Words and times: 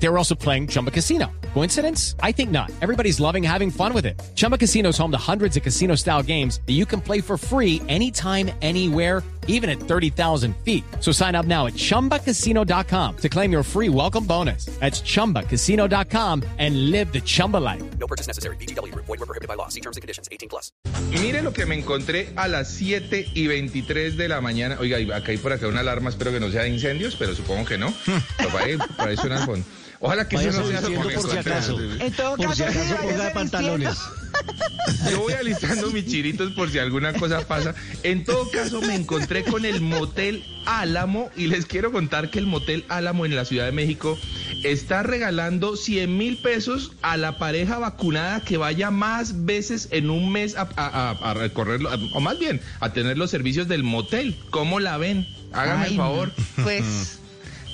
They 0.00 0.08
were 0.08 0.18
also 0.18 0.34
playing 0.34 0.68
Chumba 0.68 0.90
Casino. 0.90 1.32
Coincidence? 1.54 2.14
I 2.22 2.30
think 2.32 2.50
not. 2.50 2.70
Everybody's 2.80 3.18
loving 3.18 3.42
having 3.42 3.70
fun 3.70 3.92
with 3.92 4.06
it. 4.06 4.20
Chumba 4.36 4.56
Casino 4.56 4.90
is 4.90 4.98
home 4.98 5.10
to 5.10 5.18
hundreds 5.18 5.56
of 5.56 5.62
casino 5.62 5.96
style 5.96 6.22
games 6.22 6.60
that 6.66 6.74
you 6.74 6.86
can 6.86 7.00
play 7.00 7.20
for 7.20 7.36
free 7.36 7.82
anytime, 7.88 8.50
anywhere, 8.62 9.24
even 9.48 9.68
at 9.68 9.80
30,000 9.80 10.54
feet. 10.58 10.84
So 11.00 11.10
sign 11.10 11.34
up 11.34 11.46
now 11.46 11.66
at 11.66 11.72
chumbacasino.com 11.72 13.16
to 13.16 13.28
claim 13.28 13.50
your 13.50 13.62
free 13.64 13.88
welcome 13.88 14.24
bonus. 14.24 14.66
That's 14.78 15.00
chumbacasino.com 15.00 16.44
and 16.58 16.90
live 16.90 17.12
the 17.12 17.20
Chumba 17.20 17.56
life. 17.56 17.82
No 17.98 18.06
purchase 18.06 18.28
necessary. 18.28 18.56
BGW. 18.56 18.94
Void 18.94 19.08
were 19.08 19.26
prohibited 19.26 19.48
by 19.48 19.54
law. 19.54 19.68
See 19.68 19.80
terms 19.80 19.96
and 19.96 20.02
conditions. 20.02 20.28
18 20.30 20.48
plus. 20.48 20.70
Y 21.10 21.18
mire 21.18 21.42
lo 21.42 21.52
que 21.52 21.64
me 21.64 21.74
encontré 21.74 22.28
a 22.36 22.46
las 22.46 22.68
7 22.68 23.30
y 23.34 23.46
23 23.46 24.16
de 24.18 24.28
la 24.28 24.40
mañana. 24.42 24.76
Oiga, 24.78 24.98
acá 25.16 25.32
hay 25.32 25.38
por 25.38 25.52
acá 25.52 25.66
una 25.66 25.80
alarma, 25.80 26.10
espero 26.10 26.30
que 26.30 26.40
no 26.40 26.50
sea 26.50 26.62
de 26.64 26.68
incendios, 26.68 27.16
pero 27.16 27.34
supongo 27.34 27.64
que 27.64 27.78
no. 27.78 27.92
Pero 28.36 28.50
por 28.50 28.60
ahí, 28.60 28.76
por 28.76 29.08
ahí 29.08 29.16
suena 29.16 29.38
al 29.38 29.46
fondo. 29.46 29.66
Ojalá 30.00 30.28
que 30.28 30.36
eso 30.36 30.52
no 30.52 30.66
sea 30.68 30.80
por 30.82 31.30
si 31.30 31.36
acaso. 31.38 31.78
En 31.80 32.12
todo 32.12 32.36
Por 32.36 32.54
si 32.54 32.62
caso, 32.62 32.78
acaso 32.78 32.96
sí, 33.02 33.08
ponga 33.08 33.32
pantalones. 33.32 33.96
Yo 35.10 35.20
voy 35.20 35.32
alistando 35.32 35.90
mis 35.90 36.06
chiritos 36.06 36.52
por 36.52 36.70
si 36.70 36.78
alguna 36.78 37.12
cosa 37.14 37.40
pasa. 37.46 37.74
En 38.04 38.24
todo 38.24 38.48
caso, 38.50 38.80
me 38.80 38.94
encontré 38.94 39.42
con 39.42 39.64
el 39.64 39.80
Motel 39.80 40.44
Álamo 40.66 41.30
y 41.36 41.48
les 41.48 41.66
quiero 41.66 41.90
contar 41.90 42.30
que 42.30 42.38
el 42.38 42.46
Motel 42.46 42.84
Álamo 42.88 43.26
en 43.26 43.34
la 43.34 43.44
Ciudad 43.44 43.64
de 43.66 43.72
México 43.72 44.16
está 44.64 45.02
regalando 45.02 45.76
100 45.76 46.16
mil 46.16 46.36
pesos 46.38 46.92
a 47.02 47.16
la 47.16 47.36
pareja 47.38 47.78
vacunada 47.78 48.40
que 48.40 48.56
vaya 48.56 48.90
más 48.90 49.44
veces 49.46 49.88
en 49.90 50.10
un 50.10 50.30
mes 50.30 50.56
a, 50.56 50.68
a- 50.76 51.10
a- 51.10 51.30
a 51.30 51.34
recorrerlo, 51.34 51.90
o 52.14 52.20
más 52.20 52.38
bien, 52.38 52.60
a 52.80 52.92
tener 52.92 53.18
los 53.18 53.30
servicios 53.30 53.66
del 53.68 53.82
motel. 53.82 54.36
¿Cómo 54.50 54.78
la 54.78 54.96
ven? 54.96 55.26
Hágame 55.52 55.84
Ay, 55.86 55.90
el 55.92 55.96
favor. 55.96 56.32
Pues. 56.62 57.17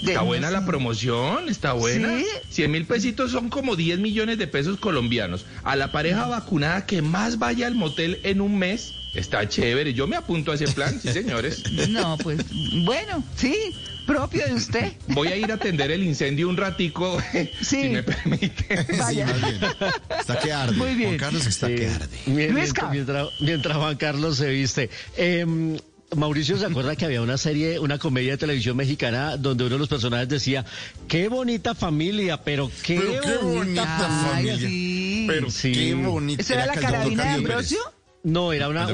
Está 0.07 0.23
buena 0.23 0.51
la 0.51 0.65
promoción, 0.67 1.49
está 1.49 1.73
buena. 1.73 2.19
¿Sí? 2.19 2.25
100 2.51 2.71
mil 2.71 2.85
pesitos 2.87 3.31
son 3.33 3.49
como 3.49 3.77
10 3.77 3.99
millones 3.99 4.39
de 4.39 4.47
pesos 4.47 4.79
colombianos. 4.79 5.45
A 5.63 5.77
la 5.77 5.93
pareja 5.93 6.27
vacunada 6.27 6.87
que 6.87 7.03
más 7.03 7.39
vaya 7.39 7.67
al 7.67 7.75
motel 7.75 8.21
en 8.23 8.41
un 8.41 8.59
mes, 8.59 8.93
está 9.15 9.49
chévere. 9.49 9.95
Yo 9.95 10.07
me 10.07 10.17
apunto 10.17 10.53
a 10.53 10.55
ese 10.57 10.69
plan, 10.69 11.01
sí, 11.01 11.13
señores. 11.13 11.63
No, 11.89 12.17
pues. 12.19 12.41
Bueno, 12.85 13.23
sí, 13.37 13.55
propio 14.07 14.45
de 14.47 14.55
usted. 14.55 14.93
Voy 15.09 15.29
a 15.29 15.37
ir 15.37 15.51
a 15.51 15.55
atender 15.55 15.91
el 15.91 16.03
incendio 16.03 16.49
un 16.49 16.57
ratico, 16.57 17.19
Sí. 17.33 17.83
si 17.83 17.89
me 17.91 18.03
permite. 18.03 18.87
Vaya. 18.99 19.27
más 19.27 19.41
bien. 19.41 19.59
Está 20.19 20.39
que 20.39 20.53
arde. 20.53 20.77
Muy 20.77 20.95
bien. 20.95 21.11
Juan 21.11 21.19
Carlos 21.19 21.47
está 21.47 21.69
Sí. 21.69 21.75
que 21.77 21.89
arde. 21.89 22.09
Mientras, 22.27 23.29
mientras 23.41 23.77
Juan 23.77 23.97
Carlos 23.97 24.37
se 24.37 24.49
viste. 24.51 24.91
Em, 25.17 25.77
Mauricio 26.17 26.57
se 26.59 26.67
acuerda 26.67 26.97
que 26.97 27.05
había 27.05 27.21
una 27.23 27.37
serie, 27.39 27.79
una 27.79 27.99
comedia 27.99 28.33
de 28.33 28.39
televisión 28.39 28.77
mexicana 28.77 29.37
donde 29.37 29.65
uno 29.65 29.75
de 29.75 29.79
los 29.79 29.89
personajes 29.89 30.29
decía, 30.29 30.65
qué 31.09 31.29
bonita 31.29 31.75
familia, 31.75 32.43
pero 32.43 32.71
qué, 32.83 33.01
Pero 33.01 33.21
qué 33.21 33.37
bonita 33.45 33.87
familia. 34.33 34.57
sí. 34.59 35.25
Pero 35.29 35.51
Sí. 35.51 35.73
qué 35.73 35.95
bonita. 35.95 36.43
¿Esa 36.43 36.55
era 36.55 36.67
la 36.67 36.75
carabina 36.75 37.25
de 37.25 37.31
Ambrosio? 37.31 37.79
Pérez. 37.79 37.95
No, 38.25 38.53
era 38.53 38.69
una, 38.69 38.87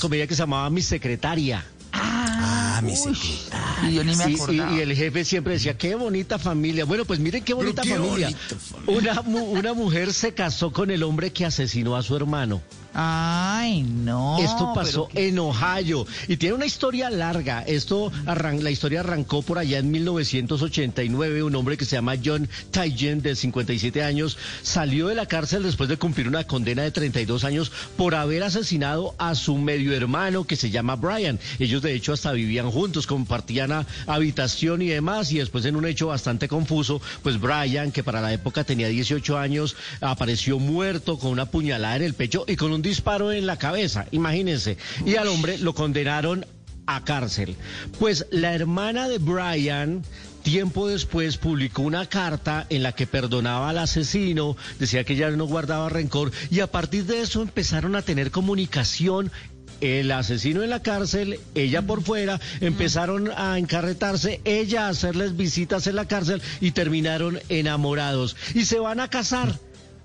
comedia 0.00 0.26
que 0.26 0.34
se 0.34 0.42
llamaba 0.42 0.70
Mi 0.70 0.82
Secretaria. 0.82 1.64
Ah, 1.94 2.80
mi 2.82 2.96
secretaria. 2.96 3.90
y 3.90 3.94
yo 3.94 4.02
ni 4.04 4.16
me 4.16 4.24
Sí, 4.24 4.34
acordaba. 4.34 4.72
y, 4.72 4.78
y 4.78 4.80
el 4.80 4.94
jefe 4.94 5.24
siempre 5.24 5.52
decía, 5.54 5.76
qué 5.76 5.94
bonita 5.94 6.38
familia. 6.38 6.84
Bueno, 6.86 7.04
pues 7.04 7.20
miren 7.20 7.44
qué 7.44 7.52
bonita 7.54 7.82
qué 7.82 7.90
familia. 7.96 8.28
bonita 8.30 8.56
familia. 8.58 9.12
Una, 9.12 9.22
mu- 9.22 9.52
una 9.52 9.74
mujer 9.74 10.12
se 10.14 10.32
casó 10.32 10.72
con 10.72 10.90
el 10.90 11.02
hombre 11.02 11.32
que 11.32 11.44
asesinó 11.44 11.94
a 11.96 12.02
su 12.02 12.16
hermano. 12.16 12.62
Ay, 12.94 13.82
no. 13.82 14.38
Esto 14.38 14.72
pasó 14.74 15.08
en 15.14 15.38
Ohio 15.38 16.06
y 16.28 16.36
tiene 16.36 16.54
una 16.54 16.66
historia 16.66 17.08
larga. 17.10 17.62
Esto 17.62 18.12
arran- 18.26 18.62
la 18.62 18.70
historia 18.70 19.00
arrancó 19.00 19.42
por 19.42 19.58
allá 19.58 19.78
en 19.78 19.90
1989. 19.90 21.42
Un 21.42 21.54
hombre 21.56 21.76
que 21.76 21.84
se 21.84 21.96
llama 21.96 22.14
John 22.22 22.48
Tygen, 22.70 23.22
de 23.22 23.34
57 23.36 24.02
años, 24.02 24.36
salió 24.62 25.08
de 25.08 25.14
la 25.14 25.26
cárcel 25.26 25.62
después 25.62 25.88
de 25.88 25.96
cumplir 25.96 26.28
una 26.28 26.44
condena 26.44 26.82
de 26.82 26.90
32 26.90 27.44
años 27.44 27.72
por 27.96 28.14
haber 28.14 28.42
asesinado 28.42 29.14
a 29.18 29.34
su 29.34 29.56
medio 29.56 29.94
hermano 29.94 30.44
que 30.44 30.56
se 30.56 30.70
llama 30.70 30.96
Brian. 30.96 31.38
Ellos 31.58 31.82
de 31.82 31.94
hecho 31.94 32.12
hasta 32.12 32.32
vivían 32.32 32.70
juntos, 32.70 33.06
compartían 33.06 33.86
habitación 34.06 34.82
y 34.82 34.88
demás. 34.88 35.32
Y 35.32 35.38
después 35.38 35.64
en 35.64 35.76
un 35.76 35.86
hecho 35.86 36.08
bastante 36.08 36.48
confuso, 36.48 37.00
pues 37.22 37.40
Brian, 37.40 37.92
que 37.92 38.02
para 38.04 38.20
la 38.20 38.32
época 38.32 38.64
tenía 38.64 38.88
18 38.88 39.38
años, 39.38 39.76
apareció 40.00 40.58
muerto 40.58 41.18
con 41.18 41.30
una 41.30 41.46
puñalada 41.46 41.96
en 41.96 42.02
el 42.02 42.14
pecho 42.14 42.44
y 42.46 42.56
con 42.56 42.72
un 42.72 42.81
disparo 42.82 43.32
en 43.32 43.46
la 43.46 43.58
cabeza. 43.58 44.06
Imagínense. 44.10 44.76
Y 45.06 45.16
al 45.16 45.28
hombre 45.28 45.58
lo 45.58 45.74
condenaron 45.74 46.44
a 46.86 47.04
cárcel. 47.04 47.56
Pues 47.98 48.26
la 48.30 48.54
hermana 48.54 49.08
de 49.08 49.18
Brian 49.18 50.02
tiempo 50.42 50.88
después 50.88 51.36
publicó 51.36 51.82
una 51.82 52.06
carta 52.06 52.66
en 52.68 52.82
la 52.82 52.92
que 52.92 53.06
perdonaba 53.06 53.70
al 53.70 53.78
asesino, 53.78 54.56
decía 54.78 55.04
que 55.04 55.16
ya 55.16 55.30
no 55.30 55.46
guardaba 55.46 55.88
rencor 55.88 56.32
y 56.50 56.60
a 56.60 56.66
partir 56.66 57.04
de 57.04 57.20
eso 57.20 57.42
empezaron 57.42 57.94
a 57.96 58.02
tener 58.02 58.30
comunicación. 58.30 59.30
El 59.80 60.12
asesino 60.12 60.62
en 60.62 60.70
la 60.70 60.80
cárcel, 60.80 61.40
ella 61.56 61.82
por 61.82 62.04
fuera, 62.04 62.40
empezaron 62.60 63.32
a 63.36 63.58
encarretarse, 63.58 64.40
ella 64.44 64.86
a 64.86 64.90
hacerles 64.90 65.36
visitas 65.36 65.88
en 65.88 65.96
la 65.96 66.06
cárcel 66.06 66.40
y 66.60 66.70
terminaron 66.70 67.40
enamorados. 67.48 68.36
Y 68.54 68.64
se 68.64 68.78
van 68.78 69.00
a 69.00 69.08
casar. 69.08 69.58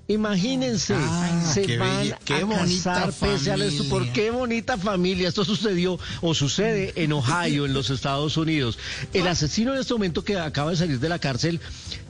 Imagínense, 0.10 0.96
Ah, 0.96 1.52
se 1.54 1.64
qué 1.64 1.78
van 1.78 2.16
qué 2.24 2.36
a 2.36 2.48
casar 2.48 3.12
pese 3.12 3.52
al 3.52 3.62
esto. 3.62 3.84
¿Por 3.90 4.10
qué 4.14 4.32
bonita 4.32 4.78
familia? 4.78 5.28
Esto 5.28 5.44
sucedió 5.44 6.00
o 6.22 6.34
sucede 6.34 6.94
en 6.96 7.12
Ohio, 7.12 7.66
en 7.66 7.74
los 7.74 7.90
Estados 7.90 8.38
Unidos. 8.38 8.80
El 9.14 9.28
asesino 9.28 9.74
en 9.74 9.82
este 9.82 9.94
momento 9.94 10.24
que 10.24 10.38
acaba 10.38 10.72
de 10.72 10.78
salir 10.78 11.02
de 11.02 11.10
la 11.10 11.20
cárcel 11.20 11.60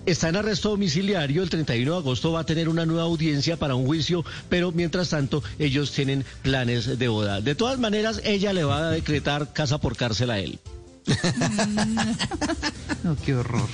está 0.06 0.30
en 0.30 0.36
arresto 0.36 0.70
domiciliario. 0.70 1.42
El 1.42 1.50
31 1.50 1.92
de 1.92 1.98
agosto 1.98 2.32
va 2.32 2.42
a 2.42 2.46
tener 2.46 2.70
una 2.70 2.86
nueva 2.86 3.04
audiencia 3.04 3.58
para 3.58 3.74
un 3.74 3.88
juicio, 3.88 4.24
pero 4.48 4.72
mientras 4.72 5.10
tanto 5.10 5.44
ellos 5.58 5.92
tienen 5.92 6.24
planes 6.44 7.00
de 7.00 7.08
boda. 7.08 7.42
De 7.42 7.56
todas 7.56 7.80
maneras, 7.80 8.22
ella 8.24 8.54
le 8.54 8.64
va 8.64 8.90
a 8.90 8.92
decretar 8.92 9.54
casa 9.54 9.80
por 9.80 9.96
cárcel 9.98 10.30
a 10.30 10.38
él. 10.40 10.60
No, 13.04 13.16
qué 13.24 13.36
horror. 13.36 13.68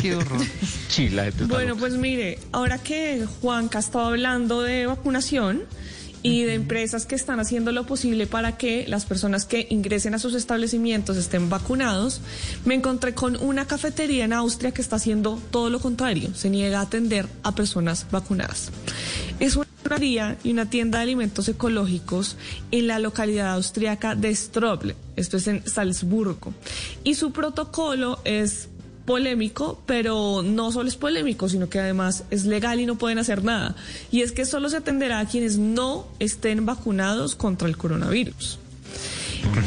Qué 0.00 0.16
horror. 0.16 0.40
Sí, 0.88 1.10
la 1.10 1.24
gente 1.24 1.44
está 1.44 1.54
Bueno, 1.54 1.76
pues 1.76 1.94
mire, 1.94 2.38
ahora 2.50 2.78
que 2.78 3.24
Juanca 3.40 3.78
estaba 3.78 4.08
hablando 4.08 4.62
de 4.62 4.86
vacunación 4.86 5.62
y 6.22 6.42
de 6.42 6.54
empresas 6.54 7.06
que 7.06 7.14
están 7.14 7.40
haciendo 7.40 7.72
lo 7.72 7.86
posible 7.86 8.26
para 8.26 8.56
que 8.56 8.86
las 8.88 9.06
personas 9.06 9.44
que 9.44 9.66
ingresen 9.70 10.14
a 10.14 10.18
sus 10.18 10.34
establecimientos 10.34 11.16
estén 11.16 11.48
vacunados, 11.48 12.20
me 12.64 12.74
encontré 12.74 13.14
con 13.14 13.36
una 13.36 13.66
cafetería 13.66 14.24
en 14.24 14.32
Austria 14.32 14.72
que 14.72 14.82
está 14.82 14.96
haciendo 14.96 15.40
todo 15.50 15.70
lo 15.70 15.80
contrario, 15.80 16.34
se 16.34 16.50
niega 16.50 16.80
a 16.80 16.82
atender 16.82 17.26
a 17.42 17.54
personas 17.54 18.06
vacunadas. 18.10 18.70
Es 19.38 19.56
una 19.56 19.69
y 20.44 20.50
una 20.52 20.70
tienda 20.70 20.98
de 20.98 21.02
alimentos 21.02 21.48
ecológicos 21.48 22.36
en 22.70 22.86
la 22.86 22.98
localidad 22.98 23.54
austriaca 23.54 24.14
de 24.14 24.34
Stroble, 24.34 24.94
esto 25.16 25.36
es 25.36 25.48
en 25.48 25.66
Salzburgo, 25.66 26.54
y 27.02 27.14
su 27.14 27.32
protocolo 27.32 28.20
es 28.24 28.68
polémico, 29.04 29.82
pero 29.86 30.42
no 30.44 30.70
solo 30.70 30.88
es 30.88 30.96
polémico, 30.96 31.48
sino 31.48 31.68
que 31.68 31.80
además 31.80 32.24
es 32.30 32.44
legal 32.44 32.78
y 32.78 32.86
no 32.86 32.96
pueden 32.96 33.18
hacer 33.18 33.42
nada. 33.42 33.74
Y 34.12 34.20
es 34.20 34.30
que 34.30 34.44
solo 34.44 34.70
se 34.70 34.76
atenderá 34.76 35.18
a 35.18 35.26
quienes 35.26 35.58
no 35.58 36.06
estén 36.20 36.64
vacunados 36.64 37.34
contra 37.34 37.66
el 37.66 37.76
coronavirus. 37.76 38.60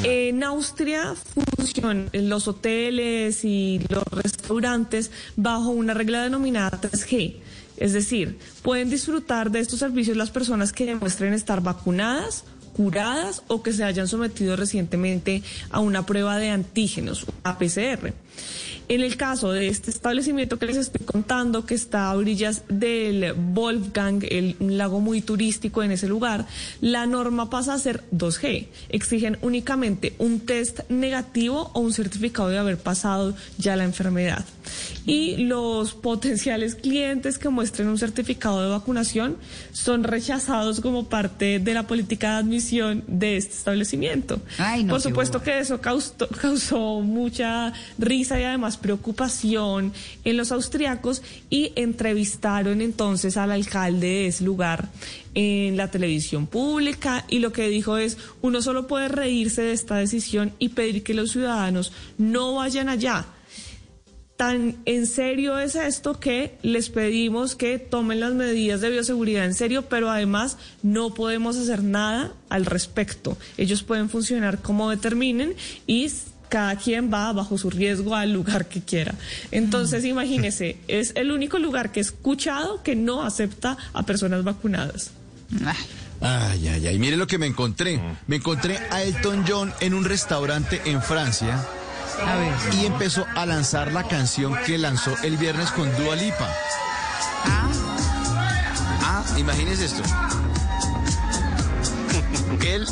En 0.04 0.44
Austria 0.44 1.16
funcionan 1.58 2.10
los 2.14 2.48
hoteles 2.48 3.44
y 3.44 3.82
los 3.90 4.04
restaurantes 4.06 5.12
bajo 5.36 5.72
una 5.72 5.94
regla 5.94 6.24
denominada 6.24 6.80
3G. 6.80 7.43
Es 7.84 7.92
decir, 7.92 8.38
pueden 8.62 8.90
disfrutar 8.90 9.52
de 9.52 9.60
estos 9.60 9.80
servicios 9.80 10.16
las 10.16 10.32
personas 10.32 10.72
que 10.72 10.86
demuestren 10.86 11.34
estar 11.34 11.62
vacunadas, 11.62 12.46
curadas 12.78 13.44
o 13.48 13.62
que 13.62 13.74
se 13.74 13.84
hayan 13.84 14.08
sometido 14.08 14.56
recientemente 14.56 15.44
a 15.70 15.82
una 15.82 16.06
prueba 16.06 16.38
de 16.38 16.50
antígenos, 16.50 17.26
a 17.44 17.58
PCR. 17.58 18.14
En 18.90 19.02
el 19.02 19.16
caso 19.16 19.52
de 19.52 19.70
este 19.70 19.92
establecimiento 19.92 20.60
que 20.60 20.66
les 20.66 20.76
estoy 20.76 21.06
contando, 21.06 21.66
que 21.66 21.74
está 21.74 22.08
a 22.08 22.16
orillas 22.16 22.64
del 22.68 23.34
Wolfgang, 23.34 24.24
el, 24.30 24.58
un 24.60 24.78
lago 24.78 25.00
muy 25.00 25.22
turístico 25.22 25.84
en 25.84 25.92
ese 25.92 26.08
lugar, 26.08 26.46
la 26.82 27.06
norma 27.06 27.50
pasa 27.50 27.74
a 27.74 27.80
ser 27.80 28.04
2G. 28.12 28.68
Exigen 28.90 29.38
únicamente 29.42 30.14
un 30.18 30.42
test 30.42 30.82
negativo 30.90 31.72
o 31.74 31.80
un 31.80 31.94
certificado 31.94 32.50
de 32.50 32.58
haber 32.58 32.78
pasado 32.78 33.34
ya 33.58 33.78
la 33.78 33.86
enfermedad. 33.86 34.46
Y 35.06 35.38
los 35.38 35.94
potenciales 35.94 36.76
clientes 36.76 37.38
que 37.38 37.50
muestren 37.50 37.88
un 37.88 37.98
certificado 37.98 38.62
de 38.64 38.70
vacunación 38.70 39.38
son 39.72 40.04
rechazados 40.04 40.82
como 40.82 41.06
parte 41.06 41.60
de 41.60 41.74
la 41.74 41.88
política 41.88 42.42
de 42.42 42.50
decisión 42.50 43.04
de 43.08 43.38
este 43.38 43.54
establecimiento. 43.54 44.42
Ay, 44.58 44.84
no, 44.84 44.92
Por 44.92 45.02
supuesto 45.02 45.42
que 45.42 45.60
eso 45.60 45.80
causó, 45.80 46.14
causó 46.42 47.02
mucha 47.02 47.74
risa 47.98 48.23
y 48.32 48.44
además 48.44 48.78
preocupación 48.78 49.94
en 50.24 50.38
los 50.38 50.52
austriacos 50.52 51.22
y 51.50 51.72
entrevistaron 51.76 52.82
entonces 52.82 53.38
al 53.38 53.52
alcalde 53.52 54.08
de 54.08 54.28
ese 54.28 54.44
lugar 54.44 54.90
en 55.36 55.78
la 55.78 55.90
televisión 55.90 56.48
pública 56.48 57.26
y 57.30 57.40
lo 57.40 57.52
que 57.52 57.68
dijo 57.68 57.98
es 57.98 58.18
uno 58.42 58.62
solo 58.62 58.88
puede 58.88 59.08
reírse 59.08 59.62
de 59.62 59.74
esta 59.74 59.98
decisión 59.98 60.54
y 60.60 60.70
pedir 60.70 61.04
que 61.04 61.14
los 61.14 61.32
ciudadanos 61.32 61.92
no 62.18 62.56
vayan 62.56 62.90
allá. 62.90 63.26
Tan 64.38 64.78
en 64.86 65.06
serio 65.06 65.60
es 65.60 65.76
esto 65.76 66.20
que 66.20 66.58
les 66.64 66.90
pedimos 66.90 67.56
que 67.56 67.78
tomen 67.78 68.20
las 68.20 68.34
medidas 68.34 68.82
de 68.82 68.90
bioseguridad 68.90 69.46
en 69.46 69.54
serio, 69.54 69.84
pero 69.84 70.10
además 70.10 70.58
no 70.82 71.14
podemos 71.14 71.56
hacer 71.56 71.84
nada 71.84 72.34
al 72.50 72.66
respecto. 72.66 73.38
Ellos 73.58 73.84
pueden 73.84 74.10
funcionar 74.10 74.60
como 74.60 74.90
determinen 74.90 75.56
y 75.86 76.10
cada 76.54 76.76
quien 76.76 77.12
va 77.12 77.34
bajo 77.34 77.58
su 77.58 77.72
riesgo 77.72 78.14
al 78.16 78.32
lugar 78.32 78.68
que 78.68 78.80
quiera. 78.82 79.16
Entonces, 79.50 80.06
imagínese, 80.06 80.78
es 80.88 81.12
el 81.16 81.32
único 81.32 81.58
lugar 81.58 81.92
que 81.92 82.00
he 82.00 82.04
escuchado 82.04 82.84
que 82.84 82.96
no 82.96 83.24
acepta 83.24 83.76
a 83.92 84.04
personas 84.04 84.44
vacunadas. 84.44 85.10
Ay, 86.22 86.70
Ay, 86.70 86.86
ay. 86.88 87.00
Mire 87.00 87.18
lo 87.18 87.26
que 87.26 87.40
me 87.40 87.48
encontré. 87.48 88.00
Me 88.28 88.36
encontré 88.36 88.78
a 88.92 89.02
Elton 89.02 89.44
John 89.48 89.74
en 89.80 89.96
un 89.96 90.06
restaurante 90.06 90.80
en 90.86 91.02
Francia 91.02 91.60
a 92.24 92.36
ver. 92.38 92.54
y 92.80 92.86
empezó 92.86 93.26
a 93.36 93.48
lanzar 93.48 93.92
la 93.92 94.08
canción 94.08 94.54
que 94.68 94.78
lanzó 94.78 95.12
el 95.24 95.38
viernes 95.38 95.72
con 95.72 95.90
Dua 95.98 96.16
Lipa. 96.16 96.48
Ah, 97.46 97.70
Ah, 99.02 99.24
imagínese 99.40 99.86
esto. 99.86 100.04
Él 102.66 102.86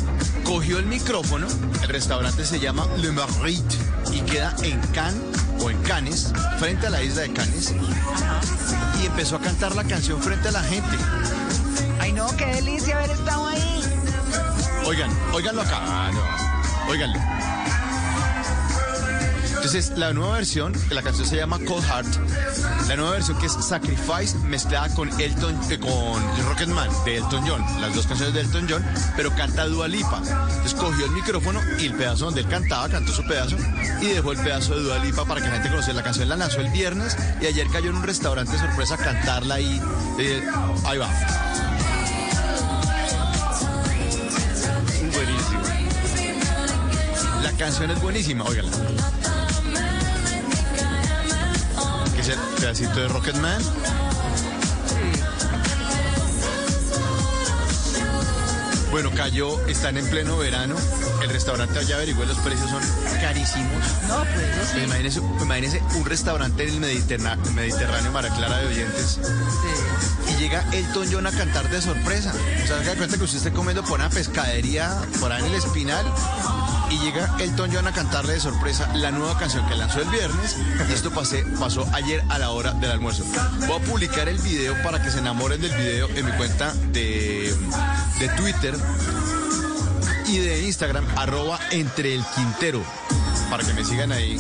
cogió 0.51 0.80
el 0.80 0.86
micrófono, 0.86 1.48
el 1.81 1.88
restaurante 1.88 2.44
se 2.44 2.59
llama 2.59 2.86
Le 2.98 3.09
Marit 3.13 3.63
y 4.12 4.19
queda 4.19 4.53
en 4.63 4.77
Cannes 4.88 5.24
o 5.62 5.69
en 5.69 5.81
Cannes, 5.83 6.33
frente 6.59 6.88
a 6.88 6.89
la 6.89 7.01
isla 7.01 7.21
de 7.21 7.31
Cannes, 7.31 7.74
y 9.01 9.06
empezó 9.06 9.38
a 9.38 9.39
cantar 9.39 9.74
la 9.77 9.86
canción 9.86 10.21
frente 10.21 10.50
a 10.50 10.51
la 10.51 10.62
gente. 10.62 10.98
ay 12.01 12.12
no, 12.12 12.27
qué 12.36 12.48
delicia 12.48 12.98
haber 12.98 13.12
estado 13.12 13.48
ahí. 13.48 13.81
Oigan, 14.86 15.09
oiganlo 15.31 15.62
acá. 15.62 16.12
Oiganlo. 16.89 17.19
Entonces, 19.63 19.96
la 19.96 20.12
nueva 20.12 20.34
versión, 20.38 20.74
la 20.90 21.04
canción 21.04 21.28
se 21.28 21.36
llama 21.36 21.60
Cold 21.60 21.84
Heart. 21.86 22.88
La 22.88 22.96
nueva 22.96 23.12
versión 23.12 23.38
que 23.38 23.46
es 23.46 23.52
Sacrifice 23.52 24.36
mezclada 24.40 24.92
con 24.96 25.08
Elton, 25.22 25.56
eh, 25.69 25.78
con 25.78 26.48
Rocketman 26.48 26.90
de 27.06 27.18
Elton 27.18 27.44
John, 27.48 27.63
las 27.80 27.94
dos 27.94 28.08
canciones 28.08 28.34
de 28.34 28.42
Elton 28.42 28.66
John, 28.68 28.84
pero 29.16 29.30
canta 29.36 29.68
Dua 29.68 29.88
Lipa. 29.88 30.18
Entonces 30.18 30.74
cogió 30.74 31.06
el 31.06 31.12
micrófono 31.12 31.62
y 31.80 31.86
el 31.86 31.94
pedazo 31.94 32.25
donde 32.25 32.42
él 32.42 32.48
cantaba, 32.48 32.90
cantó 32.90 33.13
su 33.13 33.24
pedazo 33.28 33.56
y 34.02 34.08
dejó 34.08 34.31
el 34.31 34.40
pedazo 34.40 34.74
de 34.74 34.81
Dua 34.81 34.98
Lipa 34.98 35.25
para 35.25 35.40
que 35.40 35.48
la 35.48 35.54
gente 35.54 35.69
conociera. 35.69 35.98
La 35.98 36.04
canción 36.04 36.28
la 36.28 36.38
lanzó 36.38 36.60
el 36.60 36.72
viernes 36.72 37.16
y 37.40 37.46
ayer 37.46 37.68
cayó 37.68 37.92
en 37.92 37.98
un 37.98 38.04
restaurante 38.04 38.58
sorpresa 38.58 38.96
a 38.96 38.98
cantarla 38.98 39.56
ahí. 39.56 39.80
Eh, 40.18 40.44
ahí 40.86 40.98
va. 40.98 41.08
Buenísimo. 45.13 45.62
La 47.44 47.52
canción 47.52 47.92
es 47.92 48.02
buenísima, 48.02 48.44
óigala. 48.44 48.72
Que 52.24 52.32
es 52.34 52.38
el 52.38 52.40
pedacito 52.60 53.00
de 53.00 53.08
Rocketman. 53.08 53.62
Bueno, 58.92 59.10
cayó, 59.16 59.66
están 59.68 59.96
en 59.98 60.06
pleno 60.10 60.38
verano. 60.38 60.76
El 61.24 61.30
restaurante 61.30 61.80
allá 61.80 61.96
averigué, 61.96 62.26
los 62.26 62.38
precios 62.40 62.70
son 62.70 62.82
carísimos. 63.22 63.84
No, 64.10 64.18
pues 64.26 64.70
sí. 64.74 64.80
Imagínese, 64.84 65.22
imagínese 65.42 65.82
un 65.96 66.06
restaurante 66.06 66.64
en 66.64 66.70
el 66.74 66.80
Mediterna- 66.82 67.38
Mediterráneo, 67.56 68.12
Mara 68.12 68.30
Clara 68.36 68.58
de 68.58 68.68
oyentes, 68.68 69.20
Sí. 69.22 70.31
Llega 70.42 70.66
Elton 70.72 71.08
John 71.12 71.28
a 71.28 71.32
cantar 71.32 71.70
de 71.70 71.80
sorpresa. 71.82 72.34
O 72.64 72.68
sea, 72.68 72.96
cuenta 72.96 73.16
que 73.16 73.24
usted 73.24 73.38
esté 73.38 73.52
comiendo 73.52 73.84
por 73.84 74.00
una 74.00 74.10
pescadería, 74.10 75.00
por 75.20 75.32
ahí 75.32 75.44
en 75.44 75.50
el 75.50 75.54
Espinal, 75.54 76.04
y 76.90 76.98
llega 76.98 77.36
Elton 77.40 77.70
John 77.72 77.88
a 77.88 77.92
cantarle 77.92 78.34
de 78.34 78.40
sorpresa 78.40 78.92
la 78.96 79.12
nueva 79.12 79.38
canción 79.38 79.68
que 79.68 79.76
lanzó 79.76 80.02
el 80.02 80.10
viernes. 80.10 80.58
Esto 80.92 81.12
pasó 81.12 81.88
ayer 81.94 82.24
a 82.30 82.40
la 82.40 82.50
hora 82.50 82.72
del 82.72 82.90
almuerzo. 82.90 83.24
Voy 83.68 83.80
a 83.80 83.86
publicar 83.86 84.28
el 84.30 84.40
video 84.40 84.76
para 84.82 85.02
que 85.04 85.12
se 85.12 85.20
enamoren 85.20 85.62
del 85.62 85.76
video 85.76 86.10
en 86.10 86.26
mi 86.26 86.32
cuenta 86.32 86.74
de, 86.92 87.56
de 88.20 88.30
Twitter 88.30 88.76
y 90.28 90.40
de 90.40 90.64
Instagram, 90.64 91.06
arroba 91.18 91.60
entre 91.70 92.16
el 92.16 92.26
Quintero, 92.36 92.84
para 93.52 93.64
que 93.64 93.74
me 93.74 93.86
sigan 93.86 94.12
ahí. 94.12 94.40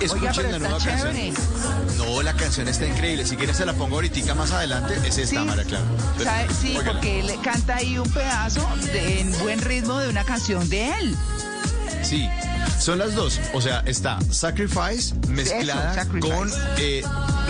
Escuchen 0.00 0.52
la 0.52 0.58
nueva 0.58 0.78
chévere. 0.78 1.32
canción. 1.32 1.96
No, 1.98 2.22
la 2.22 2.34
canción 2.34 2.68
está 2.68 2.86
increíble. 2.86 3.26
Si 3.26 3.36
quieres 3.36 3.56
se 3.56 3.64
la 3.66 3.72
pongo 3.72 3.96
ahorita 3.96 4.34
más 4.34 4.52
adelante. 4.52 4.94
Es 5.06 5.18
esta, 5.18 5.40
Sí. 5.40 5.46
María 5.46 5.64
Clara. 5.64 5.84
Sí, 6.60 6.76
óigala. 6.76 6.92
porque 6.92 7.20
él 7.20 7.32
canta 7.42 7.76
ahí 7.76 7.98
un 7.98 8.10
pedazo 8.10 8.66
de- 8.92 9.20
en 9.20 9.38
buen 9.40 9.60
ritmo 9.60 9.98
de 9.98 10.08
una 10.08 10.24
canción 10.24 10.68
de 10.68 10.88
él. 10.98 11.16
Sí, 12.02 12.28
son 12.78 12.98
las 12.98 13.14
dos. 13.14 13.40
O 13.52 13.60
sea, 13.60 13.80
está 13.86 14.18
Sacrifice 14.30 15.14
mezclada 15.28 15.94
Sacrifice. 15.94 16.34
con 16.34 16.50
eh, 16.78 17.02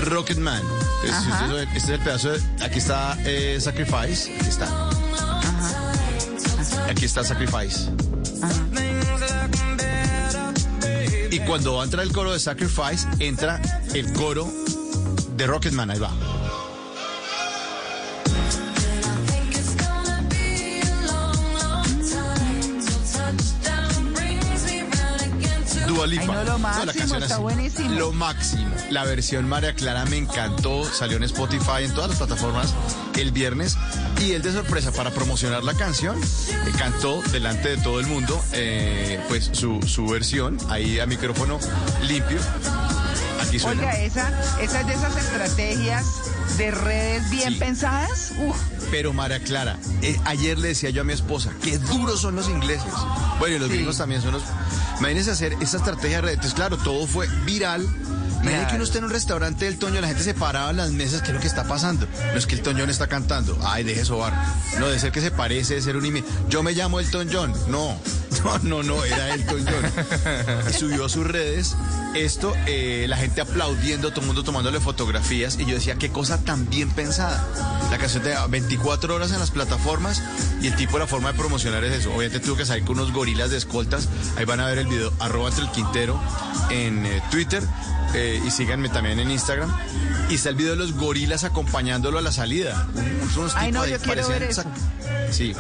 Rocketman. 0.04 0.62
Entonces, 1.04 1.32
Ajá. 1.32 1.46
ven, 1.52 1.68
este 1.68 1.78
es 1.78 1.88
el 1.88 2.00
pedazo 2.00 2.30
de... 2.32 2.40
Aquí 2.64 2.78
está 2.78 3.16
eh, 3.24 3.58
Sacrifice. 3.60 4.34
Aquí 4.38 4.48
está. 4.48 4.66
Aquí 6.88 7.04
está 7.04 7.22
Sacrifice. 7.24 7.90
Y 11.36 11.40
cuando 11.40 11.74
va 11.74 11.82
a 11.82 11.84
entrar 11.84 12.02
el 12.02 12.12
coro 12.12 12.32
de 12.32 12.38
Sacrifice, 12.38 13.06
entra 13.18 13.60
el 13.92 14.10
coro 14.14 14.50
de 15.36 15.46
Rocketman. 15.46 15.90
Ahí 15.90 15.98
va. 15.98 16.25
Dua 26.06 26.20
Lipa. 26.20 26.22
Ay, 26.22 26.28
no, 26.38 26.44
lo 26.44 26.58
máximo, 26.58 26.84
la 26.86 26.92
canción 26.94 27.22
está 27.22 27.34
así. 27.34 27.42
buenísimo. 27.42 27.90
Lo 27.98 28.12
máximo. 28.12 28.74
La 28.90 29.04
versión 29.04 29.48
María 29.48 29.74
Clara 29.74 30.04
me 30.06 30.16
encantó. 30.18 30.84
Salió 30.84 31.16
en 31.16 31.24
Spotify, 31.24 31.82
en 31.84 31.92
todas 31.94 32.10
las 32.10 32.18
plataformas 32.18 32.74
el 33.16 33.32
viernes. 33.32 33.76
Y 34.20 34.32
él 34.32 34.42
de 34.42 34.52
sorpresa 34.52 34.92
para 34.92 35.10
promocionar 35.10 35.62
la 35.64 35.74
canción, 35.74 36.18
eh, 36.18 36.72
cantó 36.78 37.20
delante 37.32 37.70
de 37.70 37.76
todo 37.78 38.00
el 38.00 38.06
mundo 38.06 38.42
eh, 38.52 39.20
pues 39.28 39.50
su, 39.52 39.80
su 39.82 40.06
versión, 40.06 40.58
ahí 40.70 40.98
a 41.00 41.06
micrófono 41.06 41.58
limpio. 42.02 42.38
Aquí 43.42 43.58
suena. 43.58 43.82
Oiga, 43.82 43.98
esa, 44.00 44.28
esa 44.60 44.80
es 44.80 44.86
de 44.86 44.94
esas 44.94 45.16
estrategias 45.16 46.04
de 46.56 46.70
redes 46.70 47.30
bien 47.30 47.52
Sí. 47.52 47.58
pensadas. 47.58 48.32
Uf, 48.38 48.56
Pero 48.90 49.12
María 49.12 49.40
Clara, 49.42 49.78
eh, 50.02 50.16
ayer 50.24 50.58
le 50.58 50.68
decía 50.68 50.90
yo 50.90 51.00
a 51.02 51.04
mi 51.04 51.12
esposa, 51.12 51.50
qué 51.62 51.78
duros 51.78 52.20
son 52.20 52.36
los 52.36 52.48
ingleses. 52.48 52.92
Bueno, 53.38 53.56
y 53.56 53.58
los 53.58 53.68
Sí. 53.68 53.74
gringos 53.74 53.98
también 53.98 54.22
son 54.22 54.32
los... 54.32 54.42
Imagínense 54.98 55.30
hacer 55.32 55.54
esa 55.60 55.76
estrategia 55.78 56.16
de 56.16 56.22
redes. 56.22 56.34
Entonces, 56.36 56.54
claro, 56.54 56.76
todo 56.78 57.06
fue 57.06 57.26
viral. 57.44 57.86
Imagínate 58.46 58.70
que 58.70 58.74
uno 58.76 58.84
esté 58.84 58.98
en 58.98 59.04
un 59.04 59.10
restaurante 59.10 59.64
del 59.64 59.78
Toño, 59.78 60.00
la 60.00 60.08
gente 60.08 60.22
se 60.22 60.34
paraba 60.34 60.70
en 60.70 60.76
las 60.76 60.90
mesas, 60.92 61.22
¿qué 61.22 61.28
es 61.28 61.34
lo 61.34 61.40
que 61.40 61.46
está 61.46 61.64
pasando? 61.64 62.06
No 62.32 62.38
es 62.38 62.46
que 62.46 62.54
el 62.54 62.62
Toñón 62.62 62.90
está 62.90 63.06
cantando. 63.08 63.58
Ay, 63.64 63.82
deje 63.84 64.04
sobar. 64.04 64.32
No, 64.78 64.88
de 64.88 64.98
ser 64.98 65.12
que 65.12 65.20
se 65.20 65.30
parece, 65.30 65.74
de 65.74 65.82
ser 65.82 65.96
un 65.96 66.06
imi. 66.06 66.22
Yo 66.48 66.62
me 66.62 66.72
llamo 66.72 67.00
Elton 67.00 67.28
John. 67.32 67.52
No, 67.68 67.98
no, 68.44 68.58
no, 68.60 68.82
no, 68.82 69.04
era 69.04 69.34
Elton 69.34 69.64
John. 69.66 70.66
Y 70.70 70.72
subió 70.72 71.06
a 71.06 71.08
sus 71.08 71.26
redes 71.26 71.74
esto, 72.14 72.54
eh, 72.66 73.06
la 73.08 73.16
gente 73.16 73.40
aplaudiendo, 73.40 74.10
todo 74.10 74.20
el 74.20 74.26
mundo 74.28 74.42
tomándole 74.44 74.80
fotografías. 74.80 75.58
Y 75.58 75.66
yo 75.66 75.74
decía, 75.74 75.96
qué 75.96 76.10
cosa 76.10 76.42
tan 76.42 76.68
bien 76.68 76.90
pensada. 76.90 77.44
La 77.90 77.98
canción 77.98 78.22
de 78.22 78.34
24 78.48 79.14
horas 79.14 79.32
en 79.32 79.38
las 79.38 79.50
plataformas 79.50 80.22
y 80.60 80.68
el 80.68 80.76
tipo, 80.76 80.98
la 80.98 81.06
forma 81.06 81.32
de 81.32 81.38
promocionar 81.38 81.84
es 81.84 81.92
eso. 82.00 82.10
Obviamente 82.10 82.40
tuvo 82.40 82.56
que 82.56 82.64
salir 82.64 82.84
con 82.84 82.98
unos 82.98 83.12
gorilas 83.12 83.50
de 83.50 83.58
escoltas. 83.58 84.08
Ahí 84.36 84.44
van 84.44 84.60
a 84.60 84.66
ver 84.66 84.78
el 84.78 84.86
video, 84.86 85.12
arroba 85.20 85.48
entre 85.48 85.64
el 85.64 85.70
Quintero 85.70 86.20
en 86.70 87.04
eh, 87.06 87.22
Twitter. 87.30 87.62
eh, 88.14 88.35
y 88.44 88.50
síganme 88.50 88.88
también 88.88 89.18
en 89.20 89.30
Instagram. 89.30 89.72
Y 90.28 90.34
está 90.34 90.48
el 90.48 90.56
video 90.56 90.72
de 90.72 90.76
los 90.78 90.92
gorilas 90.94 91.44
acompañándolo 91.44 92.18
a 92.18 92.22
la 92.22 92.32
salida. 92.32 92.88
Un- 92.94 93.30
unos 93.40 93.54
Ay, 93.56 93.70
no, 93.72 93.82
tipos 93.84 93.86
ahí 93.86 93.90
yo 93.92 93.98
quiero 94.00 94.28
ver 94.28 94.38
parecían 94.42 94.50
eso. 94.50 94.62
sac- 94.62 95.32
Sí, 95.32 95.52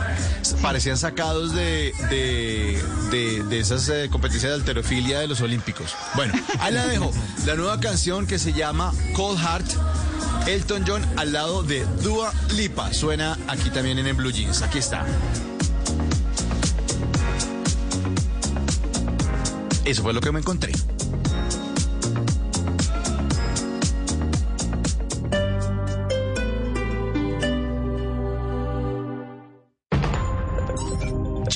parecían 0.62 0.96
sacados 0.96 1.52
de, 1.54 1.92
de, 2.10 2.82
de, 3.10 3.42
de 3.44 3.58
esas 3.60 3.88
eh, 3.88 4.08
competencias 4.10 4.50
de 4.50 4.56
alterofilia 4.56 5.18
de 5.20 5.26
los 5.28 5.40
Olímpicos. 5.40 5.94
Bueno, 6.14 6.34
ahí 6.60 6.72
la 6.72 6.86
dejo. 6.86 7.12
La 7.46 7.54
nueva 7.54 7.78
canción 7.80 8.26
que 8.26 8.38
se 8.38 8.52
llama 8.52 8.92
Cold 9.14 9.38
Heart. 9.40 9.66
Elton 10.46 10.84
John 10.86 11.04
al 11.16 11.32
lado 11.32 11.64
de 11.64 11.84
Dua 12.02 12.32
Lipa. 12.54 12.92
Suena 12.94 13.36
aquí 13.48 13.68
también 13.70 13.98
en 13.98 14.06
el 14.06 14.14
Blue 14.14 14.30
Jeans. 14.30 14.62
Aquí 14.62 14.78
está. 14.78 15.04
Eso 19.84 20.02
fue 20.02 20.12
lo 20.12 20.20
que 20.20 20.30
me 20.32 20.40
encontré. 20.40 20.72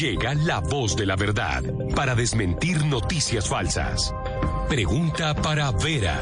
Llega 0.00 0.32
la 0.34 0.60
voz 0.60 0.96
de 0.96 1.04
la 1.04 1.14
verdad 1.14 1.62
para 1.94 2.14
desmentir 2.14 2.86
noticias 2.86 3.50
falsas. 3.50 4.14
Pregunta 4.66 5.34
para 5.34 5.70
Vera. 5.72 6.16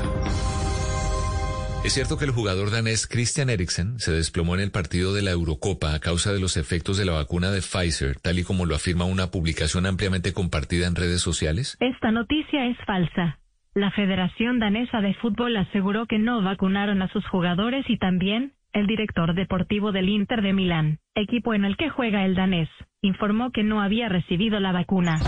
¿Es 1.84 1.92
cierto 1.92 2.18
que 2.18 2.24
el 2.24 2.32
jugador 2.32 2.72
danés 2.72 3.06
Christian 3.06 3.50
Eriksen 3.50 4.00
se 4.00 4.10
desplomó 4.10 4.56
en 4.56 4.62
el 4.62 4.72
partido 4.72 5.14
de 5.14 5.22
la 5.22 5.30
Eurocopa 5.30 5.94
a 5.94 6.00
causa 6.00 6.32
de 6.32 6.40
los 6.40 6.56
efectos 6.56 6.98
de 6.98 7.04
la 7.04 7.12
vacuna 7.12 7.52
de 7.52 7.60
Pfizer, 7.60 8.18
tal 8.18 8.40
y 8.40 8.42
como 8.42 8.66
lo 8.66 8.74
afirma 8.74 9.04
una 9.04 9.30
publicación 9.30 9.86
ampliamente 9.86 10.32
compartida 10.32 10.88
en 10.88 10.96
redes 10.96 11.22
sociales? 11.22 11.76
Esta 11.78 12.10
noticia 12.10 12.66
es 12.66 12.76
falsa. 12.84 13.38
La 13.74 13.92
Federación 13.92 14.58
Danesa 14.58 15.00
de 15.00 15.14
Fútbol 15.14 15.56
aseguró 15.56 16.06
que 16.06 16.18
no 16.18 16.42
vacunaron 16.42 17.00
a 17.00 17.12
sus 17.12 17.24
jugadores 17.28 17.84
y 17.88 17.96
también 17.96 18.54
el 18.72 18.86
director 18.86 19.34
deportivo 19.34 19.92
del 19.92 20.08
Inter 20.08 20.42
de 20.42 20.52
Milán, 20.52 20.98
equipo 21.14 21.54
en 21.54 21.64
el 21.64 21.76
que 21.76 21.90
juega 21.90 22.24
el 22.24 22.34
danés, 22.34 22.68
informó 23.02 23.50
que 23.50 23.62
no 23.62 23.80
había 23.80 24.08
recibido 24.08 24.60
la 24.60 24.72
vacuna. 24.72 25.20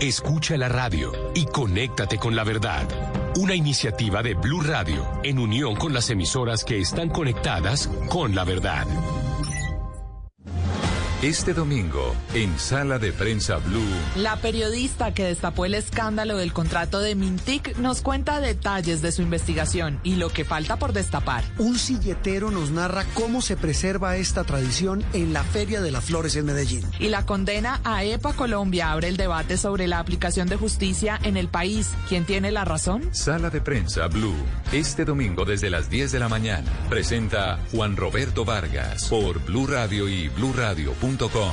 Escucha 0.00 0.56
la 0.56 0.68
radio 0.68 1.12
y 1.34 1.46
conéctate 1.46 2.18
con 2.18 2.36
la 2.36 2.44
verdad. 2.44 2.86
Una 3.36 3.54
iniciativa 3.54 4.22
de 4.22 4.34
Blue 4.34 4.60
Radio 4.60 5.04
en 5.22 5.38
unión 5.38 5.74
con 5.76 5.92
las 5.92 6.10
emisoras 6.10 6.64
que 6.64 6.78
están 6.78 7.08
conectadas 7.08 7.88
con 8.10 8.34
la 8.34 8.44
verdad. 8.44 8.86
Este 11.24 11.54
domingo, 11.54 12.14
en 12.34 12.58
Sala 12.58 12.98
de 12.98 13.10
Prensa 13.10 13.56
Blue. 13.56 13.80
La 14.14 14.36
periodista 14.36 15.14
que 15.14 15.24
destapó 15.24 15.64
el 15.64 15.72
escándalo 15.72 16.36
del 16.36 16.52
contrato 16.52 17.00
de 17.00 17.14
Mintic 17.14 17.78
nos 17.78 18.02
cuenta 18.02 18.40
detalles 18.40 19.00
de 19.00 19.10
su 19.10 19.22
investigación 19.22 19.98
y 20.02 20.16
lo 20.16 20.28
que 20.28 20.44
falta 20.44 20.76
por 20.76 20.92
destapar. 20.92 21.42
Un 21.56 21.78
silletero 21.78 22.50
nos 22.50 22.72
narra 22.72 23.06
cómo 23.14 23.40
se 23.40 23.56
preserva 23.56 24.18
esta 24.18 24.44
tradición 24.44 25.02
en 25.14 25.32
la 25.32 25.44
Feria 25.44 25.80
de 25.80 25.92
las 25.92 26.04
Flores 26.04 26.36
en 26.36 26.44
Medellín. 26.44 26.84
Y 26.98 27.08
la 27.08 27.24
condena 27.24 27.80
a 27.84 28.04
EPA 28.04 28.34
Colombia 28.34 28.92
abre 28.92 29.08
el 29.08 29.16
debate 29.16 29.56
sobre 29.56 29.86
la 29.86 30.00
aplicación 30.00 30.46
de 30.46 30.56
justicia 30.56 31.18
en 31.22 31.38
el 31.38 31.48
país. 31.48 31.90
¿Quién 32.06 32.26
tiene 32.26 32.52
la 32.52 32.66
razón? 32.66 33.02
Sala 33.12 33.48
de 33.48 33.62
Prensa 33.62 34.08
Blue. 34.08 34.36
Este 34.72 35.06
domingo 35.06 35.46
desde 35.46 35.70
las 35.70 35.88
10 35.88 36.12
de 36.12 36.18
la 36.18 36.28
mañana. 36.28 36.70
Presenta 36.90 37.60
Juan 37.72 37.96
Roberto 37.96 38.44
Vargas 38.44 39.08
por 39.08 39.42
Blue 39.46 39.66
Radio 39.66 40.06
y 40.06 40.28
BlueRadio.com. 41.14 41.52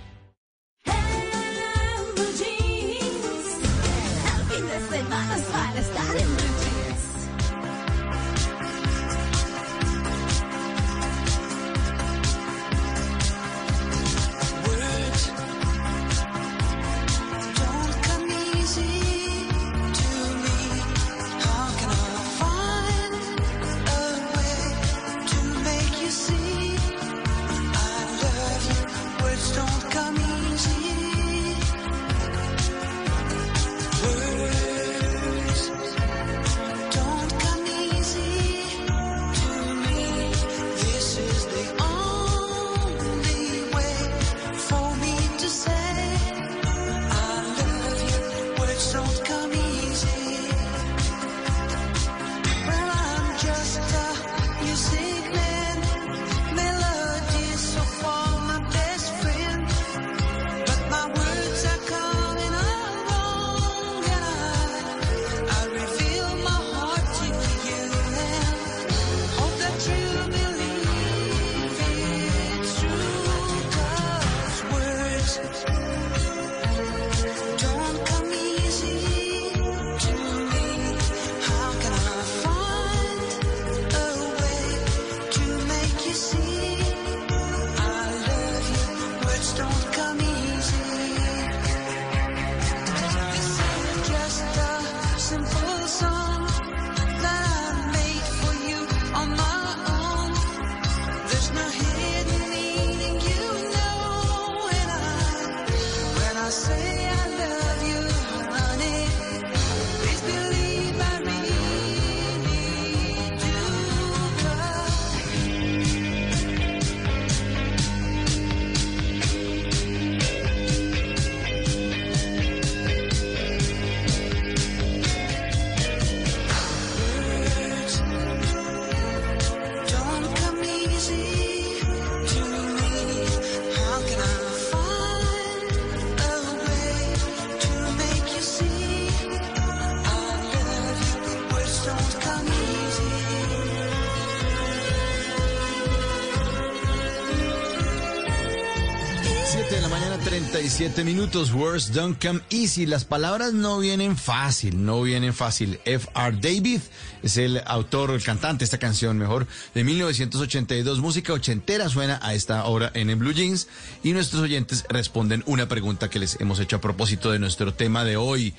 Siete 150.75 151.05
minutos, 151.05 151.53
words 151.53 151.93
don't 151.93 152.21
come 152.21 152.41
easy. 152.49 152.85
Las 152.85 153.05
palabras 153.05 153.53
no 153.53 153.79
vienen 153.79 154.17
fácil, 154.17 154.83
no 154.83 155.01
vienen 155.03 155.33
fácil. 155.33 155.79
F.R. 155.85 156.37
David 156.41 156.81
es 157.23 157.37
el 157.37 157.61
autor, 157.65 158.11
el 158.11 158.21
cantante 158.21 158.59
de 158.59 158.65
esta 158.65 158.77
canción, 158.77 159.17
mejor, 159.17 159.47
de 159.73 159.85
1982. 159.85 160.99
Música 160.99 161.31
ochentera 161.31 161.87
suena 161.87 162.19
a 162.21 162.33
esta 162.33 162.65
hora 162.65 162.91
en 162.93 163.09
el 163.09 163.15
Blue 163.15 163.31
Jeans. 163.31 163.69
Y 164.03 164.11
nuestros 164.11 164.41
oyentes 164.41 164.83
responden 164.89 165.43
una 165.45 165.69
pregunta 165.69 166.09
que 166.09 166.19
les 166.19 166.41
hemos 166.41 166.59
hecho 166.59 166.75
a 166.75 166.81
propósito 166.81 167.31
de 167.31 167.39
nuestro 167.39 167.73
tema 167.73 168.03
de 168.03 168.17
hoy. 168.17 168.53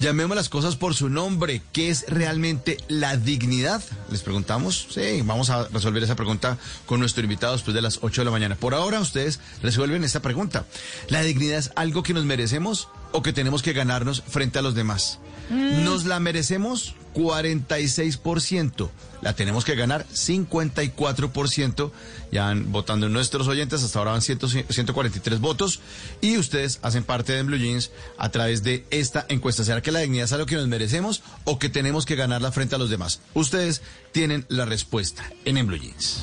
Llamemos 0.00 0.34
las 0.34 0.48
cosas 0.48 0.76
por 0.76 0.94
su 0.94 1.10
nombre. 1.10 1.60
¿Qué 1.72 1.90
es 1.90 2.06
realmente 2.08 2.78
la 2.88 3.18
dignidad? 3.18 3.82
Les 4.10 4.22
preguntamos. 4.22 4.86
Sí, 4.88 5.20
vamos 5.22 5.50
a 5.50 5.68
resolver 5.68 6.02
esa 6.02 6.16
pregunta 6.16 6.56
con 6.86 7.00
nuestro 7.00 7.22
invitado 7.22 7.52
después 7.52 7.74
de 7.74 7.82
las 7.82 7.98
8 8.00 8.22
de 8.22 8.24
la 8.24 8.30
mañana. 8.30 8.54
Por 8.54 8.72
ahora 8.72 8.98
ustedes 8.98 9.40
resuelven 9.62 10.02
esta 10.02 10.22
pregunta. 10.22 10.64
¿La 11.10 11.20
dignidad 11.20 11.58
es 11.58 11.70
algo 11.76 12.02
que 12.02 12.14
nos 12.14 12.24
merecemos 12.24 12.88
o 13.12 13.22
que 13.22 13.32
tenemos 13.32 13.62
que 13.62 13.72
ganarnos 13.72 14.22
frente 14.26 14.58
a 14.58 14.62
los 14.62 14.74
demás? 14.74 15.18
¿Nos 15.50 16.04
la 16.04 16.20
merecemos? 16.20 16.94
46%. 17.14 18.88
La 19.20 19.34
tenemos 19.34 19.64
que 19.64 19.74
ganar 19.74 20.06
54%. 20.06 21.90
Ya 22.30 22.44
van 22.44 22.70
votando 22.70 23.08
nuestros 23.08 23.48
oyentes. 23.48 23.82
Hasta 23.82 23.98
ahora 23.98 24.12
van 24.12 24.22
100 24.22 24.66
143 24.68 25.40
votos. 25.40 25.80
Y 26.20 26.38
ustedes 26.38 26.78
hacen 26.82 27.02
parte 27.02 27.32
de 27.32 27.42
Blue 27.42 27.58
Jeans 27.58 27.90
a 28.16 28.28
través 28.30 28.62
de 28.62 28.86
esta 28.90 29.26
encuesta. 29.28 29.64
¿Será 29.64 29.82
que 29.82 29.90
la 29.90 30.00
dignidad 30.00 30.26
es 30.26 30.32
algo 30.32 30.46
que 30.46 30.54
nos 30.54 30.68
merecemos 30.68 31.22
o 31.44 31.58
que 31.58 31.68
tenemos 31.68 32.06
que 32.06 32.14
ganarla 32.14 32.52
frente 32.52 32.76
a 32.76 32.78
los 32.78 32.90
demás? 32.90 33.20
Ustedes 33.34 33.82
tienen 34.12 34.46
la 34.48 34.64
respuesta 34.64 35.28
en, 35.44 35.56
en 35.56 35.66
Blue 35.66 35.78
Jeans. 35.78 36.20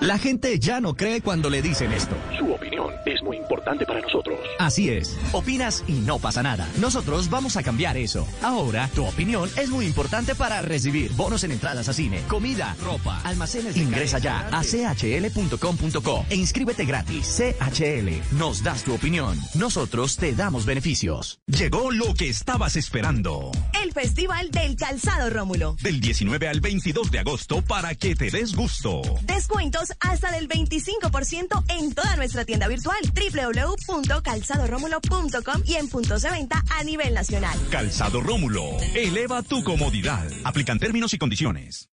La 0.00 0.16
gente 0.16 0.58
ya 0.58 0.80
no 0.80 0.94
cree 0.94 1.20
cuando 1.20 1.50
le 1.50 1.60
dicen 1.60 1.92
esto. 1.92 2.16
Su 2.38 2.50
opinión 2.50 2.86
es 3.04 3.22
muy 3.22 3.36
importante 3.36 3.84
para 3.84 4.00
nosotros. 4.00 4.38
Así 4.58 4.88
es. 4.88 5.18
Opinas 5.32 5.84
y 5.86 5.92
no 5.92 6.18
pasa 6.18 6.42
nada. 6.42 6.66
Nosotros 6.80 7.28
vamos 7.28 7.58
a 7.58 7.62
cambiar 7.62 7.98
eso. 7.98 8.26
Ahora, 8.42 8.88
tu 8.94 9.04
opinión 9.04 9.50
es 9.58 9.68
muy 9.68 9.84
importante 9.84 10.34
para 10.34 10.62
recibir 10.62 11.12
bonos 11.12 11.44
en 11.44 11.52
entradas 11.52 11.90
a 11.90 11.92
cine, 11.92 12.22
comida, 12.28 12.74
ropa, 12.82 13.20
almacenes. 13.24 13.76
Ingresa 13.76 14.18
ya 14.18 14.48
a 14.50 14.62
chl.com.co 14.62 16.24
e 16.30 16.34
inscríbete 16.34 16.86
gratis. 16.86 17.36
CHL, 17.36 18.38
nos 18.38 18.62
das 18.62 18.84
tu 18.84 18.94
opinión. 18.94 19.38
Nosotros 19.54 20.16
te 20.16 20.34
damos 20.34 20.64
beneficios. 20.64 21.40
Llegó 21.46 21.90
lo 21.90 22.14
que 22.14 22.30
estabas 22.30 22.76
esperando. 22.76 23.50
El 23.82 23.92
Festival 23.92 24.50
del 24.50 24.76
Calzado 24.76 25.28
Rómulo. 25.28 25.76
Del 25.82 26.00
19 26.00 26.48
al 26.48 26.60
22 26.60 27.10
de 27.10 27.18
agosto 27.18 27.60
para 27.60 27.94
que 27.94 28.16
te 28.16 28.30
des 28.30 28.54
gusto. 28.54 29.02
Descuentos 29.24 29.89
hasta 30.00 30.30
del 30.32 30.48
25% 30.48 31.64
en 31.68 31.94
toda 31.94 32.16
nuestra 32.16 32.44
tienda 32.44 32.68
virtual 32.68 32.98
www.calzadoromulo.com 33.86 35.62
y 35.66 35.74
en 35.74 35.88
puntos 35.88 36.22
de 36.22 36.30
venta 36.30 36.64
a 36.70 36.84
nivel 36.84 37.14
nacional. 37.14 37.58
Calzado 37.70 38.20
Rómulo, 38.20 38.76
eleva 38.94 39.42
tu 39.42 39.64
comodidad. 39.64 40.30
Aplican 40.44 40.78
términos 40.78 41.14
y 41.14 41.18
condiciones. 41.18 41.90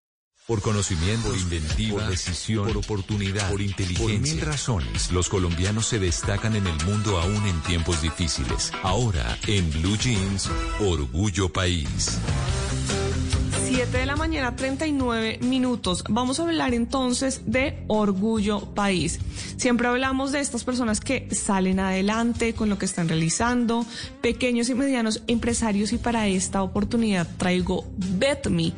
Por 0.48 0.62
conocimiento, 0.62 1.28
por 1.28 1.38
inventiva, 1.38 2.00
por 2.04 2.10
decisión, 2.10 2.68
por 2.68 2.78
oportunidad, 2.78 3.50
por 3.52 3.62
inteligencia. 3.62 4.18
Por 4.18 4.22
mil 4.22 4.40
razones, 4.42 5.12
los 5.12 5.28
colombianos 5.28 5.88
se 5.88 6.00
destacan 6.00 6.56
en 6.56 6.66
el 6.68 6.86
mundo 6.86 7.20
aún 7.20 7.46
en 7.46 7.62
tiempos 7.64 8.02
difíciles. 8.02 8.72
Ahora, 8.82 9.38
en 9.46 9.70
Blue 9.74 9.98
Jeans, 9.98 10.50
Orgullo 10.80 11.52
País. 11.52 12.18
7 13.68 13.98
de 13.98 14.06
la 14.06 14.16
mañana, 14.16 14.56
39 14.56 15.40
minutos. 15.42 16.06
Vamos 16.08 16.40
a 16.40 16.44
hablar 16.44 16.74
entonces 16.74 17.42
de 17.48 17.84
Orgullo 17.88 18.62
País. 18.74 19.20
Siempre 19.58 19.90
hablamos 19.90 20.32
de 20.32 20.40
estas 20.40 20.64
personas 20.64 21.02
que 21.02 21.28
salen 21.36 21.82
adelante 21.82 22.54
con 22.54 22.70
lo 22.70 22.78
que 22.78 22.86
están 22.86 23.10
realizando, 23.10 23.86
pequeños 24.22 24.70
y 24.70 24.74
medianos 24.74 25.22
empresarios 25.28 25.92
y 25.92 25.98
para 25.98 26.30
esta 26.30 26.64
oportunidad 26.64 27.28
traigo 27.36 27.84
BetMe. 27.98 28.72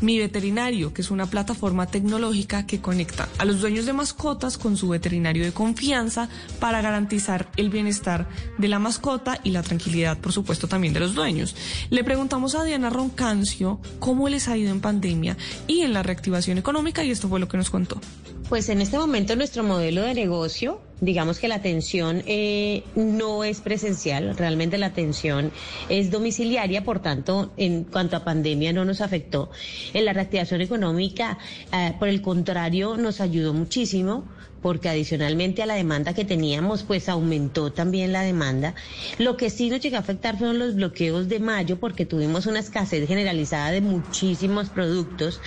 Mi 0.00 0.18
Veterinario, 0.18 0.92
que 0.94 1.02
es 1.02 1.10
una 1.10 1.26
plataforma 1.26 1.86
tecnológica 1.86 2.66
que 2.66 2.80
conecta 2.80 3.28
a 3.38 3.44
los 3.44 3.60
dueños 3.60 3.84
de 3.84 3.92
mascotas 3.92 4.56
con 4.56 4.76
su 4.76 4.88
veterinario 4.88 5.44
de 5.44 5.52
confianza 5.52 6.28
para 6.60 6.80
garantizar 6.80 7.50
el 7.56 7.68
bienestar 7.70 8.28
de 8.58 8.68
la 8.68 8.78
mascota 8.78 9.40
y 9.42 9.50
la 9.50 9.62
tranquilidad, 9.62 10.18
por 10.18 10.32
supuesto, 10.32 10.68
también 10.68 10.94
de 10.94 11.00
los 11.00 11.14
dueños. 11.14 11.56
Le 11.90 12.04
preguntamos 12.04 12.54
a 12.54 12.64
Diana 12.64 12.90
Roncancio 12.90 13.80
cómo 13.98 14.28
les 14.28 14.48
ha 14.48 14.56
ido 14.56 14.70
en 14.70 14.80
pandemia 14.80 15.36
y 15.66 15.80
en 15.80 15.92
la 15.92 16.02
reactivación 16.02 16.58
económica 16.58 17.02
y 17.02 17.10
esto 17.10 17.28
fue 17.28 17.40
lo 17.40 17.48
que 17.48 17.56
nos 17.56 17.70
contó. 17.70 18.00
Pues 18.48 18.68
en 18.68 18.80
este 18.80 18.98
momento 18.98 19.36
nuestro 19.36 19.62
modelo 19.62 20.02
de 20.02 20.14
negocio, 20.14 20.80
digamos 21.00 21.38
que 21.38 21.48
la 21.48 21.56
atención 21.56 22.22
eh, 22.26 22.84
no 22.94 23.44
es 23.44 23.60
presencial, 23.60 24.36
realmente 24.36 24.78
la 24.78 24.86
atención 24.86 25.52
es 25.88 26.10
domiciliaria, 26.10 26.84
por 26.84 27.00
tanto, 27.00 27.52
en 27.56 27.84
cuanto 27.84 28.16
a 28.16 28.24
pandemia 28.24 28.72
no 28.72 28.84
nos 28.84 29.00
afectó. 29.00 29.50
En 29.94 30.04
la 30.04 30.12
reactivación 30.12 30.60
económica, 30.60 31.38
eh, 31.72 31.94
por 31.98 32.08
el 32.08 32.22
contrario, 32.22 32.96
nos 32.96 33.20
ayudó 33.20 33.52
muchísimo 33.54 34.24
porque 34.62 34.88
adicionalmente 34.88 35.62
a 35.62 35.66
la 35.66 35.74
demanda 35.74 36.14
que 36.14 36.24
teníamos, 36.24 36.82
pues 36.82 37.08
aumentó 37.08 37.72
también 37.72 38.12
la 38.12 38.22
demanda. 38.22 38.74
Lo 39.18 39.36
que 39.36 39.50
sí 39.50 39.70
nos 39.70 39.80
llegó 39.80 39.96
a 39.96 40.00
afectar 40.00 40.36
fueron 40.36 40.58
los 40.58 40.74
bloqueos 40.74 41.28
de 41.28 41.40
mayo, 41.40 41.78
porque 41.78 42.06
tuvimos 42.06 42.46
una 42.46 42.58
escasez 42.60 43.06
generalizada 43.06 43.70
de 43.70 43.80
muchísimos 43.80 44.68
productos, 44.68 45.40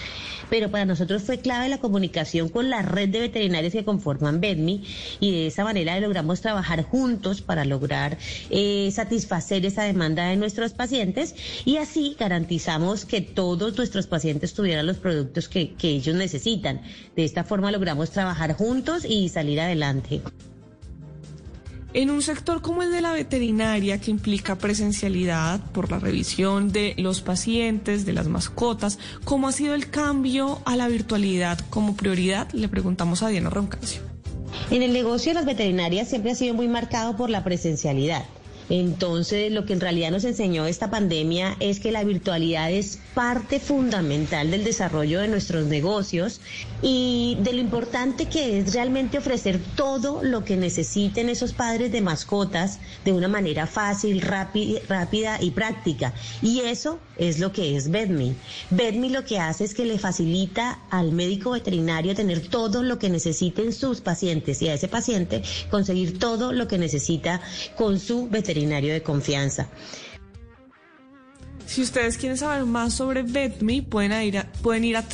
pero 0.50 0.70
para 0.70 0.86
nosotros 0.86 1.24
fue 1.24 1.40
clave 1.40 1.70
la 1.70 1.80
comunicación 1.80 2.50
con 2.50 2.70
la 2.70 2.82
red 2.82 3.10
de 3.10 3.22
veterinarios 3.22 3.74
que 3.74 3.86
conforman 3.86 4.42
BEDMI 4.42 4.84
y 5.20 5.32
de 5.32 5.48
esa 5.48 5.64
manera 5.64 6.00
logramos 6.00 6.42
trabajar 6.42 6.84
juntos 6.84 7.42
para 7.42 7.64
lograr 7.64 8.18
eh, 8.50 8.90
satisfacer 8.92 9.66
esa 9.66 9.84
demanda 9.84 10.26
de 10.28 10.36
nuestros 10.36 10.74
pacientes 10.74 11.36
y 11.64 11.78
así 11.78 12.18
garantizamos 12.20 13.06
que 13.06 13.22
todos 13.22 13.78
nuestros 13.78 14.08
pacientes 14.08 14.54
tuvieran 14.54 14.88
los 14.88 14.98
productos 14.98 15.48
que, 15.48 15.74
que 15.74 15.90
ellos 15.90 16.16
necesitan. 16.16 16.82
De 17.16 17.24
esta 17.24 17.44
forma 17.46 17.72
logramos 17.72 18.12
trabajar 18.12 18.54
juntos 18.54 19.01
y 19.06 19.30
salir 19.30 19.60
adelante. 19.60 20.22
En 21.94 22.10
un 22.10 22.22
sector 22.22 22.62
como 22.62 22.84
el 22.84 22.92
de 22.92 23.02
la 23.02 23.12
veterinaria, 23.12 24.00
que 24.00 24.12
implica 24.12 24.58
presencialidad 24.58 25.60
por 25.74 25.92
la 25.92 26.00
revisión 26.00 26.72
de 26.72 26.96
los 26.98 27.22
pacientes, 27.22 28.06
de 28.06 28.14
las 28.14 28.30
mascotas, 28.30 28.98
¿cómo 29.26 29.50
ha 29.50 29.52
sido 29.52 29.76
el 29.76 29.90
cambio 29.90 30.62
a 30.64 30.78
la 30.78 30.88
virtualidad 30.88 31.60
como 31.70 31.98
prioridad? 31.98 32.50
Le 32.54 32.70
preguntamos 32.70 33.24
a 33.24 33.28
Diana 33.28 33.50
Roncancio. 33.50 34.02
En 34.70 34.84
el 34.84 34.94
negocio 34.94 35.32
de 35.32 35.34
las 35.34 35.46
veterinarias 35.46 36.08
siempre 36.08 36.32
ha 36.32 36.36
sido 36.36 36.54
muy 36.54 36.70
marcado 36.70 37.18
por 37.18 37.30
la 37.30 37.44
presencialidad. 37.44 38.24
Entonces, 38.72 39.52
lo 39.52 39.66
que 39.66 39.74
en 39.74 39.82
realidad 39.82 40.12
nos 40.12 40.24
enseñó 40.24 40.66
esta 40.66 40.90
pandemia 40.90 41.58
es 41.60 41.82
que 41.82 41.92
la 41.92 42.06
virtualidad 42.06 42.72
es 42.72 43.00
parte 43.14 43.60
fundamental 43.60 44.50
del 44.50 44.64
desarrollo 44.64 45.20
de 45.20 45.28
nuestros 45.28 45.66
negocios 45.66 46.40
y 46.82 47.38
de 47.42 47.52
lo 47.52 47.60
importante 47.60 48.28
que 48.30 48.60
es 48.60 48.74
realmente 48.74 49.18
ofrecer 49.18 49.60
todo 49.76 50.24
lo 50.24 50.46
que 50.46 50.56
necesiten 50.56 51.28
esos 51.28 51.52
padres 51.52 51.92
de 51.92 52.00
mascotas 52.00 52.80
de 53.04 53.12
una 53.12 53.28
manera 53.28 53.68
fácil, 53.68 54.22
rápida 54.22 55.38
y 55.42 55.52
práctica. 55.52 56.14
Y 56.42 56.62
eso 56.62 56.98
es 57.18 57.40
lo 57.40 57.52
que 57.52 57.76
es 57.76 57.92
Bedme. 57.92 58.36
Bedme 58.70 59.10
lo 59.10 59.26
que 59.26 59.38
hace 59.38 59.66
es 59.66 59.74
que 59.74 59.86
le 59.86 60.00
facilita 60.00 60.80
al 60.90 61.12
médico 61.12 61.52
veterinario 61.52 62.16
tener 62.16 62.48
todo 62.48 62.84
lo 62.84 62.98
que 63.00 63.10
necesiten 63.10 63.74
sus 63.74 64.00
pacientes 64.00 64.62
y 64.62 64.70
a 64.70 64.76
ese 64.76 64.88
paciente 64.88 65.42
conseguir 65.70 66.20
todo 66.20 66.54
lo 66.54 66.70
que 66.70 66.78
necesita 66.78 67.42
con 67.76 68.00
su 68.00 68.30
veterinario 68.30 68.61
de 68.70 69.04
confianza. 69.04 69.68
Si 71.66 71.82
ustedes 71.82 72.18
quieren 72.18 72.38
saber 72.38 72.66
más 72.66 72.94
sobre 72.94 73.24
VetMe, 73.24 73.82
pueden 73.82 74.12
ir 74.24 74.40
a, 74.40 74.52
pueden 74.62 74.84
ir 74.84 74.98
a. 74.98 75.06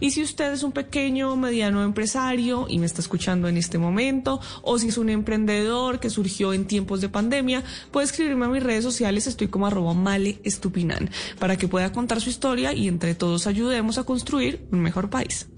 Y 0.00 0.10
si 0.10 0.22
usted 0.22 0.52
es 0.52 0.62
un 0.62 0.72
pequeño 0.72 1.32
o 1.32 1.36
mediano 1.36 1.82
empresario 1.82 2.66
y 2.68 2.78
me 2.78 2.86
está 2.86 3.00
escuchando 3.00 3.48
en 3.48 3.56
este 3.56 3.76
momento, 3.76 4.40
o 4.62 4.78
si 4.78 4.88
es 4.88 4.98
un 4.98 5.10
emprendedor 5.10 6.00
que 6.00 6.10
surgió 6.10 6.52
en 6.52 6.66
tiempos 6.66 7.00
de 7.00 7.08
pandemia, 7.08 7.62
puede 7.90 8.06
escribirme 8.06 8.46
a 8.46 8.48
mis 8.48 8.62
redes 8.62 8.84
sociales, 8.84 9.26
estoy 9.26 9.48
como 9.48 9.66
arroba 9.66 9.94
male 9.94 10.40
estupinan, 10.44 11.10
para 11.38 11.56
que 11.56 11.68
pueda 11.68 11.92
contar 11.92 12.20
su 12.20 12.30
historia 12.30 12.72
y 12.72 12.88
entre 12.88 13.14
todos 13.14 13.46
ayudemos 13.46 13.98
a 13.98 14.04
construir 14.04 14.66
un 14.70 14.80
mejor 14.80 15.10
país. 15.10 15.48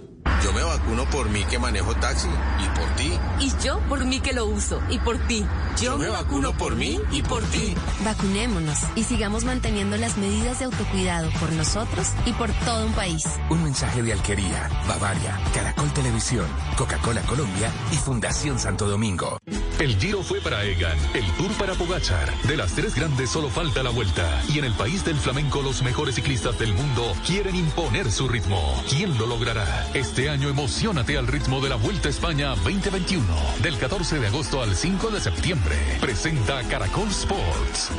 Yo 0.42 0.52
me 0.52 0.62
vacuno 0.62 1.04
por 1.10 1.28
mí 1.28 1.44
que 1.44 1.58
manejo 1.58 1.94
taxi 1.96 2.28
y 2.28 2.78
por 2.78 2.88
ti. 2.96 3.12
Y 3.40 3.52
yo 3.64 3.80
por 3.88 4.04
mí 4.04 4.20
que 4.20 4.32
lo 4.32 4.46
uso 4.46 4.80
y 4.88 4.98
por 4.98 5.18
ti. 5.26 5.44
Yo, 5.80 5.98
me 5.98 6.08
vacuno 6.08 6.52
por 6.56 6.76
mí 6.76 6.98
y 7.12 7.22
por 7.22 7.42
ti. 7.44 7.74
Vacunémonos 8.04 8.78
y 8.94 9.04
sigamos 9.04 9.44
manteniendo 9.44 9.96
las 9.96 10.16
medidas 10.16 10.58
de 10.58 10.66
autocuidado 10.66 11.30
por 11.40 11.52
nosotros 11.52 12.08
y 12.26 12.32
por 12.32 12.50
todo 12.64 12.86
un 12.86 12.92
país. 12.92 13.24
Un 13.50 13.62
mensaje 13.62 14.02
de 14.02 14.12
Alquería, 14.12 14.68
Bavaria, 14.88 15.38
Caracol 15.54 15.92
Televisión, 15.92 16.46
Coca-Cola 16.76 17.22
Colombia 17.22 17.70
y 17.92 17.96
Fundación 17.96 18.58
Santo 18.58 18.88
Domingo. 18.88 19.38
El 19.78 19.96
Giro 19.96 20.24
fue 20.24 20.40
para 20.40 20.64
Egan, 20.64 20.98
el 21.14 21.24
Tour 21.36 21.52
para 21.52 21.74
Pogachar. 21.74 22.32
De 22.42 22.56
las 22.56 22.72
tres 22.72 22.96
grandes 22.96 23.30
solo 23.30 23.48
falta 23.48 23.84
la 23.84 23.90
vuelta. 23.90 24.42
Y 24.48 24.58
en 24.58 24.64
el 24.64 24.72
país 24.72 25.04
del 25.04 25.16
flamenco 25.16 25.62
los 25.62 25.82
mejores 25.82 26.16
ciclistas 26.16 26.58
del 26.58 26.74
mundo 26.74 27.14
quieren 27.24 27.54
imponer 27.54 28.10
su 28.10 28.26
ritmo. 28.26 28.82
¿Quién 28.88 29.16
lo 29.18 29.26
logrará? 29.26 29.86
Este 29.94 30.17
año 30.26 30.48
emocionate 30.48 31.16
al 31.16 31.26
ritmo 31.26 31.60
de 31.60 31.68
la 31.68 31.76
Vuelta 31.76 32.08
a 32.08 32.10
España 32.10 32.48
2021. 32.56 33.24
Del 33.62 33.78
14 33.78 34.18
de 34.18 34.26
agosto 34.26 34.62
al 34.62 34.74
5 34.74 35.10
de 35.10 35.20
septiembre. 35.20 35.76
Presenta 36.00 36.62
Caracol 36.64 37.08
Sports. 37.08 37.90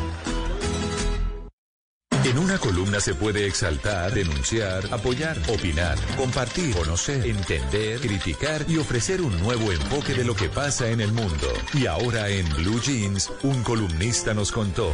Una 2.50 2.58
columna 2.58 3.00
se 3.00 3.14
puede 3.14 3.46
exaltar, 3.46 4.12
denunciar, 4.12 4.84
apoyar, 4.92 5.38
opinar, 5.50 6.00
compartir, 6.18 6.74
conocer, 6.74 7.24
entender, 7.28 8.00
criticar 8.00 8.66
y 8.68 8.78
ofrecer 8.78 9.22
un 9.22 9.38
nuevo 9.40 9.72
enfoque 9.72 10.16
de 10.16 10.24
lo 10.24 10.36
que 10.36 10.50
pasa 10.50 10.90
en 10.90 11.00
el 11.00 11.12
mundo. 11.12 11.48
Y 11.76 11.86
ahora 11.86 12.28
en 12.30 12.50
Blue 12.56 12.82
Jeans, 12.82 13.32
un 13.44 13.62
columnista 13.62 14.34
nos 14.34 14.52
contó. 14.52 14.92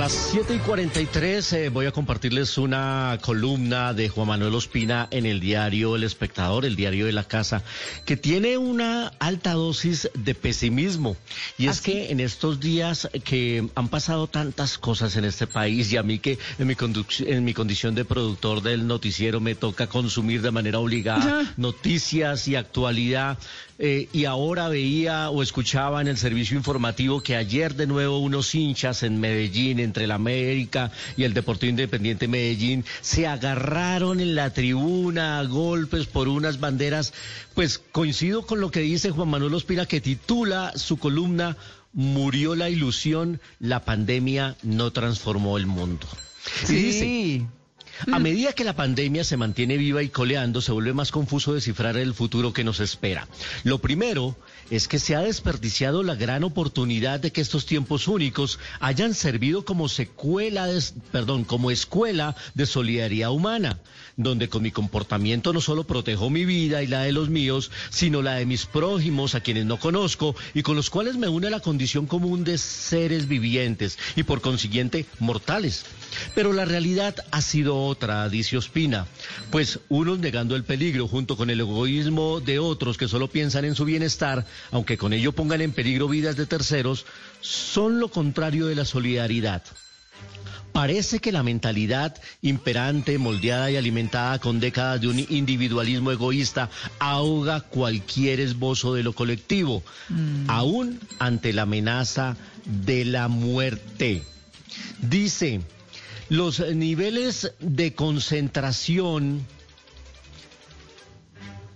Las 0.00 0.30
7 0.32 0.54
y 0.54 0.58
43 0.60 1.52
eh, 1.52 1.68
voy 1.68 1.84
a 1.84 1.92
compartirles 1.92 2.56
una 2.56 3.18
columna 3.20 3.92
de 3.92 4.08
Juan 4.08 4.28
Manuel 4.28 4.54
Ospina 4.54 5.06
en 5.10 5.26
el 5.26 5.40
diario 5.40 5.94
El 5.94 6.04
Espectador, 6.04 6.64
el 6.64 6.74
diario 6.74 7.04
de 7.04 7.12
la 7.12 7.24
casa, 7.24 7.62
que 8.06 8.16
tiene 8.16 8.56
una 8.56 9.08
alta 9.18 9.52
dosis 9.52 10.08
de 10.14 10.34
pesimismo. 10.34 11.18
Y 11.58 11.66
es 11.66 11.82
que 11.82 12.10
en 12.12 12.20
estos 12.20 12.60
días 12.60 13.10
que 13.24 13.68
han 13.74 13.88
pasado 13.88 14.26
tantas 14.26 14.78
cosas 14.78 15.16
en 15.16 15.26
este 15.26 15.46
país 15.46 15.92
y 15.92 15.98
a 15.98 16.02
mí 16.02 16.18
que 16.18 16.38
en 16.58 16.66
mi, 16.66 16.76
en 17.26 17.44
mi 17.44 17.52
condición 17.52 17.94
de 17.94 18.06
productor 18.06 18.62
del 18.62 18.86
noticiero 18.86 19.38
me 19.38 19.54
toca 19.54 19.86
consumir 19.86 20.40
de 20.40 20.50
manera 20.50 20.78
obligada 20.78 21.52
noticias 21.58 22.48
y 22.48 22.56
actualidad, 22.56 23.36
eh, 23.82 24.10
y 24.12 24.26
ahora 24.26 24.68
veía 24.68 25.30
o 25.30 25.42
escuchaba 25.42 26.02
en 26.02 26.08
el 26.08 26.18
servicio 26.18 26.54
informativo 26.54 27.22
que 27.22 27.34
ayer 27.34 27.74
de 27.74 27.86
nuevo 27.86 28.18
unos 28.18 28.54
hinchas 28.54 29.02
en 29.02 29.18
Medellín, 29.18 29.80
entre 29.80 30.06
la 30.06 30.16
América 30.16 30.92
y 31.16 31.24
el 31.24 31.32
Deportivo 31.32 31.70
Independiente 31.70 32.28
Medellín, 32.28 32.84
se 33.00 33.26
agarraron 33.26 34.20
en 34.20 34.34
la 34.34 34.52
tribuna 34.52 35.38
a 35.38 35.44
golpes 35.44 36.06
por 36.06 36.28
unas 36.28 36.60
banderas. 36.60 37.14
Pues 37.54 37.78
coincido 37.78 38.46
con 38.46 38.60
lo 38.60 38.70
que 38.70 38.80
dice 38.80 39.12
Juan 39.12 39.30
Manuel 39.30 39.54
Ospina, 39.54 39.86
que 39.86 40.02
titula 40.02 40.72
su 40.76 40.98
columna 40.98 41.56
Murió 41.92 42.54
la 42.54 42.68
ilusión, 42.68 43.40
la 43.58 43.84
pandemia 43.84 44.56
no 44.62 44.92
transformó 44.92 45.56
el 45.56 45.66
mundo. 45.66 46.06
Sí. 46.64 47.46
A 48.10 48.18
medida 48.18 48.52
que 48.52 48.64
la 48.64 48.74
pandemia 48.74 49.24
se 49.24 49.36
mantiene 49.36 49.76
viva 49.76 50.02
y 50.02 50.08
coleando, 50.08 50.60
se 50.60 50.72
vuelve 50.72 50.94
más 50.94 51.10
confuso 51.10 51.54
descifrar 51.54 51.96
el 51.96 52.14
futuro 52.14 52.52
que 52.52 52.64
nos 52.64 52.80
espera. 52.80 53.28
Lo 53.62 53.78
primero 53.78 54.36
es 54.70 54.88
que 54.88 54.98
se 54.98 55.16
ha 55.16 55.20
desperdiciado 55.20 56.02
la 56.02 56.14
gran 56.14 56.44
oportunidad 56.44 57.20
de 57.20 57.32
que 57.32 57.40
estos 57.40 57.66
tiempos 57.66 58.08
únicos 58.08 58.58
hayan 58.80 59.14
servido 59.14 59.64
como 59.64 59.88
secuela, 59.88 60.66
de, 60.66 60.82
perdón, 61.12 61.44
como 61.44 61.70
escuela 61.70 62.36
de 62.54 62.66
solidaridad 62.66 63.32
humana, 63.32 63.80
donde 64.16 64.48
con 64.48 64.62
mi 64.62 64.70
comportamiento 64.70 65.52
no 65.52 65.60
solo 65.60 65.84
protejo 65.84 66.30
mi 66.30 66.44
vida 66.44 66.82
y 66.82 66.86
la 66.86 67.02
de 67.02 67.12
los 67.12 67.30
míos, 67.30 67.70
sino 67.90 68.22
la 68.22 68.34
de 68.34 68.46
mis 68.46 68.66
prójimos 68.66 69.34
a 69.34 69.40
quienes 69.40 69.66
no 69.66 69.78
conozco 69.78 70.34
y 70.54 70.62
con 70.62 70.76
los 70.76 70.90
cuales 70.90 71.16
me 71.16 71.28
une 71.28 71.50
la 71.50 71.60
condición 71.60 72.06
común 72.06 72.44
de 72.44 72.58
seres 72.58 73.28
vivientes 73.28 73.98
y 74.16 74.22
por 74.22 74.40
consiguiente 74.40 75.06
mortales. 75.18 75.84
Pero 76.34 76.52
la 76.52 76.64
realidad 76.64 77.14
ha 77.30 77.40
sido 77.40 77.84
otra, 77.84 78.28
dice 78.28 78.56
Ospina, 78.56 79.06
pues 79.50 79.80
unos 79.88 80.18
negando 80.18 80.56
el 80.56 80.64
peligro 80.64 81.08
junto 81.08 81.36
con 81.36 81.50
el 81.50 81.60
egoísmo 81.60 82.40
de 82.40 82.58
otros 82.58 82.96
que 82.96 83.08
solo 83.08 83.28
piensan 83.28 83.64
en 83.64 83.74
su 83.74 83.84
bienestar, 83.84 84.46
aunque 84.70 84.98
con 84.98 85.12
ello 85.12 85.32
pongan 85.32 85.60
en 85.60 85.72
peligro 85.72 86.08
vidas 86.08 86.36
de 86.36 86.46
terceros, 86.46 87.06
son 87.40 88.00
lo 88.00 88.08
contrario 88.08 88.66
de 88.66 88.74
la 88.74 88.84
solidaridad. 88.84 89.62
Parece 90.72 91.18
que 91.18 91.32
la 91.32 91.42
mentalidad 91.42 92.16
imperante, 92.42 93.18
moldeada 93.18 93.70
y 93.70 93.76
alimentada 93.76 94.38
con 94.38 94.60
décadas 94.60 95.00
de 95.00 95.08
un 95.08 95.18
individualismo 95.18 96.12
egoísta, 96.12 96.70
ahoga 96.98 97.60
cualquier 97.60 98.40
esbozo 98.40 98.94
de 98.94 99.02
lo 99.02 99.12
colectivo, 99.12 99.82
aún 100.46 101.00
ante 101.18 101.52
la 101.52 101.62
amenaza 101.62 102.36
de 102.64 103.04
la 103.04 103.28
muerte. 103.28 104.22
Dice, 105.00 105.60
los 106.28 106.60
niveles 106.60 107.52
de 107.58 107.94
concentración, 107.94 109.44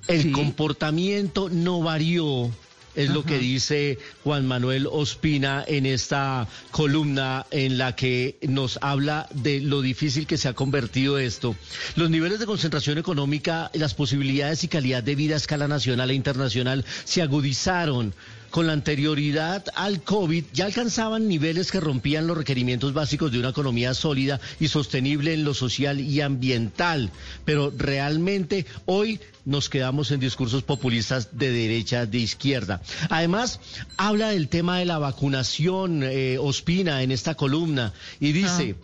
el 0.06 0.32
comportamiento 0.32 1.48
no 1.50 1.80
varió. 1.80 2.50
Es 2.94 3.10
lo 3.10 3.24
que 3.24 3.38
dice 3.38 3.98
Juan 4.22 4.46
Manuel 4.46 4.86
Ospina 4.90 5.64
en 5.66 5.84
esta 5.84 6.46
columna 6.70 7.44
en 7.50 7.76
la 7.76 7.96
que 7.96 8.38
nos 8.42 8.78
habla 8.82 9.28
de 9.34 9.60
lo 9.60 9.82
difícil 9.82 10.26
que 10.26 10.38
se 10.38 10.48
ha 10.48 10.52
convertido 10.52 11.18
esto. 11.18 11.56
Los 11.96 12.10
niveles 12.10 12.38
de 12.38 12.46
concentración 12.46 12.98
económica, 12.98 13.70
las 13.74 13.94
posibilidades 13.94 14.62
y 14.64 14.68
calidad 14.68 15.02
de 15.02 15.16
vida 15.16 15.34
a 15.34 15.38
escala 15.38 15.66
nacional 15.66 16.10
e 16.10 16.14
internacional 16.14 16.84
se 17.04 17.22
agudizaron 17.22 18.14
con 18.54 18.68
la 18.68 18.72
anterioridad 18.72 19.64
al 19.74 20.02
COVID 20.02 20.44
ya 20.52 20.66
alcanzaban 20.66 21.26
niveles 21.26 21.72
que 21.72 21.80
rompían 21.80 22.28
los 22.28 22.38
requerimientos 22.38 22.92
básicos 22.92 23.32
de 23.32 23.40
una 23.40 23.48
economía 23.48 23.94
sólida 23.94 24.40
y 24.60 24.68
sostenible 24.68 25.34
en 25.34 25.42
lo 25.42 25.54
social 25.54 25.98
y 26.00 26.20
ambiental. 26.20 27.10
Pero 27.44 27.72
realmente 27.76 28.64
hoy 28.86 29.18
nos 29.44 29.68
quedamos 29.68 30.12
en 30.12 30.20
discursos 30.20 30.62
populistas 30.62 31.36
de 31.36 31.50
derecha, 31.50 32.06
de 32.06 32.18
izquierda. 32.18 32.80
Además, 33.10 33.58
habla 33.96 34.28
del 34.28 34.46
tema 34.46 34.78
de 34.78 34.84
la 34.84 34.98
vacunación, 34.98 36.04
eh, 36.04 36.38
Ospina, 36.38 37.02
en 37.02 37.10
esta 37.10 37.34
columna, 37.34 37.92
y 38.20 38.30
dice... 38.30 38.76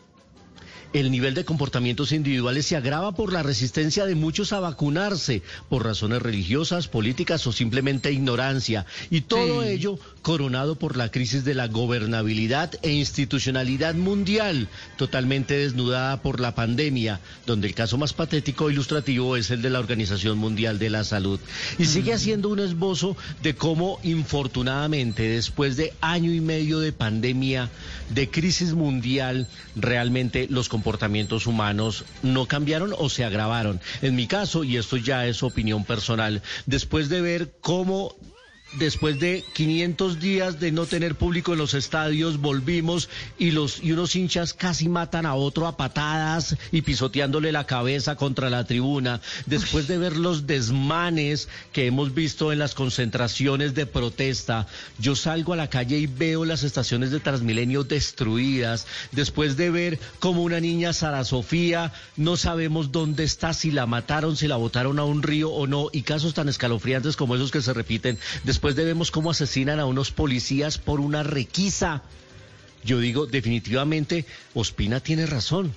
El 0.93 1.13
nivel 1.13 1.35
de 1.35 1.45
comportamientos 1.45 2.11
individuales 2.11 2.67
se 2.67 2.75
agrava 2.75 3.13
por 3.13 3.33
la 3.33 3.45
resistencia 3.45 4.07
de 4.07 4.17
muchos 4.17 4.53
a 4.53 4.59
vacunarse, 4.59 5.41
por 5.69 5.85
razones 5.85 6.21
religiosas, 6.21 6.89
políticas 6.89 7.47
o 7.47 7.53
simplemente 7.53 8.11
ignorancia. 8.11 8.87
Y 9.09 9.21
todo 9.21 9.63
ello 9.63 10.01
coronado 10.23 10.75
por 10.75 10.97
la 10.97 11.13
crisis 11.13 11.45
de 11.45 11.55
la 11.55 11.69
gobernabilidad 11.69 12.73
e 12.83 12.91
institucionalidad 12.91 13.95
mundial, 13.95 14.67
totalmente 14.97 15.57
desnudada 15.57 16.23
por 16.23 16.41
la 16.41 16.57
pandemia, 16.57 17.21
donde 17.47 17.69
el 17.69 17.75
caso 17.75 17.97
más 17.97 18.13
patético 18.13 18.69
e 18.69 18.73
ilustrativo 18.73 19.37
es 19.37 19.53
el 19.53 19.63
de 19.63 19.71
la 19.71 19.79
Organización 19.79 20.39
Mundial 20.39 20.81
de 20.81 20.91
la 20.91 21.05
Salud. 21.05 21.39
Y 21.79 21.85
sigue 21.85 22.15
haciendo 22.15 22.49
un 22.49 22.59
esbozo 22.59 23.17
de 23.45 23.55
cómo, 23.55 24.01
infortunadamente, 24.03 25.23
después 25.23 25.77
de 25.77 25.95
año 26.01 26.33
y 26.33 26.41
medio 26.41 26.81
de 26.81 26.93
pandemia, 26.93 27.71
de 28.09 28.29
crisis 28.29 28.73
mundial, 28.73 29.47
realmente 29.77 30.49
los 30.51 30.69
comportamientos 30.69 30.80
humanos 31.47 32.05
no 32.23 32.47
cambiaron 32.47 32.95
o 32.97 33.09
se 33.09 33.25
agravaron. 33.25 33.81
En 34.03 34.15
mi 34.17 34.27
caso, 34.27 34.65
y 34.65 34.77
esto 34.77 34.97
ya 34.97 35.27
es 35.27 35.43
opinión 35.43 35.85
personal, 35.85 36.43
después 36.67 37.09
de 37.09 37.21
ver 37.21 37.53
cómo 37.61 38.15
después 38.75 39.19
de 39.19 39.45
500 39.55 40.21
días 40.21 40.61
de 40.61 40.73
no 40.73 40.87
tener 40.87 41.15
público 41.15 41.53
en 41.53 41.59
los 41.59 41.75
estadios, 41.75 42.41
volvimos 42.41 43.09
y 43.39 43.51
los 43.51 43.83
y 43.83 43.93
unos 43.93 44.15
hinchas 44.15 44.55
casi 44.55 44.89
matan 44.89 45.27
a 45.27 45.35
otro 45.35 45.67
a 45.67 45.77
patadas 45.77 46.57
y 46.71 46.83
pisoteándole 46.83 47.53
la 47.53 47.67
cabeza 47.67 48.17
contra 48.17 48.51
la 48.51 48.65
tribuna. 48.65 49.21
Después 49.47 49.89
de 49.89 49.99
ver 49.99 50.17
los 50.17 50.47
desmanes 50.47 51.49
que 51.73 51.87
hemos 51.87 52.15
visto 52.15 52.53
en 52.53 52.59
las 52.59 52.75
concentraciones 52.75 53.75
de 53.75 53.87
protesta, 53.87 54.67
yo 54.99 55.17
salgo 55.17 55.53
a 55.53 55.57
la 55.57 55.71
calle 55.71 55.99
y 55.99 56.07
veo 56.07 56.45
las 56.45 56.63
estaciones 56.63 57.11
de 57.11 57.21
Transmilenio 57.21 57.85
destruidas. 57.85 58.87
Después 59.13 59.57
de 59.57 59.71
ver 59.71 59.99
como 60.19 60.43
una 60.43 60.61
niña 60.61 60.93
Sara 60.93 61.25
Sofía, 61.25 61.93
no 62.17 62.37
sabemos 62.37 62.93
dónde 62.93 63.25
está, 63.25 63.53
si 63.53 63.71
la 63.71 63.87
mataron, 63.87 64.37
si 64.37 64.47
la 64.47 64.57
botaron 64.57 64.99
a 64.99 65.05
un 65.05 65.23
río 65.23 65.51
o 65.51 65.67
no, 65.67 65.89
y 65.93 66.03
casos 66.03 66.35
tan 66.35 66.49
escalofriantes 66.49 67.17
como 67.17 67.35
esos 67.35 67.51
que 67.51 67.63
se 67.63 67.73
repiten. 67.73 68.19
De 68.61 68.85
vemos 68.85 69.11
cómo 69.11 69.31
asesinan 69.31 69.81
a 69.81 69.87
unos 69.87 70.11
policías 70.11 70.79
por 70.79 71.01
una 71.01 71.23
requisa. 71.23 72.03
Yo 72.85 72.99
digo, 73.01 73.27
definitivamente, 73.27 74.27
Ospina 74.55 75.01
tiene 75.01 75.27
razón. 75.27 75.73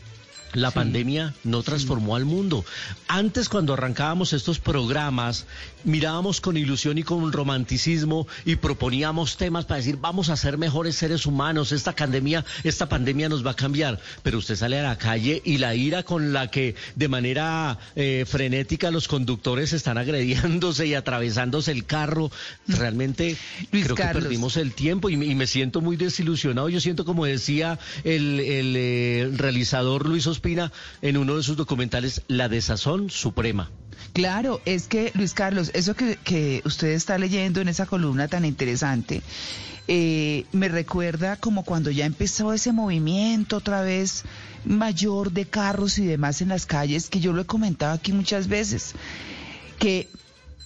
La 0.54 0.70
pandemia 0.70 1.34
no 1.44 1.64
transformó 1.64 2.16
al 2.16 2.26
mundo. 2.26 2.64
Antes, 3.08 3.50
cuando 3.50 3.74
arrancábamos 3.74 4.34
estos 4.34 4.60
programas, 4.60 5.48
mirábamos 5.84 6.42
con 6.42 6.58
ilusión 6.58 7.00
y 7.00 7.04
con 7.04 7.32
romanticismo 7.32 8.28
y 8.46 8.58
proponíamos 8.58 9.38
temas 9.38 9.66
para 9.66 9.80
decir, 9.80 9.98
vamos 10.00 10.30
a 10.30 10.38
ser 10.38 10.60
mejores 10.60 10.96
seres 10.96 11.26
humanos, 11.26 11.72
esta 11.72 11.96
pandemia, 11.96 12.46
esta 12.64 12.88
pandemia 12.88 13.30
nos 13.30 13.46
va 13.46 13.52
a 13.52 13.56
cambiar. 13.56 14.00
Pero 14.22 14.38
usted 14.38 14.56
sale 14.56 14.80
a 14.80 14.84
la 14.84 14.98
calle 14.98 15.42
y 15.44 15.58
la 15.58 15.74
ira 15.74 16.04
con 16.04 16.34
la 16.34 16.52
que 16.52 16.76
de 16.96 17.08
manera 17.08 17.80
eh, 17.96 18.26
frenética 18.28 18.92
los 18.92 19.08
conductores 19.08 19.74
están 19.74 19.98
agrediéndose 19.98 20.86
y 20.86 20.94
atravesándose 20.94 21.72
el 21.72 21.86
carro, 21.86 22.32
realmente 22.68 23.38
creo 23.72 23.96
que 23.96 24.04
perdimos 24.04 24.56
el 24.58 24.74
tiempo 24.74 25.10
y, 25.10 25.18
me 25.18 25.48
siento 25.48 25.82
muy 25.82 25.98
desilusionado. 25.98 26.70
Yo 26.70 26.80
siento, 26.80 27.06
como 27.06 27.26
decía 27.26 27.80
el, 28.04 28.40
eh, 28.40 29.32
realizador 29.34 30.08
Luis 30.08 30.28
Ospina 30.28 30.43
en 31.02 31.18
uno 31.18 31.38
de 31.38 31.44
sus 31.44 31.56
documentales, 31.56 32.22
la 32.28 32.50
desazón 32.50 33.10
suprema. 33.10 33.72
Claro, 34.12 34.62
es 34.66 34.88
que 34.88 35.12
Luis 35.16 35.34
Carlos, 35.34 35.72
eso 35.74 35.96
que, 35.96 36.62
usted 36.66 36.90
está 36.90 37.18
leyendo 37.18 37.62
en 37.62 37.70
esa 37.70 37.86
columna 37.86 38.28
tan 38.28 38.46
interesante, 38.46 39.22
eh, 39.88 40.46
me 40.52 40.68
recuerda 40.68 41.38
como 41.38 41.64
cuando 41.64 41.92
ya 41.92 42.06
empezó 42.06 42.54
ese 42.54 42.72
movimiento 42.72 43.58
otra 43.58 43.82
vez 43.82 44.24
mayor 44.66 45.32
de 45.32 45.46
carros 45.46 45.98
y 45.98 46.06
demás 46.06 46.42
en 46.42 46.50
las 46.50 46.66
calles, 46.66 47.10
que 47.10 47.20
yo 47.20 47.34
lo 47.34 47.42
he 47.42 47.46
comentado 47.46 47.94
aquí 47.94 48.12
muchas 48.12 48.48
veces, 48.48 48.94
que 49.80 50.10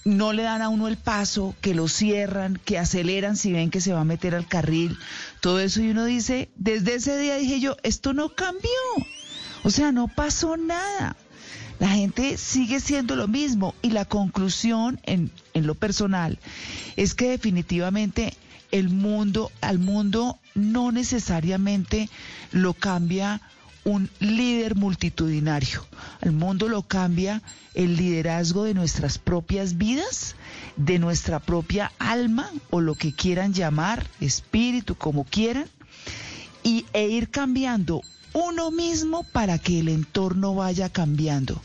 no 0.04 0.32
le 0.32 0.42
dan 0.42 0.62
a 0.62 0.68
uno 0.68 0.88
el 0.88 0.96
paso, 0.96 1.54
que 1.60 1.74
lo 1.74 1.88
cierran, 1.88 2.60
que 2.64 2.78
aceleran 2.78 3.36
si 3.36 3.52
ven 3.52 3.70
que 3.70 3.80
se 3.80 3.92
va 3.92 4.00
a 4.00 4.04
meter 4.04 4.34
al 4.34 4.46
carril, 4.46 4.96
todo 5.40 5.60
eso 5.60 5.80
y 5.82 5.90
uno 5.90 6.04
dice, 6.04 6.48
desde 6.56 6.94
ese 6.94 7.18
día 7.18 7.36
dije 7.36 7.60
yo, 7.60 7.76
esto 7.82 8.14
no 8.14 8.30
cambió, 8.34 8.70
o 9.62 9.70
sea, 9.70 9.92
no 9.92 10.08
pasó 10.08 10.56
nada. 10.56 11.16
La 11.78 11.88
gente 11.88 12.36
sigue 12.36 12.80
siendo 12.80 13.14
lo 13.14 13.28
mismo 13.28 13.74
y 13.82 13.90
la 13.90 14.04
conclusión 14.04 15.00
en, 15.04 15.30
en 15.54 15.66
lo 15.66 15.74
personal 15.74 16.38
es 16.96 17.14
que 17.14 17.30
definitivamente 17.30 18.34
el 18.72 18.88
mundo, 18.88 19.52
al 19.60 19.78
mundo 19.78 20.38
no 20.54 20.90
necesariamente 20.90 22.08
lo 22.50 22.74
cambia 22.74 23.40
un 23.84 24.10
líder 24.20 24.74
multitudinario. 24.74 25.86
Al 26.20 26.32
mundo 26.32 26.68
lo 26.68 26.82
cambia 26.82 27.42
el 27.74 27.96
liderazgo 27.96 28.64
de 28.64 28.74
nuestras 28.74 29.18
propias 29.18 29.78
vidas, 29.78 30.34
de 30.76 30.98
nuestra 30.98 31.38
propia 31.38 31.92
alma 31.98 32.50
o 32.70 32.80
lo 32.80 32.94
que 32.94 33.12
quieran 33.12 33.54
llamar, 33.54 34.06
espíritu, 34.20 34.94
como 34.94 35.24
quieran, 35.24 35.66
y, 36.62 36.84
e 36.92 37.08
ir 37.08 37.30
cambiando 37.30 38.02
uno 38.32 38.70
mismo 38.70 39.24
para 39.24 39.58
que 39.58 39.80
el 39.80 39.88
entorno 39.88 40.54
vaya 40.54 40.88
cambiando 40.88 41.60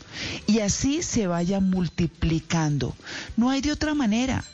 y 0.46 0.60
así 0.60 1.02
se 1.02 1.26
vaya 1.26 1.60
multiplicando. 1.60 2.94
No 3.36 3.50
hay 3.50 3.60
de 3.60 3.72
otra 3.72 3.94
manera. 3.94 4.44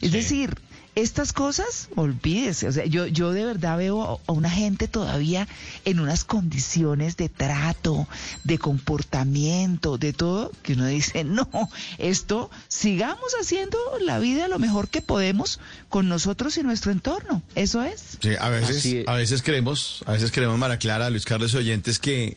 Es 0.00 0.12
decir, 0.12 0.56
estas 0.94 1.32
cosas, 1.32 1.88
olvídese, 1.96 2.68
o 2.68 2.72
sea, 2.72 2.84
yo, 2.84 3.06
yo 3.06 3.32
de 3.32 3.44
verdad 3.46 3.78
veo 3.78 4.20
a 4.26 4.32
una 4.32 4.50
gente 4.50 4.88
todavía 4.88 5.48
en 5.86 6.00
unas 6.00 6.24
condiciones 6.24 7.16
de 7.16 7.30
trato, 7.30 8.06
de 8.44 8.58
comportamiento, 8.58 9.96
de 9.96 10.12
todo, 10.12 10.52
que 10.62 10.74
uno 10.74 10.86
dice, 10.86 11.24
no, 11.24 11.48
esto 11.98 12.50
sigamos 12.68 13.32
haciendo 13.40 13.78
la 14.02 14.18
vida 14.18 14.48
lo 14.48 14.58
mejor 14.58 14.88
que 14.88 15.00
podemos 15.00 15.60
con 15.88 16.08
nosotros 16.08 16.56
y 16.58 16.62
nuestro 16.62 16.92
entorno, 16.92 17.42
eso 17.54 17.82
es. 17.82 18.18
Sí, 18.20 18.30
a 18.38 18.50
veces, 18.50 19.04
a 19.06 19.14
veces 19.14 19.42
creemos, 19.42 20.04
a 20.06 20.12
veces 20.12 20.30
creemos, 20.30 20.58
Mara 20.58 20.78
Clara, 20.78 21.08
Luis 21.08 21.24
Carlos 21.24 21.54
Oyentes, 21.54 21.98
que 21.98 22.36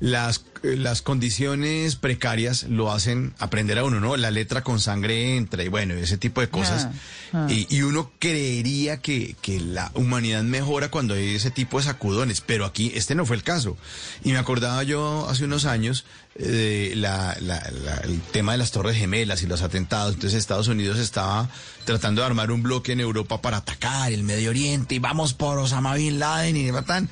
las, 0.00 0.44
las 0.62 1.02
condiciones 1.02 1.96
precarias 1.96 2.64
lo 2.64 2.92
hacen 2.92 3.34
aprender 3.38 3.78
a 3.78 3.84
uno, 3.84 3.98
¿no? 4.00 4.16
La 4.16 4.30
letra 4.30 4.62
con 4.62 4.78
sangre 4.80 5.36
entra 5.36 5.62
y 5.64 5.68
bueno, 5.68 5.94
ese 5.94 6.18
tipo 6.18 6.40
de 6.40 6.48
cosas. 6.48 6.88
Ah, 7.32 7.46
ah. 7.46 7.46
Y, 7.50 7.66
y 7.68 7.82
uno 7.82 8.10
creería 8.20 8.98
que, 9.00 9.34
que 9.42 9.58
la 9.60 9.90
humanidad 9.94 10.42
mejora 10.44 10.90
cuando 10.90 11.14
hay 11.14 11.34
ese 11.34 11.50
tipo 11.50 11.78
de 11.78 11.84
sacudones, 11.84 12.40
pero 12.40 12.64
aquí 12.64 12.92
este 12.94 13.14
no 13.14 13.26
fue 13.26 13.36
el 13.36 13.42
caso. 13.42 13.76
Y 14.24 14.30
me 14.32 14.38
acordaba 14.38 14.82
yo 14.84 15.26
hace 15.28 15.44
unos 15.44 15.64
años 15.64 16.04
eh, 16.36 16.92
la, 16.94 17.36
la- 17.40 17.68
la- 17.84 17.96
el 18.04 18.20
tema 18.20 18.52
de 18.52 18.58
las 18.58 18.70
Torres 18.70 18.96
Gemelas 18.96 19.42
y 19.42 19.46
los 19.46 19.62
atentados. 19.62 20.14
Entonces 20.14 20.38
Estados 20.38 20.68
Unidos 20.68 20.98
estaba 20.98 21.48
tratando 21.84 22.20
de 22.22 22.26
armar 22.28 22.52
un 22.52 22.62
bloque 22.62 22.92
en 22.92 23.00
Europa 23.00 23.42
para 23.42 23.56
atacar 23.58 24.12
el 24.12 24.22
Medio 24.22 24.50
Oriente 24.50 24.94
y 24.94 24.98
vamos 25.00 25.34
por 25.34 25.58
Osama 25.58 25.94
Bin 25.94 26.18
Laden 26.20 26.56
y 26.56 26.70
Batán. 26.70 27.08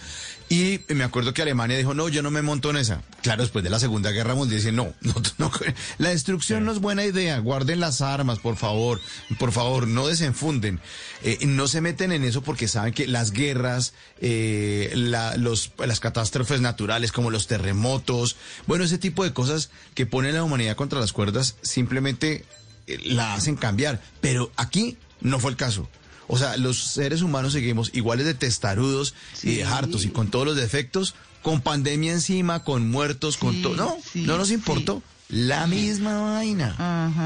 Y 0.49 0.81
me 0.89 1.03
acuerdo 1.03 1.35
que 1.35 1.43
Alemania 1.43 1.77
dijo, 1.77 1.93
no, 1.93 2.09
yo 2.09 2.23
no 2.23 2.31
me 2.31 2.41
monto 2.41 2.71
en 2.71 2.77
esa. 2.77 3.03
Claro, 3.23 3.43
después 3.43 3.65
de 3.65 3.71
la 3.71 3.81
Segunda 3.81 4.13
Guerra 4.13 4.37
Mundial 4.37 4.61
dice, 4.61 4.71
no, 4.71 4.95
no, 5.01 5.15
no, 5.39 5.51
la 5.99 6.11
destrucción 6.11 6.65
no 6.65 6.71
es 6.71 6.79
buena 6.79 7.05
idea, 7.05 7.39
guarden 7.41 7.81
las 7.81 8.01
armas, 8.01 8.39
por 8.39 8.57
favor, 8.57 9.01
por 9.41 9.51
favor, 9.51 9.89
no 9.89 10.07
desenfunden. 10.07 10.79
Eh, 11.25 11.39
no 11.47 11.67
se 11.67 11.81
meten 11.81 12.13
en 12.13 12.23
eso 12.23 12.43
porque 12.43 12.69
saben 12.69 12.93
que 12.95 13.09
las 13.09 13.33
guerras, 13.33 13.93
eh, 14.21 14.93
la- 14.95 15.37
los, 15.37 15.73
las 15.85 15.99
catástrofes 15.99 16.61
naturales 16.61 17.11
como 17.11 17.31
los 17.33 17.49
terremotos, 17.49 18.37
bueno, 18.69 18.85
ese 18.85 18.99
tipo 18.99 19.25
de 19.25 19.33
cosas 19.33 19.71
que 19.95 20.07
ponen 20.07 20.33
a 20.37 20.39
la 20.39 20.45
humanidad 20.45 20.77
contra 20.77 21.01
las 21.01 21.13
cuerdas, 21.13 21.57
simplemente 21.63 22.45
eh, 22.87 23.01
la 23.05 23.35
hacen 23.35 23.57
cambiar. 23.57 24.01
Pero 24.21 24.53
aquí 24.57 24.97
no 25.21 25.41
fue 25.41 25.51
el 25.51 25.57
caso. 25.57 25.89
O 26.29 26.37
sea, 26.39 26.57
los 26.57 26.79
seres 26.79 27.23
humanos 27.23 27.53
seguimos 27.53 27.91
iguales 27.95 28.27
de 28.27 28.35
testarudos 28.35 29.15
y 29.43 29.57
de 29.57 29.65
hartos 29.65 30.05
y 30.05 30.09
con 30.09 30.29
todos 30.31 30.47
los 30.47 30.57
defectos, 30.57 31.15
con 31.43 31.61
pandemia 31.61 32.13
encima, 32.13 32.65
con 32.65 32.91
muertos, 32.91 33.37
con 33.37 33.63
todo. 33.63 33.77
No, 33.77 33.97
no 34.27 34.39
nos 34.39 34.51
importó. 34.51 35.03
La 35.29 35.67
misma 35.67 36.21
vaina. 36.21 36.77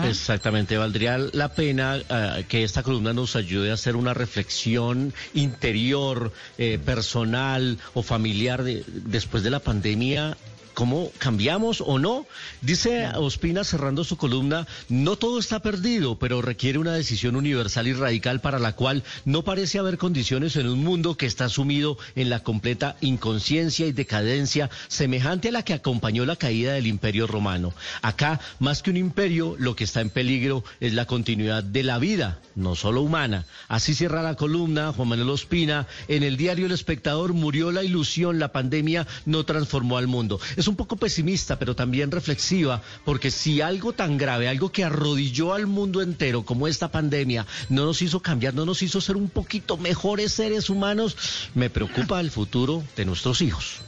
Exactamente, 0.09 0.79
valdría 0.79 1.19
la 1.19 1.53
pena 1.53 1.99
eh, 1.99 2.47
que 2.49 2.65
esta 2.65 2.83
columna 2.83 3.13
nos 3.13 3.37
ayude 3.37 3.71
a 3.71 3.75
hacer 3.75 3.95
una 3.95 4.15
reflexión 4.15 5.13
interior, 5.35 6.33
eh, 6.57 6.79
personal 6.83 7.79
o 7.93 8.03
familiar 8.03 8.63
de- 8.65 8.85
después 8.87 9.43
de 9.43 9.51
la 9.51 9.61
pandemia. 9.61 10.37
¿Cómo 10.75 11.11
cambiamos 11.19 11.83
o 11.85 11.99
no? 11.99 12.27
Dice 12.63 13.09
Ospina 13.17 13.65
cerrando 13.65 14.05
su 14.05 14.17
columna, 14.17 14.67
no 14.89 15.17
todo 15.17 15.39
está 15.39 15.61
perdido, 15.61 16.19
pero 16.19 16.43
requiere 16.43 16.79
una 16.79 16.95
decisión 16.95 17.37
universal 17.37 17.87
y 17.87 17.93
radical 17.93 18.41
para 18.41 18.59
la 18.59 18.75
cual 18.75 19.03
no 19.25 19.43
parece 19.43 19.79
haber 19.79 19.99
condiciones 19.99 20.57
en 20.57 20.69
un 20.69 20.83
mundo 20.83 21.17
que 21.17 21.27
está 21.27 21.49
sumido 21.49 21.99
en 22.15 22.31
la 22.31 22.43
completa 22.43 22.97
inconsciencia 23.01 23.87
y 23.87 23.93
decadencia 23.93 24.71
semejante 24.89 25.49
a 25.49 25.53
la 25.53 25.65
que 25.65 25.75
acompañó 25.75 26.25
la 26.25 26.37
caída 26.37 26.73
del 26.73 26.87
imperio 26.87 27.27
romano. 27.27 27.75
Acá, 28.03 28.41
más 28.59 28.83
que 28.83 28.91
un 28.91 28.97
imperio, 28.97 29.57
lo 29.59 29.77
que 29.77 29.85
está 29.85 30.01
en 30.01 30.11
peligro 30.11 30.65
es 30.81 30.95
la 30.95 31.07
continuidad 31.07 31.63
de 31.63 31.83
la 31.83 31.99
vida, 31.99 32.41
no 32.55 32.77
solo 32.77 33.03
humana. 33.03 33.45
Así 33.69 33.95
cierra 33.95 34.23
la 34.23 34.37
columna 34.37 34.93
Juan 34.93 35.09
Manuel 35.09 35.31
Ospina. 35.31 35.87
En 36.09 36.23
el 36.23 36.37
diario 36.37 36.67
El 36.67 36.73
Espectador 36.73 37.33
murió 37.33 37.73
la 37.73 37.83
ilusión, 37.83 38.39
la 38.39 38.53
pandemia 38.53 39.07
no 39.27 39.45
transformó 39.45 39.99
al 39.99 40.07
mundo. 40.07 40.41
Es 40.61 40.69
un 40.69 40.77
poco 40.77 40.97
pesimista, 40.97 41.59
pero 41.59 41.75
también 41.75 42.11
reflexiva, 42.11 42.83
porque 43.07 43.31
si 43.31 43.63
algo 43.63 43.95
tan 43.95 44.19
grave, 44.19 44.47
algo 44.47 44.71
que 44.71 44.85
arrodilló 44.85 45.55
al 45.55 45.67
mundo 45.67 46.03
entero 46.03 46.45
como 46.45 46.69
esta 46.69 46.93
pandemia, 46.93 47.47
no 47.71 47.87
nos 47.87 48.03
hizo 48.03 48.21
cambiar, 48.21 48.53
no 48.53 48.67
nos 48.67 48.83
hizo 48.83 49.01
ser 49.01 49.17
un 49.17 49.31
poquito 49.31 49.79
mejores 49.79 50.33
seres 50.33 50.69
humanos, 50.69 51.17
me 51.55 51.71
preocupa 51.71 52.21
el 52.21 52.31
futuro 52.31 52.85
de 52.95 53.07
nuestros 53.07 53.41
hijos. 53.41 53.81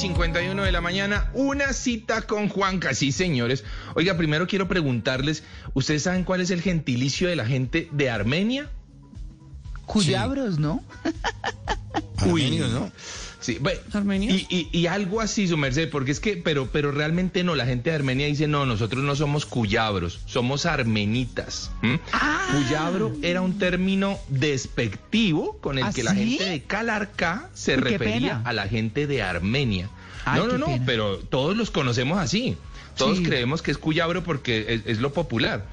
51 0.00 0.62
de 0.62 0.72
la 0.72 0.80
mañana, 0.80 1.30
una 1.34 1.74
cita 1.74 2.22
con 2.22 2.48
Juanca. 2.48 2.94
Sí, 2.94 3.12
señores. 3.12 3.64
Oiga, 3.94 4.16
primero 4.16 4.46
quiero 4.46 4.66
preguntarles, 4.66 5.42
¿ustedes 5.74 6.04
saben 6.04 6.24
cuál 6.24 6.40
es 6.40 6.50
el 6.50 6.62
gentilicio 6.62 7.28
de 7.28 7.36
la 7.36 7.44
gente 7.44 7.86
de 7.92 8.08
Armenia? 8.08 8.70
Cuyabros, 9.84 10.58
¿no? 10.58 10.82
Armenios, 12.16 12.70
¿no? 12.70 12.90
Sí, 13.40 13.56
bueno, 13.58 13.80
y, 14.22 14.46
y- 14.50 14.68
y 14.70 14.86
algo 14.86 15.20
así, 15.22 15.48
su 15.48 15.56
merced, 15.56 15.88
porque 15.88 16.10
es 16.10 16.20
que, 16.20 16.36
pero, 16.36 16.68
pero 16.70 16.92
realmente 16.92 17.42
no, 17.42 17.54
la 17.54 17.64
gente 17.64 17.88
de 17.88 17.96
Armenia 17.96 18.26
dice, 18.26 18.46
no, 18.46 18.66
nosotros 18.66 19.02
no 19.02 19.16
somos 19.16 19.46
cuyabros, 19.46 20.20
somos 20.26 20.66
armenitas. 20.66 21.70
¿m? 21.82 21.98
Cuyabro 22.52 23.16
era 23.22 23.40
un 23.40 23.58
término 23.58 24.18
despectivo 24.28 25.56
con 25.60 25.78
el 25.78 25.84
¿Ah, 25.84 25.92
que 25.92 26.02
la 26.02 26.12
sí? 26.14 26.36
gente 26.38 26.44
de 26.44 26.62
Calarcá 26.62 27.48
se 27.54 27.76
Uy, 27.76 27.80
refería 27.82 28.42
a 28.44 28.52
la 28.52 28.68
gente 28.68 29.06
de 29.06 29.22
Armenia. 29.22 29.88
Ay, 30.24 30.40
no, 30.40 30.46
no, 30.46 30.58
no, 30.58 30.66
pena. 30.66 30.82
pero 30.86 31.16
todos 31.18 31.56
los 31.56 31.70
conocemos 31.70 32.18
así. 32.18 32.56
Todos 32.96 33.18
Sí. 33.18 33.24
creemos 33.24 33.62
que 33.62 33.70
es 33.70 33.78
cuyabro 33.78 34.22
porque 34.22 34.66
es, 34.68 34.82
es 34.84 34.98
lo 35.00 35.12
popular. 35.14 35.64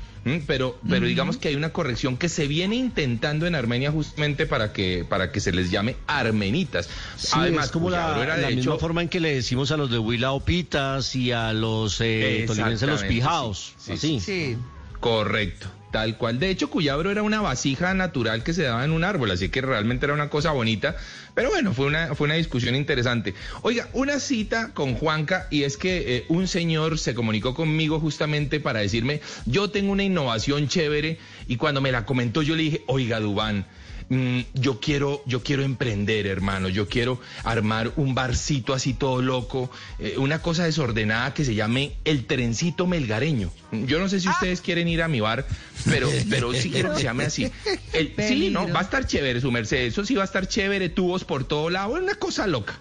Pero, 0.45 0.79
pero 0.87 1.05
digamos 1.05 1.37
que 1.37 1.49
hay 1.49 1.55
una 1.55 1.71
corrección 1.71 2.17
que 2.17 2.29
se 2.29 2.47
viene 2.47 2.75
intentando 2.75 3.47
en 3.47 3.55
Armenia 3.55 3.91
justamente 3.91 4.45
para 4.45 4.73
que, 4.73 5.05
para 5.07 5.31
que 5.31 5.39
se 5.39 5.51
les 5.51 5.71
llame 5.71 5.95
armenitas. 6.07 6.89
Sí, 7.17 7.31
Además, 7.33 7.65
es 7.67 7.71
como 7.71 7.89
la, 7.89 8.21
era 8.21 8.35
de 8.35 8.41
la 8.41 8.47
hecho 8.49 8.57
misma 8.57 8.77
forma 8.77 9.01
en 9.01 9.09
que 9.09 9.19
le 9.19 9.33
decimos 9.33 9.71
a 9.71 9.77
los 9.77 9.91
de 9.91 9.99
Huila 9.99 10.31
Opitas 10.31 11.15
y 11.15 11.31
a 11.31 11.53
los 11.53 11.99
eh, 12.01 12.43
tolimenses 12.47 12.87
los 12.87 13.03
pijaos. 13.03 13.73
sí, 13.77 13.93
así. 13.93 14.19
sí. 14.19 14.57
Correcto, 14.99 15.67
tal 15.91 16.17
cual. 16.17 16.39
De 16.39 16.49
hecho, 16.49 16.69
Cuyabro 16.69 17.11
era 17.11 17.23
una 17.23 17.41
vasija 17.41 17.93
natural 17.93 18.43
que 18.43 18.53
se 18.53 18.63
daba 18.63 18.83
en 18.83 18.91
un 18.91 19.03
árbol, 19.03 19.31
así 19.31 19.49
que 19.49 19.61
realmente 19.61 20.05
era 20.05 20.13
una 20.13 20.29
cosa 20.29 20.51
bonita. 20.51 20.95
Pero 21.33 21.49
bueno, 21.49 21.73
fue 21.73 21.85
una, 21.85 22.15
fue 22.15 22.25
una 22.25 22.35
discusión 22.35 22.75
interesante. 22.75 23.33
Oiga, 23.61 23.89
una 23.93 24.19
cita 24.19 24.73
con 24.73 24.95
Juanca 24.95 25.47
y 25.49 25.63
es 25.63 25.77
que 25.77 26.17
eh, 26.17 26.25
un 26.29 26.47
señor 26.47 26.97
se 26.97 27.13
comunicó 27.13 27.53
conmigo 27.53 27.99
justamente 27.99 28.59
para 28.59 28.79
decirme, 28.79 29.21
yo 29.45 29.69
tengo 29.69 29.91
una 29.91 30.03
innovación 30.03 30.67
chévere 30.67 31.19
y 31.47 31.57
cuando 31.57 31.81
me 31.81 31.91
la 31.91 32.05
comentó 32.05 32.41
yo 32.41 32.55
le 32.55 32.63
dije, 32.63 32.83
oiga, 32.87 33.19
Dubán. 33.19 33.65
Mm, 34.09 34.39
yo 34.53 34.79
quiero, 34.79 35.21
yo 35.25 35.43
quiero 35.43 35.63
emprender, 35.63 36.27
hermano, 36.27 36.69
yo 36.69 36.87
quiero 36.87 37.19
armar 37.43 37.91
un 37.95 38.15
barcito 38.15 38.73
así 38.73 38.93
todo 38.93 39.21
loco, 39.21 39.69
eh, 39.99 40.15
una 40.17 40.41
cosa 40.41 40.63
desordenada 40.65 41.33
que 41.33 41.43
se 41.45 41.55
llame 41.55 41.93
el 42.05 42.25
trencito 42.25 42.87
melgareño. 42.87 43.51
Yo 43.71 43.99
no 43.99 44.07
sé 44.09 44.19
si 44.19 44.29
ustedes 44.29 44.61
quieren 44.61 44.87
ir 44.87 45.01
a 45.01 45.07
mi 45.07 45.19
bar, 45.19 45.45
pero, 45.85 46.09
pero 46.29 46.53
sí 46.53 46.69
quiero 46.71 46.91
que 46.91 46.97
se 46.97 47.03
llame 47.03 47.25
así. 47.25 47.51
El- 47.93 48.13
sí, 48.17 48.49
no, 48.49 48.67
va 48.73 48.79
a 48.79 48.83
estar 48.83 49.05
chévere 49.05 49.41
su 49.41 49.51
merced, 49.51 49.77
eso 49.85 50.05
sí 50.05 50.15
va 50.15 50.21
a 50.21 50.25
estar 50.25 50.47
chévere, 50.47 50.89
tubos 50.89 51.23
por 51.25 51.43
todo 51.43 51.69
lado, 51.69 51.93
una 51.93 52.15
cosa 52.15 52.47
loca. 52.47 52.79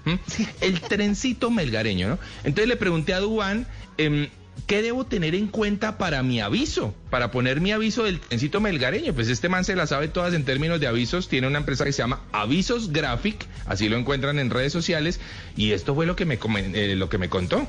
El 0.61 0.81
trencito 0.81 1.51
melgareño, 1.51 2.09
¿no? 2.09 2.19
Entonces 2.45 2.69
le 2.69 2.77
pregunté 2.77 3.15
a 3.15 3.21
Dubán, 3.21 3.67
em, 3.99 4.29
¿qué 4.66 4.83
debo 4.83 5.05
tener 5.05 5.35
en 5.35 5.49
cuenta 5.49 5.99
para 5.99 6.23
mi 6.23 6.40
aviso? 6.40 6.95
Para 7.11 7.31
poner 7.31 7.61
mi 7.61 7.73
aviso 7.73 8.05
del 8.05 8.21
trencito 8.21 8.61
melgareño. 8.61 9.14
Pues 9.14 9.29
este 9.29 9.49
man 9.49 9.64
se 9.64 9.77
la 9.77 9.87
sabe 9.87 10.09
todas 10.09 10.35
en 10.35 10.45
términos 10.45 10.81
de 10.81 10.87
avisos, 10.87 11.29
tiene 11.29 11.47
una 11.47 11.59
empresa 11.59 11.85
que 11.85 11.92
se 11.92 12.03
llama 12.03 12.21
Avisos 12.33 12.92
Graphic, 12.92 13.47
así 13.66 13.88
lo 13.88 13.97
encuentran 13.97 14.38
en 14.38 14.51
redes 14.51 14.73
sociales, 14.73 15.21
y 15.57 15.73
esto 15.73 15.95
fue 15.95 16.07
lo 16.07 16.16
que 16.16 16.25
me, 16.25 16.38
eh, 16.75 16.95
lo 16.97 17.09
que 17.09 17.19
me 17.19 17.29
contó. 17.29 17.66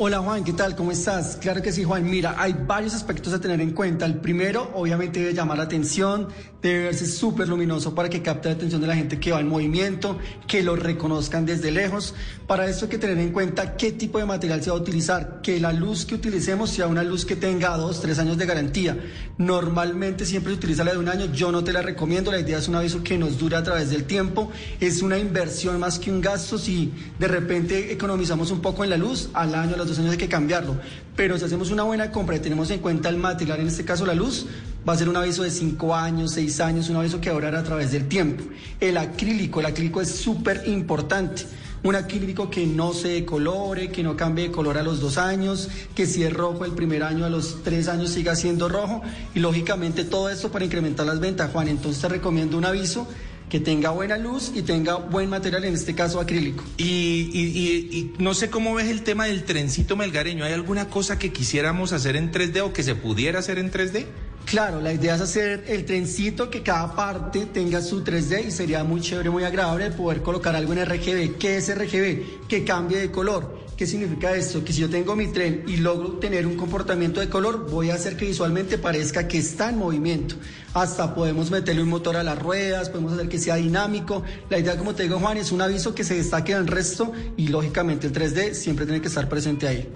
Hola 0.00 0.20
Juan, 0.20 0.44
¿qué 0.44 0.52
tal? 0.52 0.76
¿Cómo 0.76 0.92
estás? 0.92 1.38
Claro 1.40 1.60
que 1.60 1.72
sí, 1.72 1.82
Juan. 1.82 2.08
Mira, 2.08 2.36
hay 2.38 2.52
varios 2.52 2.94
aspectos 2.94 3.32
a 3.32 3.40
tener 3.40 3.60
en 3.60 3.72
cuenta. 3.72 4.06
El 4.06 4.18
primero, 4.18 4.70
obviamente, 4.74 5.18
debe 5.18 5.34
llamar 5.34 5.58
la 5.58 5.64
atención, 5.64 6.28
debe 6.62 6.84
verse 6.84 7.04
súper 7.04 7.48
luminoso 7.48 7.96
para 7.96 8.08
que 8.08 8.22
capte 8.22 8.48
la 8.48 8.54
atención 8.54 8.80
de 8.80 8.86
la 8.86 8.94
gente 8.94 9.18
que 9.18 9.32
va 9.32 9.40
en 9.40 9.48
movimiento, 9.48 10.16
que 10.46 10.62
lo 10.62 10.76
reconozcan 10.76 11.44
desde 11.44 11.72
lejos. 11.72 12.14
Para 12.46 12.68
esto 12.68 12.84
hay 12.84 12.92
que 12.92 12.98
tener 12.98 13.18
en 13.18 13.32
cuenta 13.32 13.76
qué 13.76 13.90
tipo 13.90 14.18
de 14.18 14.24
material 14.24 14.62
se 14.62 14.70
va 14.70 14.76
a 14.76 14.80
utilizar, 14.80 15.40
que 15.42 15.58
la 15.58 15.72
luz 15.72 16.06
que 16.06 16.14
utilicemos 16.14 16.70
sea 16.70 16.86
una 16.86 17.02
luz 17.02 17.24
que 17.24 17.34
tenga 17.34 17.76
dos, 17.76 18.00
tres 18.00 18.20
años 18.20 18.38
de 18.38 18.46
garantía. 18.46 18.96
Normalmente 19.36 20.24
siempre 20.24 20.52
se 20.52 20.58
utiliza 20.58 20.84
la 20.84 20.92
de 20.92 20.98
un 20.98 21.08
año, 21.08 21.26
yo 21.32 21.50
no 21.50 21.64
te 21.64 21.72
la 21.72 21.82
recomiendo, 21.82 22.30
la 22.30 22.38
idea 22.38 22.58
es 22.58 22.68
un 22.68 22.76
aviso 22.76 23.02
que 23.02 23.18
nos 23.18 23.36
dure 23.36 23.56
a 23.56 23.64
través 23.64 23.90
del 23.90 24.04
tiempo, 24.04 24.52
es 24.78 25.02
una 25.02 25.18
inversión 25.18 25.80
más 25.80 25.98
que 25.98 26.12
un 26.12 26.20
gasto, 26.20 26.56
si 26.56 26.92
de 27.18 27.26
repente 27.26 27.92
economizamos 27.92 28.52
un 28.52 28.60
poco 28.60 28.84
en 28.84 28.90
la 28.90 28.96
luz, 28.96 29.30
al 29.34 29.56
año, 29.56 29.87
dos 29.88 29.98
años 29.98 30.12
hay 30.12 30.18
que 30.18 30.28
cambiarlo, 30.28 30.76
pero 31.16 31.38
si 31.38 31.44
hacemos 31.44 31.70
una 31.70 31.82
buena 31.82 32.10
compra 32.10 32.36
y 32.36 32.40
tenemos 32.40 32.70
en 32.70 32.80
cuenta 32.80 33.08
el 33.08 33.16
material, 33.16 33.60
en 33.60 33.68
este 33.68 33.84
caso 33.84 34.06
la 34.06 34.14
luz, 34.14 34.46
va 34.88 34.92
a 34.92 34.96
ser 34.96 35.08
un 35.08 35.16
aviso 35.16 35.42
de 35.42 35.50
cinco 35.50 35.94
años, 35.94 36.32
seis 36.32 36.60
años, 36.60 36.88
un 36.88 36.96
aviso 36.96 37.20
que 37.20 37.30
va 37.30 37.48
a 37.48 37.58
a 37.58 37.62
través 37.62 37.92
del 37.92 38.08
tiempo. 38.08 38.44
El 38.80 38.96
acrílico, 38.96 39.60
el 39.60 39.66
acrílico 39.66 40.00
es 40.00 40.10
súper 40.10 40.62
importante. 40.66 41.44
Un 41.84 41.94
acrílico 41.94 42.50
que 42.50 42.66
no 42.66 42.92
se 42.92 43.08
decolore, 43.08 43.90
que 43.90 44.02
no 44.02 44.16
cambie 44.16 44.48
de 44.48 44.50
color 44.50 44.78
a 44.78 44.82
los 44.82 45.00
dos 45.00 45.16
años, 45.16 45.68
que 45.94 46.06
si 46.06 46.24
es 46.24 46.32
rojo 46.32 46.64
el 46.64 46.72
primer 46.72 47.04
año, 47.04 47.24
a 47.24 47.30
los 47.30 47.62
tres 47.62 47.86
años 47.86 48.10
siga 48.10 48.34
siendo 48.34 48.68
rojo. 48.68 49.00
Y 49.34 49.38
lógicamente 49.38 50.04
todo 50.04 50.28
esto 50.28 50.50
para 50.50 50.64
incrementar 50.64 51.06
las 51.06 51.20
ventas, 51.20 51.50
Juan. 51.52 51.68
Entonces 51.68 52.02
te 52.02 52.08
recomiendo 52.08 52.58
un 52.58 52.64
aviso 52.64 53.06
que 53.48 53.60
tenga 53.60 53.90
buena 53.90 54.16
luz 54.18 54.52
y 54.54 54.62
tenga 54.62 54.96
buen 54.96 55.28
material, 55.30 55.64
en 55.64 55.74
este 55.74 55.94
caso 55.94 56.20
acrílico. 56.20 56.62
Y, 56.76 56.84
y- 56.84 57.88
y- 57.92 57.96
y 57.98 58.14
no 58.22 58.34
sé 58.34 58.50
cómo 58.50 58.74
ves 58.74 58.88
el 58.88 59.02
tema 59.02 59.26
del 59.26 59.44
trencito 59.44 59.96
melgareño. 59.96 60.44
¿Hay 60.44 60.52
alguna 60.52 60.88
cosa 60.88 61.18
que 61.18 61.32
quisiéramos 61.32 61.92
hacer 61.92 62.16
en 62.16 62.30
3D 62.30 62.60
o 62.62 62.72
que 62.72 62.82
se 62.82 62.94
pudiera 62.94 63.38
hacer 63.38 63.58
en 63.58 63.70
3D? 63.70 64.06
Claro, 64.44 64.80
la 64.80 64.92
idea 64.94 65.14
es 65.14 65.20
hacer 65.20 65.64
el 65.68 65.84
trencito 65.84 66.48
que 66.48 66.62
cada 66.62 66.94
parte 66.96 67.46
tenga 67.46 67.82
su 67.82 68.02
3D 68.02 68.46
y 68.46 68.50
sería 68.50 68.82
muy 68.82 69.00
chévere, 69.00 69.28
muy 69.28 69.44
agradable 69.44 69.90
poder 69.90 70.22
colocar 70.22 70.56
algo 70.56 70.72
en 70.72 70.84
RGB. 70.86 71.36
¿Qué 71.38 71.56
es 71.58 71.68
RGB? 71.74 72.46
Que 72.48 72.64
cambie 72.64 72.98
de 72.98 73.10
color. 73.10 73.58
¿Qué 73.78 73.86
significa 73.86 74.34
esto? 74.34 74.64
Que 74.64 74.72
si 74.72 74.80
yo 74.80 74.90
tengo 74.90 75.14
mi 75.14 75.28
tren 75.28 75.62
y 75.68 75.76
logro 75.76 76.14
tener 76.14 76.48
un 76.48 76.56
comportamiento 76.56 77.20
de 77.20 77.28
color, 77.28 77.70
voy 77.70 77.90
a 77.90 77.94
hacer 77.94 78.16
que 78.16 78.24
visualmente 78.24 78.76
parezca 78.76 79.28
que 79.28 79.38
está 79.38 79.68
en 79.70 79.78
movimiento. 79.78 80.34
Hasta 80.74 81.14
podemos 81.14 81.52
meterle 81.52 81.84
un 81.84 81.88
motor 81.88 82.16
a 82.16 82.24
las 82.24 82.36
ruedas, 82.36 82.90
podemos 82.90 83.12
hacer 83.12 83.28
que 83.28 83.38
sea 83.38 83.54
dinámico. 83.54 84.24
La 84.50 84.58
idea, 84.58 84.76
como 84.76 84.96
te 84.96 85.04
digo, 85.04 85.20
Juan, 85.20 85.36
es 85.36 85.52
un 85.52 85.62
aviso 85.62 85.94
que 85.94 86.02
se 86.02 86.16
destaque 86.16 86.56
del 86.56 86.66
resto 86.66 87.12
y 87.36 87.46
lógicamente 87.48 88.08
el 88.08 88.12
3D 88.12 88.54
siempre 88.54 88.84
tiene 88.84 89.00
que 89.00 89.06
estar 89.06 89.28
presente 89.28 89.68
ahí. 89.68 89.88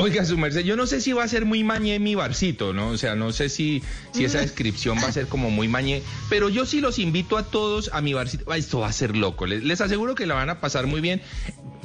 Oiga, 0.00 0.24
su 0.24 0.38
merced, 0.38 0.62
yo 0.62 0.76
no 0.76 0.86
sé 0.86 1.00
si 1.00 1.12
va 1.12 1.24
a 1.24 1.28
ser 1.28 1.44
muy 1.44 1.62
mañé 1.62 1.98
mi 1.98 2.14
barcito, 2.14 2.72
¿no? 2.72 2.88
O 2.88 2.96
sea, 2.96 3.14
no 3.16 3.32
sé 3.32 3.48
si, 3.48 3.82
si 4.12 4.24
esa 4.24 4.40
descripción 4.40 4.98
va 4.98 5.08
a 5.08 5.12
ser 5.12 5.26
como 5.26 5.50
muy 5.50 5.68
mañé, 5.68 6.02
pero 6.28 6.48
yo 6.48 6.64
sí 6.64 6.80
los 6.80 6.98
invito 6.98 7.36
a 7.36 7.44
todos 7.44 7.90
a 7.92 8.00
mi 8.00 8.14
barcito. 8.14 8.52
Esto 8.54 8.80
va 8.80 8.88
a 8.88 8.92
ser 8.92 9.16
loco, 9.16 9.46
les, 9.46 9.62
les 9.62 9.80
aseguro 9.80 10.14
que 10.14 10.26
la 10.26 10.34
van 10.34 10.48
a 10.48 10.60
pasar 10.60 10.86
muy 10.86 11.00
bien, 11.02 11.20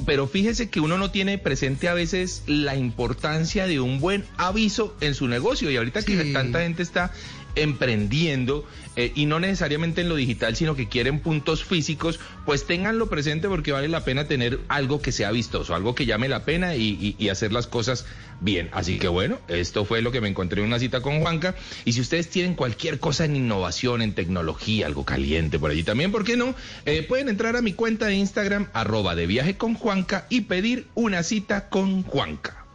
pero 0.06 0.26
fíjese 0.26 0.70
que 0.70 0.80
uno 0.80 0.96
no 0.96 1.10
tiene 1.10 1.36
presente 1.36 1.88
a 1.88 1.94
veces 1.94 2.42
la 2.46 2.76
importancia 2.76 3.66
de 3.66 3.80
un 3.80 4.00
buen 4.00 4.24
aviso 4.38 4.96
en 5.00 5.14
su 5.14 5.28
negocio 5.28 5.70
y 5.70 5.76
ahorita 5.76 6.02
que 6.02 6.32
tanta 6.32 6.60
gente 6.60 6.82
está 6.82 7.12
emprendiendo 7.56 8.64
eh, 8.94 9.12
y 9.14 9.26
no 9.26 9.40
necesariamente 9.40 10.02
en 10.02 10.08
lo 10.08 10.14
digital, 10.14 10.56
sino 10.56 10.76
que 10.76 10.88
quieren 10.88 11.20
puntos 11.20 11.64
físicos, 11.64 12.20
pues 12.44 12.66
ténganlo 12.66 13.08
presente 13.08 13.48
porque 13.48 13.72
vale 13.72 13.88
la 13.88 14.04
pena 14.04 14.28
tener 14.28 14.60
algo 14.68 15.02
que 15.02 15.12
sea 15.12 15.32
vistoso, 15.32 15.74
algo 15.74 15.94
que 15.94 16.06
llame 16.06 16.28
la 16.28 16.44
pena 16.44 16.76
y 16.76 17.28
hacer 17.28 17.52
las 17.52 17.66
cosas 17.66 18.06
bien. 18.40 18.68
Así 18.72 18.98
que 18.98 19.08
bueno, 19.08 19.38
esto 19.48 19.84
fue 19.84 20.02
lo 20.02 20.12
que 20.12 20.20
me 20.20 20.28
encontré 20.28 20.60
en 20.60 20.68
una 20.68 20.78
cita 20.78 21.00
con 21.00 21.20
Juanca. 21.20 21.54
Y 21.84 21.92
si 21.92 22.00
ustedes 22.00 22.28
tienen 22.28 22.54
cualquier 22.54 22.98
cosa 22.98 23.24
en 23.24 23.36
innovación, 23.36 24.02
en 24.02 24.14
tecnología, 24.14 24.86
algo 24.86 25.04
caliente 25.04 25.58
por 25.58 25.70
allí 25.70 25.82
también, 25.82 26.12
¿por 26.12 26.24
qué 26.24 26.36
no? 26.36 26.54
Eh, 26.84 27.02
pueden 27.02 27.28
entrar 27.28 27.56
a 27.56 27.62
mi 27.62 27.72
cuenta 27.72 28.06
de 28.06 28.14
Instagram, 28.14 28.68
arroba 28.72 29.14
de 29.14 29.26
viaje 29.26 29.56
con 29.56 29.74
Juanca 29.74 30.26
y 30.28 30.42
pedir 30.42 30.86
una 30.94 31.22
cita 31.22 31.68
con 31.68 32.02
Juanca. 32.02 32.65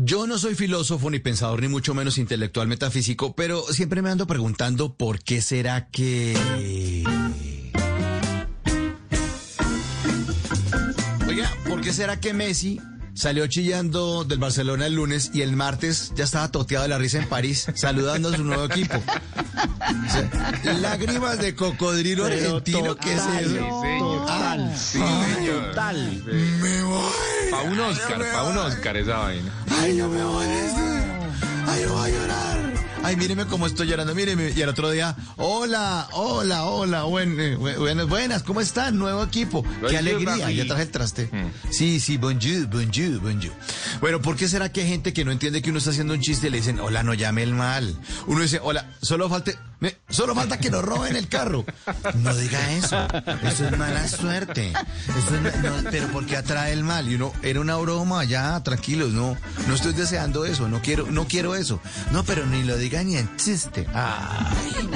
Yo 0.00 0.28
no 0.28 0.38
soy 0.38 0.54
filósofo 0.54 1.10
ni 1.10 1.18
pensador 1.18 1.60
ni 1.60 1.66
mucho 1.66 1.92
menos 1.92 2.18
intelectual 2.18 2.68
metafísico, 2.68 3.34
pero 3.34 3.62
siempre 3.62 4.00
me 4.00 4.10
ando 4.10 4.28
preguntando 4.28 4.94
por 4.94 5.18
qué 5.18 5.42
será 5.42 5.88
que... 5.88 6.36
Oiga, 11.26 11.50
¿por 11.66 11.80
qué 11.80 11.92
será 11.92 12.20
que 12.20 12.32
Messi 12.32 12.80
salió 13.18 13.46
chillando 13.48 14.22
del 14.24 14.38
Barcelona 14.38 14.86
el 14.86 14.94
lunes 14.94 15.30
y 15.34 15.42
el 15.42 15.56
martes 15.56 16.12
ya 16.14 16.22
estaba 16.24 16.48
toteado 16.52 16.84
de 16.84 16.88
la 16.90 16.98
risa 16.98 17.18
en 17.18 17.28
París 17.28 17.66
saludando 17.74 18.28
a 18.28 18.36
su 18.36 18.44
nuevo 18.44 18.64
equipo? 18.66 18.94
O 18.96 20.10
sea, 20.10 20.74
lágrimas 20.80 21.38
de 21.38 21.54
cocodrilo 21.54 22.24
Pero 22.24 22.36
argentino, 22.36 22.94
¿qué 22.96 23.14
es 23.14 23.22
total, 23.22 23.44
eso? 23.44 23.82
total, 23.98 24.74
Sí, 24.76 25.00
señor. 25.34 25.64
total. 25.70 26.22
Me 26.26 26.82
voy. 26.84 27.10
Pa' 27.50 27.62
un 27.62 27.80
Oscar, 27.80 28.24
pa' 28.32 28.42
un 28.44 28.58
Oscar 28.58 28.96
esa 28.96 29.16
vaina. 29.18 29.52
Ay, 29.80 29.94
no 29.94 30.08
me 30.08 30.22
voy. 30.22 30.46
Ay, 31.66 31.82
no 31.86 31.92
voy 31.94 32.10
a 32.10 32.14
llorar. 32.14 32.77
Ay, 33.04 33.16
míreme 33.16 33.46
cómo 33.46 33.66
estoy 33.66 33.86
llorando, 33.86 34.14
míreme. 34.14 34.52
Y 34.54 34.60
al 34.60 34.68
otro 34.68 34.90
día, 34.90 35.16
hola, 35.36 36.08
hola, 36.12 36.64
hola, 36.64 37.04
buen- 37.04 37.40
eh, 37.40 37.56
bu- 37.56 37.78
buenas, 37.78 38.06
buenas, 38.06 38.42
¿cómo 38.42 38.60
están? 38.60 38.98
Nuevo 38.98 39.22
equipo. 39.24 39.64
Qué 39.88 39.96
alegría, 39.96 40.50
ya 40.50 40.66
traje 40.66 40.82
el 40.82 40.90
traste. 40.90 41.28
Mm. 41.32 41.72
Sí, 41.72 42.00
sí, 42.00 42.18
bonjour, 42.18 42.66
bonjour, 42.66 43.18
bonjour. 43.20 43.52
Bueno, 44.00 44.20
¿por 44.20 44.36
qué 44.36 44.46
será 44.46 44.70
que 44.70 44.82
hay 44.82 44.88
gente 44.88 45.14
que 45.14 45.24
no 45.24 45.32
entiende 45.32 45.62
que 45.62 45.70
uno 45.70 45.78
está 45.78 45.90
haciendo 45.90 46.12
un 46.12 46.20
chiste 46.20 46.48
y 46.48 46.50
le 46.50 46.58
dicen, 46.58 46.80
hola, 46.80 47.02
no 47.02 47.14
llame 47.14 47.42
el 47.44 47.54
mal? 47.54 47.98
Uno 48.26 48.42
dice, 48.42 48.60
hola, 48.62 48.84
solo 49.00 49.28
falta, 49.30 49.52
me- 49.80 49.96
solo 50.10 50.34
falta 50.34 50.58
que 50.58 50.68
nos 50.70 50.84
roben 50.84 51.16
el 51.16 51.28
carro. 51.28 51.64
No 52.16 52.34
diga 52.34 52.72
eso, 52.74 53.06
eso 53.42 53.68
es 53.68 53.78
mala 53.78 54.06
suerte. 54.06 54.70
Eso 54.72 55.34
es 55.34 55.62
no, 55.62 55.90
pero 55.90 56.08
¿por 56.08 56.26
qué 56.26 56.36
atrae 56.36 56.72
el 56.74 56.84
mal? 56.84 57.08
Y 57.10 57.14
uno, 57.14 57.32
era 57.42 57.60
una 57.60 57.76
broma, 57.76 58.24
ya, 58.24 58.62
tranquilos, 58.62 59.12
no, 59.12 59.34
no 59.66 59.74
estoy 59.74 59.94
deseando 59.94 60.44
eso, 60.44 60.68
no 60.68 60.82
quiero, 60.82 61.06
no 61.10 61.26
quiero 61.26 61.54
eso. 61.54 61.80
No, 62.12 62.24
pero 62.24 62.44
ni 62.44 62.64
lo 62.64 62.76
diga 62.76 62.87
ni 62.88 63.16
en 63.16 63.36
chiste. 63.36 63.86
Ay. 63.94 64.88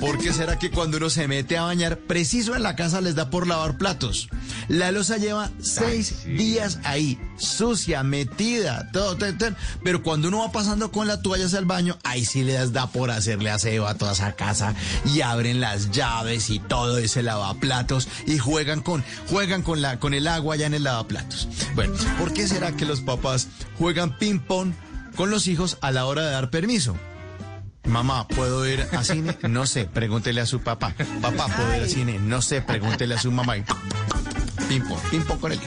¿Por 0.00 0.18
qué 0.18 0.32
será 0.32 0.58
que 0.58 0.70
cuando 0.70 0.96
uno 0.96 1.10
se 1.10 1.28
mete 1.28 1.56
a 1.56 1.62
bañar, 1.62 1.98
preciso 1.98 2.56
en 2.56 2.62
la 2.62 2.76
casa 2.76 3.00
les 3.00 3.14
da 3.14 3.30
por 3.30 3.46
lavar 3.46 3.78
platos? 3.78 4.28
La 4.68 4.90
losa 4.90 5.16
lleva 5.16 5.50
seis 5.60 6.24
días 6.24 6.78
ahí, 6.84 7.18
sucia, 7.36 8.02
metida, 8.02 8.90
todo, 8.92 9.16
todo, 9.16 9.32
todo. 9.36 9.54
Pero 9.84 10.02
cuando 10.02 10.28
uno 10.28 10.40
va 10.40 10.52
pasando 10.52 10.90
con 10.90 11.06
la 11.06 11.22
toalla 11.22 11.46
hacia 11.46 11.58
el 11.58 11.64
baño, 11.64 11.98
ahí 12.04 12.24
sí 12.24 12.42
les 12.42 12.72
da 12.72 12.88
por 12.88 13.10
hacerle 13.10 13.50
aseo 13.50 13.86
a 13.86 13.94
toda 13.94 14.12
esa 14.12 14.32
casa 14.32 14.74
y 15.04 15.20
abren 15.20 15.60
las 15.60 15.90
llaves 15.90 16.50
y 16.50 16.58
todo 16.58 16.98
ese 16.98 17.22
lavaplatos 17.22 18.08
y 18.26 18.38
juegan 18.38 18.80
con, 18.80 19.04
juegan 19.28 19.62
con 19.62 19.80
la, 19.80 19.98
con 19.98 20.14
el 20.14 20.26
agua 20.26 20.56
ya 20.56 20.66
en 20.66 20.74
el 20.74 20.84
lavaplatos. 20.84 21.48
Bueno, 21.74 21.94
¿por 22.18 22.32
qué 22.32 22.48
será 22.48 22.72
que 22.72 22.84
los 22.84 23.00
papás 23.00 23.48
juegan 23.78 24.16
ping 24.18 24.40
pong 24.40 24.72
con 25.16 25.30
los 25.30 25.46
hijos 25.48 25.78
a 25.80 25.90
la 25.90 26.06
hora 26.06 26.24
de 26.24 26.32
dar 26.32 26.50
permiso? 26.50 26.96
Mamá, 27.84 28.28
¿puedo 28.28 28.68
ir 28.68 28.86
al 28.92 29.04
cine? 29.04 29.36
No 29.48 29.66
sé, 29.66 29.86
pregúntele 29.86 30.40
a 30.40 30.46
su 30.46 30.60
papá. 30.60 30.94
Papá, 31.20 31.46
¿puedo 31.48 31.74
ir 31.76 31.82
al 31.82 31.88
cine? 31.88 32.18
No 32.18 32.42
sé, 32.42 32.62
pregúntele 32.62 33.14
a 33.14 33.18
su 33.18 33.32
mamá. 33.32 33.56
Y 33.56 33.64
Ping 34.68 34.82
pong, 34.82 35.00
ping 35.10 35.22
pong 35.22 35.40
con 35.40 35.52
él. 35.52 35.60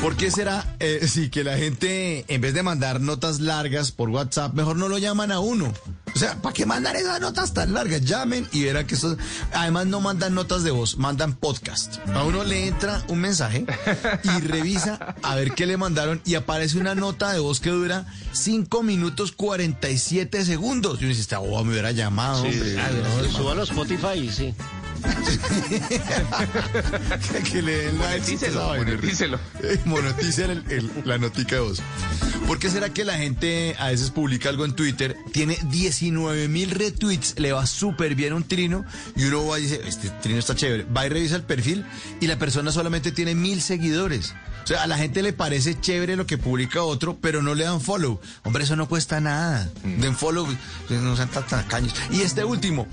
¿Por 0.00 0.16
qué 0.16 0.30
será 0.30 0.76
eh, 0.80 1.06
sí, 1.06 1.30
que 1.30 1.44
la 1.44 1.56
gente, 1.56 2.24
en 2.28 2.40
vez 2.40 2.54
de 2.54 2.62
mandar 2.62 3.00
notas 3.00 3.40
largas 3.40 3.92
por 3.92 4.10
WhatsApp, 4.10 4.54
mejor 4.54 4.76
no 4.76 4.88
lo 4.88 4.98
llaman 4.98 5.30
a 5.30 5.38
uno? 5.38 5.72
O 6.16 6.18
sea, 6.18 6.34
¿para 6.40 6.54
qué 6.54 6.64
mandar 6.64 6.96
esas 6.96 7.20
notas 7.20 7.52
tan 7.52 7.74
largas? 7.74 8.00
Llamen 8.00 8.48
y 8.50 8.64
verán 8.64 8.86
que 8.86 8.94
eso... 8.94 9.18
Además 9.52 9.84
no 9.84 10.00
mandan 10.00 10.34
notas 10.34 10.64
de 10.64 10.70
voz, 10.70 10.96
mandan 10.96 11.34
podcast. 11.34 11.98
A 12.14 12.24
uno 12.24 12.42
le 12.42 12.68
entra 12.68 13.04
un 13.08 13.20
mensaje 13.20 13.66
y 14.24 14.40
revisa 14.40 15.14
a 15.22 15.34
ver 15.34 15.52
qué 15.52 15.66
le 15.66 15.76
mandaron 15.76 16.22
y 16.24 16.36
aparece 16.36 16.78
una 16.78 16.94
nota 16.94 17.34
de 17.34 17.38
voz 17.38 17.60
que 17.60 17.68
dura 17.68 18.06
5 18.32 18.82
minutos 18.82 19.32
47 19.32 20.46
segundos. 20.46 20.94
Y 20.94 21.04
uno 21.04 21.08
dice, 21.10 21.20
esta 21.20 21.36
boba 21.36 21.62
me 21.64 21.72
hubiera 21.72 21.92
llamado. 21.92 22.44
Sí, 22.44 22.48
hombre. 22.48 22.76
no, 23.22 23.30
súbalo 23.30 23.60
a 23.60 23.64
Spotify, 23.64 24.30
sí. 24.32 24.54
que, 27.50 27.62
le 27.62 27.76
den 27.84 27.98
like. 27.98 28.20
Monetícelo, 28.20 28.74
monetícelo. 28.76 29.38
Eh, 29.62 29.78
Moneticen 29.84 30.50
el- 30.50 30.64
el- 30.70 30.90
la 31.04 31.18
notica 31.18 31.56
de 31.56 31.60
voz. 31.62 31.82
¿Por 32.46 32.58
qué 32.58 32.70
será 32.70 32.90
que 32.90 33.04
la 33.04 33.18
gente 33.18 33.74
a 33.78 33.88
veces 33.88 34.10
publica 34.10 34.48
algo 34.48 34.64
en 34.64 34.74
Twitter, 34.74 35.16
tiene 35.32 35.58
19 35.70 36.48
mil 36.48 36.70
retweets, 36.70 37.34
le 37.38 37.52
va 37.52 37.66
súper 37.66 38.14
bien 38.14 38.32
un 38.32 38.44
trino 38.44 38.84
y 39.16 39.24
uno 39.24 39.46
va 39.46 39.58
y 39.58 39.62
dice, 39.62 39.80
este 39.86 40.10
trino 40.22 40.38
está 40.38 40.54
chévere, 40.54 40.84
va 40.84 41.06
y 41.06 41.08
revisa 41.08 41.36
el 41.36 41.42
perfil 41.42 41.84
y 42.20 42.26
la 42.28 42.38
persona 42.38 42.70
solamente 42.70 43.10
tiene 43.12 43.34
mil 43.34 43.60
seguidores. 43.60 44.34
O 44.62 44.66
sea, 44.68 44.82
a 44.82 44.86
la 44.88 44.98
gente 44.98 45.22
le 45.22 45.32
parece 45.32 45.78
chévere 45.80 46.16
lo 46.16 46.26
que 46.26 46.38
publica 46.38 46.82
otro, 46.82 47.16
pero 47.20 47.40
no 47.40 47.54
le 47.54 47.62
dan 47.64 47.80
follow. 47.80 48.20
Hombre, 48.42 48.64
eso 48.64 48.74
no 48.74 48.88
cuesta 48.88 49.20
nada. 49.20 49.70
Den 49.84 50.16
follow, 50.16 50.44
pues, 50.88 51.00
no 51.00 51.14
sean 51.14 51.28
tan 51.28 51.46
tacaños. 51.46 51.94
Y 52.10 52.22
este 52.22 52.44
último, 52.44 52.88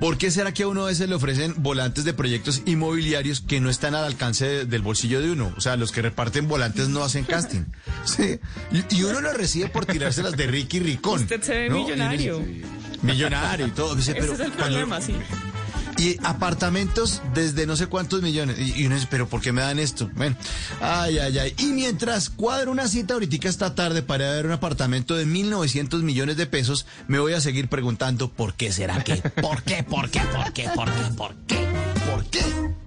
¿por 0.00 0.18
qué 0.18 0.30
será 0.30 0.52
que 0.52 0.62
a 0.64 0.68
uno 0.68 0.84
a 0.84 0.86
veces 0.86 1.08
le 1.08 1.14
ofrecen 1.14 1.54
volantes 1.58 2.04
de 2.04 2.12
proyectos 2.14 2.62
inmobiliarios 2.66 3.40
que 3.40 3.60
no 3.60 3.70
están 3.70 3.94
al 3.94 4.04
alcance 4.04 4.46
de- 4.46 4.64
del 4.66 4.82
bolsillo 4.82 5.20
de 5.20 5.30
uno? 5.30 5.52
O 5.56 5.60
sea, 5.60 5.76
los 5.76 5.92
que 5.92 6.02
reparten 6.02 6.48
volantes 6.48 6.88
no 6.88 7.02
hacen 7.04 7.24
casting. 7.24 7.64
Sí. 8.04 8.38
Y, 8.70 8.96
y 8.96 9.02
uno 9.04 9.20
lo 9.22 9.32
recibe 9.32 9.68
por 9.68 9.86
tirárselas 9.86 10.36
de 10.36 10.46
Ricky 10.46 10.78
Ricón. 10.78 11.22
Usted 11.22 11.40
se 11.42 11.52
ve 11.54 11.70
millonario. 11.70 12.44
Millonario 13.02 13.66
y 13.66 13.70
todo. 13.70 13.94
Dice, 13.94 14.12
Ese 14.12 14.20
pero 14.20 14.34
es 14.34 14.40
el 14.40 14.52
cuando- 14.52 14.64
problema, 14.78 15.00
sí. 15.00 15.14
Y 15.98 16.16
apartamentos 16.22 17.22
desde 17.34 17.66
no 17.66 17.76
sé 17.76 17.86
cuántos 17.86 18.22
millones. 18.22 18.58
Y, 18.58 18.82
y 18.82 18.86
uno 18.86 18.94
dice, 18.94 19.08
pero 19.10 19.28
¿por 19.28 19.40
qué 19.40 19.52
me 19.52 19.62
dan 19.62 19.78
esto? 19.78 20.10
Bueno, 20.14 20.36
ay, 20.80 21.18
ay, 21.18 21.38
ay. 21.38 21.54
Y 21.58 21.66
mientras 21.66 22.30
cuadro 22.30 22.70
una 22.70 22.88
cita 22.88 23.14
ahorita 23.14 23.34
esta 23.48 23.74
tarde 23.74 24.02
para 24.02 24.30
ver 24.32 24.46
un 24.46 24.52
apartamento 24.52 25.16
de 25.16 25.26
1.900 25.26 26.02
millones 26.02 26.36
de 26.36 26.46
pesos, 26.46 26.86
me 27.08 27.18
voy 27.18 27.32
a 27.32 27.40
seguir 27.40 27.68
preguntando, 27.68 28.30
¿por 28.30 28.54
qué 28.54 28.72
será 28.72 29.02
que? 29.02 29.16
¿Por 29.16 29.62
qué? 29.62 29.82
¿Por 29.82 30.10
qué? 30.10 30.20
¿Por 30.20 30.52
qué? 30.52 30.68
¿Por 30.74 30.92
qué? 30.92 31.10
¿Por 31.16 31.34
qué? 31.46 31.56
¿Por 32.10 32.24
qué? 32.26 32.83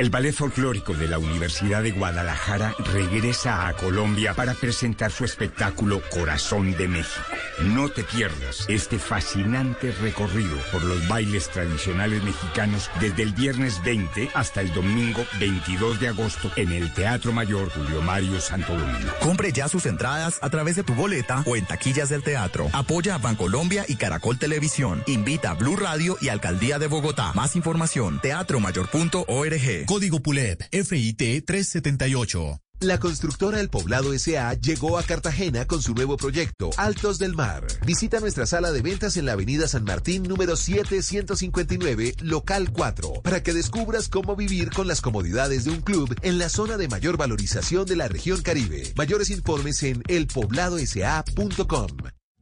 El 0.00 0.08
Ballet 0.08 0.32
Folclórico 0.32 0.94
de 0.94 1.08
la 1.08 1.18
Universidad 1.18 1.82
de 1.82 1.90
Guadalajara 1.90 2.74
regresa 2.90 3.68
a 3.68 3.74
Colombia 3.74 4.32
para 4.32 4.54
presentar 4.54 5.12
su 5.12 5.26
espectáculo 5.26 6.00
Corazón 6.08 6.72
de 6.72 6.88
México. 6.88 7.20
No 7.64 7.90
te 7.90 8.02
pierdas 8.04 8.64
este 8.68 8.98
fascinante 8.98 9.92
recorrido 9.92 10.56
por 10.72 10.82
los 10.84 11.06
bailes 11.06 11.50
tradicionales 11.50 12.24
mexicanos 12.24 12.90
desde 12.98 13.24
el 13.24 13.34
viernes 13.34 13.82
20 13.84 14.30
hasta 14.32 14.62
el 14.62 14.72
domingo 14.72 15.22
22 15.38 16.00
de 16.00 16.08
agosto 16.08 16.50
en 16.56 16.72
el 16.72 16.90
Teatro 16.94 17.32
Mayor 17.32 17.68
Julio 17.70 18.00
Mario 18.00 18.40
Santo 18.40 18.72
Domingo. 18.72 19.12
Compre 19.20 19.52
ya 19.52 19.68
sus 19.68 19.84
entradas 19.84 20.38
a 20.40 20.48
través 20.48 20.76
de 20.76 20.82
tu 20.82 20.94
boleta 20.94 21.42
o 21.44 21.56
en 21.56 21.66
taquillas 21.66 22.08
del 22.08 22.22
teatro. 22.22 22.70
Apoya 22.72 23.16
a 23.16 23.18
Bancolombia 23.18 23.84
y 23.86 23.96
Caracol 23.96 24.38
Televisión. 24.38 25.02
Invita 25.06 25.50
a 25.50 25.54
Blue 25.56 25.76
Radio 25.76 26.16
y 26.22 26.30
Alcaldía 26.30 26.78
de 26.78 26.86
Bogotá. 26.86 27.32
Más 27.34 27.54
información, 27.54 28.18
teatromayor.org. 28.22 29.89
Código 29.90 30.20
PULEP, 30.20 30.62
FIT 30.70 31.44
378. 31.44 32.60
La 32.78 33.00
constructora 33.00 33.58
El 33.58 33.70
Poblado 33.70 34.12
S.A. 34.12 34.54
llegó 34.54 34.96
a 34.96 35.02
Cartagena 35.02 35.66
con 35.66 35.82
su 35.82 35.94
nuevo 35.94 36.16
proyecto, 36.16 36.70
Altos 36.76 37.18
del 37.18 37.34
Mar. 37.34 37.66
Visita 37.84 38.20
nuestra 38.20 38.46
sala 38.46 38.70
de 38.70 38.82
ventas 38.82 39.16
en 39.16 39.26
la 39.26 39.32
avenida 39.32 39.66
San 39.66 39.82
Martín 39.82 40.22
número 40.22 40.54
7159, 40.54 42.14
local 42.20 42.70
4, 42.72 43.14
para 43.24 43.42
que 43.42 43.52
descubras 43.52 44.08
cómo 44.08 44.36
vivir 44.36 44.70
con 44.70 44.86
las 44.86 45.00
comodidades 45.00 45.64
de 45.64 45.72
un 45.72 45.80
club 45.80 46.14
en 46.22 46.38
la 46.38 46.50
zona 46.50 46.76
de 46.76 46.86
mayor 46.86 47.16
valorización 47.16 47.84
de 47.84 47.96
la 47.96 48.06
región 48.06 48.42
Caribe. 48.42 48.92
Mayores 48.94 49.28
informes 49.28 49.82
en 49.82 50.04
elpobladosa.com. 50.06 51.88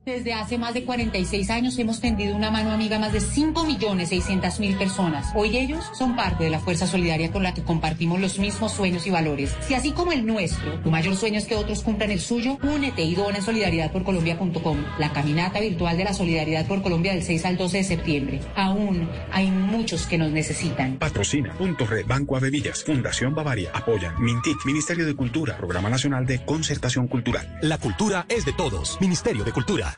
Desde 0.08 0.32
hace 0.32 0.56
más 0.56 0.72
de 0.72 0.84
46 0.84 1.50
años 1.50 1.78
hemos 1.78 2.00
tendido 2.00 2.34
una 2.34 2.50
mano 2.50 2.70
amiga 2.70 2.96
a 2.96 2.98
más 2.98 3.12
de 3.12 3.20
5.600.000 3.20 4.78
personas. 4.78 5.32
Hoy 5.34 5.58
ellos 5.58 5.84
son 5.92 6.16
parte 6.16 6.44
de 6.44 6.50
la 6.50 6.60
fuerza 6.60 6.86
solidaria 6.86 7.30
con 7.30 7.42
la 7.42 7.52
que 7.52 7.62
compartimos 7.62 8.18
los 8.18 8.38
mismos 8.38 8.72
sueños 8.72 9.06
y 9.06 9.10
valores. 9.10 9.54
Si 9.60 9.74
así 9.74 9.92
como 9.92 10.12
el 10.12 10.24
nuestro, 10.24 10.80
tu 10.80 10.90
mayor 10.90 11.14
sueño 11.14 11.36
es 11.36 11.44
que 11.44 11.56
otros 11.56 11.82
cumplan 11.82 12.10
el 12.10 12.20
suyo, 12.20 12.56
únete 12.62 13.02
y 13.02 13.16
dona 13.16 13.36
en 13.36 13.42
solidaridadporcolombia.com, 13.42 14.78
la 14.98 15.12
caminata 15.12 15.60
virtual 15.60 15.98
de 15.98 16.04
la 16.04 16.14
Solidaridad 16.14 16.66
por 16.66 16.82
Colombia 16.82 17.12
del 17.12 17.22
6 17.22 17.44
al 17.44 17.58
12 17.58 17.76
de 17.76 17.84
septiembre. 17.84 18.40
Aún 18.56 19.10
hay 19.30 19.50
muchos 19.50 20.06
que 20.06 20.16
nos 20.16 20.30
necesitan. 20.30 20.96
Patrocina 20.96 21.52
Punto 21.52 21.84
Red 21.84 22.06
Banco 22.06 22.34
Avevillas, 22.34 22.82
Fundación 22.82 23.34
Bavaria, 23.34 23.72
apoyan 23.74 24.14
Mintic, 24.22 24.56
Ministerio 24.64 25.04
de 25.04 25.14
Cultura, 25.14 25.58
Programa 25.58 25.90
Nacional 25.90 26.24
de 26.24 26.42
Concertación 26.46 27.08
Cultural. 27.08 27.58
La 27.60 27.76
cultura 27.76 28.24
es 28.30 28.46
de 28.46 28.54
todos. 28.54 28.98
Ministerio 29.02 29.44
de 29.44 29.52
Cultura. 29.52 29.97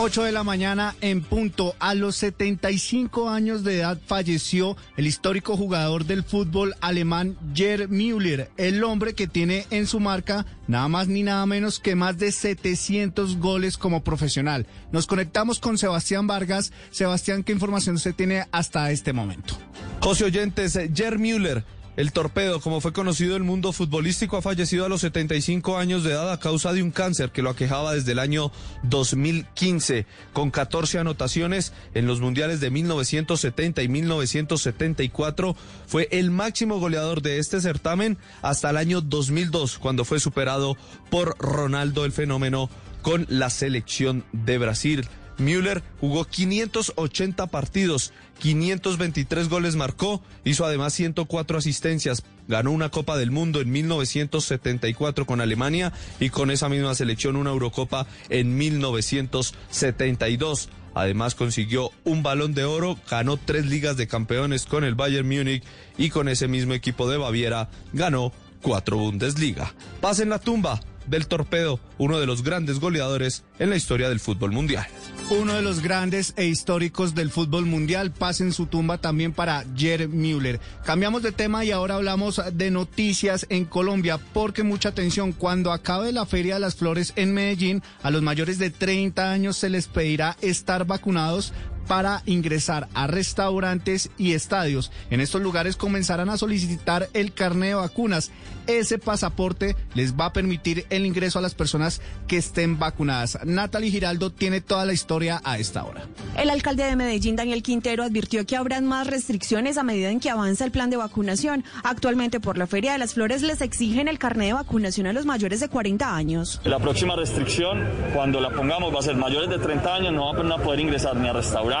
8 0.00 0.22
de 0.22 0.30
la 0.30 0.44
mañana 0.44 0.94
en 1.00 1.22
punto. 1.22 1.74
A 1.80 1.92
los 1.94 2.14
75 2.14 3.30
años 3.30 3.64
de 3.64 3.78
edad 3.78 3.98
falleció 4.06 4.76
el 4.96 5.08
histórico 5.08 5.56
jugador 5.56 6.04
del 6.04 6.22
fútbol 6.22 6.76
alemán 6.80 7.36
Gerd 7.52 7.88
Müller, 7.88 8.48
el 8.58 8.84
hombre 8.84 9.14
que 9.14 9.26
tiene 9.26 9.66
en 9.70 9.88
su 9.88 9.98
marca 9.98 10.46
nada 10.68 10.86
más 10.86 11.08
ni 11.08 11.24
nada 11.24 11.44
menos 11.46 11.80
que 11.80 11.96
más 11.96 12.16
de 12.16 12.30
700 12.30 13.38
goles 13.38 13.76
como 13.76 14.04
profesional. 14.04 14.68
Nos 14.92 15.08
conectamos 15.08 15.58
con 15.58 15.78
Sebastián 15.78 16.28
Vargas. 16.28 16.72
Sebastián, 16.92 17.42
¿qué 17.42 17.50
información 17.50 17.98
se 17.98 18.12
tiene 18.12 18.44
hasta 18.52 18.92
este 18.92 19.12
momento? 19.12 19.54
José 20.00 20.26
Oyentes, 20.26 20.78
Müller, 21.18 21.64
el 21.98 22.12
torpedo, 22.12 22.60
como 22.60 22.80
fue 22.80 22.92
conocido 22.92 23.34
el 23.34 23.42
mundo 23.42 23.72
futbolístico, 23.72 24.36
ha 24.36 24.42
fallecido 24.42 24.86
a 24.86 24.88
los 24.88 25.00
75 25.00 25.78
años 25.78 26.04
de 26.04 26.12
edad 26.12 26.30
a 26.30 26.38
causa 26.38 26.72
de 26.72 26.80
un 26.80 26.92
cáncer 26.92 27.32
que 27.32 27.42
lo 27.42 27.50
aquejaba 27.50 27.92
desde 27.92 28.12
el 28.12 28.20
año 28.20 28.52
2015, 28.84 30.06
con 30.32 30.52
14 30.52 31.00
anotaciones 31.00 31.72
en 31.94 32.06
los 32.06 32.20
mundiales 32.20 32.60
de 32.60 32.70
1970 32.70 33.82
y 33.82 33.88
1974. 33.88 35.56
Fue 35.88 36.06
el 36.12 36.30
máximo 36.30 36.78
goleador 36.78 37.20
de 37.20 37.40
este 37.40 37.60
certamen 37.60 38.16
hasta 38.42 38.70
el 38.70 38.76
año 38.76 39.00
2002, 39.00 39.78
cuando 39.78 40.04
fue 40.04 40.20
superado 40.20 40.76
por 41.10 41.36
Ronaldo 41.40 42.04
el 42.04 42.12
fenómeno 42.12 42.70
con 43.02 43.26
la 43.28 43.50
selección 43.50 44.24
de 44.30 44.58
Brasil. 44.58 45.08
Müller 45.38 45.82
jugó 46.00 46.24
580 46.24 47.46
partidos, 47.46 48.12
523 48.38 49.48
goles 49.48 49.76
marcó, 49.76 50.22
hizo 50.44 50.64
además 50.64 50.92
104 50.94 51.58
asistencias, 51.58 52.22
ganó 52.46 52.70
una 52.70 52.90
Copa 52.90 53.16
del 53.16 53.30
Mundo 53.30 53.60
en 53.60 53.70
1974 53.70 55.26
con 55.26 55.40
Alemania 55.40 55.92
y 56.20 56.30
con 56.30 56.50
esa 56.50 56.68
misma 56.68 56.94
selección 56.94 57.36
una 57.36 57.50
Eurocopa 57.50 58.06
en 58.28 58.56
1972. 58.56 60.68
Además 60.94 61.34
consiguió 61.34 61.90
un 62.04 62.22
balón 62.22 62.54
de 62.54 62.64
oro, 62.64 62.98
ganó 63.10 63.36
tres 63.36 63.66
ligas 63.66 63.96
de 63.96 64.08
campeones 64.08 64.66
con 64.66 64.84
el 64.84 64.94
Bayern 64.94 65.28
Múnich 65.28 65.62
y 65.96 66.10
con 66.10 66.28
ese 66.28 66.48
mismo 66.48 66.74
equipo 66.74 67.08
de 67.08 67.18
Baviera 67.18 67.68
ganó 67.92 68.32
cuatro 68.62 68.96
Bundesliga. 68.96 69.74
Paz 70.00 70.20
en 70.20 70.30
la 70.30 70.38
tumba 70.38 70.80
del 71.08 71.26
torpedo, 71.26 71.80
uno 71.98 72.18
de 72.18 72.26
los 72.26 72.42
grandes 72.42 72.80
goleadores 72.80 73.44
en 73.58 73.70
la 73.70 73.76
historia 73.76 74.08
del 74.08 74.20
fútbol 74.20 74.52
mundial. 74.52 74.86
Uno 75.30 75.54
de 75.54 75.62
los 75.62 75.80
grandes 75.80 76.32
e 76.36 76.46
históricos 76.46 77.14
del 77.14 77.30
fútbol 77.30 77.66
mundial 77.66 78.12
pasa 78.12 78.44
en 78.44 78.52
su 78.52 78.66
tumba 78.66 78.98
también 78.98 79.32
para 79.32 79.64
Gerd 79.76 80.08
Müller. 80.08 80.58
Cambiamos 80.84 81.22
de 81.22 81.32
tema 81.32 81.64
y 81.64 81.70
ahora 81.70 81.96
hablamos 81.96 82.40
de 82.52 82.70
noticias 82.70 83.46
en 83.50 83.66
Colombia, 83.66 84.18
porque 84.32 84.62
mucha 84.62 84.88
atención, 84.88 85.32
cuando 85.32 85.72
acabe 85.72 86.12
la 86.12 86.24
Feria 86.24 86.54
de 86.54 86.60
las 86.60 86.76
Flores 86.76 87.12
en 87.16 87.34
Medellín, 87.34 87.82
a 88.02 88.10
los 88.10 88.22
mayores 88.22 88.58
de 88.58 88.70
30 88.70 89.30
años 89.30 89.56
se 89.56 89.68
les 89.68 89.86
pedirá 89.86 90.36
estar 90.40 90.86
vacunados 90.86 91.52
para 91.88 92.22
ingresar 92.26 92.88
a 92.94 93.06
restaurantes 93.06 94.10
y 94.18 94.34
estadios. 94.34 94.92
En 95.10 95.20
estos 95.20 95.42
lugares 95.42 95.76
comenzarán 95.76 96.28
a 96.30 96.36
solicitar 96.36 97.08
el 97.14 97.32
carnet 97.32 97.70
de 97.70 97.74
vacunas. 97.74 98.30
Ese 98.66 98.98
pasaporte 98.98 99.74
les 99.94 100.14
va 100.14 100.26
a 100.26 100.32
permitir 100.34 100.84
el 100.90 101.06
ingreso 101.06 101.38
a 101.38 101.42
las 101.42 101.54
personas 101.54 102.02
que 102.26 102.36
estén 102.36 102.78
vacunadas. 102.78 103.38
Natalie 103.44 103.90
Giraldo 103.90 104.30
tiene 104.30 104.60
toda 104.60 104.84
la 104.84 104.92
historia 104.92 105.40
a 105.42 105.58
esta 105.58 105.84
hora. 105.84 106.02
El 106.36 106.50
alcalde 106.50 106.84
de 106.84 106.94
Medellín, 106.94 107.34
Daniel 107.34 107.62
Quintero, 107.62 108.04
advirtió 108.04 108.44
que 108.44 108.56
habrán 108.56 108.84
más 108.84 109.06
restricciones 109.06 109.78
a 109.78 109.82
medida 109.82 110.10
en 110.10 110.20
que 110.20 110.28
avanza 110.28 110.66
el 110.66 110.70
plan 110.70 110.90
de 110.90 110.98
vacunación. 110.98 111.64
Actualmente 111.82 112.40
por 112.40 112.58
la 112.58 112.66
Feria 112.66 112.92
de 112.92 112.98
las 112.98 113.14
Flores 113.14 113.40
les 113.40 113.62
exigen 113.62 114.06
el 114.06 114.18
carnet 114.18 114.48
de 114.48 114.52
vacunación 114.52 115.06
a 115.06 115.14
los 115.14 115.24
mayores 115.24 115.60
de 115.60 115.68
40 115.68 116.14
años. 116.14 116.60
La 116.64 116.78
próxima 116.78 117.16
restricción, 117.16 117.86
cuando 118.14 118.38
la 118.38 118.50
pongamos, 118.50 118.94
va 118.94 118.98
a 118.98 119.02
ser 119.02 119.16
mayores 119.16 119.48
de 119.48 119.58
30 119.58 119.94
años, 119.94 120.12
no 120.12 120.34
van 120.34 120.52
a 120.52 120.58
poder 120.58 120.80
ingresar 120.80 121.16
ni 121.16 121.26
a 121.26 121.32
restaurantes, 121.32 121.77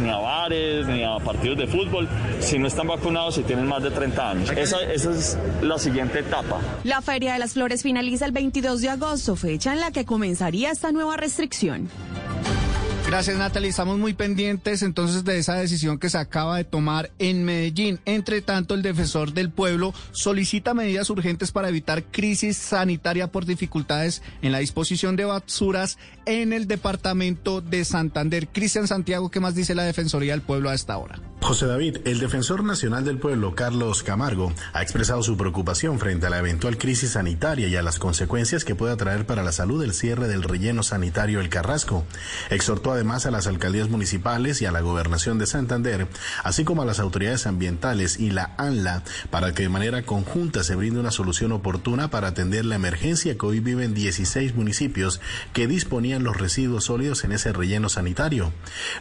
ni 0.00 0.10
a 0.10 0.16
bares, 0.16 0.86
ni 0.86 1.02
a 1.02 1.18
partidos 1.18 1.58
de 1.58 1.66
fútbol, 1.66 2.08
si 2.40 2.58
no 2.58 2.66
están 2.66 2.88
vacunados 2.88 3.38
y 3.38 3.42
tienen 3.42 3.66
más 3.66 3.82
de 3.82 3.90
30 3.90 4.30
años. 4.30 4.50
Esa, 4.50 4.82
esa 4.92 5.10
es 5.10 5.38
la 5.62 5.78
siguiente 5.78 6.20
etapa. 6.20 6.60
La 6.84 7.00
Feria 7.00 7.32
de 7.32 7.38
las 7.38 7.52
Flores 7.52 7.82
finaliza 7.82 8.26
el 8.26 8.32
22 8.32 8.80
de 8.80 8.88
agosto, 8.90 9.36
fecha 9.36 9.72
en 9.72 9.80
la 9.80 9.90
que 9.90 10.04
comenzaría 10.04 10.70
esta 10.70 10.92
nueva 10.92 11.16
restricción. 11.16 11.88
Gracias 13.06 13.38
Natalie, 13.38 13.70
estamos 13.70 13.98
muy 13.98 14.14
pendientes 14.14 14.82
entonces 14.82 15.24
de 15.24 15.38
esa 15.38 15.54
decisión 15.54 15.96
que 15.96 16.10
se 16.10 16.18
acaba 16.18 16.56
de 16.56 16.64
tomar 16.64 17.12
en 17.20 17.44
Medellín. 17.44 18.00
Entre 18.04 18.42
tanto, 18.42 18.74
el 18.74 18.82
defensor 18.82 19.32
del 19.32 19.50
pueblo 19.50 19.94
solicita 20.10 20.74
medidas 20.74 21.08
urgentes 21.08 21.52
para 21.52 21.68
evitar 21.68 22.02
crisis 22.02 22.56
sanitaria 22.56 23.30
por 23.30 23.46
dificultades 23.46 24.22
en 24.42 24.50
la 24.50 24.58
disposición 24.58 25.14
de 25.14 25.24
basuras 25.24 25.98
en 26.26 26.52
el 26.52 26.66
departamento 26.66 27.60
de 27.60 27.84
Santander. 27.84 28.48
Cristian 28.48 28.88
Santiago, 28.88 29.30
¿qué 29.30 29.38
más 29.38 29.54
dice 29.54 29.76
la 29.76 29.84
Defensoría 29.84 30.32
del 30.32 30.42
Pueblo 30.42 30.68
a 30.68 30.74
esta 30.74 30.98
hora? 30.98 31.20
José 31.42 31.66
David, 31.66 31.98
el 32.06 32.18
defensor 32.18 32.64
nacional 32.64 33.04
del 33.04 33.18
pueblo, 33.18 33.54
Carlos 33.54 34.02
Camargo, 34.02 34.52
ha 34.72 34.82
expresado 34.82 35.22
su 35.22 35.36
preocupación 35.36 36.00
frente 36.00 36.26
a 36.26 36.30
la 36.30 36.38
eventual 36.38 36.76
crisis 36.76 37.10
sanitaria 37.10 37.68
y 37.68 37.76
a 37.76 37.82
las 37.82 38.00
consecuencias 38.00 38.64
que 38.64 38.74
pueda 38.74 38.96
traer 38.96 39.26
para 39.26 39.44
la 39.44 39.52
salud 39.52 39.80
el 39.84 39.92
cierre 39.92 40.26
del 40.26 40.42
relleno 40.42 40.82
sanitario 40.82 41.40
El 41.40 41.48
Carrasco. 41.48 42.04
Exhortó 42.50 42.95
además 42.96 43.26
a 43.26 43.30
las 43.30 43.46
alcaldías 43.46 43.88
municipales 43.88 44.60
y 44.60 44.66
a 44.66 44.72
la 44.72 44.80
gobernación 44.80 45.38
de 45.38 45.46
Santander, 45.46 46.08
así 46.42 46.64
como 46.64 46.82
a 46.82 46.84
las 46.84 46.98
autoridades 46.98 47.46
ambientales 47.46 48.18
y 48.18 48.30
la 48.30 48.54
ANLA, 48.58 49.02
para 49.30 49.54
que 49.54 49.62
de 49.62 49.68
manera 49.68 50.02
conjunta 50.02 50.64
se 50.64 50.74
brinde 50.74 51.00
una 51.00 51.10
solución 51.10 51.52
oportuna 51.52 52.10
para 52.10 52.28
atender 52.28 52.64
la 52.64 52.76
emergencia 52.76 53.36
que 53.36 53.46
hoy 53.46 53.60
viven 53.60 53.94
16 53.94 54.54
municipios 54.54 55.20
que 55.52 55.66
disponían 55.66 56.24
los 56.24 56.36
residuos 56.36 56.84
sólidos 56.84 57.24
en 57.24 57.32
ese 57.32 57.52
relleno 57.52 57.88
sanitario. 57.88 58.52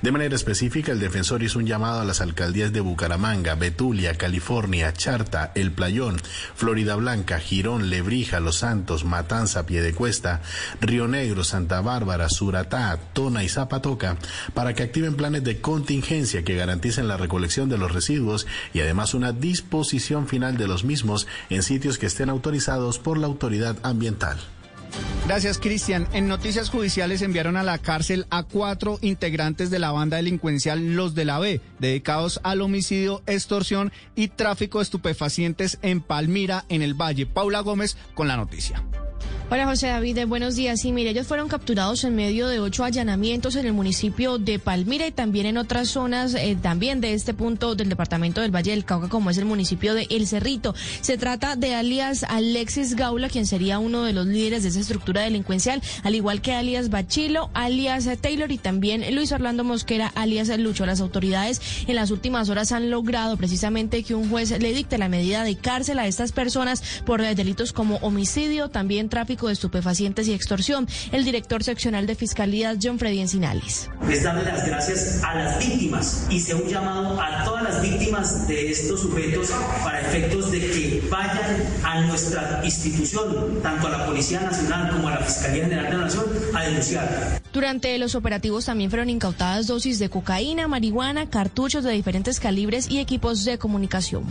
De 0.02 0.12
manera 0.12 0.36
específica, 0.36 0.91
el 0.91 1.00
defensor 1.00 1.43
hizo 1.43 1.60
un 1.60 1.66
llamado 1.66 2.02
a 2.02 2.06
las 2.06 2.22
alcaldías 2.22 2.72
de 2.72 2.82
Bucaramanga, 2.82 3.56
Betulia, 3.56 4.16
California, 4.16 4.93
Charta, 4.93 5.52
El 5.56 5.72
Playón, 5.72 6.22
Florida 6.56 6.96
Blanca, 6.96 7.39
Girón, 7.39 7.89
Lebrija, 7.89 8.39
Los 8.39 8.58
Santos, 8.58 9.06
Matanza, 9.06 9.66
Piedecuesta, 9.66 10.41
Río 10.82 11.08
Negro, 11.08 11.43
Santa 11.43 11.82
Bárbara, 11.82 12.30
Suratá, 12.30 12.98
Tona 13.14 13.43
y 13.43 13.50
Zapatoca 13.86 14.18
para 14.54 14.74
que 14.74 14.84
activen 14.84 15.16
planes 15.16 15.44
de 15.44 15.62
contingencia 15.62 16.44
que 16.44 16.56
garanticen 16.56 17.08
la 17.08 17.18
recolección 17.18 17.70
de 17.70 17.78
los 17.78 17.94
residuos 17.94 18.48
y 18.74 18.80
además 18.80 19.14
una 19.14 19.32
disposición 19.32 20.28
final 20.28 20.58
de 20.58 20.68
los 20.68 20.84
mismos 20.84 21.28
en 21.50 21.62
sitios 21.62 21.98
que 21.98 22.08
estén 22.08 22.30
autorizados 22.30 22.98
por 22.98 23.18
la 23.18 23.28
autoridad 23.28 23.78
ambiental. 23.84 24.38
Gracias, 25.28 25.58
Cristian. 25.58 26.08
En 26.14 26.28
noticias 26.28 26.70
judiciales 26.70 27.22
enviaron 27.22 27.58
a 27.58 27.64
la 27.64 27.78
cárcel 27.78 28.26
a 28.30 28.44
cuatro 28.44 28.98
integrantes 29.02 29.70
de 29.70 29.80
la 29.80 29.92
banda 29.92 30.18
delincuencial 30.18 30.96
Los 30.96 31.16
de 31.16 31.26
la 31.26 31.40
B, 31.40 31.62
dedicados 31.80 32.40
al 32.44 32.62
homicidio, 32.62 33.22
extorsión 33.26 33.92
y 34.16 34.30
tráfico 34.30 34.78
de 34.78 34.84
estupefacientes 34.84 35.80
en 35.82 36.02
Palmira, 36.02 36.66
en 36.70 36.82
el 36.82 36.94
Valle. 36.94 37.26
Paula 37.26 37.60
Gómez 37.60 37.98
con 38.14 38.28
la 38.28 38.38
noticia. 38.38 38.84
Hola 39.48 39.68
José 39.68 39.89
David, 39.89 40.26
buenos 40.26 40.56
días. 40.56 40.82
Sí, 40.82 40.91
mire, 40.91 41.12
ellos 41.12 41.28
fueron 41.28 41.48
capturados 41.48 42.04
en 42.04 42.16
medio 42.16 42.48
de 42.48 42.60
ocho 42.60 42.84
allanamientos 42.84 43.56
en 43.56 43.68
el 43.68 43.74
municipio 43.74 44.39
de 44.39 44.58
Palmira 44.58 45.06
y 45.06 45.12
también 45.12 45.46
en 45.46 45.60
otras 45.60 45.88
zonas 45.89 46.34
eh, 46.34 46.58
también 46.60 47.00
de 47.00 47.14
este 47.14 47.36
punto 47.36 47.76
del 47.76 47.88
departamento 47.88 48.41
del 48.41 48.50
Valle 48.50 48.72
del 48.72 48.86
Cauca, 48.86 49.08
como 49.08 49.30
es 49.30 49.38
el 49.38 49.46
municipio 49.46 49.93
de 49.93 50.08
El 50.10 50.26
Cerrito. 50.26 50.74
Se 51.02 51.20
trata 51.20 51.56
de 51.56 51.76
alias 51.76 52.24
Alexis 52.24 52.96
Gaula, 52.96 53.30
quien 53.30 53.46
sería 53.46 53.78
uno 53.78 54.02
de 54.02 54.14
los 54.14 54.26
líderes 54.26 54.64
de 54.64 54.70
esa 54.70 54.80
estructura 54.80 55.22
delincuencial, 55.22 55.80
al 56.02 56.16
igual 56.16 56.41
que 56.41 56.54
alias 56.54 56.89
Bachilo, 56.89 57.52
alias 57.54 58.10
Taylor 58.20 58.52
y 58.52 58.58
también 58.58 59.14
Luis 59.14 59.32
Orlando 59.32 59.64
Mosquera, 59.64 60.12
alias 60.16 60.48
Lucho. 60.58 60.88
Las 60.88 61.02
autoridades 61.02 61.62
en 61.86 61.96
las 61.96 62.10
últimas 62.10 62.50
horas 62.50 62.72
han 62.72 62.89
logrado 62.89 63.38
precisamente 63.38 64.02
que 64.02 64.16
un 64.16 64.28
juez 64.28 64.60
le 64.60 64.74
dicte 64.74 64.98
la 64.98 65.08
medida 65.08 65.43
de 65.43 65.56
cárcel 65.56 66.00
a 66.00 66.08
estas 66.08 66.32
personas 66.32 66.82
por 67.06 67.22
delitos 67.22 67.74
como 67.74 67.98
homicidio, 67.98 68.70
también 68.70 69.08
tráfico 69.08 69.35
de 69.44 69.54
estupefacientes 69.54 70.28
y 70.28 70.34
extorsión. 70.34 70.88
El 71.12 71.26
director 71.26 71.64
seccional 71.64 72.08
de 72.08 72.16
Fiscalía, 72.16 72.76
John 72.82 72.98
Freddy 72.98 73.20
Encinales. 73.20 73.90
Es 74.10 74.24
darle 74.24 74.46
las 74.46 74.66
gracias 74.66 75.22
a 75.24 75.36
las 75.36 75.60
víctimas 75.60 76.28
y 76.30 76.40
se 76.40 76.56
un 76.56 76.68
llamado 76.68 77.22
a 77.22 77.44
todas 77.44 77.64
las 77.64 77.82
víctimas 77.82 78.48
de 78.48 78.72
estos 78.72 79.02
sujetos 79.02 79.52
para 79.84 80.02
efectos 80.02 80.52
de 80.52 80.60
que 80.60 81.08
vayan 81.12 81.64
a 81.84 82.02
nuestra 82.02 82.62
institución, 82.64 83.60
tanto 83.62 83.88
a 83.88 83.90
la 83.90 84.06
Policía 84.06 84.40
Nacional 84.40 84.92
como 84.92 85.10
a 85.10 85.12
la 85.12 85.26
Fiscalía 85.26 85.66
General 85.66 85.86
de 85.86 85.92
la 85.92 86.04
Nación, 86.06 86.26
a 86.54 86.64
denunciar. 86.64 87.42
Durante 87.52 87.98
los 87.98 88.16
operativos 88.16 88.66
también 88.66 88.90
fueron 88.90 89.10
incautadas 89.10 89.68
dosis 89.68 90.00
de 90.00 90.10
cocaína, 90.10 90.68
marihuana, 90.68 91.30
cartuchos 91.30 91.84
de 91.84 91.92
diferentes 91.92 92.40
calibres 92.40 92.90
y 92.90 93.00
equipos 93.00 93.46
de 93.46 93.58
comunicación. 93.58 94.24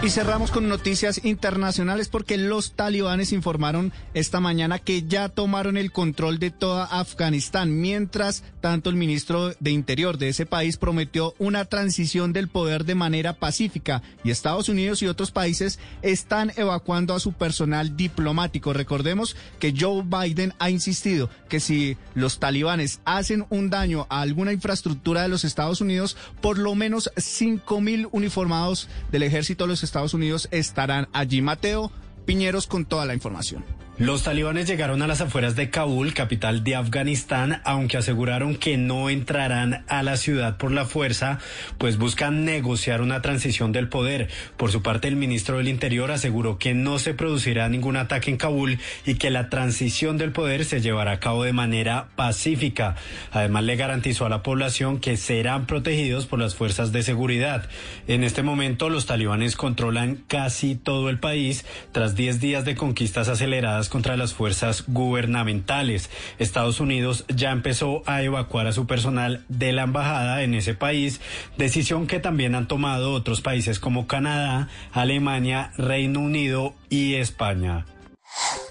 Y 0.00 0.10
cerramos 0.10 0.52
con 0.52 0.68
noticias 0.68 1.24
internacionales 1.24 2.08
porque 2.08 2.36
los 2.38 2.74
talibanes 2.74 3.32
informaron 3.32 3.92
esta 4.14 4.38
mañana 4.38 4.78
que 4.78 5.02
ya 5.02 5.28
tomaron 5.28 5.76
el 5.76 5.90
control 5.90 6.38
de 6.38 6.52
toda 6.52 6.84
Afganistán, 6.84 7.80
mientras 7.80 8.44
tanto 8.60 8.90
el 8.90 8.96
ministro 8.96 9.52
de 9.58 9.72
Interior 9.72 10.16
de 10.16 10.28
ese 10.28 10.46
país 10.46 10.76
prometió 10.76 11.34
una 11.40 11.64
transición 11.64 12.32
del 12.32 12.46
poder 12.46 12.84
de 12.84 12.94
manera 12.94 13.32
pacífica 13.32 14.02
y 14.22 14.30
Estados 14.30 14.68
Unidos 14.68 15.02
y 15.02 15.08
otros 15.08 15.32
países 15.32 15.80
están 16.02 16.52
evacuando 16.56 17.12
a 17.12 17.20
su 17.20 17.32
personal 17.32 17.96
diplomático. 17.96 18.72
Recordemos 18.72 19.34
que 19.58 19.74
Joe 19.76 20.04
Biden 20.04 20.54
ha 20.60 20.70
insistido 20.70 21.28
que 21.48 21.58
si 21.58 21.96
los 22.14 22.38
talibanes 22.38 23.00
hacen 23.04 23.46
un 23.50 23.68
daño 23.68 24.06
a 24.10 24.20
alguna 24.20 24.52
infraestructura 24.52 25.22
de 25.22 25.28
los 25.28 25.44
Estados 25.44 25.80
Unidos, 25.80 26.16
por 26.40 26.56
lo 26.56 26.76
menos 26.76 27.10
5 27.16 27.80
mil 27.80 28.08
uniformados 28.12 28.88
del 29.10 29.24
ejército 29.24 29.64
de 29.64 29.68
los 29.68 29.87
Estados 29.88 30.14
Unidos 30.14 30.48
estarán 30.50 31.08
allí. 31.12 31.42
Mateo 31.42 31.90
Piñeros 32.24 32.66
con 32.66 32.84
toda 32.84 33.06
la 33.06 33.14
información. 33.14 33.64
Los 33.98 34.22
talibanes 34.22 34.68
llegaron 34.68 35.02
a 35.02 35.08
las 35.08 35.20
afueras 35.20 35.56
de 35.56 35.70
Kabul, 35.70 36.14
capital 36.14 36.62
de 36.62 36.76
Afganistán, 36.76 37.60
aunque 37.64 37.96
aseguraron 37.96 38.54
que 38.54 38.76
no 38.76 39.10
entrarán 39.10 39.84
a 39.88 40.04
la 40.04 40.16
ciudad 40.16 40.56
por 40.56 40.70
la 40.70 40.84
fuerza, 40.84 41.40
pues 41.78 41.98
buscan 41.98 42.44
negociar 42.44 43.02
una 43.02 43.22
transición 43.22 43.72
del 43.72 43.88
poder. 43.88 44.28
Por 44.56 44.70
su 44.70 44.82
parte, 44.82 45.08
el 45.08 45.16
ministro 45.16 45.56
del 45.56 45.66
Interior 45.66 46.12
aseguró 46.12 46.58
que 46.58 46.74
no 46.74 47.00
se 47.00 47.12
producirá 47.12 47.68
ningún 47.68 47.96
ataque 47.96 48.30
en 48.30 48.36
Kabul 48.36 48.78
y 49.04 49.16
que 49.16 49.30
la 49.30 49.50
transición 49.50 50.16
del 50.16 50.30
poder 50.30 50.64
se 50.64 50.80
llevará 50.80 51.10
a 51.10 51.20
cabo 51.20 51.42
de 51.42 51.52
manera 51.52 52.06
pacífica. 52.14 52.94
Además, 53.32 53.64
le 53.64 53.74
garantizó 53.74 54.26
a 54.26 54.28
la 54.30 54.44
población 54.44 55.00
que 55.00 55.16
serán 55.16 55.66
protegidos 55.66 56.26
por 56.26 56.38
las 56.38 56.54
fuerzas 56.54 56.92
de 56.92 57.02
seguridad. 57.02 57.68
En 58.06 58.22
este 58.22 58.44
momento, 58.44 58.90
los 58.90 59.06
talibanes 59.06 59.56
controlan 59.56 60.22
casi 60.28 60.76
todo 60.76 61.10
el 61.10 61.18
país 61.18 61.64
tras 61.90 62.14
10 62.14 62.38
días 62.38 62.64
de 62.64 62.76
conquistas 62.76 63.28
aceleradas 63.28 63.87
contra 63.88 64.16
las 64.16 64.34
fuerzas 64.34 64.84
gubernamentales. 64.86 66.10
Estados 66.38 66.80
Unidos 66.80 67.24
ya 67.28 67.50
empezó 67.50 68.02
a 68.06 68.22
evacuar 68.22 68.66
a 68.66 68.72
su 68.72 68.86
personal 68.86 69.44
de 69.48 69.72
la 69.72 69.82
embajada 69.82 70.42
en 70.42 70.54
ese 70.54 70.74
país, 70.74 71.20
decisión 71.56 72.06
que 72.06 72.20
también 72.20 72.54
han 72.54 72.68
tomado 72.68 73.12
otros 73.12 73.40
países 73.40 73.80
como 73.80 74.06
Canadá, 74.06 74.68
Alemania, 74.92 75.72
Reino 75.76 76.20
Unido 76.20 76.74
y 76.88 77.14
España. 77.14 77.86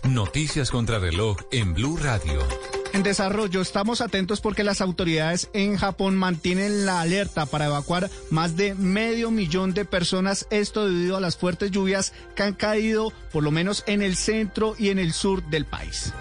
Noticias 0.03 0.71
contra 0.71 0.99
reloj 0.99 1.37
en 1.51 1.73
Blue 1.73 1.97
Radio. 1.97 2.76
En 2.93 3.03
desarrollo 3.03 3.61
estamos 3.61 4.01
atentos 4.01 4.41
porque 4.41 4.63
las 4.63 4.81
autoridades 4.81 5.49
en 5.53 5.77
Japón 5.77 6.15
mantienen 6.15 6.85
la 6.85 7.01
alerta 7.01 7.45
para 7.45 7.65
evacuar 7.65 8.09
más 8.29 8.55
de 8.55 8.75
medio 8.75 9.31
millón 9.31 9.73
de 9.73 9.85
personas, 9.85 10.47
esto 10.49 10.87
debido 10.87 11.17
a 11.17 11.21
las 11.21 11.37
fuertes 11.37 11.71
lluvias 11.71 12.13
que 12.35 12.43
han 12.43 12.53
caído 12.53 13.11
por 13.31 13.43
lo 13.43 13.51
menos 13.51 13.83
en 13.87 14.01
el 14.01 14.15
centro 14.15 14.75
y 14.77 14.89
en 14.89 14.99
el 14.99 15.13
sur 15.13 15.43
del 15.49 15.65
país. 15.65 16.13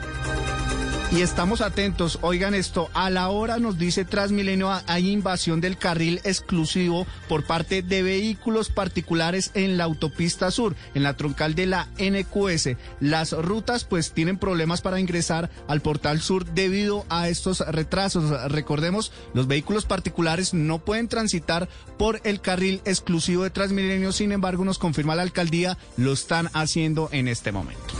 Y 1.13 1.23
estamos 1.23 1.61
atentos, 1.61 2.19
oigan 2.21 2.53
esto, 2.53 2.91
a 2.93 3.11
la 3.11 3.29
hora 3.29 3.59
nos 3.59 3.79
dice 3.79 4.05
Transmilenio 4.05 4.73
hay 4.87 5.11
invasión 5.11 5.61
del 5.61 5.79
carril 5.79 6.21
exclusivo 6.25 7.07
por 7.29 7.45
parte 7.45 7.83
de 7.83 8.03
vehículos 8.03 8.71
particulares 8.71 9.53
en 9.55 9.77
la 9.77 9.85
autopista 9.85 10.51
sur, 10.51 10.75
en 10.95 11.05
la 11.05 11.17
troncal 11.17 11.55
de 11.55 11.67
la 11.67 11.89
NQS. 11.99 12.77
Las 12.99 13.33
rutas 13.33 13.85
pues 13.85 14.13
tienen 14.13 14.37
problemas 14.37 14.83
para 14.83 14.99
ingresar 14.99 15.49
al 15.69 15.81
portal 15.81 16.21
sur 16.21 16.45
debido 16.45 17.07
a 17.09 17.29
estos 17.29 17.61
retrasos. 17.61 18.51
Recordemos, 18.51 19.13
los 19.33 19.47
vehículos 19.47 19.87
particulares 19.87 20.55
no 20.55 20.81
pueden 20.81 21.07
transitar 21.07 21.69
por 21.99 22.21
el 22.25 22.41
carril 22.41 22.83
exclusivo 22.85 23.45
de 23.45 23.51
Transmilenio, 23.51 24.11
sin 24.11 24.33
embargo 24.33 24.65
nos 24.65 24.79
confirma 24.79 25.15
la 25.15 25.23
alcaldía, 25.23 25.79
lo 25.97 26.13
están 26.13 26.51
haciendo 26.53 27.09
en 27.13 27.29
este 27.29 27.53
momento. 27.53 27.95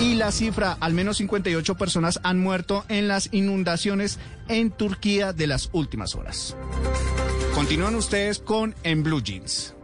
Y 0.00 0.14
la 0.14 0.30
cifra, 0.30 0.76
al 0.80 0.92
menos 0.92 1.16
58 1.16 1.74
personas 1.76 2.20
han 2.22 2.38
muerto 2.38 2.84
en 2.88 3.08
las 3.08 3.28
inundaciones 3.32 4.18
en 4.48 4.70
Turquía 4.70 5.32
de 5.32 5.46
las 5.46 5.70
últimas 5.72 6.14
horas. 6.14 6.54
Continúan 7.54 7.94
ustedes 7.94 8.38
con 8.38 8.74
En 8.82 9.02
Blue 9.02 9.22
Jeans. 9.22 9.74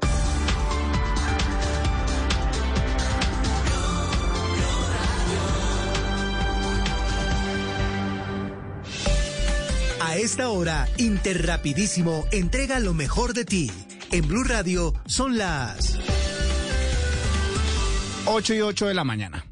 A 10.00 10.16
esta 10.18 10.50
hora, 10.50 10.86
Interrapidísimo 10.98 12.26
entrega 12.32 12.80
lo 12.80 12.92
mejor 12.92 13.32
de 13.32 13.46
ti. 13.46 13.70
En 14.10 14.28
Blue 14.28 14.44
Radio 14.44 14.92
son 15.06 15.38
las 15.38 15.98
8 18.26 18.54
y 18.54 18.60
8 18.60 18.88
de 18.88 18.94
la 18.94 19.04
mañana. 19.04 19.51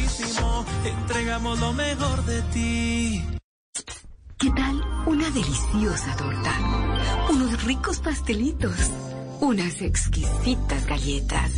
Entregamos 0.85 1.59
lo 1.59 1.73
mejor 1.73 2.25
de 2.25 2.41
ti. 2.53 3.23
¿Qué 4.37 4.49
tal 4.51 4.81
una 5.05 5.29
deliciosa 5.29 6.15
torta? 6.15 6.53
Unos 7.29 7.63
ricos 7.63 7.99
pastelitos, 7.99 8.75
unas 9.39 9.81
exquisitas 9.81 10.85
galletas, 10.85 11.51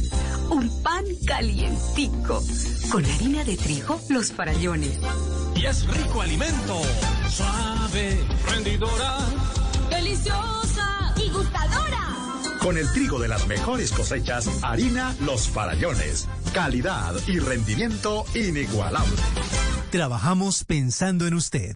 un 0.50 0.84
pan 0.84 1.06
calientico, 1.26 2.44
con 2.92 3.06
harina 3.06 3.44
de 3.44 3.56
trigo, 3.58 4.00
los 4.10 4.32
farallones. 4.34 5.00
Y 5.56 5.66
es 5.66 5.86
rico 5.88 6.22
alimento, 6.22 6.82
suave, 7.30 8.20
rendidora, 8.50 9.20
gustadora. 9.92 10.63
Con 12.64 12.78
el 12.78 12.90
trigo 12.94 13.20
de 13.20 13.28
las 13.28 13.46
mejores 13.46 13.92
cosechas, 13.92 14.48
harina 14.64 15.14
Los 15.20 15.50
Farallones. 15.50 16.30
Calidad 16.54 17.14
y 17.28 17.40
rendimiento 17.40 18.24
inigualable. 18.36 19.18
Trabajamos 19.92 20.64
pensando 20.64 21.28
en 21.28 21.34
usted. 21.34 21.76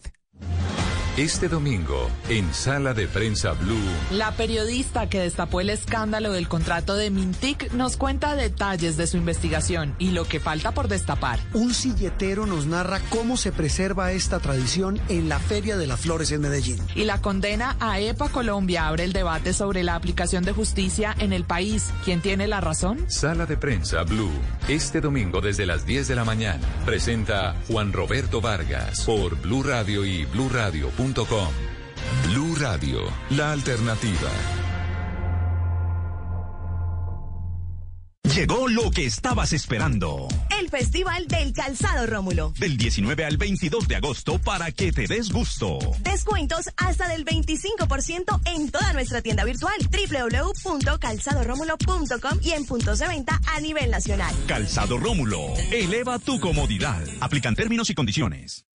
Este 1.17 1.49
domingo, 1.49 2.11
en 2.29 2.53
Sala 2.53 2.93
de 2.93 3.07
Prensa 3.07 3.53
Blue. 3.53 3.75
La 4.11 4.33
periodista 4.33 5.09
que 5.09 5.19
destapó 5.19 5.61
el 5.61 5.71
escándalo 5.71 6.31
del 6.31 6.47
contrato 6.47 6.93
de 6.93 7.09
Mintic 7.09 7.71
nos 7.73 7.97
cuenta 7.97 8.35
detalles 8.35 8.97
de 8.97 9.07
su 9.07 9.17
investigación 9.17 9.95
y 9.97 10.11
lo 10.11 10.25
que 10.25 10.39
falta 10.39 10.73
por 10.73 10.87
destapar. 10.87 11.39
Un 11.55 11.73
silletero 11.73 12.45
nos 12.45 12.67
narra 12.67 12.99
cómo 13.09 13.35
se 13.35 13.51
preserva 13.51 14.11
esta 14.11 14.39
tradición 14.39 15.01
en 15.09 15.27
la 15.27 15.39
Feria 15.39 15.75
de 15.75 15.87
las 15.87 16.01
Flores 16.01 16.31
en 16.31 16.41
Medellín. 16.41 16.77
Y 16.93 17.05
la 17.05 17.19
condena 17.19 17.75
a 17.79 17.99
EPA 17.99 18.29
Colombia 18.29 18.87
abre 18.87 19.03
el 19.03 19.11
debate 19.11 19.53
sobre 19.53 19.81
la 19.81 19.95
aplicación 19.95 20.45
de 20.45 20.51
justicia 20.51 21.15
en 21.17 21.33
el 21.33 21.45
país. 21.45 21.89
¿Quién 22.05 22.21
tiene 22.21 22.47
la 22.47 22.61
razón? 22.61 23.03
Sala 23.07 23.47
de 23.47 23.57
Prensa 23.57 24.03
Blue. 24.03 24.29
Este 24.67 25.01
domingo 25.01 25.41
desde 25.41 25.65
las 25.65 25.83
10 25.83 26.09
de 26.09 26.15
la 26.15 26.25
mañana. 26.25 26.61
Presenta 26.85 27.55
Juan 27.67 27.91
Roberto 27.91 28.39
Vargas 28.39 29.01
por 29.03 29.35
Blue 29.41 29.63
Radio 29.63 30.05
y 30.05 30.25
BlueRadio.com. 31.13 31.53
Blue 32.25 32.55
Radio, 32.55 33.01
la 33.31 33.51
alternativa. 33.51 34.31
Llegó 38.35 38.67
lo 38.67 38.91
que 38.91 39.05
estabas 39.05 39.53
esperando. 39.53 40.27
El 40.59 40.69
Festival 40.69 41.27
del 41.27 41.53
Calzado 41.53 42.05
Rómulo. 42.05 42.53
Del 42.59 42.77
19 42.77 43.25
al 43.25 43.37
22 43.37 43.87
de 43.87 43.95
agosto 43.95 44.37
para 44.39 44.71
que 44.71 44.91
te 44.91 45.07
des 45.07 45.31
gusto. 45.31 45.79
Descuentos 46.01 46.69
hasta 46.77 47.07
del 47.07 47.25
25% 47.25 48.41
en 48.45 48.69
toda 48.69 48.93
nuestra 48.93 49.21
tienda 49.21 49.43
virtual 49.43 49.73
www.calzadoromulo.com 49.89 52.39
y 52.43 52.51
en 52.51 52.65
puntos 52.65 52.99
de 52.99 53.07
venta 53.07 53.41
a 53.47 53.59
nivel 53.59 53.89
nacional. 53.89 54.35
Calzado 54.45 54.99
Rómulo, 54.99 55.55
eleva 55.71 56.19
tu 56.19 56.39
comodidad. 56.39 57.03
Aplican 57.21 57.55
términos 57.55 57.89
y 57.89 57.95
condiciones. 57.95 58.67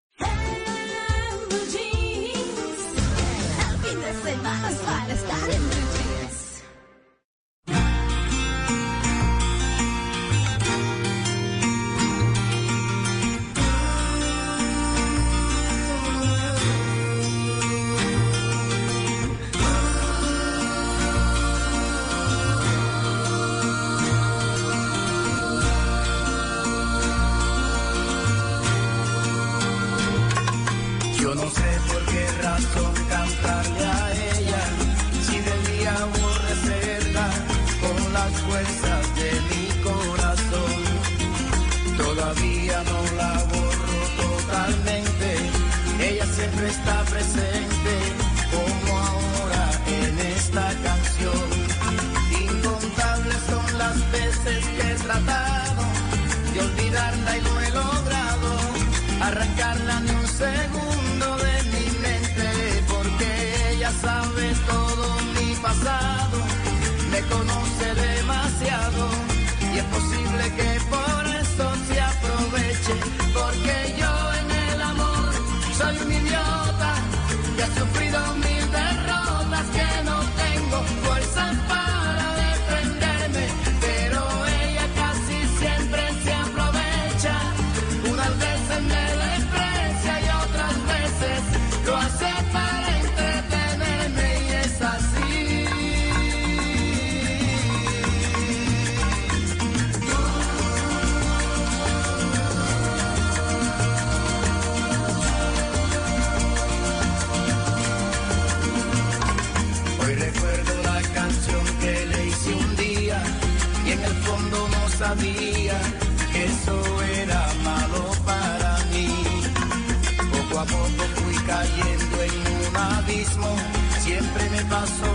Siempre 124.85 125.10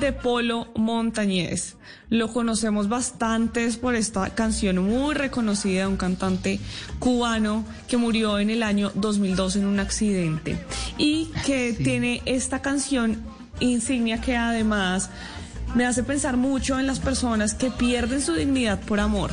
de 0.00 0.12
Polo 0.12 0.68
Montañés. 0.74 1.76
Lo 2.10 2.32
conocemos 2.32 2.88
bastantes 2.88 3.76
por 3.76 3.94
esta 3.94 4.30
canción 4.30 4.78
muy 4.78 5.14
reconocida 5.14 5.82
de 5.82 5.86
un 5.86 5.96
cantante 5.96 6.60
cubano 6.98 7.64
que 7.88 7.96
murió 7.96 8.38
en 8.38 8.50
el 8.50 8.62
año 8.62 8.90
2002 8.94 9.56
en 9.56 9.66
un 9.66 9.80
accidente 9.80 10.58
y 10.98 11.30
que 11.46 11.72
tiene 11.72 12.22
esta 12.24 12.60
canción 12.62 13.22
insignia 13.60 14.20
que 14.20 14.36
además 14.36 15.10
me 15.74 15.86
hace 15.86 16.02
pensar 16.02 16.36
mucho 16.36 16.78
en 16.78 16.86
las 16.86 17.00
personas 17.00 17.54
que 17.54 17.70
pierden 17.70 18.20
su 18.20 18.34
dignidad 18.34 18.80
por 18.80 19.00
amor, 19.00 19.32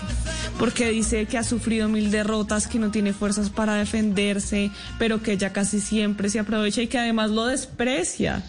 porque 0.57 0.89
dice 0.89 1.27
que 1.27 1.37
ha 1.37 1.43
sufrido 1.43 1.87
mil 1.87 2.09
derrotas, 2.09 2.67
que 2.67 2.79
no 2.79 2.89
tiene 2.89 3.13
fuerzas 3.13 3.49
para 3.49 3.75
defenderse, 3.75 4.71
pero 4.97 5.21
que 5.21 5.33
ella 5.33 5.53
casi 5.53 5.79
siempre 5.79 6.29
se 6.29 6.39
aprovecha 6.39 6.81
y 6.81 6.87
que 6.87 6.97
además 6.97 7.29
lo 7.29 7.45
desprecia. 7.45 8.43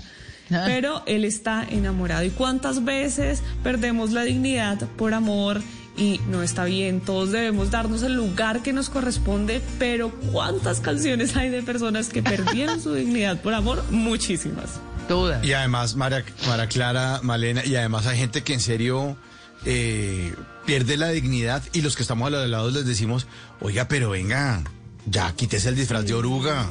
Pero 0.66 1.02
él 1.06 1.24
está 1.24 1.64
enamorado. 1.68 2.24
¿Y 2.24 2.30
cuántas 2.30 2.84
veces 2.84 3.42
perdemos 3.62 4.12
la 4.12 4.22
dignidad 4.22 4.78
por 4.96 5.14
amor? 5.14 5.62
Y 5.96 6.20
no 6.30 6.42
está 6.42 6.64
bien, 6.64 7.00
todos 7.00 7.32
debemos 7.32 7.70
darnos 7.70 8.02
el 8.02 8.14
lugar 8.14 8.62
que 8.62 8.72
nos 8.72 8.88
corresponde, 8.88 9.60
pero 9.78 10.10
¿cuántas 10.32 10.80
canciones 10.80 11.36
hay 11.36 11.50
de 11.50 11.62
personas 11.62 12.08
que 12.08 12.22
perdieron 12.22 12.80
su 12.80 12.94
dignidad 12.94 13.40
por 13.42 13.52
amor? 13.52 13.84
Muchísimas. 13.90 14.80
Todas. 15.06 15.44
Y 15.44 15.52
además, 15.52 15.94
María, 15.94 16.24
María 16.48 16.66
Clara, 16.68 17.20
Malena, 17.22 17.62
y 17.66 17.76
además 17.76 18.06
hay 18.06 18.16
gente 18.16 18.42
que 18.42 18.54
en 18.54 18.60
serio 18.60 19.18
eh, 19.66 20.34
pierde 20.64 20.96
la 20.96 21.08
dignidad 21.10 21.62
y 21.72 21.82
los 21.82 21.94
que 21.94 22.02
estamos 22.02 22.26
a 22.26 22.30
los 22.30 22.48
lados 22.48 22.72
les 22.72 22.86
decimos, 22.86 23.26
oiga, 23.60 23.86
pero 23.86 24.10
venga, 24.10 24.62
ya 25.06 25.32
quítese 25.34 25.68
el 25.68 25.76
disfraz 25.76 26.06
de 26.06 26.14
oruga, 26.14 26.68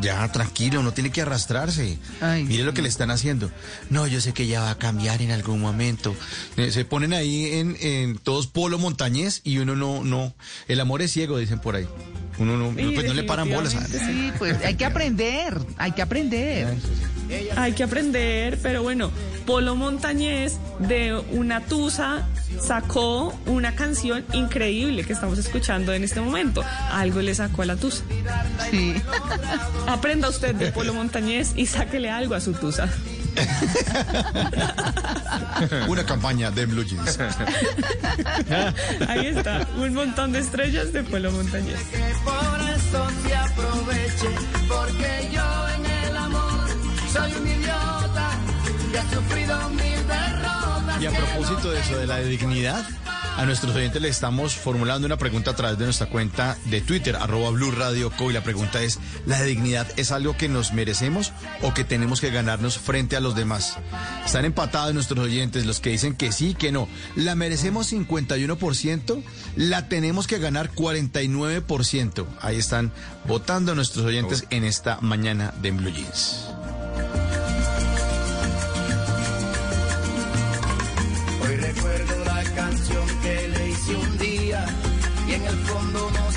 ya 0.00 0.30
tranquilo, 0.32 0.82
no 0.82 0.92
tiene 0.92 1.10
que 1.10 1.22
arrastrarse. 1.22 1.98
Mire 2.46 2.64
lo 2.64 2.74
que 2.74 2.82
le 2.82 2.88
están 2.88 3.10
haciendo. 3.10 3.50
No, 3.90 4.06
yo 4.06 4.20
sé 4.20 4.32
que 4.32 4.46
ya 4.46 4.60
va 4.60 4.70
a 4.70 4.78
cambiar 4.78 5.22
en 5.22 5.30
algún 5.30 5.60
momento. 5.60 6.14
Eh, 6.56 6.70
Se 6.70 6.84
ponen 6.84 7.12
ahí 7.12 7.46
en, 7.54 7.76
en 7.80 8.18
todos 8.18 8.46
polo 8.46 8.78
montañés 8.78 9.40
y 9.44 9.58
uno 9.58 9.76
no, 9.76 10.04
no, 10.04 10.34
el 10.68 10.80
amor 10.80 11.02
es 11.02 11.12
ciego, 11.12 11.38
dicen 11.38 11.58
por 11.60 11.76
ahí. 11.76 11.86
Uno 12.38 12.56
no, 12.56 12.70
Sí, 12.76 12.90
pues 12.94 13.06
no 13.06 13.14
le 13.14 13.22
paran 13.24 13.48
bolas. 13.48 13.72
Sí, 13.72 14.32
pues 14.38 14.58
hay 14.64 14.74
que 14.74 14.84
aprender, 14.84 15.56
hay 15.78 15.92
que 15.92 16.02
aprender. 16.02 16.74
Hay 17.56 17.72
que 17.72 17.84
aprender, 17.84 18.58
pero 18.62 18.82
bueno, 18.82 19.10
Polo 19.46 19.76
Montañés 19.76 20.58
de 20.78 21.14
una 21.32 21.60
tusa 21.60 22.26
sacó 22.60 23.34
una 23.46 23.74
canción 23.74 24.24
increíble 24.32 25.04
que 25.04 25.12
estamos 25.12 25.38
escuchando 25.38 25.92
en 25.92 26.04
este 26.04 26.20
momento. 26.20 26.64
Algo 26.90 27.20
le 27.20 27.34
sacó 27.34 27.62
a 27.62 27.66
la 27.66 27.76
tusa. 27.76 28.04
Sí. 28.70 28.94
Aprenda 29.86 30.28
usted 30.28 30.54
de 30.54 30.72
Polo 30.72 30.94
Montañés 30.94 31.52
y 31.56 31.66
sáquele 31.66 32.10
algo 32.10 32.34
a 32.34 32.40
su 32.40 32.52
tusa. 32.54 32.88
Una 35.88 36.06
campaña 36.06 36.50
de 36.50 36.66
Blue 36.66 36.84
Jeans. 36.84 37.18
Ahí 39.08 39.26
está, 39.26 39.66
un 39.76 39.94
montón 39.94 40.32
de 40.32 40.40
estrellas 40.40 40.92
de 40.92 41.02
Polo 41.02 41.30
Montañés. 41.32 41.78
Soy 47.14 47.32
un 47.32 47.46
idiota 47.46 48.30
que 48.90 48.98
ha 48.98 49.10
sufrido 49.10 49.68
mil 49.70 50.06
derrotas. 50.08 51.00
Y 51.00 51.06
a 51.06 51.10
propósito 51.12 51.70
de 51.70 51.80
eso, 51.80 51.96
de 51.96 52.06
la 52.08 52.18
dignidad, 52.18 52.84
a 53.36 53.44
nuestros 53.46 53.74
oyentes 53.76 54.02
le 54.02 54.08
estamos 54.08 54.56
formulando 54.56 55.06
una 55.06 55.16
pregunta 55.16 55.52
a 55.52 55.56
través 55.56 55.78
de 55.78 55.84
nuestra 55.84 56.08
cuenta 56.08 56.56
de 56.64 56.80
Twitter, 56.80 57.14
arroba 57.14 57.50
Blue 57.50 57.70
Radio 57.70 58.10
Co. 58.10 58.30
Y 58.30 58.34
la 58.34 58.42
pregunta 58.42 58.82
es, 58.82 58.98
¿la 59.26 59.40
dignidad 59.42 59.86
es 59.96 60.10
algo 60.10 60.36
que 60.36 60.48
nos 60.48 60.72
merecemos 60.72 61.32
o 61.62 61.72
que 61.72 61.84
tenemos 61.84 62.20
que 62.20 62.30
ganarnos 62.30 62.78
frente 62.78 63.16
a 63.16 63.20
los 63.20 63.36
demás? 63.36 63.76
Están 64.26 64.44
empatados 64.44 64.92
nuestros 64.92 65.24
oyentes, 65.24 65.66
los 65.66 65.78
que 65.78 65.90
dicen 65.90 66.16
que 66.16 66.32
sí, 66.32 66.54
que 66.54 66.72
no. 66.72 66.88
¿La 67.14 67.36
merecemos 67.36 67.92
51%? 67.92 69.22
¿La 69.54 69.88
tenemos 69.88 70.26
que 70.26 70.38
ganar 70.38 70.72
49%? 70.72 72.26
Ahí 72.40 72.58
están 72.58 72.92
votando 73.28 73.76
nuestros 73.76 74.04
oyentes 74.04 74.46
en 74.50 74.64
esta 74.64 75.00
mañana 75.00 75.54
de 75.60 75.70
Blue 75.70 75.92
Jeans. 75.92 76.48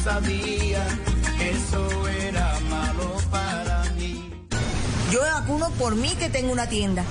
Sabía 0.08 0.88
que 1.38 1.50
eso 1.50 2.08
era 2.08 2.58
malo 2.70 3.16
para 3.30 3.84
mí. 3.98 4.32
Yo 5.12 5.22
me 5.22 5.30
vacuno 5.30 5.70
por 5.72 5.96
mí 5.96 6.10
que 6.18 6.30
tengo 6.30 6.54
una 6.54 6.68
tienda. 6.68 7.04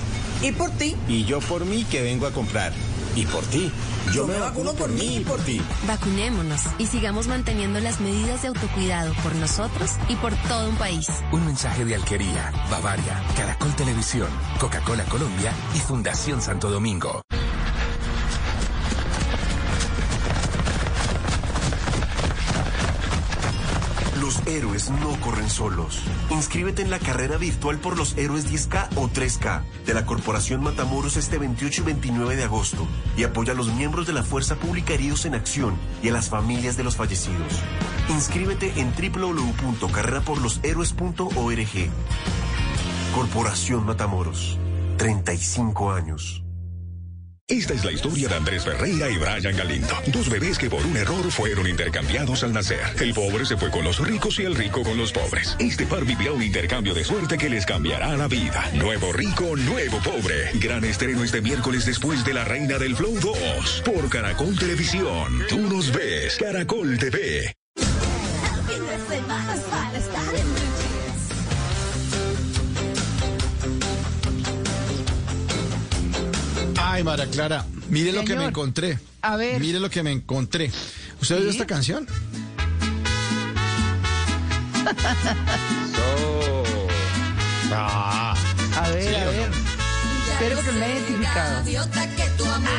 Y 0.43 0.53
por 0.53 0.71
ti. 0.71 0.97
Y 1.07 1.25
yo 1.25 1.41
por 1.41 1.65
mí 1.67 1.85
que 1.85 2.03
vengo 2.03 2.27
a 2.27 2.33
comprar. 2.33 2.73
Y 3.15 3.27
por 3.27 3.45
ti. 3.45 3.71
Yo, 4.13 4.27
me 4.27 4.39
vacuno 4.39 4.73
por 4.75 4.89
mí 4.89 5.17
y 5.17 5.21
por 5.21 5.41
ti. 5.41 5.61
Vacunémonos 5.87 6.63
y 6.79 6.87
sigamos 6.87 7.27
manteniendo 7.27 7.81
las 7.81 8.01
medidas 8.01 8.43
de 8.43 8.49
autocuidado 8.49 9.13
por 9.23 9.35
nosotros 9.35 9.91
y 10.09 10.17
por 10.17 10.33
todo 10.49 10.69
un 10.69 10.77
país. 10.77 11.09
Un 11.33 11.45
mensaje 11.45 11.85
de 11.85 11.97
Alquería, 11.97 12.53
Bavaria, 12.71 13.23
Caracol 13.37 13.75
Televisión, 13.75 14.29
Coca-Cola 14.61 15.05
Colombia 15.05 15.53
y 15.75 15.79
Fundación 15.81 16.41
Santo 16.41 16.71
Domingo. 16.71 17.23
Héroes 24.47 24.91
no 24.91 25.19
corren 25.21 25.51
solos. 25.51 26.01
Inscríbete 26.31 26.81
en 26.83 26.91
la 26.91 26.99
carrera 26.99 27.37
virtual 27.37 27.79
por 27.79 27.99
los 27.99 28.17
héroes 28.17 28.51
10K 28.51 28.89
o 28.97 29.09
3K 29.09 29.63
de 29.85 29.95
la 29.95 30.07
Corporación 30.07 30.63
Matamoros 30.63 31.17
este 31.17 31.39
28 31.39 31.83
y 31.83 31.85
29 31.85 32.37
de 32.37 32.45
agosto 32.45 32.87
y 33.17 33.25
apoya 33.25 33.53
a 33.53 33.57
los 33.57 33.75
miembros 33.75 34.07
de 34.07 34.13
la 34.13 34.23
Fuerza 34.23 34.55
Pública 34.57 34.95
heridos 34.95 35.27
en 35.27 35.35
acción 35.35 35.75
y 36.03 36.09
a 36.09 36.13
las 36.13 36.29
familias 36.29 36.77
de 36.77 36.85
los 36.85 36.95
fallecidos. 36.97 37.61
Inscríbete 38.09 38.73
en 38.77 38.93
www.carreraporloshéroes.org. 38.95 41.91
Corporación 43.15 43.85
Matamoros. 43.85 44.59
35 44.97 45.93
años. 45.93 46.46
Esta 47.49 47.75
es 47.75 47.85
la 47.85 47.93
historia 47.93 48.29
de 48.29 48.35
Andrés 48.35 48.65
Ferreira 48.65 49.09
y 49.09 49.19
Brian 49.19 49.57
Galindo, 49.57 49.95
dos 50.09 50.29
bebés 50.29 50.59
que 50.59 50.69
por 50.69 50.85
un 50.85 50.97
error 50.97 51.31
fueron 51.31 51.69
intercambiados 51.69 52.43
al 52.43 52.53
nacer. 52.53 52.81
El 53.01 53.15
pobre 53.15 53.47
se 53.47 53.57
fue 53.57 53.71
con 53.71 53.85
los 53.85 54.05
ricos 54.05 54.41
y 54.41 54.43
el 54.43 54.57
rico 54.57 54.83
con 54.83 54.99
los 54.99 55.13
pobres. 55.13 55.55
Este 55.61 55.87
par 55.87 56.05
vivirá 56.05 56.33
un 56.33 56.43
intercambio 56.43 56.93
de 56.93 57.05
suerte 57.05 57.39
que 57.39 57.49
les 57.49 57.65
cambiará 57.65 58.17
la 58.17 58.27
vida. 58.27 58.69
Nuevo 58.75 59.13
rico, 59.13 59.55
nuevo 59.55 60.01
pobre. 60.01 60.51
Gran 60.55 60.85
estreno 60.85 61.23
este 61.23 61.41
miércoles 61.41 61.87
después 61.87 62.25
de 62.25 62.35
La 62.35 62.45
Reina 62.45 62.79
del 62.79 62.97
Flow 62.97 63.17
2 63.21 63.83
por 63.85 64.09
Caracol 64.09 64.59
Televisión. 64.59 65.45
Tú 65.49 65.61
nos 65.61 65.93
ves, 65.93 66.39
Caracol 66.39 66.99
TV. 66.99 67.55
Ay, 76.97 77.05
Mara 77.05 77.27
Clara, 77.27 77.67
mire 77.91 78.11
lo 78.11 78.25
que 78.25 78.35
me 78.35 78.47
encontré. 78.47 78.99
A 79.21 79.37
ver. 79.37 79.61
Mire 79.61 79.81
lo 79.81 79.91
que 79.91 80.03
me 80.03 80.13
encontré. 80.13 80.73
¿Usted 81.21 81.37
oyó 81.37 81.51
esta 81.51 81.67
canción? 81.67 82.07
Ah. 87.79 88.35
A 88.77 88.89
ver, 88.91 89.03
¿Sí 89.03 89.15
a 89.15 89.29
o 89.29 89.31
ver. 89.33 89.51
Espero 90.31 90.63
que 90.63 90.73
me 90.73 90.87
he 90.87 90.93
identificado. 90.95 91.65
que 91.65 92.29
tu 92.39 92.45
amor 92.45 92.71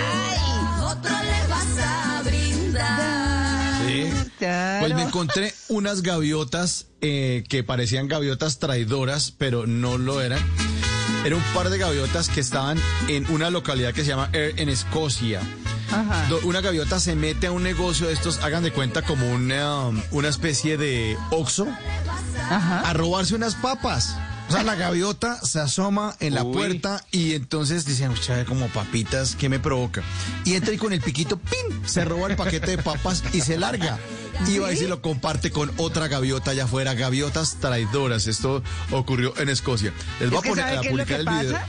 otro 0.84 1.12
le 1.12 1.48
vas 1.48 1.78
a 1.80 2.22
brindar. 2.24 3.86
Sí. 3.86 4.10
Claro. 4.40 4.80
Pues 4.80 4.96
me 4.96 5.04
encontré 5.04 5.54
unas 5.68 6.02
gaviotas 6.02 6.88
eh, 7.02 7.44
que 7.50 7.64
parecían 7.64 8.08
gaviotas 8.08 8.58
traidoras, 8.58 9.32
pero 9.38 9.68
no 9.68 9.98
lo 10.00 10.22
eran. 10.22 10.40
Era 11.26 11.36
un 11.36 11.44
par 11.54 11.70
de 11.70 11.78
gaviotas 11.78 12.30
que 12.30 12.40
estaban 12.40 12.80
en 13.08 13.30
una 13.32 13.50
localidad 13.50 13.94
que 13.94 14.02
se 14.02 14.10
llama 14.10 14.30
Ayr 14.34 14.54
en 14.58 14.70
Escocia. 14.70 15.42
Ajá. 15.92 16.28
Una 16.44 16.62
gaviota 16.62 17.00
se 17.00 17.16
mete 17.16 17.48
a 17.48 17.52
un 17.52 17.64
negocio 17.64 18.08
de 18.08 18.14
estos, 18.14 18.40
hagan 18.40 18.64
de 18.64 18.72
cuenta 18.72 19.02
como 19.02 19.30
una, 19.32 19.88
um, 19.88 20.02
una 20.12 20.28
especie 20.28 20.78
de 20.78 21.18
Oxxo, 21.32 21.68
a 22.50 22.94
robarse 22.94 23.36
unas 23.36 23.56
papas. 23.56 24.16
O 24.48 24.52
sea, 24.52 24.64
la 24.64 24.76
gaviota 24.76 25.40
se 25.46 25.60
asoma 25.60 26.16
en 26.22 26.34
la 26.34 26.44
Uy. 26.44 26.54
puerta 26.54 27.04
y 27.12 27.34
entonces 27.34 27.86
dicen, 27.86 28.12
"Ucha, 28.12 28.46
como 28.46 28.68
papitas, 28.70 29.36
¿qué 29.36 29.50
me 29.50 29.60
provoca? 29.60 30.02
Y 30.46 30.54
entra 30.54 30.74
y 30.74 30.78
con 30.78 30.94
el 30.94 31.02
piquito, 31.02 31.38
¡pin! 31.38 31.86
Se 31.86 32.06
roba 32.06 32.30
el 32.30 32.38
paquete 32.38 32.72
de 32.72 32.78
papas 32.78 33.24
y 33.34 33.42
se 33.42 33.58
larga. 33.58 33.98
Y 34.48 34.60
va 34.60 34.72
y 34.72 34.78
se 34.78 34.88
lo 34.88 35.02
comparte 35.02 35.52
con 35.52 35.72
otra 35.78 36.08
gaviota 36.08 36.52
allá 36.52 36.64
afuera. 36.66 36.94
Gaviotas 36.94 37.58
traidoras. 37.60 38.28
Esto 38.28 38.64
ocurrió 38.92 39.36
en 39.38 39.50
Escocia. 39.50 39.92
Les 40.20 40.30
voy 40.30 40.40
a 40.40 40.42
poner 40.42 40.66
¿sabe 40.66 40.78
a 40.78 40.82
qué 40.82 40.88
es 40.90 40.94
lo 40.96 41.04
publicar 41.04 41.08
que 41.08 41.30
el 41.30 41.40
video. 41.46 41.54
pasa? 41.54 41.68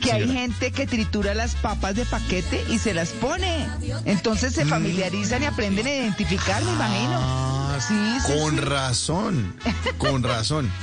Que 0.00 0.12
hay 0.12 0.20
Señora. 0.22 0.40
gente 0.40 0.72
que 0.72 0.86
tritura 0.86 1.34
las 1.34 1.54
papas 1.54 1.94
de 1.94 2.06
paquete 2.06 2.64
y 2.70 2.78
se 2.78 2.94
las 2.94 3.10
pone. 3.10 3.68
Entonces 4.06 4.52
Mm. 4.52 4.54
se 4.54 4.64
familiarizan 4.64 5.42
y 5.42 5.46
aprenden 5.46 5.86
a 5.86 5.90
identificar, 5.94 6.64
me 6.64 6.72
imagino. 6.72 7.76
Sí, 7.86 7.94
sí, 8.26 8.32
Con 8.40 8.54
sí. 8.54 8.60
razón, 8.60 9.54
con 9.98 10.22
razón. 10.24 10.70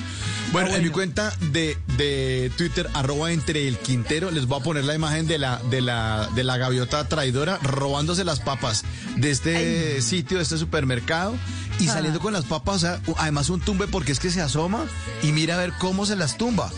Bueno, 0.51 0.73
en 0.73 0.81
mi 0.83 0.89
cuenta 0.89 1.31
de, 1.51 1.77
de 1.95 2.51
Twitter, 2.57 2.89
arroba 2.95 3.31
entre 3.31 3.67
el 3.67 3.77
Quintero, 3.77 4.31
les 4.31 4.47
voy 4.47 4.59
a 4.59 4.63
poner 4.63 4.83
la 4.83 4.95
imagen 4.95 5.27
de 5.27 5.37
la, 5.37 5.61
de 5.69 5.79
la, 5.79 6.27
de 6.33 6.43
la 6.43 6.57
gaviota 6.57 7.07
traidora 7.07 7.59
robándose 7.61 8.23
las 8.23 8.39
papas 8.39 8.83
de 9.15 9.29
este 9.29 10.01
sitio, 10.01 10.37
de 10.37 10.43
este 10.43 10.57
supermercado, 10.57 11.35
y 11.79 11.87
Ah. 11.87 11.93
saliendo 11.93 12.19
con 12.19 12.33
las 12.33 12.45
papas, 12.45 12.77
o 12.77 12.79
sea, 12.79 12.99
además 13.17 13.49
un 13.49 13.61
tumbe 13.61 13.87
porque 13.87 14.11
es 14.11 14.19
que 14.19 14.31
se 14.31 14.41
asoma 14.41 14.85
y 15.21 15.31
mira 15.33 15.53
a 15.53 15.57
ver 15.59 15.71
cómo 15.77 16.05
se 16.07 16.15
las 16.15 16.35
tumba. 16.37 16.71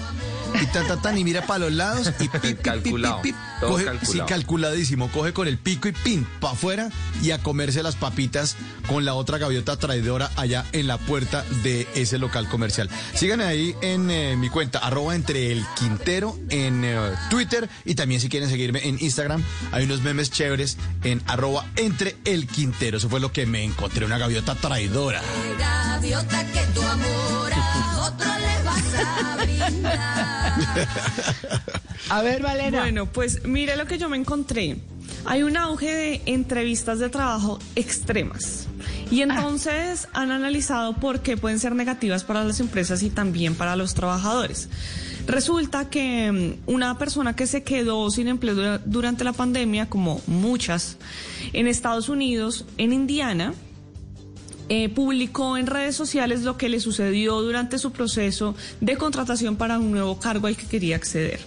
Y 0.61 0.65
tan, 0.67 0.87
tan, 0.87 1.01
tan, 1.01 1.17
y 1.17 1.23
mira 1.23 1.45
para 1.45 1.59
los 1.59 1.71
lados 1.73 2.07
y 2.07 2.11
pip, 2.11 2.31
pip, 2.33 2.41
pip, 2.41 2.61
Calculado, 2.61 3.21
pip, 3.21 3.35
pip. 3.35 3.59
todo 3.59 3.71
Coge- 3.77 3.85
calculado. 3.85 4.11
sí, 4.11 4.21
calculadísimo. 4.27 5.11
Coge 5.11 5.33
con 5.33 5.47
el 5.47 5.57
pico 5.57 5.87
y 5.87 5.91
pin, 5.91 6.27
para 6.39 6.53
afuera 6.53 6.89
y 7.21 7.31
a 7.31 7.41
comerse 7.41 7.81
las 7.83 7.95
papitas 7.95 8.55
con 8.87 9.05
la 9.05 9.13
otra 9.13 9.37
gaviota 9.37 9.77
traidora 9.77 10.29
allá 10.35 10.65
en 10.71 10.87
la 10.87 10.97
puerta 10.97 11.43
de 11.63 11.87
ese 11.95 12.17
local 12.17 12.47
comercial. 12.49 12.89
Síganme 13.13 13.45
ahí 13.45 13.75
en 13.81 14.11
eh, 14.11 14.35
mi 14.37 14.49
cuenta, 14.49 14.79
arroba 14.79 15.15
entre 15.15 15.51
el 15.51 15.65
Quintero 15.77 16.37
en 16.49 16.83
eh, 16.85 16.97
Twitter 17.29 17.69
y 17.85 17.95
también 17.95 18.19
si 18.21 18.29
quieren 18.29 18.49
seguirme 18.49 18.87
en 18.87 18.97
Instagram, 18.99 19.43
hay 19.71 19.85
unos 19.85 20.01
memes 20.01 20.31
chéveres 20.31 20.77
en 21.03 21.21
arroba 21.27 21.65
entre 21.75 22.15
el 22.25 22.47
Quintero. 22.47 22.97
Eso 22.97 23.09
fue 23.09 23.19
lo 23.19 23.31
que 23.31 23.45
me 23.45 23.63
encontré, 23.63 24.05
una 24.05 24.17
gaviota 24.17 24.55
traidora. 24.55 25.21
Gaviota 25.57 26.45
que 26.51 26.61
tu 26.73 26.81
amor 26.81 27.51
a 27.53 27.99
otro 28.01 28.27
le 28.39 28.63
vas 28.63 29.05
a 29.05 29.37
brindar. 29.43 30.40
A 32.09 32.21
ver, 32.21 32.41
Valera. 32.41 32.81
Bueno, 32.81 33.05
pues 33.05 33.45
mire 33.45 33.75
lo 33.77 33.85
que 33.85 33.97
yo 33.97 34.09
me 34.09 34.17
encontré. 34.17 34.77
Hay 35.25 35.43
un 35.43 35.55
auge 35.57 35.93
de 35.93 36.21
entrevistas 36.25 36.99
de 36.99 37.09
trabajo 37.09 37.59
extremas. 37.75 38.67
Y 39.11 39.21
entonces 39.21 40.07
han 40.13 40.31
analizado 40.31 40.93
por 40.93 41.21
qué 41.21 41.37
pueden 41.37 41.59
ser 41.59 41.75
negativas 41.75 42.23
para 42.23 42.43
las 42.43 42.59
empresas 42.59 43.03
y 43.03 43.09
también 43.09 43.55
para 43.55 43.75
los 43.75 43.93
trabajadores. 43.93 44.69
Resulta 45.27 45.89
que 45.89 46.31
mm, 46.65 46.69
una 46.71 46.97
persona 46.97 47.35
que 47.35 47.45
se 47.45 47.63
quedó 47.63 48.09
sin 48.09 48.27
empleo 48.27 48.55
dura- 48.55 48.81
durante 48.85 49.23
la 49.23 49.33
pandemia, 49.33 49.87
como 49.89 50.21
muchas, 50.27 50.97
en 51.53 51.67
Estados 51.67 52.09
Unidos, 52.09 52.65
en 52.77 52.93
Indiana, 52.93 53.53
eh, 54.73 54.87
publicó 54.87 55.57
en 55.57 55.67
redes 55.67 55.97
sociales 55.97 56.43
lo 56.43 56.55
que 56.55 56.69
le 56.69 56.79
sucedió 56.79 57.41
durante 57.41 57.77
su 57.77 57.91
proceso 57.91 58.55
de 58.79 58.95
contratación 58.95 59.57
para 59.57 59.77
un 59.77 59.91
nuevo 59.91 60.17
cargo 60.17 60.47
al 60.47 60.55
que 60.55 60.65
quería 60.65 60.95
acceder. 60.95 61.41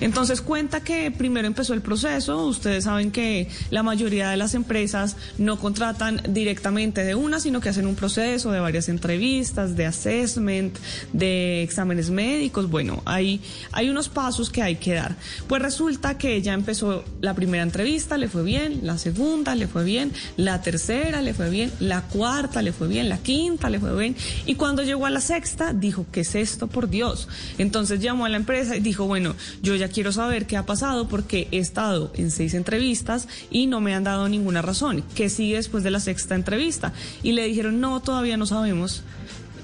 Entonces 0.00 0.40
cuenta 0.40 0.80
que 0.80 1.10
primero 1.10 1.46
empezó 1.46 1.74
el 1.74 1.80
proceso, 1.80 2.46
ustedes 2.46 2.84
saben 2.84 3.10
que 3.10 3.48
la 3.70 3.82
mayoría 3.82 4.30
de 4.30 4.36
las 4.36 4.54
empresas 4.54 5.16
no 5.38 5.58
contratan 5.58 6.20
directamente 6.28 7.04
de 7.04 7.14
una, 7.14 7.40
sino 7.40 7.60
que 7.60 7.68
hacen 7.68 7.86
un 7.86 7.94
proceso 7.94 8.50
de 8.50 8.60
varias 8.60 8.88
entrevistas, 8.88 9.76
de 9.76 9.86
assessment, 9.86 10.76
de 11.12 11.62
exámenes 11.62 12.10
médicos, 12.10 12.70
bueno, 12.70 13.02
hay, 13.04 13.40
hay 13.72 13.90
unos 13.90 14.08
pasos 14.08 14.50
que 14.50 14.62
hay 14.62 14.76
que 14.76 14.94
dar. 14.94 15.16
Pues 15.46 15.62
resulta 15.62 16.18
que 16.18 16.34
ella 16.34 16.52
empezó 16.52 17.04
la 17.20 17.34
primera 17.34 17.62
entrevista, 17.62 18.16
le 18.16 18.28
fue 18.28 18.42
bien, 18.42 18.80
la 18.82 18.98
segunda 18.98 19.54
le 19.54 19.66
fue 19.66 19.84
bien, 19.84 20.12
la 20.36 20.62
tercera 20.62 21.22
le 21.22 21.34
fue 21.34 21.50
bien, 21.50 21.72
la 21.80 22.02
cuarta 22.02 22.62
le 22.62 22.72
fue 22.72 22.88
bien, 22.88 23.08
la 23.08 23.18
quinta 23.18 23.70
le 23.70 23.80
fue 23.80 23.96
bien, 23.98 24.16
y 24.46 24.54
cuando 24.54 24.82
llegó 24.82 25.06
a 25.06 25.10
la 25.10 25.20
sexta 25.20 25.72
dijo, 25.72 26.06
¿qué 26.12 26.20
es 26.20 26.34
esto, 26.34 26.66
por 26.66 26.88
Dios? 26.88 27.28
Entonces 27.58 28.00
llamó 28.00 28.24
a 28.24 28.28
la 28.28 28.36
empresa 28.36 28.76
y 28.76 28.80
dijo, 28.80 29.06
bueno, 29.06 29.34
yo 29.62 29.74
ya 29.76 29.88
quiero 29.88 30.12
saber 30.12 30.46
qué 30.46 30.56
ha 30.56 30.66
pasado 30.66 31.08
porque 31.08 31.48
he 31.50 31.58
estado 31.58 32.10
en 32.14 32.30
seis 32.30 32.54
entrevistas 32.54 33.28
y 33.50 33.66
no 33.66 33.80
me 33.80 33.94
han 33.94 34.04
dado 34.04 34.28
ninguna 34.28 34.62
razón. 34.62 35.04
¿Qué 35.14 35.28
sigue 35.28 35.56
después 35.56 35.84
de 35.84 35.90
la 35.90 36.00
sexta 36.00 36.34
entrevista? 36.34 36.92
Y 37.22 37.32
le 37.32 37.44
dijeron, 37.44 37.80
no, 37.80 38.00
todavía 38.00 38.36
no 38.36 38.46
sabemos. 38.46 39.02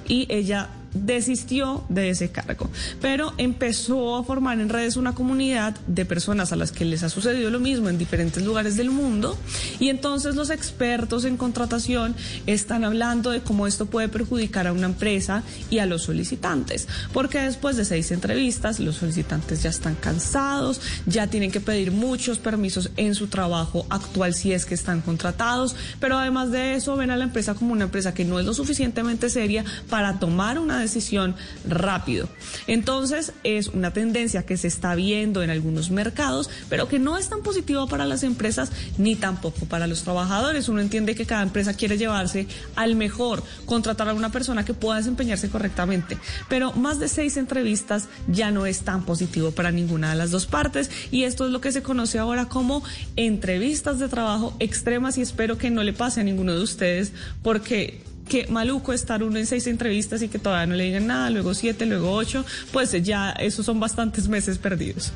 Y 0.09 0.27
ella 0.29 0.69
desistió 0.95 1.85
de 1.89 2.11
ese 2.11 2.31
cargo, 2.31 2.71
pero 3.01 3.35
empezó 3.37 4.17
a 4.17 4.25
formar 4.25 4.61
en 4.61 4.69
redes 4.69 4.97
una 4.97 5.15
comunidad 5.15 5.77
de 5.87 6.05
personas 6.05 6.53
a 6.53 6.57
las 6.57 6.73
que 6.73 6.85
les 6.85 7.03
ha 7.03 7.09
sucedido 7.09 7.51
lo 7.51 7.61
mismo 7.61 7.89
en 7.89 7.99
diferentes 7.99 8.43
lugares 8.45 8.77
del 8.77 8.91
mundo 8.91 9.37
y 9.81 9.89
entonces 9.89 10.37
los 10.37 10.51
expertos 10.51 11.25
en 11.25 11.37
contratación 11.37 12.15
están 12.47 12.85
hablando 12.85 13.31
de 13.31 13.41
cómo 13.41 13.67
esto 13.67 13.87
puede 13.87 14.09
perjudicar 14.09 14.67
a 14.67 14.73
una 14.73 14.87
empresa 14.87 15.43
y 15.69 15.79
a 15.79 15.87
los 15.87 16.03
solicitantes, 16.03 16.89
porque 17.13 17.41
después 17.41 17.77
de 17.77 17.85
seis 17.85 18.13
entrevistas 18.13 18.79
los 18.81 18.97
solicitantes 18.97 19.63
ya 19.63 19.71
están 19.71 19.97
cansados, 19.97 20.81
ya 21.07 21.27
tienen 21.27 21.51
que 21.51 21.61
pedir 21.61 21.91
muchos 21.91 22.39
permisos 22.39 22.91
en 22.97 23.15
su 23.15 23.27
trabajo 23.27 23.87
actual 23.91 24.35
si 24.35 24.53
es 24.53 24.65
que 24.65 24.75
están 24.75 25.01
contratados, 25.01 25.75
pero 25.99 26.19
además 26.19 26.51
de 26.51 26.75
eso 26.75 26.97
ven 26.97 27.11
a 27.11 27.17
la 27.17 27.25
empresa 27.25 27.55
como 27.55 27.73
una 27.73 27.85
empresa 27.85 28.15
que 28.15 28.25
no 28.25 28.39
es 28.39 28.47
lo 28.47 28.55
suficientemente 28.55 29.29
seria 29.29 29.65
para 29.91 30.19
tomar 30.19 30.59
una 30.59 30.84
decisión 30.85 31.35
rápido. 31.69 32.29
Entonces 32.67 33.33
es 33.43 33.69
una 33.69 33.93
tendencia 33.93 34.45
que 34.45 34.57
se 34.57 34.69
está 34.69 34.95
viendo 34.95 35.43
en 35.43 35.51
algunos 35.51 35.91
mercados, 35.91 36.49
pero 36.69 36.89
que 36.89 36.99
no 36.99 37.19
es 37.19 37.29
tan 37.29 37.43
positiva 37.43 37.87
para 37.87 38.07
las 38.07 38.23
empresas 38.23 38.71
ni 38.99 39.17
tampoco 39.17 39.67
para 39.67 39.87
los 39.87 40.03
trabajadores. 40.03 40.69
Uno 40.69 40.81
entiende 40.81 41.15
que 41.15 41.27
cada 41.27 41.43
empresa 41.43 41.75
quiere 41.75 41.99
llevarse 41.99 42.47
al 42.77 42.97
mejor, 42.97 43.43
contratar 43.67 44.09
a 44.09 44.15
una 44.15 44.31
persona 44.31 44.65
que 44.65 44.75
pueda 44.75 44.99
desempeñarse 44.99 45.51
correctamente, 45.51 46.19
pero 46.49 46.73
más 46.73 46.99
de 46.99 47.09
seis 47.09 47.37
entrevistas 47.37 48.09
ya 48.29 48.51
no 48.51 48.67
es 48.67 48.81
tan 48.81 49.05
positivo 49.05 49.51
para 49.51 49.71
ninguna 49.71 50.11
de 50.11 50.17
las 50.17 50.31
dos 50.31 50.47
partes 50.47 50.91
y 51.11 51.25
esto 51.25 51.47
es 51.47 51.53
lo 51.53 51.61
que 51.61 51.73
se 51.73 51.83
conoce 51.83 52.19
ahora 52.19 52.47
como 52.47 52.83
entrevistas 53.17 53.99
de 53.99 54.09
trabajo 54.09 54.55
extremas 54.59 55.19
y 55.19 55.23
espero 55.23 55.59
que 55.59 55.71
no 55.71 55.83
le 55.83 55.93
pase 55.93 56.21
a 56.21 56.25
ninguno 56.25 56.53
de 56.53 56.63
ustedes 56.63 57.13
porque 57.43 58.03
que 58.29 58.47
maluco 58.49 58.93
estar 58.93 59.23
uno 59.23 59.39
en 59.39 59.47
seis 59.47 59.67
entrevistas 59.67 60.23
y 60.23 60.29
que 60.29 60.39
todavía 60.39 60.67
no 60.67 60.75
le 60.75 60.85
digan 60.85 61.07
nada, 61.07 61.31
luego 61.31 61.55
siete, 61.55 61.87
luego 61.87 62.13
ocho, 62.13 62.45
pues 62.73 62.93
ya 63.03 63.31
esos 63.31 63.67
son 63.67 63.81
bastantes 63.81 64.29
meses 64.29 64.59
perdidos. 64.59 65.13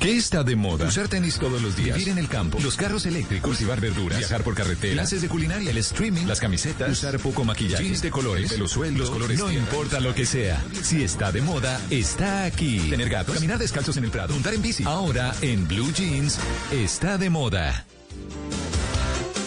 ¿Qué 0.00 0.16
está 0.16 0.44
de 0.44 0.54
moda? 0.54 0.86
Usar 0.86 1.08
tenis 1.08 1.38
todos 1.38 1.60
los 1.60 1.76
días, 1.76 1.96
vivir 1.96 2.12
en 2.12 2.18
el 2.18 2.28
campo, 2.28 2.58
los 2.62 2.76
carros 2.76 3.04
eléctricos, 3.06 3.48
cultivar 3.48 3.80
verduras, 3.80 4.18
viajar 4.18 4.42
por 4.44 4.54
carretera, 4.54 4.94
clases 4.94 5.22
de 5.22 5.28
culinaria, 5.28 5.70
el 5.70 5.78
streaming, 5.78 6.26
las 6.26 6.40
camisetas, 6.40 6.90
usar 6.90 7.18
poco 7.18 7.44
maquillaje, 7.44 7.84
jeans 7.84 8.02
de 8.02 8.10
colores, 8.10 8.56
los 8.58 8.70
sueldos, 8.70 9.00
los 9.00 9.10
colores 9.10 9.38
no 9.38 9.50
importa 9.50 9.98
lo 10.00 10.14
que 10.14 10.24
sea. 10.24 10.62
Si 10.82 11.02
está 11.02 11.32
de 11.32 11.42
moda, 11.42 11.80
está 11.90 12.44
aquí. 12.44 12.78
Tener 12.90 13.08
gatos, 13.08 13.34
caminar 13.34 13.58
descalzos 13.58 13.96
en 13.96 14.04
el 14.04 14.10
prado, 14.10 14.34
montar 14.34 14.54
en 14.54 14.62
bici. 14.62 14.84
Ahora 14.84 15.34
en 15.40 15.66
Blue 15.66 15.92
Jeans 15.92 16.38
está 16.70 17.18
de 17.18 17.30
moda. 17.30 17.84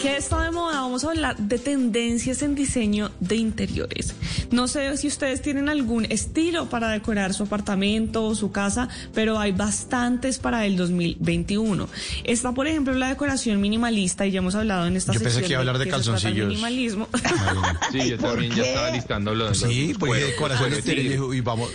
¿Qué 0.02 0.18
está 0.18 0.41
de 0.43 0.52
moda? 0.52 0.82
Vamos 0.82 1.04
a 1.04 1.10
hablar 1.10 1.38
de 1.38 1.60
tendencias 1.60 2.41
en 2.41 2.56
diseño 2.56 3.12
de 3.20 3.36
interiores. 3.36 4.16
No 4.49 4.68
sé 4.68 4.97
si 4.97 5.08
ustedes 5.08 5.43
tienen 5.43 5.70
algún 5.70 6.06
estilo 6.06 6.68
para 6.70 6.89
decorar 6.89 7.36
su 7.36 7.43
apartamento 7.43 8.24
o 8.26 8.34
su 8.34 8.52
casa, 8.52 8.89
pero 9.14 9.38
hay 9.38 9.52
bastantes 9.52 10.39
para 10.39 10.66
el 10.66 10.76
2021. 10.76 11.88
Está, 12.24 12.52
por 12.52 12.66
ejemplo, 12.68 12.93
la 12.95 13.10
decoración 13.10 13.62
minimalista 13.62 14.26
y 14.26 14.32
ya 14.32 14.39
hemos 14.39 14.56
hablado 14.56 14.88
en 14.88 14.95
esta 14.95 15.14
Yo 15.14 15.20
pensé 15.22 15.41
que 15.41 15.49
iba 15.49 15.58
a 15.58 15.60
hablar 15.60 15.78
de 15.78 15.84
el 15.86 15.91
calzoncillos. 15.91 16.47
minimalismo. 16.47 17.08
Sí, 17.91 18.10
yo 18.10 18.18
también 18.18 18.54
ya 18.56 18.64
estaba 18.64 18.89
listando 18.91 19.36
los. 19.36 19.58
Sí, 19.60 19.93
porque 19.99 20.20
decoración 20.24 20.70
bueno, 20.70 20.76
exterior 20.78 21.36
y 21.36 21.41
vamos. 21.41 21.70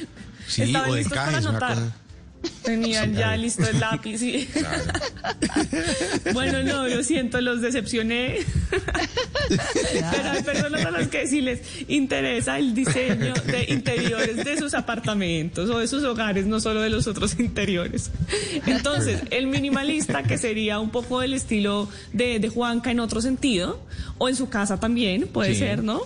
Sí, 0.48 0.74
o 0.74 0.94
de 0.94 1.02
encajes, 1.02 1.40
una 1.44 1.50
anotar. 1.50 1.74
cosa. 1.74 1.96
Tenían 2.62 3.14
ya 3.14 3.36
listo 3.36 3.64
el 3.68 3.78
lápiz. 3.80 4.18
sí. 4.18 4.48
bueno, 6.32 6.62
no, 6.62 6.86
lo 6.88 7.02
siento, 7.02 7.40
los 7.40 7.60
decepcioné. 7.60 8.38
Pero 9.48 10.30
hay 10.30 10.42
personas 10.42 10.84
a 10.84 10.90
las 10.90 11.08
que 11.08 11.26
sí 11.26 11.40
les 11.40 11.60
interesa 11.88 12.58
el 12.58 12.74
diseño 12.74 13.34
de 13.46 13.66
interiores 13.68 14.44
de 14.44 14.58
sus 14.58 14.74
apartamentos 14.74 15.70
o 15.70 15.78
de 15.78 15.86
sus 15.88 16.02
hogares, 16.04 16.46
no 16.46 16.60
solo 16.60 16.80
de 16.80 16.90
los 16.90 17.06
otros 17.06 17.38
interiores. 17.38 18.10
Entonces, 18.66 19.20
el 19.30 19.46
minimalista, 19.46 20.22
que 20.24 20.38
sería 20.38 20.78
un 20.80 20.90
poco 20.90 21.22
el 21.22 21.32
estilo 21.34 21.88
de, 22.12 22.38
de 22.40 22.48
Juanca 22.48 22.90
en 22.90 23.00
otro 23.00 23.20
sentido, 23.20 23.80
o 24.18 24.28
en 24.28 24.36
su 24.36 24.48
casa 24.48 24.80
también, 24.80 25.26
puede 25.28 25.46
Sí. 25.54 25.60
ser, 25.60 25.84
¿no? 25.84 26.00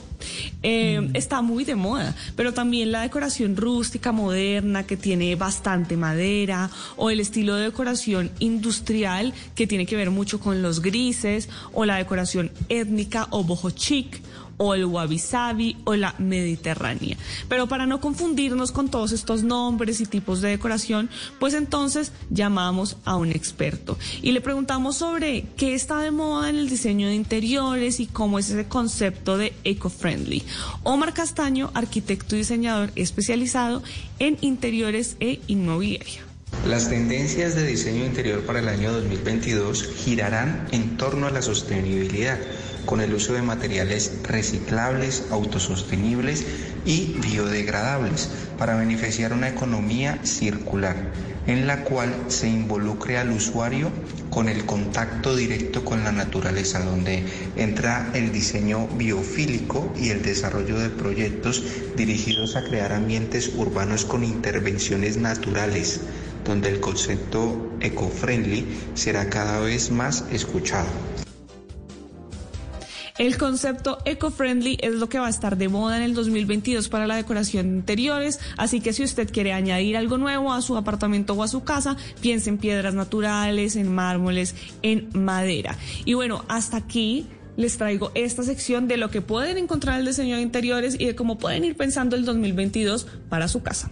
Eh, 0.62 1.09
Está 1.14 1.41
muy 1.41 1.64
de 1.64 1.74
moda, 1.76 2.14
pero 2.36 2.53
también 2.53 2.93
la 2.93 3.01
decoración 3.03 3.57
rústica, 3.57 4.12
moderna, 4.12 4.84
que 4.86 4.97
tiene 4.97 5.34
bastante 5.36 5.97
madera, 5.97 6.20
o 6.97 7.11
el 7.11 7.20
estilo 7.20 7.57
de 7.57 7.64
decoración 7.64 8.31
industrial, 8.39 9.35
que 9.55 9.66
tiene 9.66 9.87
que 9.87 9.97
ver 9.97 10.11
mucho 10.11 10.39
con 10.41 10.62
los 10.62 10.81
grises, 10.81 11.49
o 11.72 11.85
la 11.85 11.97
decoración 11.97 12.51
étnica 12.68 13.26
o 13.31 13.45
boho 13.45 13.70
chic, 13.70 14.20
o 14.63 14.75
el 14.75 14.85
wabi 14.85 15.19
sabi 15.19 15.79
o 15.85 15.97
la 15.97 16.15
mediterránea. 16.19 17.17
Pero 17.49 17.67
para 17.67 17.87
no 17.87 17.99
confundirnos 18.01 18.73
con 18.73 18.91
todos 18.91 19.13
estos 19.13 19.43
nombres 19.43 20.03
y 20.03 20.07
tipos 20.07 20.43
de 20.43 20.51
decoración, 20.51 21.09
pues 21.39 21.55
entonces 21.55 22.13
llamamos 22.29 22.99
a 23.07 23.17
un 23.17 23.33
experto 23.33 23.99
y 24.21 24.33
le 24.33 24.43
preguntamos 24.43 24.99
sobre 24.99 25.47
qué 25.57 25.75
está 25.75 26.01
de 26.01 26.11
moda 26.11 26.51
en 26.51 26.57
el 26.57 26.69
diseño 26.69 27.09
de 27.09 27.15
interiores 27.15 28.01
y 28.01 28.07
cómo 28.07 28.39
es 28.39 28.51
ese 28.51 28.69
concepto 28.69 29.39
de 29.39 29.55
eco-friendly. 29.65 30.43
Omar 30.83 31.15
Castaño, 31.15 31.71
arquitecto 31.73 32.37
y 32.37 32.41
diseñador 32.41 32.93
especializado 32.97 33.83
en 34.19 34.37
interiores 34.43 35.17
e 35.21 35.41
inmobiliaria. 35.47 36.31
Las 36.67 36.91
tendencias 36.91 37.55
de 37.55 37.67
diseño 37.67 38.05
interior 38.05 38.45
para 38.45 38.59
el 38.59 38.69
año 38.69 38.93
2022 38.93 39.89
girarán 40.05 40.69
en 40.73 40.99
torno 40.99 41.27
a 41.27 41.31
la 41.31 41.41
sostenibilidad, 41.41 42.39
con 42.87 43.01
el 43.01 43.14
uso 43.14 43.33
de 43.33 43.43
materiales 43.43 44.12
reciclables, 44.24 45.24
autosostenibles 45.31 46.45
y 46.85 47.16
biodegradables, 47.20 48.31
para 48.59 48.76
beneficiar 48.76 49.33
una 49.33 49.49
economía 49.49 50.18
circular, 50.24 50.97
en 51.47 51.66
la 51.66 51.85
cual 51.85 52.14
se 52.28 52.49
involucre 52.49 53.18
al 53.18 53.31
usuario 53.31 53.91
con 54.31 54.49
el 54.49 54.64
contacto 54.64 55.35
directo 55.35 55.85
con 55.85 56.05
la 56.05 56.12
naturaleza, 56.12 56.81
donde 56.85 57.24
entra 57.57 58.11
el 58.14 58.33
diseño 58.33 58.87
biofílico 58.89 59.93
y 59.99 60.11
el 60.11 60.22
desarrollo 60.22 60.78
de 60.78 60.91
proyectos 60.91 61.64
dirigidos 61.97 62.57
a 62.57 62.64
crear 62.64 62.93
ambientes 62.93 63.51
urbanos 63.57 64.05
con 64.05 64.24
intervenciones 64.24 65.16
naturales, 65.16 66.01
donde 66.45 66.68
el 66.68 66.81
concepto 66.81 67.70
eco-friendly 67.81 68.66
será 68.95 69.28
cada 69.28 69.61
vez 69.61 69.91
más 69.91 70.24
escuchado. 70.31 70.89
El 73.19 73.37
concepto 73.39 73.99
eco-friendly 74.05 74.79
es 74.81 74.95
lo 74.95 75.09
que 75.09 75.19
va 75.19 75.27
a 75.27 75.31
estar 75.31 75.57
de 75.57 75.69
moda 75.69 75.97
en 75.97 76.03
el 76.03 76.15
2022 76.15 76.89
para 76.89 77.07
la 77.07 77.17
decoración 77.17 77.71
de 77.71 77.77
interiores, 77.79 78.41
así 78.57 78.81
que 78.81 78.93
si 78.93 79.03
usted 79.03 79.31
quiere 79.31 79.53
añadir 79.53 79.97
algo 79.97 80.19
nuevo 80.19 80.53
a 80.53 80.63
su 80.63 80.77
apartamento 80.77 81.35
o 81.35 81.43
a 81.43 81.49
su 81.49 81.65
casa, 81.65 81.97
piense 82.21 82.51
en 82.51 82.59
piedras 82.59 82.95
naturales, 82.95 83.77
en 83.77 83.93
mármoles, 83.93 84.55
en 84.83 85.09
madera. 85.13 85.77
Y 86.05 86.15
bueno, 86.15 86.45
hasta 86.49 86.77
aquí 86.77 87.27
les 87.57 87.77
traigo 87.77 88.11
esta 88.15 88.43
sección 88.43 88.89
de 88.89 88.97
lo 88.97 89.11
que 89.11 89.21
pueden 89.21 89.59
encontrar 89.59 89.97
en 89.97 90.01
el 90.01 90.07
diseño 90.07 90.37
de 90.37 90.43
interiores 90.43 90.97
y 90.99 91.07
de 91.07 91.15
cómo 91.15 91.39
pueden 91.39 91.65
ir 91.65 91.77
pensando 91.77 92.17
el 92.17 92.25
2022 92.25 93.07
para 93.29 93.49
su 93.49 93.63
casa. 93.63 93.89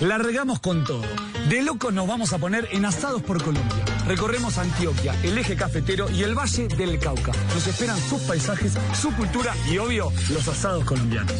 La 0.00 0.16
regamos 0.16 0.60
con 0.60 0.84
todo. 0.84 1.02
De 1.48 1.62
locos 1.62 1.92
nos 1.92 2.06
vamos 2.06 2.32
a 2.32 2.38
poner 2.38 2.68
en 2.70 2.84
Asados 2.84 3.20
por 3.22 3.42
Colombia. 3.42 3.97
Recorremos 4.08 4.56
Antioquia, 4.56 5.14
el 5.22 5.36
eje 5.36 5.54
cafetero 5.54 6.08
y 6.08 6.22
el 6.22 6.34
Valle 6.34 6.66
del 6.66 6.98
Cauca. 6.98 7.32
Nos 7.54 7.66
esperan 7.66 8.00
sus 8.00 8.22
paisajes, 8.22 8.72
su 8.98 9.14
cultura 9.14 9.54
y, 9.70 9.76
obvio, 9.76 10.10
los 10.30 10.48
asados 10.48 10.82
colombianos. 10.86 11.34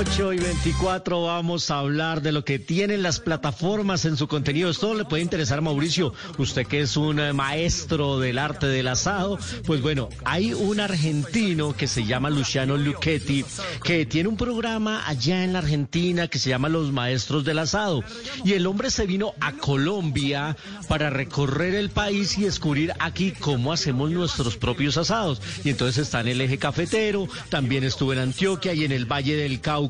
8 0.00 0.32
y 0.32 0.38
24 0.38 1.24
vamos 1.24 1.70
a 1.70 1.80
hablar 1.80 2.22
de 2.22 2.32
lo 2.32 2.42
que 2.42 2.58
tienen 2.58 3.02
las 3.02 3.20
plataformas 3.20 4.06
en 4.06 4.16
su 4.16 4.28
contenido. 4.28 4.70
Esto 4.70 4.94
le 4.94 5.04
puede 5.04 5.22
interesar 5.22 5.58
a 5.58 5.60
Mauricio, 5.60 6.14
usted 6.38 6.66
que 6.66 6.80
es 6.80 6.96
un 6.96 7.20
eh, 7.20 7.34
maestro 7.34 8.18
del 8.18 8.38
arte 8.38 8.66
del 8.66 8.88
asado. 8.88 9.38
Pues 9.66 9.82
bueno, 9.82 10.08
hay 10.24 10.54
un 10.54 10.80
argentino 10.80 11.76
que 11.76 11.86
se 11.86 12.06
llama 12.06 12.30
Luciano 12.30 12.78
Luchetti, 12.78 13.44
que 13.84 14.06
tiene 14.06 14.30
un 14.30 14.38
programa 14.38 15.06
allá 15.06 15.44
en 15.44 15.52
la 15.52 15.58
Argentina 15.58 16.28
que 16.28 16.38
se 16.38 16.48
llama 16.48 16.70
Los 16.70 16.92
Maestros 16.92 17.44
del 17.44 17.58
Asado. 17.58 18.02
Y 18.42 18.54
el 18.54 18.66
hombre 18.66 18.90
se 18.90 19.04
vino 19.04 19.34
a 19.38 19.52
Colombia 19.52 20.56
para 20.88 21.10
recorrer 21.10 21.74
el 21.74 21.90
país 21.90 22.38
y 22.38 22.44
descubrir 22.44 22.94
aquí 23.00 23.32
cómo 23.32 23.70
hacemos 23.70 24.10
nuestros 24.10 24.56
propios 24.56 24.96
asados. 24.96 25.42
Y 25.62 25.68
entonces 25.68 26.06
está 26.06 26.22
en 26.22 26.28
el 26.28 26.40
eje 26.40 26.56
cafetero, 26.56 27.28
también 27.50 27.84
estuvo 27.84 28.14
en 28.14 28.20
Antioquia 28.20 28.72
y 28.72 28.86
en 28.86 28.92
el 28.92 29.04
Valle 29.04 29.36
del 29.36 29.60
Cauca. 29.60 29.89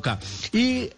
Y 0.53 0.89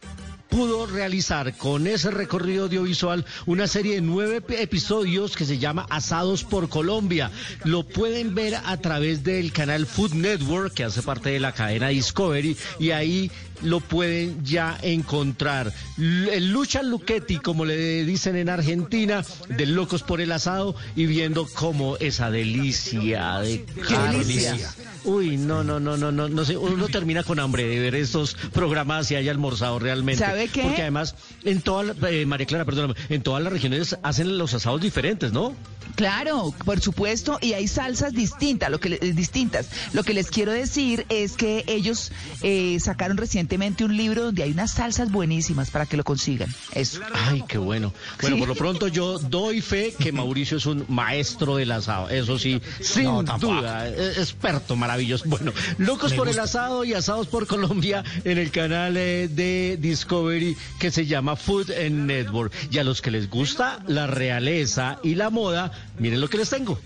pudo 0.50 0.86
realizar 0.86 1.58
con 1.58 1.88
ese 1.88 2.12
recorrido 2.12 2.66
audiovisual 2.66 3.26
una 3.48 3.66
serie 3.66 3.96
de 3.96 4.02
nueve 4.02 4.38
ep- 4.46 4.60
episodios 4.60 5.36
que 5.36 5.46
se 5.46 5.58
llama 5.58 5.88
Asados 5.90 6.44
por 6.44 6.70
Colombia. 6.70 7.32
Lo 7.64 7.82
pueden 7.84 8.36
ver 8.36 8.56
a 8.64 8.78
través 8.78 9.24
del 9.24 9.52
canal 9.52 9.88
Food 9.88 10.14
Network, 10.14 10.74
que 10.76 10.84
hace 10.84 11.02
parte 11.02 11.32
de 11.32 11.40
la 11.40 11.54
cadena 11.54 11.88
Discovery, 11.88 12.56
y 12.80 12.92
ahí 12.92 13.32
lo 13.64 13.80
pueden 13.80 14.44
ya 14.44 14.78
encontrar. 14.82 15.74
El 15.98 16.52
Lucha 16.52 16.84
Luchetti, 16.84 17.38
como 17.38 17.66
le 17.66 18.04
dicen 18.06 18.36
en 18.36 18.50
Argentina, 18.50 19.24
de 19.50 19.66
Locos 19.66 20.04
por 20.04 20.22
el 20.22 20.32
Asado, 20.32 20.76
y 20.96 21.06
viendo 21.06 21.48
cómo 21.54 21.98
esa 21.98 22.32
delicia 22.32 23.40
de 23.40 23.66
carne. 23.88 24.60
Uy, 25.06 25.38
no, 25.38 25.64
no, 25.64 25.80
no, 25.80 25.98
no, 25.98 26.12
no, 26.12 26.30
no 26.30 26.46
sé, 26.46 26.56
uno 26.56 26.88
termina 26.88 27.24
con 27.24 27.40
hambre 27.40 27.68
de 27.68 27.80
ver 27.80 27.96
estos 27.96 28.36
programas 28.54 29.12
y 29.12 29.16
haya 29.16 29.32
almorzado 29.32 29.80
realmente. 29.80 30.24
¿Sabe 30.24 30.48
qué? 30.48 30.62
Porque 30.62 30.82
además, 30.82 31.16
en 31.44 31.62
toda 31.62 31.84
la, 31.84 32.10
eh, 32.10 32.26
María 32.26 32.46
Clara, 32.46 32.66
perdóname, 32.66 32.96
en 33.10 33.22
todas 33.22 33.44
las 33.44 33.52
regiones 33.52 33.98
hacen 34.02 34.38
los 34.38 34.54
asados 34.54 34.82
diferentes, 34.82 35.34
¿no? 35.34 35.56
Claro, 35.96 36.54
por 36.66 36.80
supuesto, 36.80 37.38
y 37.42 37.54
hay 37.54 37.68
salsas 37.68 38.14
distintas. 38.14 38.72
Lo 38.72 38.80
que 38.80 38.98
eh, 39.02 39.14
distintas. 39.14 39.68
Lo 39.92 40.04
que 40.04 40.14
les 40.14 40.32
quiero 40.32 40.52
decir 40.52 41.06
es 41.10 41.34
que 41.34 41.64
ellos 41.68 42.12
eh, 42.42 42.80
sacaron 42.80 43.18
recientemente 43.18 43.53
un 43.54 43.96
libro 43.96 44.24
donde 44.24 44.44
hay 44.44 44.52
unas 44.52 44.72
salsas 44.72 45.12
buenísimas 45.12 45.70
para 45.70 45.86
que 45.86 45.96
lo 45.96 46.04
consigan. 46.04 46.54
Eso. 46.74 47.00
Ay, 47.14 47.44
qué 47.48 47.58
bueno. 47.58 47.94
Bueno, 48.22 48.36
Sí. 48.36 48.40
por 48.40 48.48
lo 48.50 48.56
pronto 48.56 48.88
yo 48.88 49.20
doy 49.20 49.62
fe 49.62 49.94
que 49.98 50.12
Mauricio 50.12 50.58
es 50.58 50.66
un 50.66 50.86
maestro 50.90 51.58
del 51.58 51.72
asado. 51.72 52.10
Eso 52.10 52.40
sí, 52.40 52.60
sin 52.82 53.04
No, 53.04 53.24
duda, 53.24 53.88
eh, 53.88 54.14
experto 54.18 54.76
maravilloso. 54.76 55.26
Bueno, 55.28 55.52
locos 55.78 56.12
Me 56.12 56.18
por 56.18 56.30
el 56.30 56.40
asado 56.40 56.84
y 56.84 56.94
asados 56.94 57.28
por 57.28 57.46
Colombia 57.48 58.04
en 58.24 58.38
el 58.40 58.50
canal 58.50 58.98
eh, 58.98 59.28
de 59.28 59.78
Discovery 59.80 60.58
que 60.80 60.90
se 60.92 61.06
llama 61.06 61.36
Food 61.36 61.72
and 61.72 62.06
Network. 62.08 62.52
Y 62.72 62.80
a 62.80 62.84
los 62.84 63.02
que 63.02 63.12
les 63.12 63.30
gusta 63.30 63.80
la 63.88 64.08
realeza 64.08 64.98
y 65.04 65.14
la 65.16 65.30
moda, 65.30 65.72
miren 66.00 66.20
lo 66.22 66.28
que 66.30 66.38
les 66.38 66.50
tengo. 66.50 66.80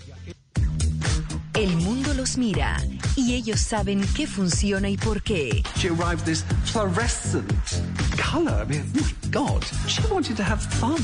El 1.54 1.74
mundo 1.76 1.97
los 2.28 2.36
mira 2.36 2.76
y 3.16 3.34
ellos 3.34 3.60
saben 3.60 4.06
qué 4.14 4.26
funciona 4.26 4.88
y 4.90 4.96
por 4.96 5.22
qué. 5.22 5.62
She 5.76 5.88
arrived 5.88 6.24
this 6.24 6.44
fluorescent 6.64 7.50
color. 8.20 8.62
I 8.62 8.66
mean, 8.68 8.84
God, 9.30 9.62
she 9.86 10.02
wanted 10.10 10.36
to 10.36 10.42
have 10.42 10.60
fun. 10.60 10.96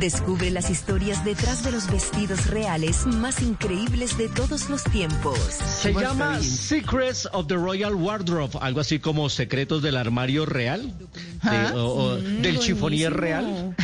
Descubre 0.00 0.50
las 0.50 0.70
historias 0.70 1.22
detrás 1.24 1.62
de 1.62 1.72
los 1.72 1.90
vestidos 1.90 2.46
reales 2.46 3.06
más 3.06 3.42
increíbles 3.42 4.16
de 4.16 4.28
todos 4.28 4.70
los 4.70 4.82
tiempos. 4.84 5.38
Se 5.38 5.92
llama 5.92 6.40
Secrets 6.40 7.28
of 7.32 7.46
the 7.48 7.56
Royal 7.56 7.94
Wardrobe, 7.94 8.58
algo 8.60 8.80
así 8.80 8.98
como 8.98 9.28
Secretos 9.28 9.82
del 9.82 9.96
Armario 9.96 10.46
Real, 10.46 10.92
de- 11.42 11.72
o- 11.78 12.14
o 12.14 12.18
Mm, 12.18 12.42
del 12.42 12.58
chifonier 12.60 13.12
real. 13.12 13.76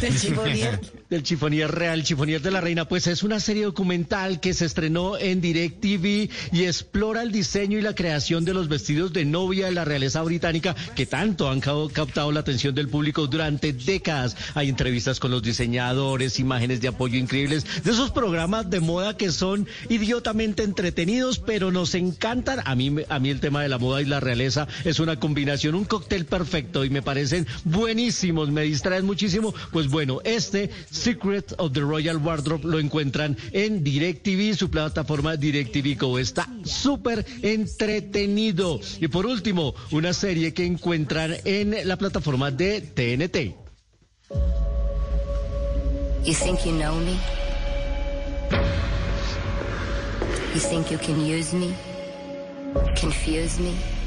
Del 0.00 0.18
chifonier. 0.20 0.80
Del 1.10 1.24
chifonier 1.24 1.68
real, 1.68 2.04
chifonier 2.04 2.40
de 2.40 2.52
la 2.52 2.60
reina, 2.60 2.84
pues 2.84 3.08
es 3.08 3.24
una 3.24 3.40
serie 3.40 3.64
documental 3.64 4.38
que 4.38 4.54
se 4.54 4.64
estrenó 4.64 5.18
en 5.18 5.40
DirecTV 5.40 6.30
y 6.52 6.64
explora 6.66 7.22
el 7.22 7.32
diseño 7.32 7.78
y 7.78 7.82
la 7.82 7.96
creación 7.96 8.44
de 8.44 8.54
los 8.54 8.68
vestidos 8.68 9.12
de 9.12 9.24
novia 9.24 9.66
de 9.66 9.72
la 9.72 9.84
realeza 9.84 10.22
británica 10.22 10.76
que 10.94 11.06
tanto 11.06 11.50
han 11.50 11.58
captado 11.58 12.30
la 12.30 12.38
atención 12.38 12.76
del 12.76 12.88
público 12.88 13.26
durante 13.26 13.72
décadas. 13.72 14.36
Hay 14.54 14.68
entrevistas 14.68 15.18
con 15.18 15.32
los 15.32 15.42
diseñadores, 15.42 16.38
imágenes 16.38 16.80
de 16.80 16.86
apoyo 16.86 17.18
increíbles, 17.18 17.66
de 17.82 17.90
esos 17.90 18.12
programas 18.12 18.70
de 18.70 18.78
moda 18.78 19.16
que 19.16 19.32
son 19.32 19.66
idiotamente 19.88 20.62
entretenidos, 20.62 21.40
pero 21.40 21.72
nos 21.72 21.96
encantan. 21.96 22.60
A 22.64 22.76
mí, 22.76 22.94
a 23.08 23.18
mí 23.18 23.30
el 23.30 23.40
tema 23.40 23.64
de 23.64 23.68
la 23.68 23.78
moda 23.78 24.00
y 24.00 24.04
la 24.04 24.20
realeza 24.20 24.68
es 24.84 25.00
una 25.00 25.18
combinación, 25.18 25.74
un 25.74 25.86
cóctel 25.86 26.24
perfecto 26.24 26.84
y 26.84 26.90
me 26.90 27.02
parecen 27.02 27.48
buenísimos, 27.64 28.48
me 28.52 28.62
distraen 28.62 29.06
muchísimo. 29.06 29.52
Pues 29.72 29.88
bueno, 29.88 30.20
este 30.22 30.70
Secret 31.00 31.54
of 31.56 31.72
the 31.72 31.80
Royal 31.80 32.18
Wardrobe 32.18 32.68
lo 32.68 32.78
encuentran 32.78 33.34
en 33.52 33.82
DirecTV, 33.82 34.54
su 34.54 34.70
plataforma 34.70 35.34
DirecTV 35.34 35.98
Go. 35.98 36.18
Está 36.18 36.46
súper 36.62 37.24
entretenido. 37.40 38.78
Y 39.00 39.08
por 39.08 39.24
último, 39.24 39.74
una 39.92 40.12
serie 40.12 40.52
que 40.52 40.66
encuentran 40.66 41.36
en 41.46 41.88
la 41.88 41.96
plataforma 41.96 42.50
de 42.50 42.82
TNT. 42.82 43.56
You 46.22 46.34
think 46.34 46.66
you 46.66 46.72
know 46.72 46.94
me? 46.96 47.18
You 50.52 50.60
think 50.60 50.90
you 50.90 50.98
can 50.98 51.18
use 51.24 51.54
me? 51.56 51.74
Confuse 53.00 53.58
me? 53.58 53.99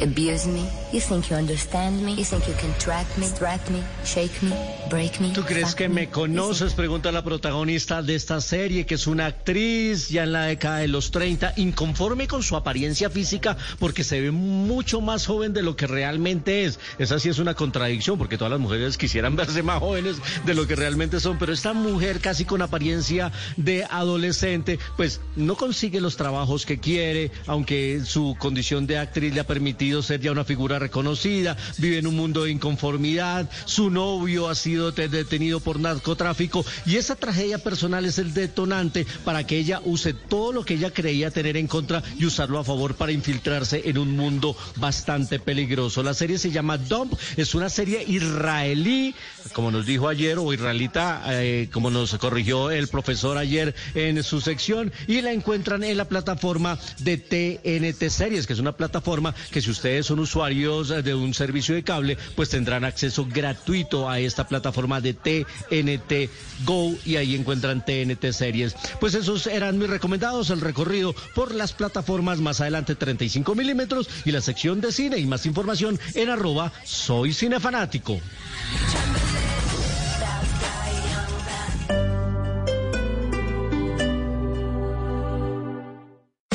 Abuse 0.00 0.46
me? 0.46 0.64
You 0.92 1.00
think 1.00 1.30
you 1.30 1.36
understand 1.36 2.04
me? 2.04 2.14
You 2.14 2.24
think 2.24 2.46
you 2.46 2.54
can 2.54 2.72
track 2.78 3.06
me, 3.16 3.26
threat 3.26 3.60
me, 3.70 3.82
shake 4.04 4.42
me, 4.42 4.52
break 4.90 5.20
me? 5.20 5.32
¿Tú 5.32 5.42
crees 5.44 5.74
que 5.74 5.88
me 5.88 6.08
conoces? 6.08 6.74
Pregunta 6.74 7.12
la 7.12 7.22
protagonista 7.22 8.02
de 8.02 8.14
esta 8.14 8.40
serie, 8.40 8.84
que 8.84 8.96
es 8.96 9.06
una 9.06 9.26
actriz 9.26 10.08
ya 10.08 10.24
en 10.24 10.32
la 10.32 10.44
década 10.44 10.78
de 10.78 10.88
los 10.88 11.10
30, 11.10 11.54
inconforme 11.56 12.26
con 12.26 12.42
su 12.42 12.56
apariencia 12.56 13.10
física 13.10 13.56
porque 13.78 14.04
se 14.04 14.20
ve 14.20 14.30
mucho 14.30 15.00
más 15.00 15.26
joven 15.26 15.52
de 15.52 15.62
lo 15.62 15.76
que 15.76 15.86
realmente 15.86 16.64
es. 16.64 16.78
Esa 16.98 17.18
sí 17.18 17.28
es 17.28 17.38
una 17.38 17.54
contradicción 17.54 18.18
porque 18.18 18.36
todas 18.36 18.50
las 18.50 18.60
mujeres 18.60 18.98
quisieran 18.98 19.36
verse 19.36 19.62
más 19.62 19.80
jóvenes 19.80 20.16
de 20.44 20.54
lo 20.54 20.66
que 20.66 20.76
realmente 20.76 21.20
son, 21.20 21.38
pero 21.38 21.52
esta 21.52 21.72
mujer 21.72 22.20
casi 22.20 22.44
con 22.44 22.62
apariencia 22.62 23.32
de 23.56 23.84
adolescente, 23.84 24.78
pues 24.96 25.20
no 25.36 25.56
consigue 25.56 26.00
los 26.00 26.16
trabajos 26.16 26.66
que 26.66 26.78
quiere, 26.78 27.30
aunque 27.46 28.02
su 28.04 28.36
condición 28.38 28.86
de 28.86 28.98
actriz 28.98 29.32
le 29.32 29.40
ha 29.40 29.46
permitido 29.46 29.81
ser 30.02 30.20
ya 30.20 30.30
una 30.32 30.44
figura 30.44 30.78
reconocida, 30.78 31.56
vive 31.78 31.98
en 31.98 32.06
un 32.06 32.14
mundo 32.16 32.44
de 32.44 32.50
inconformidad, 32.52 33.50
su 33.64 33.90
novio 33.90 34.48
ha 34.48 34.54
sido 34.54 34.92
te- 34.92 35.08
detenido 35.08 35.58
por 35.60 35.80
narcotráfico 35.80 36.64
y 36.86 36.96
esa 36.96 37.16
tragedia 37.16 37.58
personal 37.58 38.04
es 38.04 38.18
el 38.18 38.32
detonante 38.32 39.06
para 39.24 39.44
que 39.44 39.58
ella 39.58 39.80
use 39.84 40.14
todo 40.14 40.52
lo 40.52 40.64
que 40.64 40.74
ella 40.74 40.92
creía 40.92 41.30
tener 41.30 41.56
en 41.56 41.66
contra 41.66 42.02
y 42.18 42.26
usarlo 42.26 42.58
a 42.60 42.64
favor 42.64 42.94
para 42.94 43.12
infiltrarse 43.12 43.82
en 43.86 43.98
un 43.98 44.12
mundo 44.16 44.56
bastante 44.76 45.38
peligroso. 45.40 46.02
La 46.02 46.14
serie 46.14 46.38
se 46.38 46.50
llama 46.52 46.78
Dump, 46.78 47.14
es 47.36 47.54
una 47.54 47.68
serie 47.68 48.04
israelí, 48.06 49.14
como 49.52 49.70
nos 49.70 49.86
dijo 49.86 50.08
ayer, 50.08 50.38
o 50.38 50.52
israelita, 50.52 51.22
eh, 51.28 51.68
como 51.72 51.90
nos 51.90 52.14
corrigió 52.16 52.70
el 52.70 52.88
profesor 52.88 53.38
ayer 53.38 53.74
en 53.94 54.22
su 54.22 54.40
sección, 54.40 54.92
y 55.06 55.20
la 55.20 55.32
encuentran 55.32 55.84
en 55.84 55.96
la 55.96 56.06
plataforma 56.06 56.78
de 56.98 57.16
TNT 57.16 58.08
Series, 58.10 58.46
que 58.46 58.52
es 58.52 58.58
una 58.58 58.72
plataforma 58.72 59.34
que 59.50 59.60
si 59.60 59.70
ustedes 59.70 60.06
son 60.06 60.18
usuarios 60.18 60.88
de 60.88 61.14
un 61.14 61.34
servicio 61.34 61.74
de 61.74 61.82
cable, 61.82 62.18
pues 62.36 62.50
tendrán 62.50 62.84
acceso 62.84 63.26
gratuito 63.26 64.08
a 64.08 64.18
esta 64.18 64.46
plataforma 64.46 65.00
de 65.00 65.14
TNT 65.14 66.30
Go 66.64 66.94
y 67.04 67.16
ahí 67.16 67.34
encuentran 67.34 67.84
TNT 67.84 68.32
Series. 68.32 68.74
Pues 69.00 69.14
esos 69.14 69.46
eran 69.46 69.78
mis 69.78 69.90
recomendados, 69.90 70.50
el 70.50 70.60
recorrido 70.60 71.14
por 71.34 71.54
las 71.54 71.72
plataformas 71.72 72.38
más 72.38 72.60
adelante 72.60 72.94
35 72.94 73.54
milímetros 73.54 74.08
y 74.24 74.32
la 74.32 74.40
sección 74.40 74.80
de 74.80 74.92
cine 74.92 75.18
y 75.18 75.26
más 75.26 75.46
información 75.46 75.98
en 76.14 76.30
arroba 76.30 76.72
soy 76.84 77.32
cinefanático. 77.32 78.20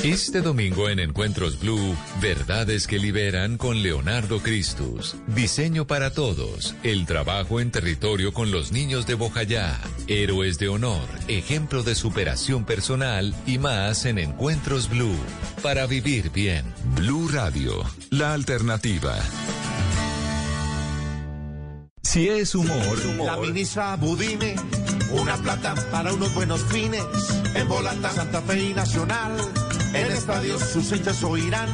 Este 0.03 0.41
domingo 0.41 0.87
en 0.89 0.99
Encuentros 0.99 1.59
Blue, 1.59 1.95
Verdades 2.21 2.87
que 2.87 2.97
Liberan 2.97 3.57
con 3.57 3.83
Leonardo 3.83 4.39
Cristus. 4.39 5.17
Diseño 5.27 5.85
para 5.85 6.11
todos. 6.11 6.75
El 6.83 7.05
trabajo 7.05 7.59
en 7.59 7.71
territorio 7.71 8.33
con 8.33 8.49
los 8.49 8.71
niños 8.71 9.05
de 9.05 9.15
Bojayá. 9.15 9.77
Héroes 10.07 10.59
de 10.59 10.69
honor. 10.69 11.07
Ejemplo 11.27 11.83
de 11.83 11.93
superación 11.93 12.63
personal 12.63 13.35
y 13.45 13.57
más 13.57 14.05
en 14.05 14.17
Encuentros 14.17 14.89
Blue. 14.89 15.17
Para 15.61 15.85
vivir 15.87 16.31
bien. 16.31 16.65
Blue 16.95 17.27
Radio. 17.27 17.83
La 18.09 18.33
alternativa. 18.33 19.13
Si 22.07 22.29
es 22.29 22.55
humor. 22.55 22.97
La 23.17 23.35
ministra 23.35 23.97
Budime, 23.97 24.55
una 25.11 25.35
plata 25.35 25.75
para 25.91 26.13
unos 26.13 26.33
buenos 26.33 26.63
fines. 26.63 27.03
En 27.53 27.67
Volata, 27.67 28.09
Santa 28.11 28.41
Fe 28.43 28.69
y 28.69 28.73
Nacional. 28.73 29.35
En 29.93 30.09
estadios 30.13 30.61
sus 30.61 30.89
hinchas 30.93 31.21
oirán. 31.25 31.67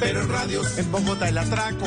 Pero 0.00 0.22
en 0.22 0.28
radios, 0.28 0.76
en 0.76 0.90
Bogotá 0.90 1.28
el 1.28 1.38
atraco. 1.38 1.86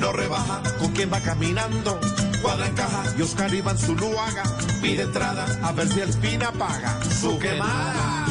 No 0.00 0.10
rebaja 0.10 0.62
con 0.78 0.90
quien 0.92 1.12
va 1.12 1.20
caminando. 1.20 2.00
Cuadra 2.40 2.66
en 2.66 2.74
caja 2.74 3.04
y 3.18 3.20
Oscar 3.20 3.52
Iván 3.52 3.76
Zuluaga. 3.76 4.44
Pide 4.80 5.02
entrada 5.02 5.44
a 5.62 5.72
ver 5.72 5.86
si 5.86 6.00
el 6.00 6.08
Espina 6.08 6.50
paga 6.52 6.98
su 7.20 7.38
quemada. 7.38 8.26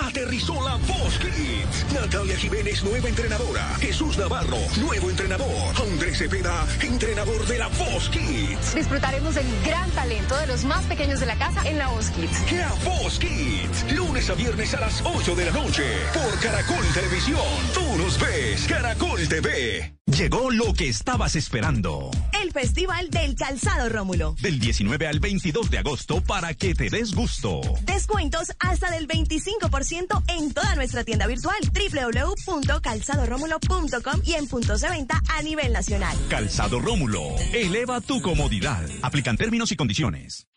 aterrizó 0.07 0.53
la 0.63 0.75
Voz 0.75 1.17
Kids. 1.19 1.93
Natalia 1.93 2.37
Jiménez, 2.37 2.83
nueva 2.83 3.09
entrenadora. 3.09 3.75
Jesús 3.79 4.17
Navarro, 4.17 4.57
nuevo 4.77 5.09
entrenador. 5.09 5.75
Andrés 5.81 6.17
Cepeda, 6.17 6.67
entrenador 6.81 7.45
de 7.47 7.57
la 7.57 7.67
Voz 7.69 8.09
Kids. 8.09 8.75
Disfrutaremos 8.75 9.35
del 9.35 9.47
gran 9.65 9.89
talento 9.91 10.37
de 10.37 10.47
los 10.47 10.63
más 10.65 10.85
pequeños 10.85 11.19
de 11.19 11.25
la 11.25 11.35
casa 11.37 11.67
en 11.67 11.77
la 11.77 11.87
Voz 11.89 12.09
Kids. 12.09 12.51
La 12.51 12.73
Voz 12.83 13.19
Kids, 13.19 13.93
lunes 13.93 14.29
a 14.29 14.33
viernes 14.35 14.73
a 14.73 14.81
las 14.81 15.01
8 15.03 15.35
de 15.35 15.45
la 15.45 15.51
noche 15.51 15.83
por 16.13 16.39
Caracol 16.39 16.85
Televisión. 16.93 17.41
Tú 17.73 17.97
nos 17.97 18.19
ves, 18.19 18.65
Caracol 18.67 19.27
TV. 19.27 19.93
Llegó 20.05 20.51
lo 20.51 20.73
que 20.73 20.89
estabas 20.89 21.35
esperando. 21.35 22.11
El 22.43 22.51
Festival 22.51 23.09
del 23.09 23.35
Calzado 23.35 23.89
Rómulo. 23.89 24.35
Del 24.41 24.59
19 24.59 25.07
al 25.07 25.19
22 25.19 25.71
de 25.71 25.79
agosto 25.79 26.21
para 26.21 26.53
que 26.53 26.75
te 26.75 26.89
des 26.89 27.15
gusto. 27.15 27.61
Descuentos 27.83 28.51
hasta 28.59 28.91
del 28.91 29.07
25% 29.07 29.92
en 29.97 30.53
toda 30.53 30.75
nuestra 30.75 31.03
tienda 31.03 31.27
virtual 31.27 31.55
www.calzadoromulo.com 31.71 34.21
y 34.25 34.33
en 34.33 34.47
puntos 34.47 34.81
de 34.81 34.89
venta 34.89 35.21
a 35.29 35.41
nivel 35.41 35.71
nacional. 35.71 36.17
Calzado 36.29 36.79
Rómulo, 36.79 37.35
eleva 37.53 38.01
tu 38.01 38.21
comodidad. 38.21 38.83
Aplican 39.01 39.37
términos 39.37 39.71
y 39.71 39.75
condiciones. 39.75 40.47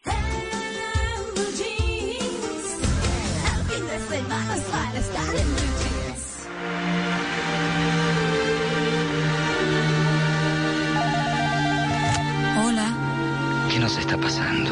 Hola. 12.65 13.69
¿Qué 13.71 13.79
nos 13.79 13.97
está 13.99 14.17
pasando? 14.17 14.71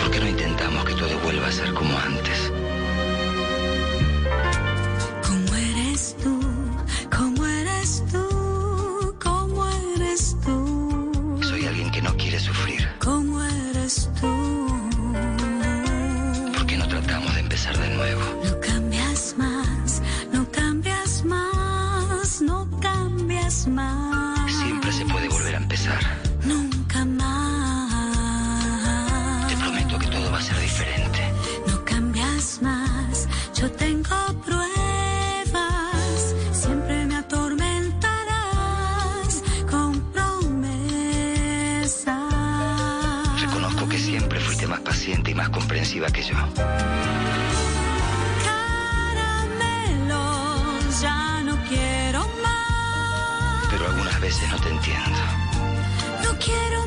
¿Por 0.00 0.10
qué 0.10 0.18
no 0.20 0.28
intentamos 0.28 0.84
que 0.84 0.94
todo 0.94 1.18
vuelva 1.20 1.46
a 1.46 1.52
ser 1.52 1.72
como 1.74 1.96
antes? 1.98 2.47
Que 46.06 46.22
yo. 46.22 46.36
Ya 51.00 51.42
no 51.44 51.56
quiero 51.68 52.20
más. 52.42 53.66
Pero 53.70 53.86
algunas 53.86 54.20
veces 54.20 54.48
no 54.48 54.58
te 54.60 54.68
entiendo. 54.68 55.18
No 56.24 56.36
quiero 56.38 56.77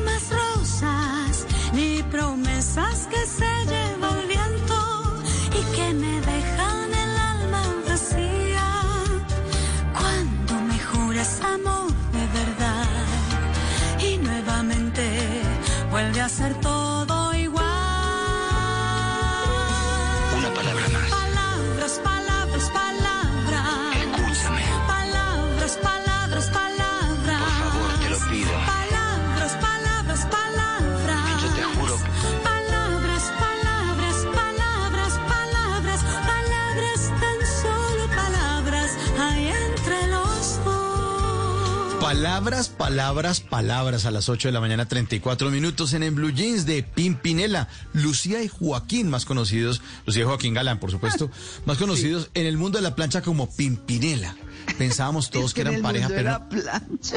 Palabras, 42.22 42.68
palabras, 42.68 43.40
palabras 43.40 44.06
a 44.06 44.12
las 44.12 44.28
8 44.28 44.46
de 44.46 44.52
la 44.52 44.60
mañana, 44.60 44.86
34 44.86 45.50
minutos 45.50 45.92
en 45.92 46.04
En 46.04 46.14
Blue 46.14 46.30
Jeans 46.30 46.66
de 46.66 46.84
Pimpinela, 46.84 47.66
Lucía 47.94 48.44
y 48.44 48.46
Joaquín, 48.46 49.10
más 49.10 49.24
conocidos, 49.24 49.82
Lucía 50.06 50.22
y 50.22 50.26
Joaquín 50.26 50.54
Galán, 50.54 50.78
por 50.78 50.92
supuesto, 50.92 51.32
más 51.66 51.78
conocidos 51.78 52.30
en 52.34 52.46
el 52.46 52.58
mundo 52.58 52.78
de 52.78 52.82
la 52.82 52.94
plancha 52.94 53.22
como 53.22 53.50
Pimpinela. 53.50 54.36
Pensábamos 54.78 55.30
todos 55.30 55.46
Es 55.46 55.54
que 55.54 55.62
en 55.62 55.66
eran 55.66 55.76
el 55.78 55.82
pareja, 55.82 56.08
pero 56.10 56.22
la 56.22 56.48
plancha. 56.48 57.16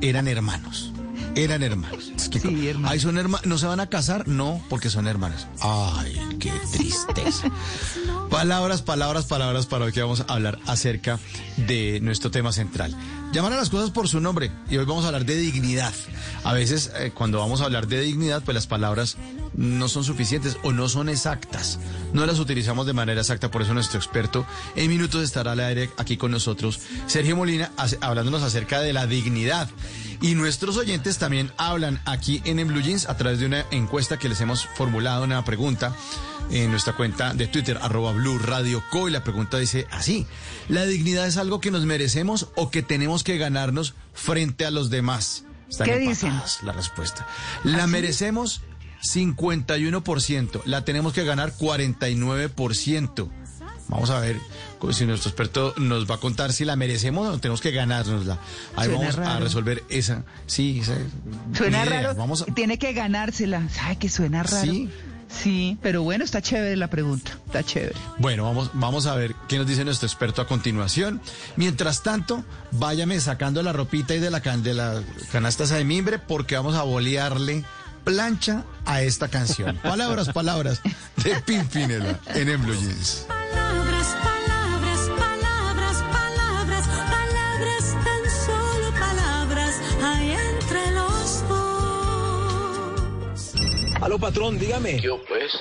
eran 0.00 0.26
hermanos. 0.26 0.92
Eran 1.34 1.62
hermanos. 1.62 2.12
Es 2.16 2.28
que, 2.28 2.74
Ay, 2.84 3.00
son 3.00 3.18
hermanos. 3.18 3.46
¿No 3.46 3.58
se 3.58 3.66
van 3.66 3.80
a 3.80 3.88
casar? 3.88 4.26
No, 4.28 4.62
porque 4.68 4.90
son 4.90 5.06
hermanos. 5.06 5.46
Ay, 5.60 6.18
qué 6.38 6.52
tristeza. 6.72 7.50
Palabras, 8.30 8.82
palabras, 8.82 9.24
palabras 9.26 9.66
para 9.66 9.86
hoy 9.86 9.92
que 9.92 10.02
vamos 10.02 10.20
a 10.20 10.32
hablar 10.32 10.60
acerca 10.66 11.18
de 11.56 11.98
nuestro 12.00 12.30
tema 12.30 12.52
central. 12.52 12.94
Llamar 13.32 13.52
a 13.52 13.56
las 13.56 13.70
cosas 13.70 13.90
por 13.90 14.08
su 14.08 14.20
nombre. 14.20 14.52
Y 14.70 14.76
hoy 14.76 14.84
vamos 14.84 15.04
a 15.04 15.08
hablar 15.08 15.24
de 15.24 15.36
dignidad. 15.36 15.92
A 16.44 16.52
veces, 16.52 16.92
eh, 16.96 17.10
cuando 17.12 17.38
vamos 17.38 17.60
a 17.60 17.64
hablar 17.64 17.88
de 17.88 18.00
dignidad, 18.00 18.42
pues 18.44 18.54
las 18.54 18.68
palabras 18.68 19.16
no 19.54 19.88
son 19.88 20.04
suficientes 20.04 20.56
o 20.62 20.72
no 20.72 20.88
son 20.88 21.08
exactas. 21.08 21.78
No 22.12 22.24
las 22.24 22.38
utilizamos 22.38 22.86
de 22.86 22.92
manera 22.92 23.20
exacta, 23.20 23.50
por 23.50 23.62
eso 23.62 23.74
nuestro 23.74 23.98
experto 23.98 24.46
en 24.76 24.88
minutos 24.88 25.22
estará 25.22 25.52
al 25.52 25.60
aire 25.60 25.90
aquí 25.96 26.16
con 26.16 26.30
nosotros, 26.30 26.80
Sergio 27.06 27.36
Molina, 27.36 27.72
hablándonos 28.00 28.42
acerca 28.42 28.80
de 28.80 28.92
la 28.92 29.06
dignidad. 29.06 29.68
Y 30.22 30.34
nuestros 30.34 30.76
oyentes 30.76 31.18
también 31.18 31.50
hablan 31.56 32.00
aquí 32.04 32.42
en, 32.44 32.58
en 32.58 32.68
Blue 32.68 32.82
Jeans 32.82 33.08
a 33.08 33.16
través 33.16 33.40
de 33.40 33.46
una 33.46 33.64
encuesta 33.70 34.18
que 34.18 34.28
les 34.28 34.40
hemos 34.40 34.66
formulado, 34.66 35.24
una 35.24 35.44
pregunta 35.44 35.96
en 36.50 36.70
nuestra 36.70 36.94
cuenta 36.94 37.32
de 37.32 37.46
Twitter, 37.46 37.78
arroba 37.80 38.12
Blue 38.12 38.38
Radio 38.38 38.82
Co. 38.90 39.08
Y 39.08 39.12
la 39.12 39.24
pregunta 39.24 39.58
dice 39.58 39.86
así, 39.90 40.26
¿la 40.68 40.84
dignidad 40.84 41.26
es 41.26 41.36
algo 41.36 41.60
que 41.60 41.70
nos 41.70 41.86
merecemos 41.86 42.48
o 42.54 42.70
que 42.70 42.82
tenemos 42.82 43.24
que 43.24 43.38
ganarnos 43.38 43.94
frente 44.12 44.66
a 44.66 44.70
los 44.70 44.90
demás? 44.90 45.44
Están 45.70 45.86
¿Qué 45.86 46.04
empatadas 46.04 46.62
la 46.64 46.72
respuesta. 46.72 47.26
La 47.64 47.86
merecemos 47.86 48.62
51%, 49.02 50.62
la 50.64 50.84
tenemos 50.84 51.12
que 51.12 51.24
ganar 51.24 51.54
49%. 51.56 53.30
Vamos 53.88 54.10
a 54.10 54.20
ver 54.20 54.38
si 54.92 55.06
nuestro 55.06 55.28
experto 55.30 55.74
nos 55.76 56.10
va 56.10 56.16
a 56.16 56.18
contar 56.18 56.52
si 56.52 56.64
la 56.64 56.76
merecemos 56.76 57.28
o 57.28 57.38
tenemos 57.38 57.60
que 57.60 57.70
ganárnosla. 57.70 58.38
Ahí 58.76 58.88
Suena 58.88 59.10
vamos 59.10 59.18
a 59.28 59.38
resolver 59.40 59.84
esa. 59.88 60.22
Sí, 60.46 60.80
esa, 60.80 60.94
Suena 61.56 61.84
idea. 61.84 62.02
raro. 62.02 62.14
Vamos 62.16 62.42
a- 62.42 62.46
Tiene 62.46 62.78
que 62.78 62.92
ganársela. 62.92 63.62
Ay, 63.82 63.96
que 63.96 64.08
suena 64.08 64.42
raro. 64.42 64.62
Sí. 64.72 64.90
Sí, 65.32 65.78
pero 65.80 66.02
bueno, 66.02 66.24
está 66.24 66.42
chévere 66.42 66.76
la 66.76 66.88
pregunta. 66.90 67.30
Está 67.46 67.62
chévere. 67.62 67.94
Bueno, 68.18 68.42
vamos, 68.42 68.70
vamos 68.74 69.06
a 69.06 69.14
ver 69.14 69.36
qué 69.46 69.58
nos 69.58 69.66
dice 69.68 69.84
nuestro 69.84 70.08
experto 70.08 70.42
a 70.42 70.46
continuación. 70.48 71.20
Mientras 71.54 72.02
tanto, 72.02 72.44
váyame 72.72 73.20
sacando 73.20 73.62
la 73.62 73.72
ropita 73.72 74.12
y 74.14 74.18
de 74.18 74.28
la, 74.28 74.40
can- 74.40 74.64
de 74.64 74.74
la 74.74 75.00
canasta 75.30 75.64
de 75.66 75.84
mimbre 75.84 76.18
porque 76.18 76.56
vamos 76.56 76.74
a 76.74 76.82
bolearle 76.82 77.64
plancha 78.02 78.64
a 78.86 79.02
esta 79.02 79.28
canción. 79.28 79.76
Palabras, 79.84 80.30
palabras 80.30 80.80
de 81.22 81.36
Pimpinela 81.42 82.18
en 82.34 82.48
En 82.48 82.60
Blue 82.64 82.74
Jeans. 82.74 83.26
Aló, 94.00 94.18
patrón, 94.18 94.58
dígame. 94.58 94.98
Yo, 95.00 95.22
pues, 95.28 95.52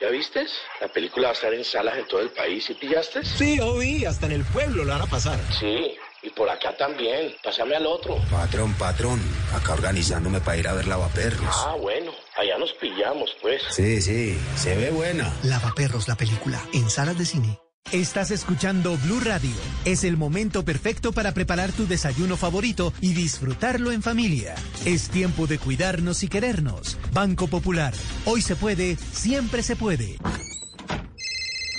¿ya 0.00 0.08
vistes? 0.10 0.50
La 0.82 0.88
película 0.88 1.28
va 1.28 1.30
a 1.30 1.34
estar 1.34 1.54
en 1.54 1.64
salas 1.64 1.96
en 1.96 2.06
todo 2.06 2.20
el 2.20 2.28
país. 2.30 2.68
¿Y 2.68 2.74
pillaste? 2.74 3.24
Sí, 3.24 3.58
oí, 3.58 4.04
hasta 4.04 4.26
en 4.26 4.32
el 4.32 4.44
pueblo 4.44 4.84
la 4.84 4.98
van 4.98 5.08
a 5.08 5.10
pasar. 5.10 5.38
Sí, 5.58 5.96
y 6.22 6.28
por 6.30 6.50
acá 6.50 6.76
también. 6.76 7.34
Pásame 7.42 7.74
al 7.74 7.86
otro. 7.86 8.18
Patrón, 8.30 8.74
patrón, 8.74 9.18
acá 9.54 9.72
organizándome 9.72 10.40
para 10.40 10.58
ir 10.58 10.68
a 10.68 10.74
ver 10.74 10.86
Lavaperros. 10.86 11.56
Ah, 11.66 11.76
bueno, 11.80 12.12
allá 12.36 12.58
nos 12.58 12.74
pillamos, 12.74 13.34
pues. 13.40 13.62
Sí, 13.70 14.02
sí, 14.02 14.38
se 14.56 14.76
ve 14.76 14.90
buena. 14.90 15.32
Lavaperros, 15.44 16.06
la 16.06 16.16
película, 16.16 16.60
en 16.74 16.90
salas 16.90 17.16
de 17.16 17.24
cine. 17.24 17.58
Estás 17.92 18.32
escuchando 18.32 18.96
Blue 18.96 19.20
Radio. 19.20 19.54
Es 19.84 20.02
el 20.02 20.16
momento 20.16 20.64
perfecto 20.64 21.12
para 21.12 21.32
preparar 21.32 21.70
tu 21.70 21.86
desayuno 21.86 22.36
favorito 22.36 22.92
y 23.00 23.14
disfrutarlo 23.14 23.92
en 23.92 24.02
familia. 24.02 24.56
Es 24.84 25.08
tiempo 25.08 25.46
de 25.46 25.58
cuidarnos 25.58 26.24
y 26.24 26.28
querernos. 26.28 26.98
Banco 27.12 27.46
Popular. 27.46 27.94
Hoy 28.24 28.42
se 28.42 28.56
puede, 28.56 28.96
siempre 28.96 29.62
se 29.62 29.76
puede. 29.76 30.18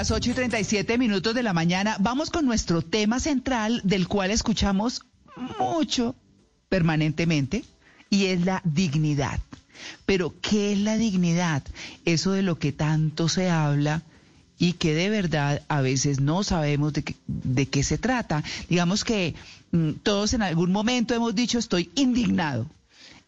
las 0.00 0.10
8 0.10 0.30
y 0.30 0.32
37 0.32 0.96
minutos 0.96 1.34
de 1.34 1.42
la 1.42 1.52
mañana 1.52 1.98
vamos 2.00 2.30
con 2.30 2.46
nuestro 2.46 2.80
tema 2.80 3.20
central 3.20 3.82
del 3.84 4.08
cual 4.08 4.30
escuchamos 4.30 5.02
mucho 5.58 6.16
permanentemente 6.70 7.66
y 8.08 8.24
es 8.24 8.46
la 8.46 8.62
dignidad. 8.64 9.40
Pero, 10.06 10.34
¿qué 10.40 10.72
es 10.72 10.78
la 10.78 10.96
dignidad? 10.96 11.62
Eso 12.06 12.32
de 12.32 12.40
lo 12.40 12.58
que 12.58 12.72
tanto 12.72 13.28
se 13.28 13.50
habla 13.50 14.00
y 14.58 14.72
que 14.72 14.94
de 14.94 15.10
verdad 15.10 15.60
a 15.68 15.82
veces 15.82 16.18
no 16.18 16.44
sabemos 16.44 16.94
de 16.94 17.02
qué, 17.02 17.16
de 17.26 17.66
qué 17.66 17.82
se 17.82 17.98
trata. 17.98 18.42
Digamos 18.70 19.04
que 19.04 19.34
mm, 19.70 19.90
todos 20.02 20.32
en 20.32 20.40
algún 20.40 20.72
momento 20.72 21.12
hemos 21.12 21.34
dicho 21.34 21.58
estoy 21.58 21.90
indignado. 21.94 22.66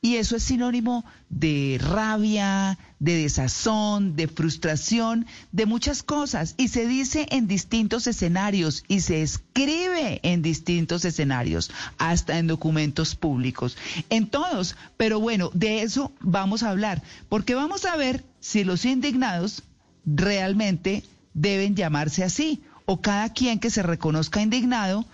Y 0.05 0.17
eso 0.17 0.35
es 0.35 0.43
sinónimo 0.43 1.05
de 1.29 1.79
rabia, 1.81 2.77
de 2.99 3.23
desazón, 3.23 4.17
de 4.17 4.27
frustración, 4.27 5.27
de 5.53 5.65
muchas 5.65 6.03
cosas. 6.03 6.57
Y 6.59 6.69
se 6.69 6.89
dice 6.89 7.29
en 7.31 7.47
distintos 7.47 8.09
escenarios 8.09 8.83
y 8.89 8.99
se 9.03 9.23
escribe 9.23 10.19
en 10.25 10.43
distintos 10.43 11.05
escenarios, 11.05 11.71
hasta 11.99 12.41
en 12.41 12.49
documentos 12.49 13.15
públicos, 13.15 13.77
en 14.11 14.27
todos. 14.27 14.75
Pero 14.97 15.21
bueno, 15.21 15.53
de 15.55 15.83
eso 15.83 16.11
vamos 16.19 16.65
a 16.65 16.71
hablar, 16.71 17.01
porque 17.29 17.55
vamos 17.55 17.85
a 17.85 17.95
ver 17.95 18.25
si 18.41 18.65
los 18.65 18.85
indignados 18.85 19.63
realmente 20.05 21.05
deben 21.33 21.77
llamarse 21.77 22.25
así, 22.25 22.61
o 22.87 23.01
cada 23.01 23.33
quien 23.33 23.61
que 23.61 23.71
se 23.71 23.85
reconozca 23.85 24.43
indignado 24.43 25.07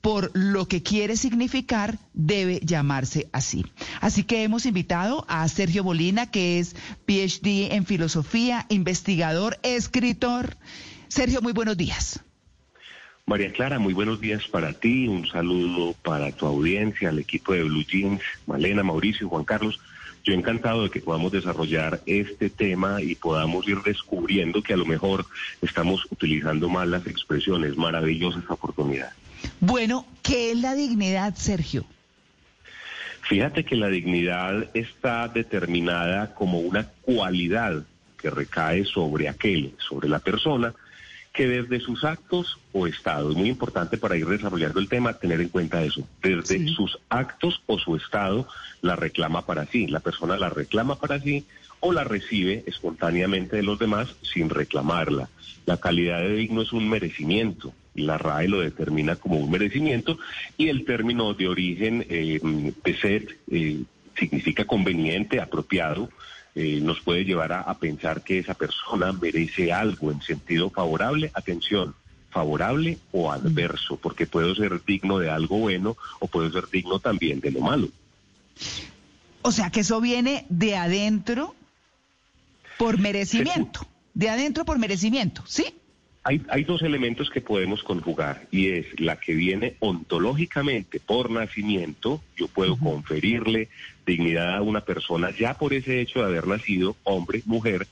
por 0.00 0.30
lo 0.34 0.66
que 0.66 0.82
quiere 0.82 1.16
significar, 1.16 1.98
debe 2.14 2.60
llamarse 2.62 3.28
así. 3.32 3.66
Así 4.00 4.24
que 4.24 4.42
hemos 4.42 4.66
invitado 4.66 5.24
a 5.28 5.46
Sergio 5.48 5.84
Bolina, 5.84 6.30
que 6.30 6.58
es 6.58 6.74
PhD 7.06 7.74
en 7.74 7.84
filosofía, 7.84 8.66
investigador, 8.70 9.58
escritor. 9.62 10.56
Sergio, 11.08 11.42
muy 11.42 11.52
buenos 11.52 11.76
días. 11.76 12.20
María 13.26 13.52
Clara, 13.52 13.78
muy 13.78 13.94
buenos 13.94 14.20
días 14.20 14.48
para 14.48 14.72
ti, 14.72 15.06
un 15.06 15.26
saludo 15.26 15.94
para 16.02 16.32
tu 16.32 16.46
audiencia, 16.46 17.10
al 17.10 17.18
equipo 17.18 17.52
de 17.52 17.62
Blue 17.62 17.84
Jeans, 17.84 18.22
Malena, 18.46 18.82
Mauricio, 18.82 19.28
Juan 19.28 19.44
Carlos. 19.44 19.78
Yo 20.24 20.34
encantado 20.34 20.82
de 20.82 20.90
que 20.90 21.00
podamos 21.00 21.30
desarrollar 21.30 22.00
este 22.06 22.50
tema 22.50 23.00
y 23.00 23.14
podamos 23.14 23.68
ir 23.68 23.82
descubriendo 23.82 24.62
que 24.62 24.74
a 24.74 24.76
lo 24.76 24.84
mejor 24.84 25.26
estamos 25.62 26.06
utilizando 26.10 26.68
mal 26.68 26.90
las 26.90 27.06
expresiones. 27.06 27.76
Maravillosa 27.76 28.42
oportunidad. 28.48 29.12
Bueno, 29.60 30.06
¿qué 30.22 30.52
es 30.52 30.58
la 30.58 30.74
dignidad, 30.74 31.34
Sergio? 31.34 31.84
Fíjate 33.22 33.64
que 33.64 33.76
la 33.76 33.88
dignidad 33.88 34.68
está 34.74 35.28
determinada 35.28 36.34
como 36.34 36.60
una 36.60 36.88
cualidad 37.02 37.84
que 38.18 38.30
recae 38.30 38.84
sobre 38.84 39.28
aquel, 39.28 39.74
sobre 39.78 40.08
la 40.08 40.18
persona, 40.18 40.74
que 41.32 41.46
desde 41.46 41.78
sus 41.78 42.04
actos 42.04 42.58
o 42.72 42.86
estado, 42.86 43.30
es 43.30 43.36
muy 43.36 43.50
importante 43.50 43.98
para 43.98 44.16
ir 44.16 44.26
desarrollando 44.26 44.80
el 44.80 44.88
tema, 44.88 45.12
tener 45.12 45.40
en 45.40 45.48
cuenta 45.48 45.82
eso, 45.84 46.08
desde 46.22 46.66
sus 46.68 46.98
actos 47.08 47.62
o 47.66 47.78
su 47.78 47.96
estado 47.96 48.48
la 48.82 48.96
reclama 48.96 49.46
para 49.46 49.66
sí, 49.66 49.86
la 49.86 50.00
persona 50.00 50.36
la 50.36 50.48
reclama 50.48 50.98
para 50.98 51.20
sí 51.20 51.44
o 51.80 51.92
la 51.92 52.04
recibe 52.04 52.64
espontáneamente 52.66 53.56
de 53.56 53.62
los 53.62 53.78
demás 53.78 54.16
sin 54.22 54.50
reclamarla. 54.50 55.28
La 55.66 55.76
calidad 55.76 56.20
de 56.20 56.34
digno 56.34 56.62
es 56.62 56.72
un 56.72 56.88
merecimiento, 56.88 57.72
la 58.00 58.18
RAE 58.18 58.48
lo 58.48 58.60
determina 58.60 59.16
como 59.16 59.38
un 59.38 59.50
merecimiento 59.50 60.18
y 60.56 60.68
el 60.68 60.84
término 60.84 61.34
de 61.34 61.48
origen 61.48 62.06
eh, 62.08 62.40
de 62.84 62.96
ser 62.96 63.38
eh, 63.50 63.82
significa 64.18 64.64
conveniente, 64.64 65.40
apropiado, 65.40 66.10
eh, 66.54 66.80
nos 66.82 67.00
puede 67.00 67.24
llevar 67.24 67.52
a, 67.52 67.60
a 67.60 67.78
pensar 67.78 68.22
que 68.22 68.38
esa 68.38 68.54
persona 68.54 69.12
merece 69.12 69.72
algo 69.72 70.10
en 70.10 70.20
sentido 70.20 70.70
favorable, 70.70 71.30
atención, 71.34 71.94
favorable 72.30 72.98
o 73.12 73.30
adverso, 73.30 73.96
porque 73.96 74.26
puedo 74.26 74.54
ser 74.54 74.84
digno 74.84 75.18
de 75.18 75.30
algo 75.30 75.58
bueno 75.58 75.96
o 76.18 76.26
puedo 76.26 76.50
ser 76.50 76.68
digno 76.70 76.98
también 76.98 77.40
de 77.40 77.50
lo 77.50 77.60
malo. 77.60 77.88
O 79.42 79.52
sea 79.52 79.70
que 79.70 79.80
eso 79.80 80.00
viene 80.00 80.46
de 80.48 80.76
adentro 80.76 81.54
por 82.78 82.98
merecimiento, 82.98 83.86
de 84.14 84.28
adentro 84.28 84.64
por 84.64 84.78
merecimiento, 84.78 85.42
¿sí? 85.46 85.74
Hay, 86.22 86.42
hay 86.50 86.64
dos 86.64 86.82
elementos 86.82 87.30
que 87.30 87.40
podemos 87.40 87.82
conjugar 87.82 88.46
y 88.50 88.68
es 88.68 89.00
la 89.00 89.16
que 89.16 89.34
viene 89.34 89.76
ontológicamente 89.80 91.00
por 91.00 91.30
nacimiento, 91.30 92.20
yo 92.36 92.46
puedo 92.48 92.76
conferirle 92.76 93.68
dignidad 94.04 94.56
a 94.56 94.62
una 94.62 94.82
persona 94.82 95.30
ya 95.30 95.54
por 95.54 95.72
ese 95.72 96.00
hecho 96.00 96.20
de 96.20 96.26
haber 96.26 96.46
nacido, 96.46 96.96
hombre, 97.04 97.42
mujer, 97.46 97.86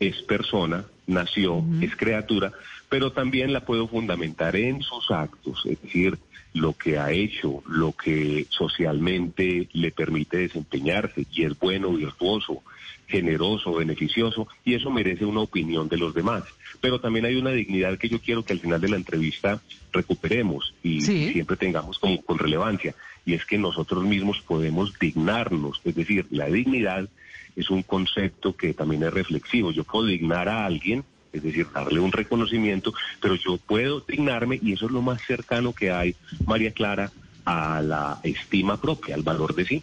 es 0.00 0.22
persona, 0.22 0.84
nació, 1.06 1.64
es 1.80 1.94
criatura, 1.96 2.52
pero 2.88 3.12
también 3.12 3.52
la 3.52 3.64
puedo 3.64 3.88
fundamentar 3.88 4.56
en 4.56 4.82
sus 4.82 5.10
actos, 5.10 5.62
es 5.66 5.80
decir, 5.82 6.18
lo 6.54 6.72
que 6.72 6.98
ha 6.98 7.10
hecho, 7.12 7.62
lo 7.66 7.92
que 7.92 8.46
socialmente 8.48 9.68
le 9.72 9.90
permite 9.90 10.38
desempeñarse 10.38 11.26
y 11.30 11.44
es 11.44 11.58
bueno, 11.58 11.92
virtuoso, 11.92 12.62
generoso, 13.08 13.74
beneficioso, 13.74 14.46
y 14.64 14.74
eso 14.74 14.90
merece 14.90 15.24
una 15.24 15.40
opinión 15.40 15.88
de 15.88 15.96
los 15.96 16.14
demás. 16.14 16.44
Pero 16.80 17.00
también 17.00 17.24
hay 17.24 17.36
una 17.36 17.50
dignidad 17.50 17.98
que 17.98 18.08
yo 18.08 18.20
quiero 18.20 18.44
que 18.44 18.52
al 18.52 18.60
final 18.60 18.80
de 18.80 18.88
la 18.88 18.96
entrevista 18.96 19.60
recuperemos 19.92 20.74
y 20.82 21.00
siempre 21.00 21.56
tengamos 21.56 21.98
como 21.98 22.22
con 22.22 22.38
relevancia, 22.38 22.94
y 23.24 23.34
es 23.34 23.44
que 23.44 23.58
nosotros 23.58 24.04
mismos 24.04 24.40
podemos 24.40 24.98
dignarnos, 24.98 25.80
es 25.84 25.94
decir, 25.94 26.26
la 26.30 26.46
dignidad 26.46 27.08
es 27.56 27.70
un 27.70 27.82
concepto 27.82 28.54
que 28.54 28.72
también 28.72 29.02
es 29.02 29.12
reflexivo. 29.12 29.72
Yo 29.72 29.82
puedo 29.82 30.06
dignar 30.06 30.48
a 30.48 30.64
alguien, 30.64 31.04
es 31.32 31.42
decir, 31.42 31.66
darle 31.74 31.98
un 31.98 32.12
reconocimiento, 32.12 32.94
pero 33.20 33.34
yo 33.34 33.56
puedo 33.56 34.00
dignarme 34.00 34.60
y 34.62 34.74
eso 34.74 34.86
es 34.86 34.92
lo 34.92 35.02
más 35.02 35.20
cercano 35.26 35.72
que 35.72 35.90
hay, 35.90 36.14
María 36.46 36.70
Clara, 36.70 37.10
a 37.44 37.82
la 37.82 38.20
estima 38.22 38.80
propia, 38.80 39.14
al 39.14 39.22
valor 39.22 39.54
de 39.54 39.64
sí. 39.64 39.82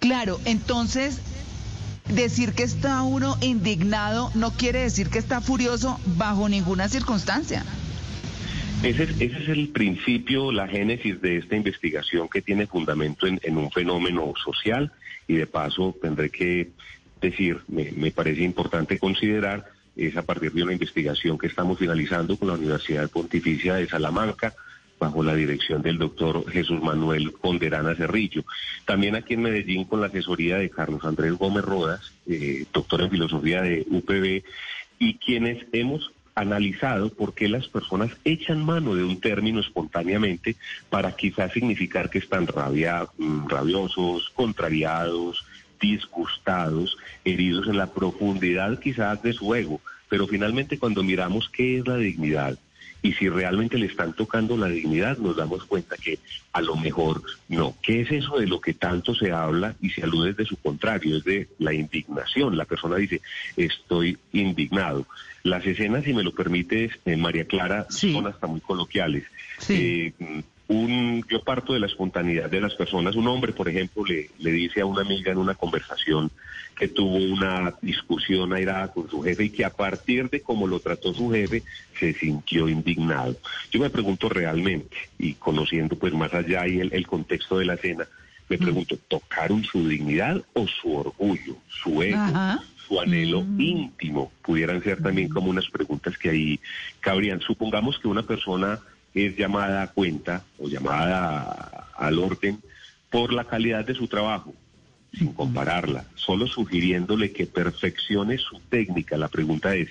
Claro, 0.00 0.40
entonces 0.44 1.20
decir 2.14 2.52
que 2.52 2.62
está 2.62 3.02
uno 3.02 3.36
indignado 3.40 4.30
no 4.34 4.52
quiere 4.52 4.80
decir 4.80 5.08
que 5.08 5.18
está 5.18 5.40
furioso 5.40 5.98
bajo 6.16 6.48
ninguna 6.48 6.88
circunstancia. 6.88 7.64
Ese 8.82 9.04
es, 9.04 9.10
ese 9.20 9.42
es 9.42 9.48
el 9.48 9.68
principio, 9.68 10.50
la 10.50 10.66
génesis 10.66 11.20
de 11.20 11.36
esta 11.36 11.56
investigación 11.56 12.28
que 12.28 12.42
tiene 12.42 12.66
fundamento 12.66 13.26
en, 13.26 13.38
en 13.42 13.56
un 13.56 13.70
fenómeno 13.70 14.32
social 14.44 14.92
y 15.28 15.34
de 15.34 15.46
paso 15.46 15.96
tendré 16.02 16.30
que 16.30 16.70
decir, 17.20 17.60
me, 17.68 17.92
me 17.92 18.10
parece 18.10 18.42
importante 18.42 18.98
considerar, 18.98 19.66
es 19.96 20.16
a 20.16 20.22
partir 20.22 20.52
de 20.52 20.64
una 20.64 20.72
investigación 20.72 21.38
que 21.38 21.46
estamos 21.46 21.78
finalizando 21.78 22.36
con 22.36 22.48
la 22.48 22.54
Universidad 22.54 23.08
Pontificia 23.08 23.74
de 23.74 23.88
Salamanca, 23.88 24.54
bajo 25.02 25.24
la 25.24 25.34
dirección 25.34 25.82
del 25.82 25.98
doctor 25.98 26.48
Jesús 26.48 26.80
Manuel 26.80 27.32
Ponderana 27.32 27.96
Cerrillo. 27.96 28.44
También 28.84 29.16
aquí 29.16 29.34
en 29.34 29.42
Medellín 29.42 29.84
con 29.84 30.00
la 30.00 30.06
asesoría 30.06 30.58
de 30.58 30.70
Carlos 30.70 31.04
Andrés 31.04 31.32
Gómez 31.32 31.64
Rodas, 31.64 32.12
eh, 32.28 32.66
doctor 32.72 33.00
en 33.02 33.10
filosofía 33.10 33.62
de 33.62 33.84
UPB, 33.90 34.44
y 35.00 35.14
quienes 35.14 35.66
hemos 35.72 36.12
analizado 36.36 37.12
por 37.12 37.34
qué 37.34 37.48
las 37.48 37.66
personas 37.66 38.12
echan 38.24 38.64
mano 38.64 38.94
de 38.94 39.02
un 39.02 39.18
término 39.20 39.58
espontáneamente 39.58 40.54
para 40.88 41.10
quizás 41.16 41.52
significar 41.52 42.08
que 42.08 42.18
están 42.18 42.46
rabia, 42.46 43.04
mm, 43.18 43.48
rabiosos, 43.48 44.30
contrariados, 44.36 45.44
disgustados, 45.80 46.96
heridos 47.24 47.66
en 47.66 47.76
la 47.76 47.92
profundidad 47.92 48.78
quizás 48.78 49.20
de 49.20 49.32
su 49.32 49.52
ego. 49.52 49.80
Pero 50.08 50.28
finalmente 50.28 50.78
cuando 50.78 51.02
miramos 51.02 51.48
qué 51.48 51.78
es 51.78 51.88
la 51.88 51.96
dignidad, 51.96 52.56
Y 53.02 53.12
si 53.14 53.28
realmente 53.28 53.78
le 53.78 53.86
están 53.86 54.12
tocando 54.12 54.56
la 54.56 54.68
dignidad, 54.68 55.18
nos 55.18 55.36
damos 55.36 55.64
cuenta 55.64 55.96
que 55.96 56.20
a 56.52 56.60
lo 56.60 56.76
mejor 56.76 57.22
no. 57.48 57.74
¿Qué 57.82 58.02
es 58.02 58.12
eso 58.12 58.38
de 58.38 58.46
lo 58.46 58.60
que 58.60 58.74
tanto 58.74 59.14
se 59.14 59.32
habla 59.32 59.74
y 59.80 59.90
se 59.90 60.04
alude 60.04 60.34
de 60.34 60.44
su 60.44 60.56
contrario? 60.56 61.16
Es 61.16 61.24
de 61.24 61.48
la 61.58 61.74
indignación. 61.74 62.56
La 62.56 62.64
persona 62.64 62.96
dice, 62.96 63.20
estoy 63.56 64.18
indignado. 64.32 65.06
Las 65.42 65.66
escenas, 65.66 66.04
si 66.04 66.14
me 66.14 66.22
lo 66.22 66.32
permites, 66.32 66.92
eh, 67.04 67.16
María 67.16 67.44
Clara, 67.44 67.86
son 67.90 68.28
hasta 68.28 68.46
muy 68.46 68.60
coloquiales. 68.60 69.24
Eh, 69.68 70.12
un, 70.72 71.24
yo 71.28 71.42
parto 71.42 71.72
de 71.72 71.80
la 71.80 71.86
espontaneidad 71.86 72.50
de 72.50 72.60
las 72.60 72.74
personas. 72.74 73.14
Un 73.14 73.28
hombre, 73.28 73.52
por 73.52 73.68
ejemplo, 73.68 74.04
le, 74.04 74.30
le 74.38 74.50
dice 74.50 74.80
a 74.80 74.86
una 74.86 75.02
amiga 75.02 75.32
en 75.32 75.38
una 75.38 75.54
conversación 75.54 76.30
que 76.76 76.88
tuvo 76.88 77.16
una 77.16 77.74
discusión 77.82 78.52
airada 78.52 78.88
con 78.92 79.08
su 79.08 79.22
jefe 79.22 79.44
y 79.44 79.50
que 79.50 79.64
a 79.64 79.70
partir 79.70 80.30
de 80.30 80.40
cómo 80.40 80.66
lo 80.66 80.80
trató 80.80 81.12
su 81.12 81.30
jefe 81.30 81.62
se 81.98 82.14
sintió 82.14 82.68
indignado. 82.68 83.36
Yo 83.70 83.80
me 83.80 83.90
pregunto 83.90 84.28
realmente, 84.28 84.96
y 85.18 85.34
conociendo 85.34 85.96
pues 85.96 86.12
más 86.14 86.32
allá 86.34 86.66
y 86.66 86.80
el, 86.80 86.92
el 86.92 87.06
contexto 87.06 87.58
de 87.58 87.66
la 87.66 87.74
escena, 87.74 88.06
me 88.48 88.58
pregunto, 88.58 88.96
¿tocaron 89.08 89.64
su 89.64 89.88
dignidad 89.88 90.42
o 90.54 90.66
su 90.66 90.94
orgullo, 90.94 91.56
su 91.68 92.02
ego? 92.02 92.20
su 92.86 93.00
anhelo 93.00 93.46
íntimo, 93.58 94.32
pudieran 94.42 94.82
ser 94.82 95.02
también 95.02 95.28
como 95.28 95.48
unas 95.48 95.68
preguntas 95.70 96.18
que 96.18 96.30
ahí 96.30 96.60
cabrían. 97.00 97.40
Supongamos 97.40 97.98
que 97.98 98.08
una 98.08 98.24
persona 98.24 98.80
es 99.14 99.36
llamada 99.36 99.82
a 99.82 99.86
cuenta 99.88 100.44
o 100.58 100.68
llamada 100.68 101.88
al 101.96 102.18
orden 102.18 102.60
por 103.10 103.32
la 103.32 103.44
calidad 103.44 103.84
de 103.84 103.94
su 103.94 104.08
trabajo, 104.08 104.54
sin 105.12 105.32
compararla, 105.32 106.06
solo 106.14 106.46
sugiriéndole 106.46 107.32
que 107.32 107.46
perfeccione 107.46 108.38
su 108.38 108.58
técnica. 108.70 109.16
La 109.16 109.28
pregunta 109.28 109.74
es, 109.74 109.90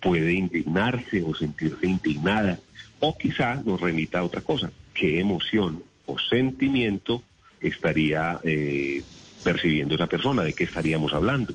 ¿puede 0.00 0.32
indignarse 0.34 1.22
o 1.22 1.34
sentirse 1.34 1.86
indignada? 1.86 2.58
O 3.00 3.16
quizá 3.16 3.54
nos 3.64 3.80
remita 3.80 4.18
a 4.18 4.24
otra 4.24 4.42
cosa, 4.42 4.70
¿qué 4.92 5.20
emoción 5.20 5.82
o 6.06 6.18
sentimiento 6.18 7.22
estaría 7.60 8.38
eh, 8.44 9.02
percibiendo 9.42 9.94
esa 9.94 10.06
persona? 10.06 10.42
¿De 10.42 10.52
qué 10.52 10.64
estaríamos 10.64 11.12
hablando? 11.12 11.54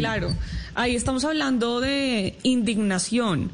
Claro, 0.00 0.34
ahí 0.74 0.96
estamos 0.96 1.24
hablando 1.24 1.80
de 1.80 2.36
indignación, 2.42 3.50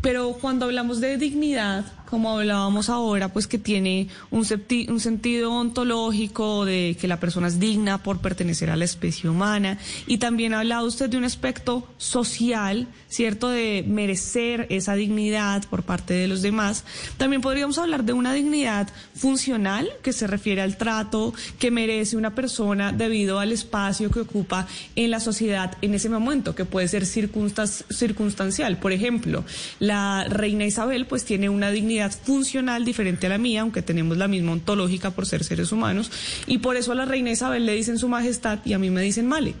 pero 0.00 0.32
cuando 0.40 0.64
hablamos 0.66 1.00
de 1.00 1.16
dignidad, 1.18 1.84
como 2.10 2.36
hablábamos 2.36 2.90
ahora, 2.90 3.32
pues 3.32 3.46
que 3.46 3.58
tiene 3.58 4.08
un, 4.30 4.44
un, 4.88 5.00
sentido 5.00 5.52
ontológico 5.52 6.64
de 6.64 6.96
que 7.00 7.06
la 7.06 7.20
persona 7.20 7.46
es 7.46 7.60
digna 7.60 8.02
por 8.02 8.18
pertenecer 8.18 8.68
a 8.70 8.76
la 8.76 8.84
especie 8.84 9.30
humana. 9.30 9.78
Y 10.06 10.18
también 10.18 10.52
ha 10.52 10.58
hablado 10.60 10.86
usted 10.86 11.08
de 11.08 11.16
un 11.16 11.24
aspecto 11.24 11.86
social, 11.98 12.88
¿cierto? 13.08 13.48
De 13.48 13.84
merecer 13.86 14.66
esa 14.70 14.94
dignidad 14.94 15.64
por 15.70 15.84
parte 15.84 16.14
de 16.14 16.26
los 16.26 16.42
demás. 16.42 16.84
También 17.16 17.42
podríamos 17.42 17.78
hablar 17.78 18.04
de 18.04 18.12
una 18.12 18.32
dignidad 18.32 18.88
funcional 19.14 19.88
que 20.02 20.12
se 20.12 20.26
refiere 20.26 20.62
al 20.62 20.76
trato 20.76 21.32
que 21.58 21.70
merece 21.70 22.16
una 22.16 22.34
persona 22.34 22.92
debido 22.92 23.38
al 23.38 23.52
espacio 23.52 24.10
que 24.10 24.20
ocupa 24.20 24.66
en 24.96 25.12
la 25.12 25.20
sociedad 25.20 25.76
en 25.80 25.94
ese 25.94 26.08
momento, 26.08 26.56
que 26.56 26.64
puede 26.64 26.88
ser 26.88 27.06
circunstancial. 27.06 28.78
Por 28.78 28.92
ejemplo, 28.92 29.44
la 29.78 30.24
reina 30.28 30.64
Isabel 30.64 31.06
pues 31.06 31.24
tiene 31.24 31.48
una 31.48 31.70
dignidad 31.70 31.99
funcional 32.08 32.84
diferente 32.84 33.26
a 33.26 33.30
la 33.30 33.38
mía, 33.38 33.60
aunque 33.60 33.82
tenemos 33.82 34.16
la 34.16 34.28
misma 34.28 34.52
ontológica 34.52 35.10
por 35.10 35.26
ser 35.26 35.44
seres 35.44 35.72
humanos, 35.72 36.10
y 36.46 36.58
por 36.58 36.76
eso 36.76 36.92
a 36.92 36.94
la 36.94 37.04
reina 37.04 37.30
Isabel 37.30 37.66
le 37.66 37.74
dicen 37.74 37.98
su 37.98 38.08
majestad 38.08 38.60
y 38.64 38.72
a 38.72 38.78
mí 38.78 38.88
me 38.88 39.02
dicen 39.02 39.26
male. 39.26 39.54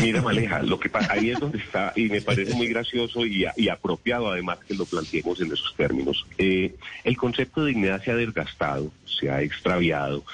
Mira, 0.00 0.22
Maleja, 0.22 0.62
lo 0.62 0.78
que 0.78 0.90
ahí 1.10 1.30
es 1.30 1.40
donde 1.40 1.58
está, 1.58 1.92
y 1.96 2.08
me 2.08 2.20
parece 2.22 2.54
muy 2.54 2.68
gracioso 2.68 3.26
y, 3.26 3.44
apropiado 3.68 4.30
además 4.30 4.58
que 4.66 4.74
lo 4.74 4.84
planteemos 4.84 5.40
en 5.40 5.52
esos 5.52 5.74
términos. 5.76 6.26
Eh, 6.38 6.74
el 7.04 7.16
concepto 7.16 7.64
de 7.64 7.72
dignidad 7.72 8.02
se 8.02 8.10
ha 8.10 8.16
desgastado, 8.16 8.92
se 9.04 9.30
ha 9.30 9.42
extraviado, 9.42 10.24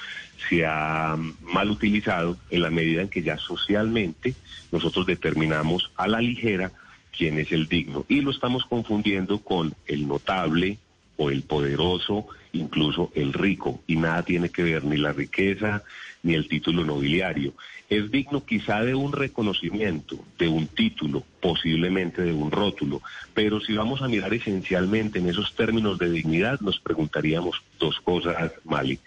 se 0.49 0.65
ha 0.65 1.17
mal 1.41 1.69
utilizado 1.71 2.37
en 2.49 2.61
la 2.61 2.69
medida 2.69 3.01
en 3.01 3.09
que 3.09 3.21
ya 3.21 3.37
socialmente 3.37 4.35
nosotros 4.71 5.05
determinamos 5.05 5.91
a 5.95 6.07
la 6.07 6.21
ligera 6.21 6.71
quién 7.19 7.37
es 7.37 7.51
el 7.51 7.67
digno. 7.67 8.05
Y 8.07 8.21
lo 8.21 8.31
estamos 8.31 8.63
confundiendo 8.63 9.39
con 9.39 9.75
el 9.87 10.07
notable 10.07 10.77
o 11.17 11.29
el 11.29 11.41
poderoso, 11.41 12.27
incluso 12.53 13.11
el 13.13 13.33
rico. 13.33 13.81
Y 13.87 13.97
nada 13.97 14.23
tiene 14.23 14.47
que 14.47 14.63
ver 14.63 14.85
ni 14.85 14.95
la 14.95 15.11
riqueza 15.11 15.83
ni 16.23 16.33
el 16.33 16.47
título 16.47 16.85
nobiliario. 16.85 17.53
Es 17.89 18.09
digno 18.09 18.45
quizá 18.45 18.83
de 18.83 18.95
un 18.95 19.11
reconocimiento, 19.11 20.17
de 20.37 20.47
un 20.47 20.67
título, 20.67 21.25
posiblemente 21.41 22.21
de 22.21 22.31
un 22.31 22.51
rótulo. 22.51 23.01
Pero 23.33 23.59
si 23.59 23.73
vamos 23.73 24.01
a 24.01 24.07
mirar 24.07 24.33
esencialmente 24.33 25.19
en 25.19 25.27
esos 25.27 25.53
términos 25.55 25.99
de 25.99 26.09
dignidad, 26.09 26.61
nos 26.61 26.79
preguntaríamos 26.79 27.61
dos 27.79 27.99
cosas, 27.99 28.53
Mali 28.63 28.97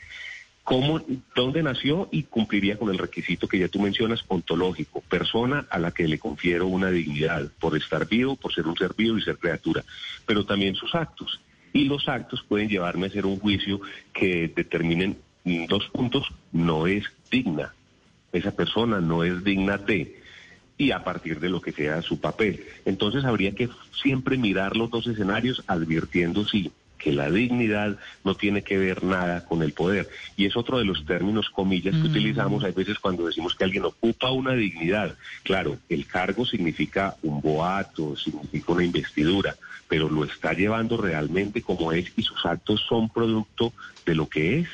cómo, 0.64 1.00
dónde 1.34 1.62
nació 1.62 2.08
y 2.10 2.24
cumpliría 2.24 2.78
con 2.78 2.90
el 2.90 2.98
requisito 2.98 3.48
que 3.48 3.58
ya 3.58 3.68
tú 3.68 3.80
mencionas, 3.80 4.24
ontológico, 4.28 5.00
persona 5.00 5.66
a 5.70 5.78
la 5.78 5.90
que 5.90 6.08
le 6.08 6.18
confiero 6.18 6.66
una 6.66 6.90
dignidad 6.90 7.50
por 7.60 7.76
estar 7.76 8.08
vivo, 8.08 8.36
por 8.36 8.54
ser 8.54 8.66
un 8.66 8.76
ser 8.76 8.94
vivo 8.96 9.18
y 9.18 9.22
ser 9.22 9.38
criatura, 9.38 9.84
pero 10.26 10.44
también 10.44 10.74
sus 10.74 10.94
actos. 10.94 11.40
Y 11.72 11.84
los 11.84 12.08
actos 12.08 12.44
pueden 12.46 12.68
llevarme 12.68 13.06
a 13.06 13.08
hacer 13.08 13.26
un 13.26 13.38
juicio 13.38 13.80
que 14.12 14.52
determinen 14.54 15.18
dos 15.68 15.88
puntos, 15.88 16.28
no 16.52 16.86
es 16.86 17.04
digna, 17.30 17.74
esa 18.32 18.52
persona 18.52 19.00
no 19.00 19.24
es 19.24 19.42
digna 19.42 19.78
de, 19.78 20.20
y 20.78 20.90
a 20.90 21.02
partir 21.04 21.40
de 21.40 21.48
lo 21.48 21.60
que 21.60 21.72
sea 21.72 22.02
su 22.02 22.20
papel. 22.20 22.64
Entonces 22.84 23.24
habría 23.24 23.54
que 23.54 23.68
siempre 24.02 24.36
mirar 24.36 24.76
los 24.76 24.90
dos 24.90 25.06
escenarios 25.06 25.62
advirtiendo 25.66 26.46
si 26.46 26.72
que 27.02 27.12
la 27.12 27.30
dignidad 27.30 27.96
no 28.24 28.34
tiene 28.34 28.62
que 28.62 28.78
ver 28.78 29.02
nada 29.02 29.44
con 29.44 29.62
el 29.62 29.72
poder. 29.72 30.08
Y 30.36 30.46
es 30.46 30.56
otro 30.56 30.78
de 30.78 30.84
los 30.84 31.04
términos, 31.04 31.50
comillas, 31.50 31.94
que 31.94 32.08
mm. 32.08 32.10
utilizamos 32.10 32.64
a 32.64 32.70
veces 32.70 32.98
cuando 32.98 33.26
decimos 33.26 33.54
que 33.54 33.64
alguien 33.64 33.84
ocupa 33.84 34.30
una 34.30 34.52
dignidad. 34.52 35.16
Claro, 35.42 35.78
el 35.88 36.06
cargo 36.06 36.46
significa 36.46 37.16
un 37.22 37.40
boato, 37.40 38.16
significa 38.16 38.72
una 38.72 38.84
investidura, 38.84 39.56
pero 39.88 40.08
lo 40.08 40.24
está 40.24 40.52
llevando 40.52 40.96
realmente 40.96 41.62
como 41.62 41.92
es 41.92 42.12
y 42.16 42.22
sus 42.22 42.46
actos 42.46 42.84
son 42.88 43.08
producto 43.08 43.72
de 44.06 44.14
lo 44.14 44.28
que 44.28 44.60
es. 44.60 44.68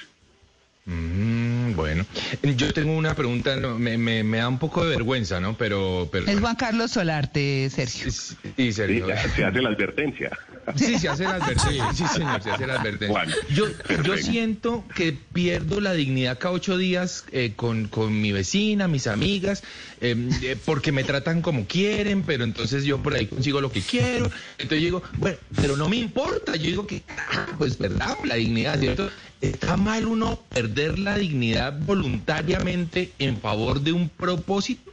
Mm, 0.91 1.75
bueno, 1.75 2.07
yo 2.43 2.73
tengo 2.73 2.97
una 2.97 3.15
pregunta, 3.15 3.57
me, 3.57 4.23
da 4.23 4.49
un 4.49 4.59
poco 4.59 4.85
de 4.85 4.91
vergüenza, 4.97 5.39
¿no? 5.39 5.55
Pero, 5.55 6.09
pero 6.11 6.27
es 6.27 6.41
Juan 6.41 6.57
Carlos 6.57 6.93
Solarte, 6.93 7.69
Sergio. 7.69 8.11
Sí, 8.11 8.73
Sergio. 8.73 9.07
se 9.37 9.45
hace 9.45 9.61
la 9.61 9.69
advertencia. 9.69 10.31
Sí, 10.77 10.99
se 10.99 11.09
hace 11.09 11.25
la 11.25 11.35
advertencia. 11.37 11.93
Sí, 11.95 12.05
señor, 12.09 12.43
se 12.43 12.51
hace 12.51 12.67
la 12.67 12.75
advertencia. 12.81 13.27
yo, 13.55 13.67
yo 14.05 14.17
siento 14.19 14.85
que 14.95 15.13
pierdo 15.13 15.81
la 15.81 15.93
dignidad 15.93 16.39
cada 16.39 16.55
ocho 16.55 16.77
días 16.77 17.25
eh, 17.33 17.53
con, 17.57 17.89
con, 17.89 18.21
mi 18.21 18.33
vecina, 18.33 18.89
mis 18.89 19.07
amigas, 19.07 19.63
em, 20.01 20.31
eh, 20.43 20.57
porque 20.65 20.93
me 20.93 21.05
tratan 21.05 21.43
como 21.43 21.67
quieren, 21.67 22.23
pero 22.23 22.45
entonces 22.45 22.85
yo 22.85 23.03
por 23.03 23.15
ahí 23.15 23.27
consigo 23.27 23.61
lo 23.61 23.71
que 23.71 23.81
quiero. 23.81 24.31
Entonces 24.59 24.81
yo 24.81 24.85
digo, 24.87 25.03
bueno, 25.19 25.39
pero 25.57 25.77
no 25.77 25.89
me 25.89 25.97
importa. 25.97 26.57
Yo 26.57 26.65
digo 26.65 26.87
que, 26.87 27.03
pues 27.59 27.79
verdad, 27.79 28.17
la 28.25 28.37
dignidad, 28.37 28.79
¿cierto? 28.79 29.11
¿Está 29.41 29.77
mal 29.77 30.07
uno 30.07 30.41
perder 30.49 30.99
la 30.99 31.17
dignidad 31.17 31.79
voluntariamente 31.81 33.13
en 33.19 33.41
favor 33.41 33.81
de 33.81 33.93
un 33.93 34.09
propósito? 34.09 34.91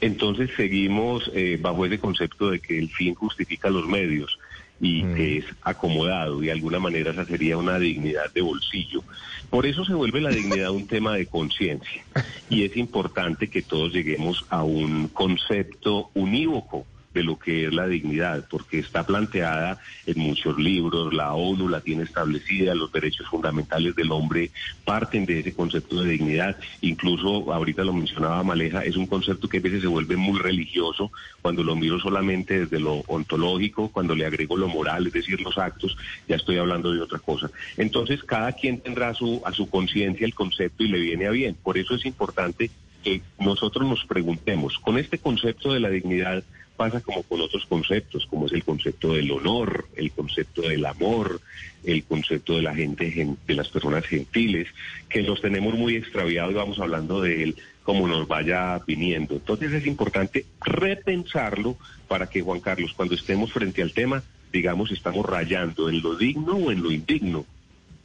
Entonces 0.00 0.50
seguimos 0.56 1.30
eh, 1.34 1.58
bajo 1.60 1.86
ese 1.86 1.98
concepto 1.98 2.50
de 2.50 2.60
que 2.60 2.78
el 2.78 2.90
fin 2.90 3.14
justifica 3.14 3.70
los 3.70 3.86
medios 3.86 4.38
y 4.80 5.02
mm. 5.02 5.14
que 5.14 5.38
es 5.38 5.44
acomodado 5.62 6.42
y 6.42 6.46
de 6.46 6.52
alguna 6.52 6.78
manera 6.78 7.12
esa 7.12 7.24
sería 7.24 7.56
una 7.56 7.78
dignidad 7.78 8.32
de 8.32 8.42
bolsillo. 8.42 9.02
Por 9.50 9.66
eso 9.66 9.84
se 9.84 9.94
vuelve 9.94 10.20
la 10.20 10.30
dignidad 10.30 10.70
un 10.70 10.86
tema 10.86 11.14
de 11.14 11.26
conciencia 11.26 12.04
y 12.50 12.64
es 12.64 12.76
importante 12.76 13.48
que 13.48 13.62
todos 13.62 13.92
lleguemos 13.92 14.44
a 14.50 14.62
un 14.62 15.08
concepto 15.08 16.10
unívoco 16.14 16.86
de 17.14 17.22
lo 17.22 17.38
que 17.38 17.66
es 17.66 17.72
la 17.72 17.86
dignidad, 17.86 18.46
porque 18.50 18.80
está 18.80 19.06
planteada 19.06 19.78
en 20.06 20.18
muchos 20.18 20.58
libros, 20.58 21.14
la 21.14 21.32
ONU 21.32 21.68
la 21.68 21.80
tiene 21.80 22.02
establecida, 22.02 22.74
los 22.74 22.92
derechos 22.92 23.28
fundamentales 23.28 23.94
del 23.94 24.10
hombre 24.10 24.50
parten 24.84 25.24
de 25.24 25.40
ese 25.40 25.54
concepto 25.54 26.02
de 26.02 26.10
dignidad, 26.10 26.56
incluso 26.80 27.52
ahorita 27.52 27.84
lo 27.84 27.92
mencionaba 27.92 28.42
Maleja, 28.42 28.84
es 28.84 28.96
un 28.96 29.06
concepto 29.06 29.48
que 29.48 29.58
a 29.58 29.60
veces 29.60 29.82
se 29.82 29.86
vuelve 29.86 30.16
muy 30.16 30.40
religioso 30.40 31.10
cuando 31.40 31.62
lo 31.62 31.76
miro 31.76 32.00
solamente 32.00 32.60
desde 32.60 32.80
lo 32.80 33.04
ontológico, 33.06 33.90
cuando 33.90 34.14
le 34.14 34.26
agrego 34.26 34.56
lo 34.56 34.68
moral, 34.68 35.06
es 35.06 35.12
decir, 35.12 35.40
los 35.40 35.56
actos, 35.56 35.96
ya 36.28 36.36
estoy 36.36 36.58
hablando 36.58 36.92
de 36.92 37.00
otra 37.00 37.20
cosa. 37.20 37.50
Entonces, 37.76 38.22
cada 38.24 38.52
quien 38.52 38.80
tendrá 38.80 39.14
su, 39.14 39.40
a 39.44 39.52
su 39.52 39.70
conciencia 39.70 40.26
el 40.26 40.34
concepto 40.34 40.82
y 40.82 40.88
le 40.88 40.98
viene 40.98 41.26
a 41.26 41.30
bien. 41.30 41.56
Por 41.62 41.78
eso 41.78 41.94
es 41.94 42.04
importante 42.06 42.70
que 43.04 43.20
nosotros 43.38 43.86
nos 43.88 44.04
preguntemos, 44.06 44.78
con 44.78 44.98
este 44.98 45.18
concepto 45.18 45.72
de 45.72 45.80
la 45.80 45.90
dignidad, 45.90 46.42
pasa 46.76 47.00
como 47.00 47.22
con 47.22 47.40
otros 47.40 47.64
conceptos, 47.66 48.26
como 48.26 48.46
es 48.46 48.52
el 48.52 48.64
concepto 48.64 49.14
del 49.14 49.30
honor, 49.30 49.86
el 49.96 50.10
concepto 50.12 50.62
del 50.62 50.84
amor, 50.86 51.40
el 51.84 52.04
concepto 52.04 52.56
de 52.56 52.62
la 52.62 52.74
gente, 52.74 53.36
de 53.46 53.54
las 53.54 53.68
personas 53.68 54.06
gentiles, 54.06 54.68
que 55.08 55.22
los 55.22 55.40
tenemos 55.40 55.74
muy 55.74 55.96
extraviados 55.96 56.52
y 56.52 56.56
vamos 56.56 56.78
hablando 56.78 57.20
de 57.20 57.42
él 57.42 57.56
como 57.84 58.08
nos 58.08 58.26
vaya 58.26 58.80
viniendo. 58.86 59.34
Entonces 59.34 59.72
es 59.72 59.86
importante 59.86 60.46
repensarlo 60.60 61.76
para 62.08 62.28
que, 62.28 62.40
Juan 62.40 62.60
Carlos, 62.60 62.92
cuando 62.94 63.14
estemos 63.14 63.52
frente 63.52 63.82
al 63.82 63.92
tema, 63.92 64.22
digamos, 64.52 64.90
estamos 64.90 65.26
rayando 65.26 65.88
en 65.88 66.02
lo 66.02 66.16
digno 66.16 66.56
o 66.56 66.72
en 66.72 66.82
lo 66.82 66.90
indigno. 66.90 67.44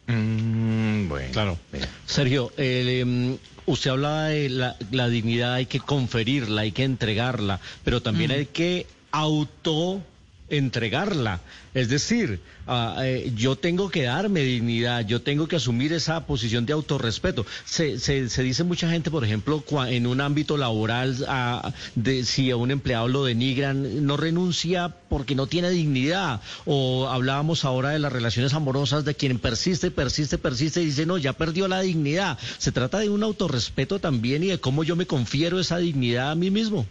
Mm, 0.08 1.08
bueno, 1.08 1.32
claro. 1.32 1.58
Sergio, 2.06 2.52
em, 2.58 3.38
usted 3.70 3.92
hablaba 3.92 4.26
de 4.26 4.50
la, 4.50 5.10
dignidad, 5.10 5.54
hay 5.54 5.66
que 5.68 5.80
conferirla, 5.80 6.62
hay 6.62 6.72
que 6.72 6.84
entregarla, 6.84 7.60
pero 7.84 8.02
también 8.02 8.32
hay 8.32 8.48
que 8.48 8.88
auto 9.12 10.02
entregarla. 10.50 11.42
Es 11.74 11.90
decir, 11.90 12.40
ah, 12.68 12.98
eh, 13.04 13.32
yo 13.36 13.56
tengo 13.56 13.90
que 13.90 14.04
darme 14.04 14.42
dignidad, 14.42 15.06
yo 15.06 15.22
tengo 15.22 15.48
que 15.48 15.58
asumir 15.58 15.94
esa 15.94 16.26
posición 16.26 16.66
de 16.66 16.74
autorrespeto. 16.74 17.46
Se, 17.66 18.00
se, 18.00 18.44
dice 18.44 18.64
mucha 18.64 18.90
gente, 18.90 19.12
por 19.12 19.24
ejemplo, 19.24 19.64
en 19.88 20.08
un 20.08 20.20
ámbito 20.22 20.58
laboral, 20.58 21.26
ah, 21.28 21.72
de, 21.96 22.26
si 22.26 22.50
a 22.52 22.56
un 22.56 22.72
empleado 22.72 23.08
lo 23.08 23.24
denigran, 23.24 24.06
no 24.06 24.18
renuncia 24.18 24.96
porque 25.10 25.36
no 25.36 25.48
tiene 25.48 25.70
dignidad. 25.70 26.42
O 26.66 27.08
hablábamos 27.08 27.66
ahora 27.66 27.90
de 27.90 28.00
las 28.00 28.12
relaciones 28.12 28.54
amorosas 28.54 29.06
de 29.06 29.16
quien 29.16 29.40
persiste, 29.40 29.92
persiste, 29.92 30.38
persiste 30.38 30.82
y 30.82 30.86
dice, 30.86 31.06
no, 31.06 31.18
ya 31.18 31.34
perdió 31.34 31.68
la 31.68 31.82
dignidad. 31.82 32.38
Se 32.58 32.72
trata 32.72 33.00
de 33.00 33.10
un 33.10 33.24
autorrespeto 33.24 34.00
también 34.00 34.44
y 34.44 34.48
de 34.48 34.60
cómo 34.60 34.84
yo 34.84 34.96
me 34.96 35.06
confiero 35.06 35.60
esa 35.60 35.78
dignidad 35.78 36.32
a 36.32 36.36
mí 36.36 36.50
mismo. 36.50 36.86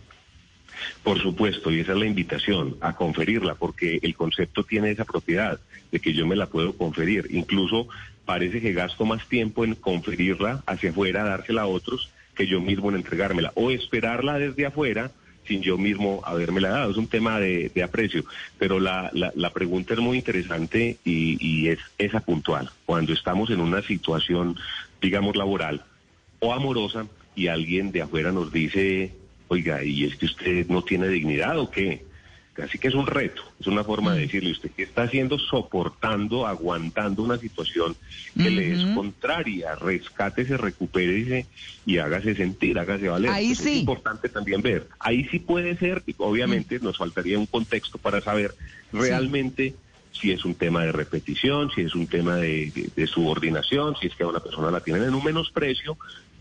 Por 1.03 1.21
supuesto, 1.21 1.71
y 1.71 1.81
esa 1.81 1.93
es 1.93 1.99
la 1.99 2.07
invitación, 2.07 2.77
a 2.81 2.95
conferirla, 2.95 3.55
porque 3.55 3.99
el 4.03 4.15
concepto 4.15 4.63
tiene 4.65 4.91
esa 4.91 5.05
propiedad 5.05 5.61
de 5.91 6.01
que 6.01 6.13
yo 6.13 6.27
me 6.27 6.37
la 6.37 6.47
puedo 6.47 6.75
conferir. 6.75 7.27
Incluso 7.31 7.89
parece 8.25 8.61
que 8.61 8.73
gasto 8.73 9.05
más 9.07 9.27
tiempo 9.29 9.65
en 9.65 9.75
conferirla 9.75 10.63
hacia 10.67 10.91
afuera, 10.91 11.25
dársela 11.25 11.63
a 11.63 11.67
otros, 11.67 12.11
que 12.35 12.47
yo 12.47 12.61
mismo 12.61 12.91
en 12.91 12.97
entregármela, 12.97 13.53
o 13.55 13.71
esperarla 13.71 14.39
desde 14.39 14.67
afuera 14.67 15.11
sin 15.49 15.63
yo 15.63 15.79
mismo 15.79 16.21
habérmela 16.25 16.69
dado. 16.69 16.91
Es 16.91 16.99
un 16.99 17.09
tema 17.09 17.41
de, 17.41 17.73
aprecio, 17.83 18.25
pero 18.59 18.79
la, 18.79 19.11
la, 19.13 19.51
pregunta 19.51 19.95
es 19.95 20.01
muy 20.01 20.19
interesante 20.19 20.99
y, 21.05 21.39
y 21.41 21.69
es 21.69 21.79
esa 21.97 22.21
puntual. 22.21 22.71
Cuando 22.85 23.15
estamos 23.15 23.49
en 23.51 23.61
una 23.61 23.81
situación, 23.83 24.57
digamos, 25.01 25.37
laboral 25.37 25.83
o 26.41 26.53
amorosa 26.53 27.07
y 27.35 27.49
alguien 27.49 27.93
de 27.93 28.03
afuera 28.03 28.31
nos 28.31 28.53
dice 28.53 29.13
oiga, 29.49 29.83
¿y 29.83 30.05
es 30.05 30.17
que 30.17 30.27
usted 30.27 30.67
no 30.69 30.83
tiene 30.83 31.09
dignidad 31.09 31.59
o 31.59 31.71
qué? 31.71 32.07
Así 32.63 32.79
que 32.79 32.89
es 32.89 32.95
un 32.95 33.07
reto, 33.07 33.43
es 33.61 33.69
una 33.69 33.85
forma 33.85 34.15
de 34.15 34.19
mm. 34.19 34.23
decirle, 34.23 34.51
usted 34.51 34.71
qué 34.77 34.83
está 34.83 35.03
haciendo 35.03 35.39
soportando, 35.39 36.45
aguantando 36.45 37.23
una 37.23 37.39
situación 37.39 37.97
que 38.37 38.51
le 38.51 38.73
es 38.73 38.85
contraria, 38.97 39.77
rescátese, 39.77 40.57
recupérese 40.57 41.47
y 41.87 41.99
hágase 41.99 42.35
sentir, 42.35 42.79
hágase 42.79 43.09
valer. 43.09 43.31
Ahí 43.31 43.55
sí. 43.55 43.75
Es 43.75 43.81
importante 43.81 44.29
también 44.29 44.61
ver, 44.61 44.89
ahí 44.99 45.25
sí 45.31 45.39
puede 45.39 45.77
ser, 45.77 46.03
obviamente 46.17 46.81
mm. 46.81 46.85
nos 46.85 46.99
faltaría 46.99 47.39
un 47.39 47.47
contexto 47.47 47.97
para 47.97 48.21
saber 48.21 48.55
realmente 48.93 49.75
si 50.13 50.33
es 50.33 50.45
un 50.45 50.55
tema 50.55 50.85
de 50.85 50.93
repetición, 50.93 51.71
si 51.71 51.83
es 51.83 51.95
un 51.95 52.07
tema 52.07 52.37
de, 52.37 52.91
subordinación, 53.07 53.95
si 54.01 54.09
es 54.09 54.15
que 54.15 54.25
a 54.25 54.29
una 54.29 54.41
persona 54.41 54.71
la 54.71 54.81
tienen 54.81 55.05
en 55.05 55.15
un 55.15 55.25
menosprecio, 55.25 55.97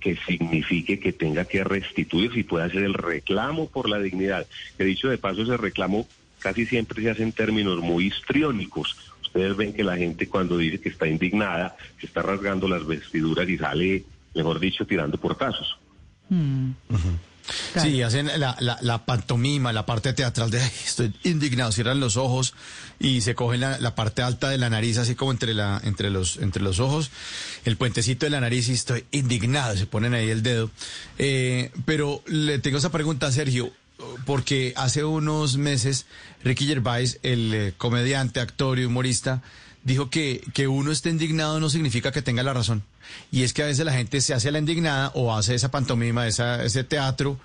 que 0.07 0.15
signifique 0.25 0.99
que 0.99 1.11
tenga 1.11 1.43
que 1.43 1.65
restituir, 1.65 2.31
si 2.31 2.43
puede 2.43 2.65
hacer 2.65 2.83
el 2.83 2.93
reclamo 2.93 3.67
por 3.67 3.89
la 3.89 3.99
dignidad. 3.99 4.47
He 4.79 4.85
dicho 4.85 5.09
de 5.09 5.17
paso, 5.17 5.41
ese 5.41 5.57
reclamo 5.57 6.07
casi 6.39 6.65
siempre 6.65 7.01
se 7.01 7.09
hace 7.09 7.23
en 7.23 7.33
términos 7.33 7.81
muy 7.81 8.07
histriónicos. 8.07 8.95
Ustedes 9.21 9.57
ven 9.57 9.73
que 9.73 9.83
la 9.83 9.97
gente 9.97 10.29
cuando 10.29 10.57
dice 10.57 10.79
que 10.79 10.87
está 10.87 11.07
indignada, 11.07 11.75
se 11.99 12.05
está 12.05 12.21
rasgando 12.21 12.69
las 12.69 12.87
vestiduras 12.87 13.49
y 13.49 13.57
sale, 13.57 14.05
mejor 14.33 14.59
dicho, 14.61 14.87
tirando 14.87 15.17
portazos. 15.17 15.77
Mm. 16.29 16.71
Sí, 17.81 18.01
hacen 18.01 18.29
la, 18.37 19.05
pantomima, 19.05 19.71
la 19.73 19.85
parte 19.85 20.13
teatral 20.13 20.49
de 20.49 20.59
estoy 20.85 21.13
indignado, 21.23 21.71
cierran 21.71 21.99
los 21.99 22.17
ojos 22.17 22.53
y 22.99 23.21
se 23.21 23.35
cogen 23.35 23.61
la, 23.61 23.95
parte 23.95 24.21
alta 24.21 24.49
de 24.49 24.57
la 24.57 24.69
nariz, 24.69 24.97
así 24.97 25.15
como 25.15 25.31
entre, 25.31 25.53
la, 25.53 25.79
entre, 25.83 26.09
los, 26.09 26.37
entre 26.37 26.61
los 26.61 26.79
ojos, 26.79 27.11
el 27.65 27.77
puentecito 27.77 28.25
de 28.25 28.31
la 28.31 28.41
nariz 28.41 28.69
y 28.69 28.73
estoy 28.73 29.05
indignado, 29.11 29.75
se 29.77 29.85
ponen 29.85 30.13
ahí 30.13 30.29
el 30.29 30.43
dedo. 30.43 30.69
Eh, 31.17 31.71
pero 31.85 32.21
le 32.27 32.59
tengo 32.59 32.77
esa 32.77 32.91
pregunta 32.91 33.27
a 33.27 33.31
Sergio, 33.31 33.71
porque 34.25 34.73
hace 34.75 35.03
unos 35.03 35.57
meses 35.57 36.05
Ricky 36.43 36.67
Gervais, 36.67 37.19
el 37.23 37.53
eh, 37.53 37.73
comediante, 37.77 38.39
actor 38.39 38.79
y 38.79 38.85
humorista, 38.85 39.41
dijo 39.83 40.09
que, 40.09 40.41
que 40.53 40.67
uno 40.67 40.91
esté 40.91 41.09
indignado 41.09 41.59
no 41.59 41.69
significa 41.69 42.11
que 42.11 42.21
tenga 42.21 42.43
la 42.43 42.53
razón. 42.53 42.83
Y 43.31 43.43
es 43.43 43.53
que 43.53 43.63
a 43.63 43.65
veces 43.67 43.85
la 43.85 43.93
gente 43.93 44.21
se 44.21 44.33
hace 44.33 44.51
la 44.51 44.59
indignada 44.59 45.11
o 45.13 45.35
hace 45.35 45.55
esa 45.55 45.71
pantomima, 45.71 46.27
esa, 46.27 46.63
ese 46.63 46.83
teatro, 46.83 47.39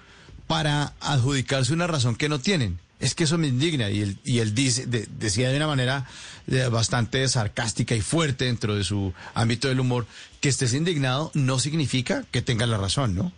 para 0.46 0.92
adjudicarse 1.00 1.72
una 1.72 1.86
razón 1.86 2.16
que 2.16 2.28
no 2.28 2.40
tienen. 2.40 2.78
Es 3.00 3.14
que 3.14 3.24
eso 3.24 3.36
me 3.36 3.48
indigna. 3.48 3.90
Y 3.90 4.02
él, 4.02 4.18
y 4.24 4.38
él 4.38 4.54
dice, 4.54 4.86
decía 4.86 5.50
de 5.50 5.56
una 5.56 5.66
manera 5.66 6.06
eh, 6.46 6.68
bastante 6.70 7.26
sarcástica 7.28 7.94
y 7.94 8.00
fuerte 8.00 8.44
dentro 8.44 8.76
de 8.76 8.84
su 8.84 9.12
ámbito 9.34 9.68
del 9.68 9.80
humor, 9.80 10.06
que 10.40 10.48
estés 10.48 10.74
indignado 10.74 11.30
no 11.34 11.58
significa 11.58 12.24
que 12.30 12.42
tengas 12.42 12.68
la 12.68 12.78
razón, 12.78 13.14
¿no? 13.14 13.32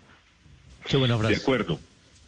Qué 0.87 0.97
buena 0.97 1.17
frase. 1.17 1.37
De 1.37 1.41
acuerdo. 1.41 1.81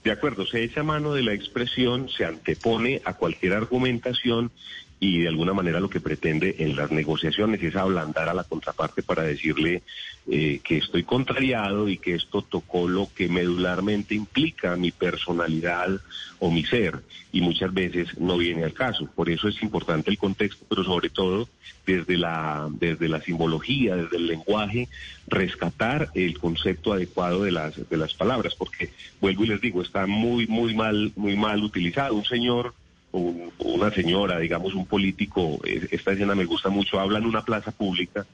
De 0.02 0.12
acuerdo, 0.12 0.46
se 0.46 0.62
echa 0.62 0.84
mano 0.84 1.14
de 1.14 1.22
la 1.24 1.34
expresión, 1.34 2.08
se 2.08 2.24
antepone 2.24 3.02
a 3.04 3.14
cualquier 3.14 3.54
argumentación 3.54 4.52
y 4.98 5.20
de 5.20 5.28
alguna 5.28 5.52
manera 5.52 5.80
lo 5.80 5.90
que 5.90 6.00
pretende 6.00 6.56
en 6.58 6.74
las 6.74 6.90
negociaciones 6.90 7.62
es 7.62 7.76
ablandar 7.76 8.28
a 8.28 8.34
la 8.34 8.44
contraparte 8.44 9.02
para 9.02 9.22
decirle 9.22 9.82
eh, 10.28 10.60
que 10.64 10.78
estoy 10.78 11.04
contrariado 11.04 11.88
y 11.88 11.98
que 11.98 12.14
esto 12.14 12.42
tocó 12.42 12.88
lo 12.88 13.08
que 13.14 13.28
medularmente 13.28 14.14
implica 14.14 14.74
mi 14.76 14.90
personalidad 14.90 16.00
o 16.38 16.50
mi 16.50 16.64
ser 16.64 17.00
y 17.30 17.42
muchas 17.42 17.72
veces 17.74 18.18
no 18.18 18.38
viene 18.38 18.64
al 18.64 18.72
caso. 18.72 19.06
Por 19.14 19.28
eso 19.28 19.48
es 19.48 19.62
importante 19.62 20.10
el 20.10 20.18
contexto, 20.18 20.64
pero 20.68 20.82
sobre 20.84 21.10
todo 21.10 21.48
desde 21.86 22.16
la, 22.16 22.68
desde 22.70 23.08
la 23.08 23.20
simbología, 23.20 23.96
desde 23.96 24.16
el 24.16 24.26
lenguaje, 24.26 24.88
rescatar 25.28 26.10
el 26.14 26.38
concepto 26.38 26.94
adecuado 26.94 27.42
de 27.42 27.52
las, 27.52 27.88
de 27.88 27.96
las 27.96 28.14
palabras, 28.14 28.54
porque 28.54 28.90
vuelvo 29.20 29.44
y 29.44 29.48
les 29.48 29.60
digo, 29.60 29.82
está 29.82 30.06
muy, 30.06 30.46
muy 30.46 30.74
mal, 30.74 31.12
muy 31.16 31.36
mal 31.36 31.62
utilizado. 31.62 32.14
Un 32.14 32.24
señor 32.24 32.74
una 33.12 33.90
señora, 33.90 34.38
digamos 34.38 34.74
un 34.74 34.86
político, 34.86 35.58
esta 35.64 36.12
escena 36.12 36.34
me 36.34 36.44
gusta 36.44 36.68
mucho, 36.68 37.00
habla 37.00 37.18
en 37.18 37.26
una 37.26 37.44
plaza 37.44 37.70
pública 37.70 38.26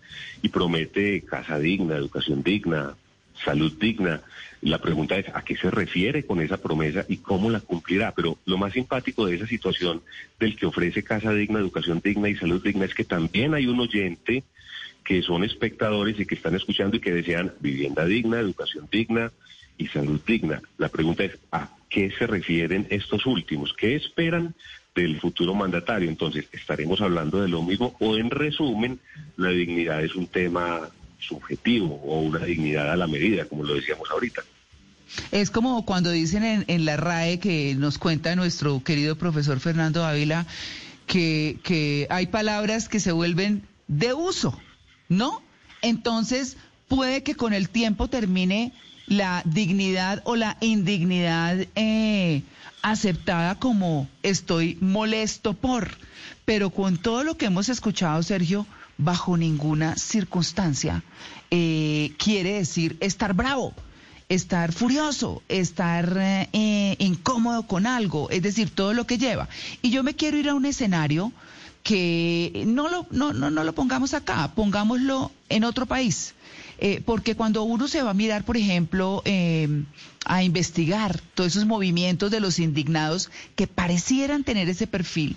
y 0.43 0.49
promete 0.49 1.23
casa 1.23 1.59
digna, 1.59 1.97
educación 1.97 2.43
digna, 2.43 2.95
salud 3.45 3.73
digna. 3.79 4.23
La 4.61 4.79
pregunta 4.79 5.19
es, 5.19 5.27
¿a 5.35 5.43
qué 5.43 5.57
se 5.57 5.71
refiere 5.71 6.25
con 6.25 6.41
esa 6.41 6.57
promesa 6.57 7.05
y 7.09 7.19
cómo 7.19 7.51
la 7.51 7.61
cumplirá? 7.61 8.13
Pero 8.15 8.39
lo 8.45 8.59
más 8.59 8.73
simpático 8.73 9.27
de 9.27 9.37
esa 9.37 9.47
situación 9.47 10.03
del 10.39 10.57
que 10.57 10.67
ofrece 10.67 11.03
casa 11.03 11.33
digna, 11.33 11.59
educación 11.59 12.01
digna 12.03 12.29
y 12.29 12.37
salud 12.37 12.63
digna 12.63 12.85
es 12.85 12.95
que 12.95 13.05
también 13.05 13.55
hay 13.55 13.67
un 13.67 13.81
oyente 13.81 14.45
que 15.05 15.23
son 15.23 15.43
espectadores 15.43 16.19
y 16.19 16.27
que 16.27 16.37
están 16.37 16.55
escuchando 16.55 16.97
y 16.97 17.01
que 17.01 17.13
desean 17.13 17.53
vivienda 17.61 18.05
digna, 18.05 18.39
educación 18.39 18.89
digna 18.91 19.33
y 19.77 19.89
salud 19.89 20.21
digna. 20.25 20.63
La 20.79 20.89
pregunta 20.89 21.25
es, 21.25 21.39
¿a 21.51 21.69
qué 21.93 22.11
se 22.19 22.27
refieren 22.27 22.87
estos 22.91 23.27
últimos? 23.27 23.75
¿Qué 23.75 23.95
esperan 23.95 24.55
del 24.95 25.21
futuro 25.21 25.55
mandatario? 25.55 26.09
Entonces, 26.09 26.47
¿estaremos 26.53 27.01
hablando 27.01 27.41
de 27.41 27.49
lo 27.49 27.63
mismo 27.63 27.95
o 28.01 28.17
en 28.17 28.31
resumen, 28.31 28.99
la 29.37 29.51
dignidad 29.51 30.03
es 30.03 30.15
un 30.15 30.27
tema 30.27 30.89
subjetivo 31.21 31.95
o 32.05 32.21
una 32.21 32.41
dignidad 32.41 32.91
a 32.91 32.97
la 32.97 33.07
medida, 33.07 33.45
como 33.45 33.63
lo 33.63 33.75
decíamos 33.75 34.11
ahorita? 34.11 34.43
Es 35.31 35.51
como 35.51 35.85
cuando 35.85 36.11
dicen 36.11 36.43
en, 36.43 36.65
en 36.69 36.85
la 36.87 36.97
RAE 36.97 37.39
que 37.39 37.75
nos 37.77 37.99
cuenta 37.99 38.35
nuestro 38.35 38.83
querido 38.83 39.17
profesor 39.17 39.61
Fernando 39.61 40.05
Ávila 40.05 40.47
que, 41.07 41.59
que 41.63 42.07
hay 42.09 42.29
palabras 42.29 42.89
que 42.89 43.01
se 43.01 43.13
vuelven 43.13 43.63
de 43.89 44.15
uso, 44.15 44.59
¿no? 45.11 45.43
Entonces, 45.83 46.57
puede 46.89 47.23
que 47.23 47.35
con 47.35 47.53
el 47.53 47.69
tiempo 47.69 48.09
termine 48.09 48.73
la 49.13 49.43
dignidad 49.45 50.23
o 50.25 50.37
la 50.37 50.57
indignidad 50.61 51.67
eh, 51.75 52.43
aceptada 52.83 53.59
como 53.59 54.09
estoy 54.23 54.79
molesto 54.81 55.55
por. 55.55 55.91
Pero 56.45 56.71
con 56.71 56.97
todo 56.97 57.23
lo 57.23 57.37
que 57.37 57.47
hemos 57.47 57.69
escuchado, 57.69 58.23
Sergio, 58.23 58.67
bajo 58.99 59.37
ninguna 59.37 59.97
circunstancia 59.97 61.03
eh, 61.51 62.13
quiere 62.19 62.55
decir 62.55 62.97
estar 63.01 63.35
bravo, 63.35 63.75
estar 64.29 64.73
furioso, 64.73 65.43
estar 65.49 66.17
eh, 66.19 66.97
incómodo 66.99 67.67
con 67.67 67.87
algo, 67.87 68.31
es 68.31 68.43
decir, 68.43 68.71
todo 68.71 68.95
lo 68.95 69.07
que 69.07 69.19
lleva. 69.19 69.49
Y 69.83 69.91
yo 69.91 70.03
me 70.03 70.15
quiero 70.15 70.39
ir 70.39 70.49
a 70.49 70.55
un 70.55 70.65
escenario 70.65 71.33
que 71.83 72.65
no 72.67 72.89
lo, 72.89 73.07
no, 73.11 73.33
no, 73.33 73.51
no 73.51 73.65
lo 73.65 73.75
pongamos 73.75 74.15
acá, 74.15 74.53
pongámoslo 74.55 75.31
en 75.49 75.65
otro 75.65 75.87
país. 75.87 76.35
Eh, 76.85 77.01
porque 77.05 77.37
cuando 77.37 77.63
uno 77.63 77.87
se 77.87 78.03
va 78.03 78.11
a 78.11 78.15
mirar, 78.15 78.45
por 78.45 78.57
ejemplo, 78.57 79.23
eh, 79.25 79.85
a 80.25 80.43
investigar 80.43 81.21
todos 81.35 81.53
esos 81.53 81.65
movimientos 81.65 82.33
de 82.33 82.41
los 82.41 82.59
indignados 82.59 83.31
que 83.55 83.69
parecieran 83.69 84.43
tener 84.43 84.69
ese 84.69 84.89
perfil. 84.89 85.37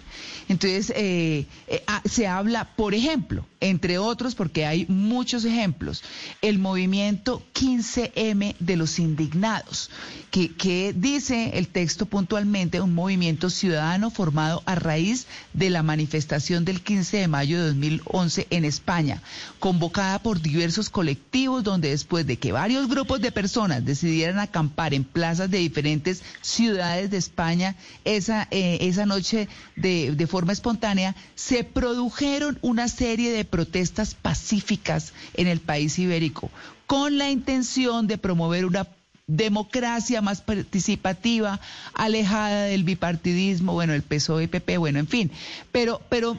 Entonces, 0.50 0.92
eh, 0.96 1.46
eh, 1.68 1.84
ah, 1.86 2.02
se 2.04 2.26
habla, 2.26 2.76
por 2.76 2.96
ejemplo, 2.96 3.46
entre 3.70 3.98
otros, 3.98 4.36
porque 4.36 4.66
hay 4.66 4.86
muchos 4.88 5.44
ejemplos, 5.46 6.04
el 6.42 6.60
movimiento 6.60 7.42
15M 7.54 8.56
de 8.60 8.76
los 8.76 9.00
indignados, 9.00 9.90
que, 10.30 10.54
que 10.56 10.94
dice 10.96 11.58
el 11.58 11.68
texto 11.68 12.06
puntualmente, 12.06 12.82
un 12.82 12.94
movimiento 12.94 13.50
ciudadano 13.50 14.12
formado 14.12 14.62
a 14.66 14.76
raíz 14.76 15.26
de 15.54 15.70
la 15.70 15.82
manifestación 15.82 16.66
del 16.66 16.82
15 16.82 17.18
de 17.18 17.28
mayo 17.28 17.58
de 17.58 17.68
2011 17.70 18.48
en 18.50 18.66
España, 18.66 19.22
convocada 19.60 20.20
por 20.20 20.42
diversos 20.42 20.90
colectivos 20.90 21.64
donde 21.64 21.90
después 21.90 22.28
de 22.28 22.38
que 22.38 22.52
varios 22.52 22.88
grupos 22.88 23.22
de 23.22 23.32
personas 23.32 23.84
decidieran 23.84 24.40
acampar 24.40 24.94
en 24.94 25.04
plazas 25.04 25.50
de 25.50 25.58
diferentes 25.58 26.22
ciudades 26.42 27.10
de 27.10 27.18
España 27.18 27.76
esa, 28.04 28.48
eh, 28.52 28.78
esa 28.82 29.06
noche 29.06 29.48
de, 29.76 30.14
de 30.16 30.28
forma 30.28 30.54
espontánea, 30.54 31.16
se 31.36 31.64
produjeron 31.64 32.60
una 32.62 32.88
serie 32.88 33.32
de 33.32 33.46
protestas 33.56 34.16
pacíficas 34.16 35.14
en 35.36 35.48
el 35.48 35.62
país 35.62 35.98
ibérico 35.98 36.52
con 36.88 37.18
la 37.18 37.32
intención 37.32 38.06
de 38.06 38.18
promover 38.18 38.66
una 38.66 38.86
democracia 39.28 40.22
más 40.22 40.42
participativa, 40.42 41.62
alejada 41.94 42.64
del 42.66 42.84
bipartidismo, 42.84 43.72
bueno, 43.72 43.94
el 43.94 44.04
PSOE 44.04 44.50
PP, 44.50 44.78
bueno, 44.78 45.00
en 45.00 45.08
fin. 45.08 45.32
Pero, 45.72 46.02
pero 46.10 46.38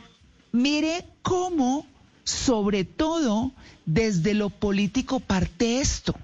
mire 0.52 1.06
cómo, 1.22 1.86
sobre 2.22 2.84
todo, 2.84 3.52
desde 3.86 4.34
lo 4.34 4.50
político 4.50 5.18
parte 5.20 5.80
esto 5.80 6.14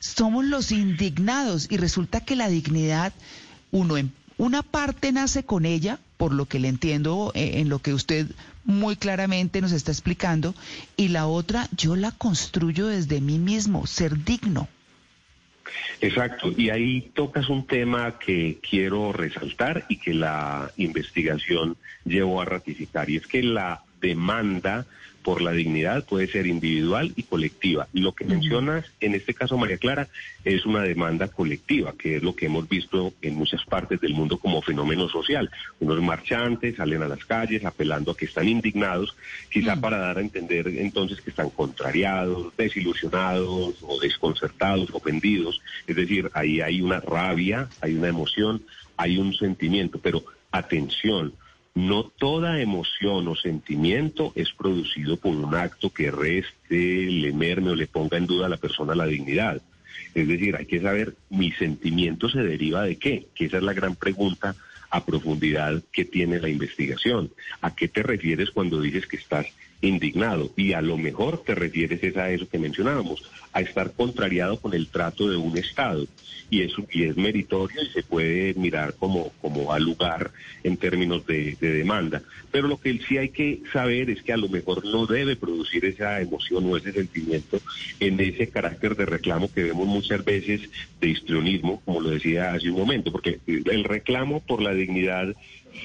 somos 0.00 0.44
los 0.44 0.72
indignados 0.72 1.68
y 1.70 1.76
resulta 1.76 2.20
que 2.20 2.34
la 2.34 2.48
dignidad, 2.48 3.12
uno 3.70 3.96
en 3.96 4.12
una 4.36 4.64
parte 4.64 5.12
nace 5.12 5.44
con 5.44 5.64
ella, 5.64 6.00
por 6.16 6.32
lo 6.32 6.46
que 6.46 6.58
le 6.58 6.66
entiendo 6.66 7.30
eh, 7.36 7.60
en 7.60 7.68
lo 7.68 7.78
que 7.78 7.94
usted 7.94 8.26
muy 8.64 8.96
claramente 8.96 9.60
nos 9.60 9.72
está 9.72 9.90
explicando, 9.90 10.54
y 10.96 11.08
la 11.08 11.26
otra 11.26 11.68
yo 11.76 11.96
la 11.96 12.12
construyo 12.12 12.86
desde 12.86 13.20
mí 13.20 13.38
mismo, 13.38 13.86
ser 13.86 14.24
digno. 14.24 14.68
Exacto, 16.00 16.52
y 16.56 16.70
ahí 16.70 17.10
tocas 17.14 17.48
un 17.48 17.66
tema 17.66 18.18
que 18.18 18.58
quiero 18.68 19.12
resaltar 19.12 19.84
y 19.88 19.96
que 19.96 20.12
la 20.12 20.70
investigación 20.76 21.76
llevó 22.04 22.42
a 22.42 22.44
ratificar, 22.44 23.08
y 23.08 23.16
es 23.16 23.26
que 23.26 23.42
la 23.42 23.82
demanda 24.00 24.86
por 25.22 25.42
la 25.42 25.52
dignidad 25.52 26.04
puede 26.04 26.26
ser 26.26 26.46
individual 26.46 27.12
y 27.16 27.22
colectiva. 27.22 27.88
Lo 27.92 28.12
que 28.12 28.24
mencionas 28.24 28.84
en 29.00 29.14
este 29.14 29.34
caso, 29.34 29.56
María 29.56 29.78
Clara, 29.78 30.08
es 30.44 30.66
una 30.66 30.82
demanda 30.82 31.28
colectiva, 31.28 31.94
que 31.96 32.16
es 32.16 32.22
lo 32.22 32.34
que 32.34 32.46
hemos 32.46 32.68
visto 32.68 33.12
en 33.22 33.36
muchas 33.36 33.64
partes 33.64 34.00
del 34.00 34.14
mundo 34.14 34.38
como 34.38 34.62
fenómeno 34.62 35.08
social. 35.08 35.50
Unos 35.80 36.00
marchantes 36.02 36.76
salen 36.76 37.02
a 37.02 37.08
las 37.08 37.24
calles 37.24 37.64
apelando 37.64 38.12
a 38.12 38.16
que 38.16 38.26
están 38.26 38.48
indignados, 38.48 39.16
quizá 39.50 39.80
para 39.80 39.98
dar 39.98 40.18
a 40.18 40.22
entender 40.22 40.68
entonces 40.68 41.20
que 41.20 41.30
están 41.30 41.50
contrariados, 41.50 42.52
desilusionados 42.56 43.76
o 43.82 44.00
desconcertados, 44.00 44.90
ofendidos. 44.92 45.60
Es 45.86 45.96
decir, 45.96 46.30
ahí 46.34 46.60
hay 46.60 46.80
una 46.80 47.00
rabia, 47.00 47.68
hay 47.80 47.94
una 47.94 48.08
emoción, 48.08 48.62
hay 48.96 49.18
un 49.18 49.34
sentimiento, 49.34 49.98
pero 49.98 50.24
atención, 50.50 51.32
no 51.74 52.04
toda 52.04 52.60
emoción 52.60 53.28
o 53.28 53.34
sentimiento 53.34 54.32
es 54.34 54.52
producido 54.52 55.16
por 55.16 55.34
un 55.34 55.54
acto 55.54 55.90
que 55.90 56.10
reste, 56.10 57.06
le 57.10 57.32
merme 57.32 57.70
o 57.70 57.74
le 57.74 57.86
ponga 57.86 58.18
en 58.18 58.26
duda 58.26 58.46
a 58.46 58.50
la 58.50 58.58
persona 58.58 58.94
la 58.94 59.06
dignidad. 59.06 59.62
Es 60.14 60.28
decir, 60.28 60.56
hay 60.56 60.66
que 60.66 60.80
saber, 60.80 61.14
mi 61.30 61.52
sentimiento 61.52 62.28
se 62.28 62.42
deriva 62.42 62.82
de 62.82 62.96
qué, 62.96 63.26
que 63.34 63.46
esa 63.46 63.56
es 63.56 63.62
la 63.62 63.72
gran 63.72 63.96
pregunta 63.96 64.54
a 64.90 65.06
profundidad 65.06 65.82
que 65.90 66.04
tiene 66.04 66.38
la 66.38 66.50
investigación. 66.50 67.30
¿A 67.62 67.74
qué 67.74 67.88
te 67.88 68.02
refieres 68.02 68.50
cuando 68.50 68.80
dices 68.80 69.06
que 69.06 69.16
estás 69.16 69.46
indignado? 69.82 70.50
Y 70.56 70.72
a 70.72 70.80
lo 70.80 70.96
mejor 70.96 71.42
te 71.44 71.54
refieres 71.54 72.02
es 72.02 72.16
a 72.16 72.30
eso 72.30 72.48
que 72.48 72.58
mencionábamos, 72.58 73.22
a 73.52 73.60
estar 73.60 73.92
contrariado 73.92 74.58
con 74.58 74.72
el 74.72 74.88
trato 74.88 75.28
de 75.28 75.36
un 75.36 75.58
Estado 75.58 76.06
y 76.52 76.60
eso 76.60 76.86
y 76.90 77.04
es 77.04 77.16
meritorio 77.16 77.82
y 77.82 77.86
se 77.86 78.02
puede 78.02 78.52
mirar 78.54 78.94
como, 78.98 79.30
como 79.40 79.72
al 79.72 79.84
lugar 79.84 80.32
en 80.62 80.76
términos 80.76 81.26
de, 81.26 81.56
demanda. 81.58 82.22
Pero 82.50 82.68
lo 82.68 82.78
que 82.78 82.98
sí 83.08 83.16
hay 83.16 83.30
que 83.30 83.62
saber 83.72 84.10
es 84.10 84.22
que 84.22 84.34
a 84.34 84.36
lo 84.36 84.50
mejor 84.50 84.84
no 84.84 85.06
debe 85.06 85.34
producir 85.34 85.86
esa 85.86 86.20
emoción 86.20 86.66
o 86.66 86.76
ese 86.76 86.92
sentimiento 86.92 87.58
en 88.00 88.20
ese 88.20 88.50
carácter 88.50 88.96
de 88.96 89.06
reclamo 89.06 89.50
que 89.50 89.62
vemos 89.62 89.86
muchas 89.86 90.22
veces 90.26 90.68
de 91.00 91.08
histrionismo, 91.08 91.80
como 91.86 92.02
lo 92.02 92.10
decía 92.10 92.52
hace 92.52 92.68
un 92.68 92.78
momento, 92.78 93.10
porque 93.10 93.40
el 93.46 93.84
reclamo 93.84 94.40
por 94.40 94.60
la 94.60 94.74
dignidad 94.74 95.34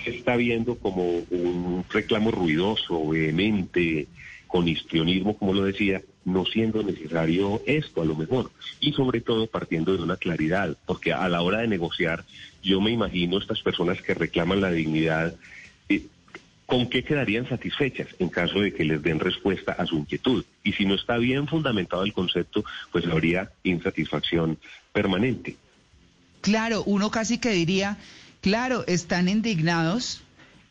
está 0.05 0.35
viendo 0.35 0.77
como 0.77 1.03
un 1.03 1.83
reclamo 1.89 2.31
ruidoso, 2.31 3.07
vehemente, 3.09 4.07
con 4.47 4.67
histrionismo, 4.67 5.37
como 5.37 5.53
lo 5.53 5.63
decía, 5.63 6.01
no 6.25 6.45
siendo 6.45 6.83
necesario 6.83 7.61
esto 7.65 8.01
a 8.01 8.05
lo 8.05 8.15
mejor. 8.15 8.51
Y 8.79 8.93
sobre 8.93 9.21
todo 9.21 9.47
partiendo 9.47 9.95
de 9.95 10.03
una 10.03 10.17
claridad, 10.17 10.77
porque 10.85 11.13
a 11.13 11.27
la 11.29 11.41
hora 11.41 11.59
de 11.59 11.67
negociar, 11.67 12.25
yo 12.63 12.81
me 12.81 12.91
imagino 12.91 13.37
estas 13.37 13.61
personas 13.61 14.01
que 14.01 14.13
reclaman 14.13 14.61
la 14.61 14.71
dignidad, 14.71 15.35
eh, 15.89 16.03
¿con 16.65 16.89
qué 16.89 17.03
quedarían 17.03 17.47
satisfechas 17.47 18.07
en 18.19 18.29
caso 18.29 18.59
de 18.59 18.73
que 18.73 18.83
les 18.83 19.01
den 19.01 19.19
respuesta 19.19 19.73
a 19.73 19.85
su 19.85 19.97
inquietud? 19.97 20.43
Y 20.63 20.73
si 20.73 20.85
no 20.85 20.95
está 20.95 21.17
bien 21.17 21.47
fundamentado 21.47 22.03
el 22.03 22.13
concepto, 22.13 22.63
pues 22.91 23.05
habría 23.05 23.51
insatisfacción 23.63 24.57
permanente. 24.91 25.55
Claro, 26.41 26.83
uno 26.85 27.09
casi 27.11 27.39
que 27.39 27.49
diría, 27.49 27.97
claro, 28.41 28.83
están 28.87 29.29
indignados 29.29 30.21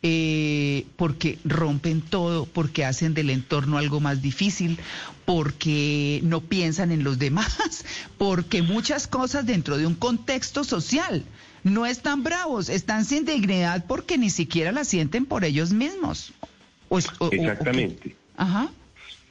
eh, 0.03 0.87
porque 0.97 1.39
rompen 1.45 2.01
todo, 2.01 2.47
porque 2.47 2.85
hacen 2.85 3.15
del 3.15 3.31
entorno 3.31 3.79
algo 3.79 4.01
más 4.01 4.23
difícil, 4.23 4.79
porque 5.25 6.21
no 6.23 6.43
piensan 6.43 6.93
en 6.93 7.03
los 7.03 7.19
demás, 7.19 7.85
porque 8.19 8.63
muchas 8.63 9.07
cosas 9.09 9.47
dentro 9.47 9.79
de 9.79 9.87
un 9.87 9.95
contexto 9.95 10.65
social 10.65 11.25
no 11.65 11.87
están 11.87 12.23
bravos, 12.23 12.69
están 12.69 13.05
sin 13.05 13.25
dignidad 13.25 13.85
porque 13.87 14.19
ni 14.19 14.31
siquiera 14.31 14.71
la 14.71 14.85
sienten 14.85 15.27
por 15.27 15.45
ellos 15.45 15.73
mismos. 15.73 16.33
Exactamente. 17.33 18.15
Ajá. 18.37 18.71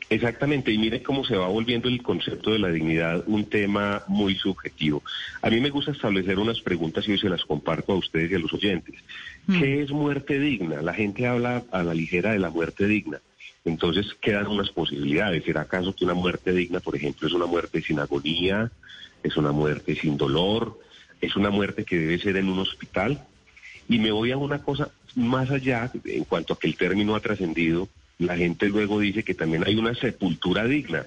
Exactamente, 0.10 0.72
y 0.72 0.78
mire 0.78 1.02
cómo 1.02 1.26
se 1.26 1.36
va 1.36 1.48
volviendo 1.48 1.88
el 1.88 2.04
concepto 2.04 2.52
de 2.52 2.60
la 2.60 2.70
dignidad 2.70 3.24
un 3.26 3.46
tema 3.46 4.04
muy 4.08 4.36
subjetivo. 4.36 5.02
A 5.42 5.50
mí 5.50 5.60
me 5.60 5.72
gusta 5.72 5.92
establecer 5.92 6.38
unas 6.38 6.62
preguntas 6.62 7.08
y 7.08 7.14
hoy 7.14 7.18
se 7.18 7.30
las 7.30 7.44
comparto 7.44 7.94
a 7.94 7.98
ustedes 7.98 8.32
y 8.32 8.36
a 8.36 8.40
los 8.40 8.54
oyentes. 8.54 8.96
Mm. 9.48 9.60
¿Qué 9.60 9.82
es 9.82 9.90
muerte 9.90 10.40
digna? 10.40 10.84
La 10.84 10.94
gente 10.94 11.26
habla 11.26 11.64
a 11.72 11.82
la 11.82 11.96
ligera 11.96 12.34
de 12.34 12.40
la 12.40 12.52
muerte 12.52 12.86
digna. 12.86 13.20
Entonces 13.66 14.06
quedan 14.22 14.46
unas 14.46 14.70
posibilidades. 14.70 15.44
¿Será 15.44 15.62
acaso 15.62 15.96
que 15.96 16.06
una 16.06 16.14
muerte 16.14 16.54
digna, 16.54 16.80
por 16.80 16.96
ejemplo, 16.96 17.28
es 17.28 17.34
una 17.34 17.48
muerte 17.48 17.82
sin 17.82 18.00
agonía, 18.00 18.72
es 19.24 19.36
una 19.38 19.52
muerte 19.52 19.96
sin 19.96 20.18
dolor, 20.18 20.80
es 21.20 21.36
una 21.36 21.50
muerte 21.50 21.84
que 21.84 21.98
debe 21.98 22.20
ser 22.20 22.38
en 22.38 22.50
un 22.50 22.60
hospital? 22.60 23.26
Y 23.90 23.98
me 23.98 24.12
voy 24.12 24.32
a 24.32 24.38
una 24.38 24.62
cosa 24.62 24.92
más 25.16 25.50
allá 25.50 25.92
en 26.06 26.26
cuanto 26.26 26.54
a 26.54 26.60
que 26.60 26.68
el 26.68 26.78
término 26.78 27.16
ha 27.16 27.20
trascendido 27.20 27.90
la 28.20 28.38
gente 28.38 28.70
luego 28.70 29.00
dice 29.00 29.24
que 29.24 29.34
también 29.34 29.64
hay 29.66 29.76
una 29.76 29.94
sepultura 29.96 30.66
digna. 30.66 31.06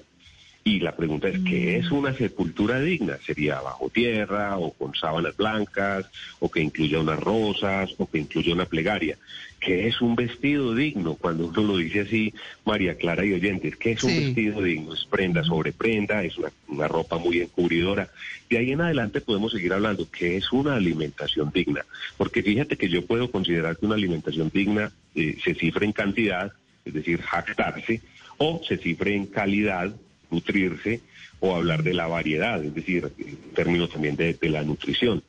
Y 0.63 0.81
la 0.81 0.95
pregunta 0.95 1.29
es, 1.29 1.39
¿qué 1.39 1.77
es 1.77 1.89
una 1.89 2.13
sepultura 2.13 2.79
digna? 2.79 3.17
¿Sería 3.25 3.61
bajo 3.61 3.89
tierra 3.89 4.57
o 4.57 4.71
con 4.73 4.93
sábanas 4.93 5.35
blancas 5.37 6.05
o 6.39 6.51
que 6.51 6.61
incluya 6.61 6.99
unas 6.99 7.19
rosas 7.19 7.95
o 7.97 8.07
que 8.07 8.19
incluya 8.19 8.53
una 8.53 8.65
plegaria? 8.65 9.17
¿Qué 9.59 9.87
es 9.87 9.99
un 10.01 10.15
vestido 10.15 10.75
digno? 10.75 11.15
Cuando 11.15 11.47
uno 11.47 11.63
lo 11.63 11.77
dice 11.77 12.01
así, 12.01 12.33
María 12.65 12.95
Clara 12.95 13.25
y 13.25 13.33
oyentes, 13.33 13.77
¿qué 13.77 13.93
es 13.93 14.03
un 14.03 14.15
vestido 14.15 14.61
digno? 14.61 14.93
Es 14.93 15.05
prenda 15.05 15.43
sobre 15.43 15.71
prenda, 15.71 16.23
es 16.23 16.35
una, 16.37 16.87
ropa 16.87 17.17
muy 17.17 17.39
encubridora. 17.39 18.09
De 18.49 18.57
ahí 18.57 18.71
en 18.71 18.81
adelante 18.81 19.21
podemos 19.21 19.51
seguir 19.51 19.73
hablando, 19.73 20.07
¿qué 20.11 20.37
es 20.37 20.51
una 20.51 20.75
alimentación 20.75 21.51
digna? 21.53 21.85
Porque 22.17 22.43
fíjate 22.43 22.77
que 22.77 22.89
yo 22.89 23.05
puedo 23.05 23.31
considerar 23.31 23.77
que 23.77 23.85
una 23.85 23.95
alimentación 23.95 24.51
digna 24.53 24.91
eh, 25.15 25.37
se 25.43 25.55
cifra 25.55 25.85
en 25.85 25.93
cantidad, 25.93 26.53
es 26.89 26.93
decir, 26.93 27.21
jactarse, 27.21 28.01
o 28.37 28.61
se 28.67 28.77
cifre 28.77 29.15
en 29.15 29.25
calidad, 29.25 29.93
nutrirse, 30.29 31.01
o 31.39 31.55
hablar 31.55 31.83
de 31.83 31.93
la 31.93 32.07
variedad, 32.07 32.63
es 32.63 32.73
decir, 32.73 33.11
en 33.17 33.37
términos 33.53 33.89
también 33.89 34.15
de, 34.15 34.37
la 34.49 34.63
nutrición. 34.63 35.23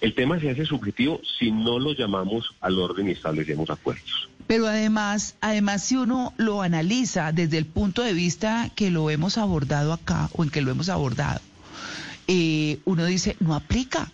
El 0.00 0.14
tema 0.14 0.38
se 0.38 0.50
hace 0.50 0.66
subjetivo 0.66 1.20
si 1.38 1.50
no 1.50 1.78
lo 1.78 1.94
llamamos 1.94 2.54
al 2.60 2.78
orden 2.78 3.08
y 3.08 3.12
establecemos 3.12 3.70
acuerdos. 3.70 4.28
Pero 4.46 4.66
además, 4.66 5.36
además 5.40 5.84
si 5.84 5.96
uno 5.96 6.34
lo 6.36 6.60
analiza 6.60 7.32
desde 7.32 7.56
el 7.56 7.64
punto 7.64 8.02
de 8.02 8.12
vista 8.12 8.70
que 8.76 8.90
lo 8.90 9.08
hemos 9.08 9.38
abordado 9.38 9.92
acá 9.92 10.28
o 10.32 10.44
en 10.44 10.50
que 10.50 10.60
lo 10.60 10.70
hemos 10.70 10.90
abordado, 10.90 11.40
eh, 12.26 12.78
uno 12.84 13.06
dice, 13.06 13.36
no 13.40 13.54
aplica. 13.54 14.12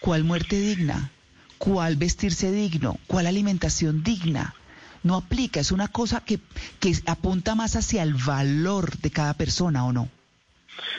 ¿Cuál 0.00 0.24
muerte 0.24 0.58
digna? 0.58 1.10
¿Cuál 1.58 1.96
vestirse 1.96 2.52
digno? 2.52 2.98
¿Cuál 3.06 3.26
alimentación 3.26 4.02
digna? 4.02 4.54
No 5.02 5.16
aplica, 5.16 5.60
es 5.60 5.72
una 5.72 5.88
cosa 5.88 6.22
que, 6.24 6.38
que 6.78 6.94
apunta 7.06 7.54
más 7.54 7.76
hacia 7.76 8.02
el 8.02 8.14
valor 8.14 8.96
de 8.98 9.10
cada 9.10 9.34
persona, 9.34 9.84
¿o 9.84 9.92
no? 9.92 10.08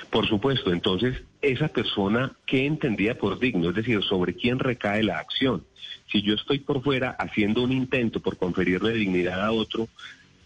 Por 0.09 0.27
supuesto, 0.27 0.71
entonces 0.71 1.23
esa 1.41 1.67
persona 1.69 2.33
qué 2.45 2.65
entendía 2.65 3.17
por 3.17 3.39
digno, 3.39 3.69
es 3.69 3.75
decir, 3.75 4.03
sobre 4.03 4.35
quién 4.35 4.59
recae 4.59 5.03
la 5.03 5.19
acción. 5.19 5.63
Si 6.11 6.21
yo 6.21 6.33
estoy 6.33 6.59
por 6.59 6.83
fuera 6.83 7.11
haciendo 7.11 7.63
un 7.63 7.71
intento 7.71 8.19
por 8.19 8.37
conferirle 8.37 8.93
dignidad 8.93 9.43
a 9.43 9.51
otro, 9.51 9.87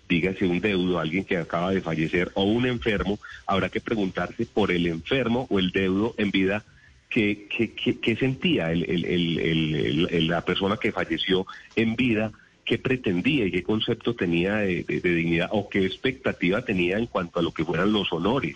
dígase 0.07 0.45
un 0.45 0.61
deudo, 0.61 0.99
alguien 0.99 1.25
que 1.25 1.37
acaba 1.37 1.71
de 1.71 1.81
fallecer 1.81 2.31
o 2.35 2.43
un 2.43 2.65
enfermo, 2.67 3.19
habrá 3.47 3.69
que 3.69 3.81
preguntarse 3.81 4.45
por 4.45 4.71
el 4.71 4.85
enfermo 4.85 5.47
o 5.49 5.59
el 5.59 5.71
deudo 5.71 6.13
en 6.17 6.31
vida 6.31 6.63
qué, 7.09 8.15
sentía 8.19 8.71
la 8.73 10.41
persona 10.41 10.77
que 10.77 10.91
falleció 10.91 11.47
en 11.75 11.95
vida, 11.95 12.31
qué 12.65 12.77
pretendía 12.79 13.45
y 13.45 13.51
qué 13.51 13.63
concepto 13.63 14.15
tenía 14.15 14.55
de, 14.57 14.83
dignidad 14.83 15.49
o 15.51 15.69
qué 15.69 15.85
expectativa 15.85 16.63
tenía 16.63 16.97
en 16.97 17.05
cuanto 17.05 17.39
a 17.39 17.43
lo 17.43 17.51
que 17.51 17.63
fueran 17.63 17.93
los 17.93 18.11
honores 18.11 18.55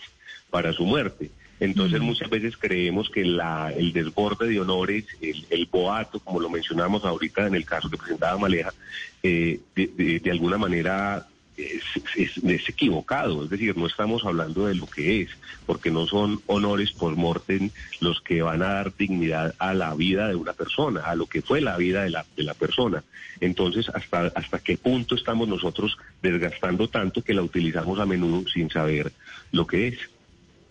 para 0.49 0.73
su 0.73 0.84
muerte. 0.84 1.30
Entonces 1.60 1.99
muchas 1.99 2.30
veces 2.30 2.56
creemos 2.57 3.10
que 3.10 3.26
la, 3.26 3.72
el 3.76 3.91
desborde 3.91 4.48
de 4.48 4.60
honores, 4.61 5.06
el, 5.22 5.65
boato, 5.65 6.19
como 6.22 6.40
lo 6.40 6.49
mencionamos 6.49 7.03
ahorita 7.03 7.48
en 7.48 7.56
el 7.56 7.65
caso 7.65 7.90
que 7.90 7.98
presentaba 7.98 8.38
Maleja, 8.38 8.73
eh, 9.22 9.60
de, 9.76 10.31
alguna 10.31 10.57
manera 10.57 11.27
es, 11.60 12.69
equivocado, 12.69 13.44
es 13.44 13.49
decir, 13.49 13.76
no 13.77 13.88
estamos 13.88 14.23
hablando 14.26 14.68
de 14.68 14.76
lo 14.76 14.86
que 14.88 15.22
es, 15.22 15.30
porque 15.65 15.91
no 15.91 16.07
son 16.07 16.41
honores 16.48 16.91
por 16.91 17.15
mortem 17.15 17.69
los 17.99 18.22
que 18.22 18.41
van 18.41 18.61
a 18.61 18.73
dar 18.73 18.95
dignidad 18.95 19.56
a 19.60 19.73
la 19.73 19.94
vida 19.95 20.27
de 20.27 20.36
una 20.36 20.53
persona, 20.53 21.02
a 21.02 21.15
lo 21.15 21.26
que 21.26 21.41
fue 21.41 21.61
la 21.61 21.77
vida 21.77 22.03
de 22.03 22.10
la, 22.10 22.26
de 22.36 22.44
la 22.44 22.53
persona. 22.53 23.03
Entonces, 23.41 23.90
¿hasta, 23.90 24.27
¿hasta 24.36 24.60
qué 24.60 24.77
punto 24.77 25.15
estamos 25.15 25.48
nosotros 25.48 25.98
desgastando 26.22 26.88
tanto 26.88 27.23
que 27.23 27.34
la 27.34 27.41
utilizamos 27.41 27.99
a 27.99 28.06
menudo 28.06 28.48
sin 28.49 28.69
saber 28.69 29.11
lo 29.52 29.65
que 29.68 29.90
es? 29.90 29.99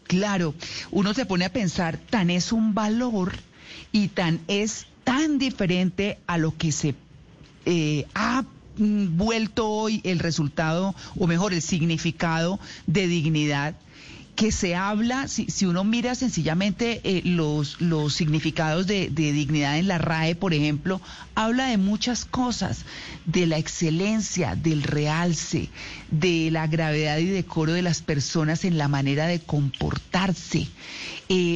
Claro, 0.05 0.55
uno 0.91 1.13
se 1.13 1.27
pone 1.27 1.45
a 1.45 1.53
pensar, 1.53 1.99
tan 1.99 2.31
es 2.31 2.53
un 2.53 2.75
valor 2.75 3.33
y 3.93 4.09
tan 4.09 4.41
es 4.49 4.87
tan 5.05 5.39
diferente 5.39 6.19
a 6.27 6.39
lo 6.39 6.57
que 6.57 6.73
se 6.73 6.95
eh, 7.67 8.07
ha 8.15 8.45
vuelto 8.79 9.69
hoy 9.69 10.01
el 10.05 10.19
resultado, 10.19 10.95
o 11.17 11.27
mejor, 11.27 11.53
el 11.53 11.63
significado 11.63 12.59
de 12.87 13.07
dignidad 13.07 13.75
que 14.39 14.53
se 14.53 14.77
habla, 14.77 15.27
si, 15.27 15.47
si 15.47 15.67
uno 15.67 15.83
mira 15.83 16.15
sencillamente 16.15 17.01
eh, 17.03 17.23
los, 17.25 17.81
los 17.81 18.15
significados 18.15 18.87
de, 18.87 19.11
de, 19.11 19.33
dignidad 19.33 19.79
en 19.79 19.89
la 19.89 19.99
RAE, 19.99 20.37
por 20.37 20.55
ejemplo, 20.55 21.01
habla 21.35 21.67
de 21.67 21.77
muchas 21.77 22.25
cosas, 22.25 22.85
de 23.27 23.49
la 23.49 23.59
excelencia, 23.59 24.55
del 24.55 24.85
realce, 24.85 25.71
de 26.13 26.53
la 26.53 26.69
gravedad 26.69 27.19
y 27.19 27.27
decoro 27.27 27.73
de 27.73 27.83
las 27.83 28.01
personas 28.01 28.65
en 28.65 28.79
la 28.79 28.87
manera 28.87 29.27
de 29.27 29.41
comportarse. 29.41 30.69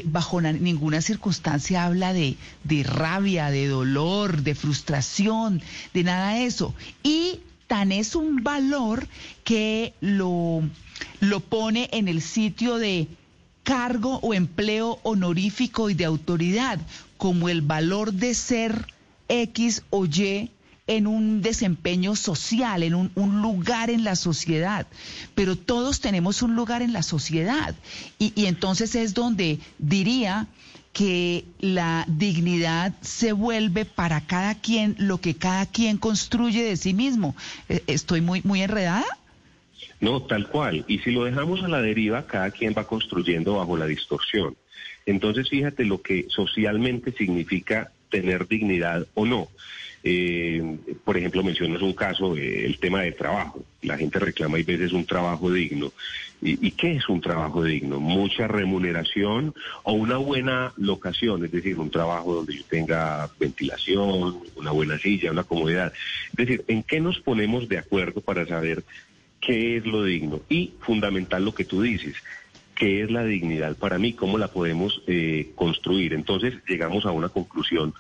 Bajo 0.05 0.41
ninguna 0.41 1.01
circunstancia 1.01 1.85
habla 1.85 2.13
de, 2.13 2.37
de 2.65 2.83
rabia, 2.83 3.51
de 3.51 3.69
dolor, 3.69 4.43
de 4.43 4.55
frustración, 4.55 5.63
de 5.95 6.05
nada 6.05 6.35
de 6.35 6.47
eso. 6.47 6.75
Y 7.03 7.41
tan 7.67 7.91
es 7.93 8.15
un 8.15 8.43
valor 8.43 9.09
que 9.45 9.95
lo 10.01 10.63
lo 11.21 11.41
pone 11.41 11.89
en 11.93 12.09
el 12.09 12.21
sitio 12.21 12.79
de 12.79 13.09
cargo 13.63 14.19
o 14.23 14.35
empleo 14.35 14.99
honorífico 15.03 15.91
y 15.91 15.95
de 15.95 16.05
autoridad, 16.05 16.81
como 17.17 17.49
el 17.49 17.63
valor 17.63 18.13
de 18.13 18.35
ser 18.35 18.87
X 19.29 19.83
o 19.91 20.05
Y 20.05 20.51
en 20.97 21.07
un 21.07 21.43
desempeño 21.43 22.17
social, 22.17 22.83
en 22.83 22.95
un, 22.95 23.43
lugar 23.43 23.91
en 23.91 24.05
la 24.05 24.17
sociedad. 24.17 24.87
Pero 25.35 25.57
todos 25.57 26.01
tenemos 26.01 26.43
un 26.43 26.55
lugar 26.55 26.83
en 26.83 26.93
la 26.93 27.03
sociedad. 27.03 27.75
Y, 28.19 28.33
y 28.35 28.47
entonces 28.47 28.95
es 28.95 29.15
donde 29.15 29.59
diría 29.79 30.47
que 30.93 31.45
la 31.59 32.05
dignidad 32.07 32.93
se 33.01 33.33
vuelve 33.33 33.85
para 33.85 34.21
cada 34.27 34.55
quien 34.55 34.95
lo 34.99 35.19
que 35.19 35.35
cada 35.35 35.67
quien 35.67 35.97
construye 35.97 36.63
de 36.63 36.77
sí 36.77 36.93
mismo. 36.93 37.35
Eh, 37.69 37.83
¿Estoy 37.87 38.21
muy, 38.21 38.43
muy 38.45 38.63
enredada? 38.63 39.07
No, 40.01 40.21
tal 40.23 40.49
cual. 40.49 40.85
Y 40.89 40.99
si 40.99 41.13
lo 41.13 41.25
dejamos 41.25 41.63
a 41.63 41.69
la 41.69 41.81
deriva, 41.81 42.27
cada 42.27 42.51
quien 42.51 42.75
va 42.77 42.87
construyendo 42.87 43.55
bajo 43.55 43.77
la 43.77 43.87
distorsión. 43.87 44.57
Entonces, 45.07 45.49
fíjate 45.49 45.85
lo 45.85 46.03
que 46.03 46.27
socialmente 46.29 47.13
significa 47.13 47.91
tener 48.11 48.47
dignidad 48.47 49.07
o 49.15 49.27
no. 49.27 49.49
Eh, 50.05 50.79
por 51.05 51.17
ejemplo, 51.17 51.43
mencionas 51.43 51.83
un 51.83 51.93
caso, 51.93 52.37
el 52.37 52.79
tema 52.79 53.03
de 53.03 53.13
trabajo. 53.13 53.65
La 53.83 53.97
gente 53.97 54.19
reclama 54.19 54.59
y 54.59 54.63
veces 54.63 54.93
un 54.93 55.07
trabajo 55.07 55.51
digno. 55.53 55.93
¿Y, 56.41 56.67
¿Y, 56.67 56.73
qué 56.73 56.97
es 56.97 57.09
un 57.09 57.21
trabajo 57.21 57.63
digno? 57.63 58.01
Mucha 58.01 58.49
remuneración 58.49 59.55
o 59.85 59.93
una 59.93 60.17
buena 60.17 60.73
locación, 60.77 61.45
es 61.45 61.53
decir, 61.53 61.79
un 61.79 61.91
trabajo 61.91 62.35
donde 62.35 62.57
yo 62.57 62.65
tenga 62.65 63.31
ventilación, 63.39 64.39
una 64.57 64.73
buena 64.73 64.99
silla, 64.99 65.31
una 65.31 65.45
comodidad. 65.45 65.93
Es 66.31 66.37
decir, 66.37 66.65
¿en 66.67 66.83
qué 66.83 66.99
nos 66.99 67.21
ponemos 67.21 67.69
de 67.69 67.79
acuerdo 67.79 68.21
para 68.21 68.45
saber 68.45 68.83
qué 69.43 69.77
es 69.77 69.85
lo 69.85 70.05
digno 70.05 70.41
y 70.49 70.73
fundamental 70.81 71.45
lo 71.45 71.53
que 71.55 71.65
tú 71.65 71.83
dices, 71.83 72.15
qué 72.75 73.03
es 73.03 73.11
la 73.11 73.25
dignidad 73.25 73.77
para 73.77 73.99
mí, 73.99 74.15
cómo 74.15 74.39
la 74.39 74.49
podemos 74.49 75.03
eh, 75.07 75.51
construir. 75.55 76.15
Entonces 76.15 76.55
llegamos 76.67 77.05
a 77.05 77.11
una 77.11 77.29
conclusión 77.29 77.93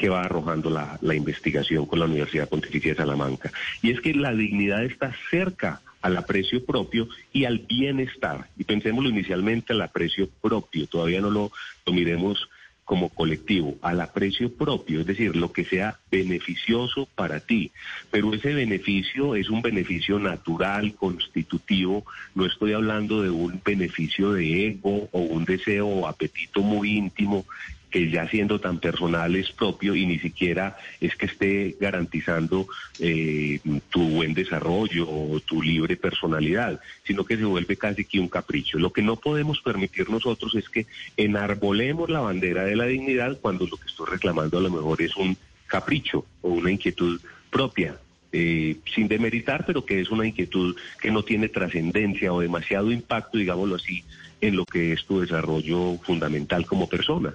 que 0.00 0.08
va 0.08 0.22
arrojando 0.22 0.70
la, 0.70 0.98
la, 1.02 1.14
investigación 1.14 1.84
con 1.84 1.98
la 1.98 2.06
Universidad 2.06 2.48
Pontificia 2.48 2.92
de 2.92 2.96
Salamanca. 2.96 3.52
Y 3.82 3.90
es 3.90 4.00
que 4.00 4.14
la 4.14 4.32
dignidad 4.32 4.82
está 4.82 5.12
cerca 5.30 5.82
al 6.00 6.16
aprecio 6.16 6.64
propio 6.64 7.06
y 7.34 7.44
al 7.44 7.58
bienestar. 7.58 8.48
Y 8.56 8.64
pensémoslo 8.64 9.10
inicialmente 9.10 9.74
al 9.74 9.82
aprecio 9.82 10.26
propio, 10.40 10.86
todavía 10.86 11.20
no 11.20 11.28
lo, 11.28 11.52
lo 11.84 11.92
miremos 11.92 12.48
como 12.86 13.10
colectivo, 13.10 13.76
al 13.82 14.00
aprecio 14.00 14.52
propio, 14.52 15.00
es 15.00 15.06
decir, 15.06 15.36
lo 15.36 15.52
que 15.52 15.66
sea 15.66 16.00
beneficioso 16.10 17.06
para 17.14 17.40
ti. 17.40 17.70
Pero 18.10 18.32
ese 18.32 18.54
beneficio 18.54 19.36
es 19.36 19.50
un 19.50 19.60
beneficio 19.60 20.18
natural, 20.18 20.94
constitutivo, 20.94 22.06
no 22.34 22.46
estoy 22.46 22.72
hablando 22.72 23.22
de 23.22 23.28
un 23.28 23.60
beneficio 23.62 24.32
de 24.32 24.66
ego 24.66 25.10
o 25.12 25.20
un 25.20 25.44
deseo 25.44 25.86
o 25.86 26.08
apetito 26.08 26.62
muy 26.62 26.96
íntimo 26.96 27.44
que 27.90 28.10
ya 28.10 28.28
siendo 28.28 28.60
tan 28.60 28.78
personal 28.78 29.34
es 29.36 29.50
propio 29.50 29.94
y 29.94 30.06
ni 30.06 30.18
siquiera 30.18 30.76
es 31.00 31.16
que 31.16 31.26
esté 31.26 31.76
garantizando 31.80 32.68
eh, 32.98 33.60
tu 33.90 34.08
buen 34.08 34.32
desarrollo 34.32 35.08
o 35.08 35.40
tu 35.40 35.60
libre 35.60 35.96
personalidad, 35.96 36.80
sino 37.04 37.24
que 37.24 37.36
se 37.36 37.44
vuelve 37.44 37.76
casi 37.76 38.04
que 38.04 38.20
un 38.20 38.28
capricho. 38.28 38.78
Lo 38.78 38.92
que 38.92 39.02
no 39.02 39.16
podemos 39.16 39.60
permitir 39.60 40.08
nosotros 40.08 40.54
es 40.54 40.68
que 40.68 40.86
enarbolemos 41.16 42.08
la 42.08 42.20
bandera 42.20 42.64
de 42.64 42.76
la 42.76 42.86
dignidad 42.86 43.38
cuando 43.40 43.66
lo 43.66 43.76
que 43.76 43.88
estoy 43.88 44.06
reclamando 44.08 44.58
a 44.58 44.62
lo 44.62 44.70
mejor 44.70 45.02
es 45.02 45.16
un 45.16 45.36
capricho 45.66 46.24
o 46.42 46.50
una 46.50 46.70
inquietud 46.70 47.20
propia. 47.50 47.96
Eh, 48.32 48.76
sin 48.94 49.08
demeritar, 49.08 49.66
pero 49.66 49.84
que 49.84 50.00
es 50.00 50.08
una 50.08 50.24
inquietud 50.24 50.76
que 51.00 51.10
no 51.10 51.24
tiene 51.24 51.48
trascendencia 51.48 52.32
o 52.32 52.40
demasiado 52.40 52.92
impacto, 52.92 53.38
digámoslo 53.38 53.74
así, 53.74 54.04
en 54.40 54.54
lo 54.54 54.64
que 54.64 54.92
es 54.92 55.04
tu 55.04 55.20
desarrollo 55.20 55.98
fundamental 56.04 56.64
como 56.64 56.88
persona. 56.88 57.34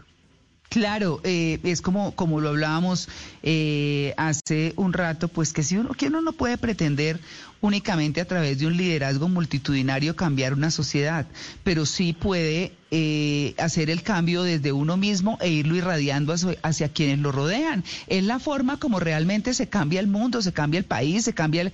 Claro, 0.69 1.21
eh, 1.23 1.59
es 1.63 1.81
como, 1.81 2.15
como 2.15 2.41
lo 2.41 2.49
hablábamos 2.49 3.07
eh, 3.43 4.13
hace 4.17 4.73
un 4.75 4.93
rato, 4.93 5.27
pues 5.27 5.53
que 5.53 5.63
si 5.63 5.77
uno, 5.77 5.91
que 5.91 6.07
uno 6.07 6.21
no 6.21 6.33
puede 6.33 6.57
pretender 6.57 7.19
únicamente 7.61 8.19
a 8.19 8.25
través 8.25 8.59
de 8.59 8.67
un 8.67 8.75
liderazgo 8.75 9.29
multitudinario 9.29 10.15
cambiar 10.15 10.53
una 10.53 10.71
sociedad, 10.71 11.27
pero 11.63 11.85
sí 11.85 12.13
puede 12.13 12.73
eh, 12.91 13.55
hacer 13.57 13.89
el 13.89 14.03
cambio 14.03 14.43
desde 14.43 14.71
uno 14.71 14.97
mismo 14.97 15.37
e 15.39 15.49
irlo 15.49 15.75
irradiando 15.75 16.33
hacia, 16.61 16.89
quienes 16.89 17.19
lo 17.19 17.31
rodean. 17.31 17.83
Es 18.07 18.23
la 18.23 18.39
forma 18.39 18.77
como 18.77 18.99
realmente 18.99 19.53
se 19.53 19.69
cambia 19.69 19.99
el 19.99 20.07
mundo, 20.07 20.41
se 20.41 20.51
cambia 20.51 20.77
el 20.79 20.85
país, 20.85 21.23
se 21.23 21.33
cambia 21.33 21.61
el, 21.61 21.73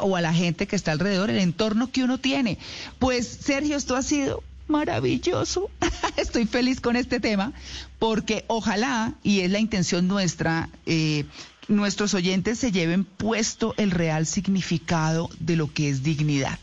o 0.00 0.16
a 0.16 0.20
la 0.20 0.32
gente 0.32 0.66
que 0.66 0.76
está 0.76 0.92
alrededor, 0.92 1.30
el 1.30 1.38
entorno 1.38 1.90
que 1.92 2.04
uno 2.04 2.18
tiene. 2.18 2.58
Pues 2.98 3.26
Sergio, 3.26 3.76
esto 3.76 3.96
ha 3.96 4.02
sido 4.02 4.42
maravilloso. 4.70 5.70
Estoy 6.16 6.46
feliz 6.46 6.80
con 6.80 6.96
este 6.96 7.20
tema 7.20 7.52
porque 7.98 8.44
ojalá, 8.46 9.14
y 9.22 9.40
es 9.40 9.50
la 9.50 9.58
intención 9.58 10.08
nuestra, 10.08 10.70
eh, 10.86 11.24
nuestros 11.68 12.14
oyentes 12.14 12.58
se 12.58 12.72
lleven 12.72 13.04
puesto 13.04 13.74
el 13.76 13.90
real 13.90 14.26
significado 14.26 15.28
de 15.38 15.56
lo 15.56 15.72
que 15.72 15.90
es 15.90 16.02
dignidad. 16.02 16.58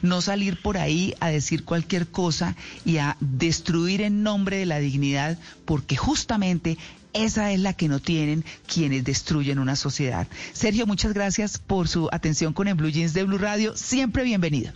No 0.00 0.20
salir 0.20 0.60
por 0.62 0.78
ahí 0.78 1.14
a 1.20 1.28
decir 1.28 1.64
cualquier 1.64 2.06
cosa 2.08 2.56
y 2.84 2.98
a 2.98 3.16
destruir 3.20 4.00
en 4.00 4.22
nombre 4.22 4.58
de 4.58 4.66
la 4.66 4.78
dignidad, 4.78 5.38
porque 5.64 5.96
justamente 5.96 6.78
esa 7.12 7.52
es 7.52 7.60
la 7.60 7.72
que 7.72 7.88
no 7.88 8.00
tienen 8.00 8.44
quienes 8.66 9.04
destruyen 9.04 9.58
una 9.58 9.76
sociedad. 9.76 10.26
Sergio, 10.52 10.86
muchas 10.86 11.12
gracias 11.12 11.58
por 11.58 11.88
su 11.88 12.08
atención 12.12 12.52
con 12.52 12.68
el 12.68 12.74
Blue 12.74 12.90
Jeans 12.90 13.14
de 13.14 13.24
Blue 13.24 13.38
Radio. 13.38 13.76
Siempre 13.76 14.24
bienvenido. 14.24 14.72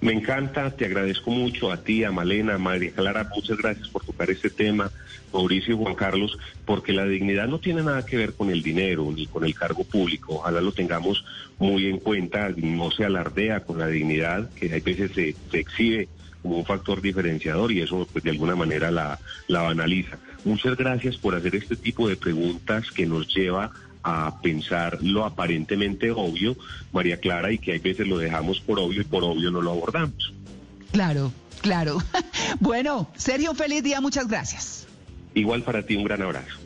Me 0.00 0.12
encanta, 0.12 0.70
te 0.70 0.86
agradezco 0.86 1.30
mucho 1.30 1.70
a 1.70 1.76
ti, 1.76 2.04
a 2.04 2.10
Malena, 2.10 2.54
a 2.54 2.58
María 2.58 2.92
Clara, 2.92 3.28
muchas 3.34 3.58
gracias 3.58 3.88
por 3.88 4.04
tocar 4.04 4.30
este 4.30 4.50
tema, 4.50 4.90
Mauricio 5.32 5.74
y 5.74 5.78
Juan 5.78 5.94
Carlos, 5.94 6.36
porque 6.64 6.92
la 6.92 7.04
dignidad 7.04 7.46
no 7.46 7.58
tiene 7.58 7.82
nada 7.82 8.04
que 8.04 8.16
ver 8.16 8.34
con 8.34 8.50
el 8.50 8.62
dinero 8.62 9.10
ni 9.14 9.26
con 9.26 9.44
el 9.44 9.54
cargo 9.54 9.84
público, 9.84 10.36
ojalá 10.36 10.60
lo 10.60 10.72
tengamos 10.72 11.24
muy 11.58 11.86
en 11.86 11.98
cuenta, 11.98 12.50
no 12.56 12.90
se 12.90 13.04
alardea 13.04 13.60
con 13.60 13.78
la 13.78 13.86
dignidad, 13.86 14.50
que 14.54 14.72
hay 14.72 14.80
veces 14.80 15.12
se, 15.12 15.36
exhibe 15.56 16.08
como 16.42 16.56
un 16.56 16.64
factor 16.64 17.00
diferenciador 17.00 17.70
y 17.70 17.82
eso 17.82 18.08
pues 18.12 18.24
de 18.24 18.30
alguna 18.30 18.56
manera 18.56 18.90
la, 18.90 19.20
la 19.46 19.62
banaliza. 19.62 20.18
Muchas 20.44 20.76
gracias 20.76 21.16
por 21.16 21.36
hacer 21.36 21.54
este 21.54 21.76
tipo 21.76 22.08
de 22.08 22.16
preguntas 22.16 22.90
que 22.90 23.06
nos 23.06 23.32
lleva 23.32 23.70
a 24.02 24.40
pensar 24.40 24.98
lo 25.02 25.24
aparentemente 25.24 26.10
obvio, 26.10 26.56
María 26.92 27.18
Clara, 27.18 27.52
y 27.52 27.58
que 27.58 27.72
hay 27.72 27.78
veces 27.78 28.06
lo 28.06 28.18
dejamos 28.18 28.60
por 28.60 28.78
obvio 28.78 29.02
y 29.02 29.04
por 29.04 29.24
obvio 29.24 29.50
no 29.50 29.60
lo 29.60 29.72
abordamos. 29.72 30.32
Claro, 30.92 31.32
claro. 31.60 31.98
bueno, 32.60 33.08
Sergio, 33.16 33.50
un 33.52 33.56
feliz 33.56 33.82
día, 33.82 34.00
muchas 34.00 34.28
gracias. 34.28 34.86
Igual 35.34 35.62
para 35.62 35.84
ti, 35.84 35.96
un 35.96 36.04
gran 36.04 36.22
abrazo. 36.22 36.58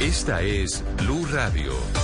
Esta 0.00 0.42
es 0.42 0.84
Blue 0.98 1.26
Radio. 1.32 2.03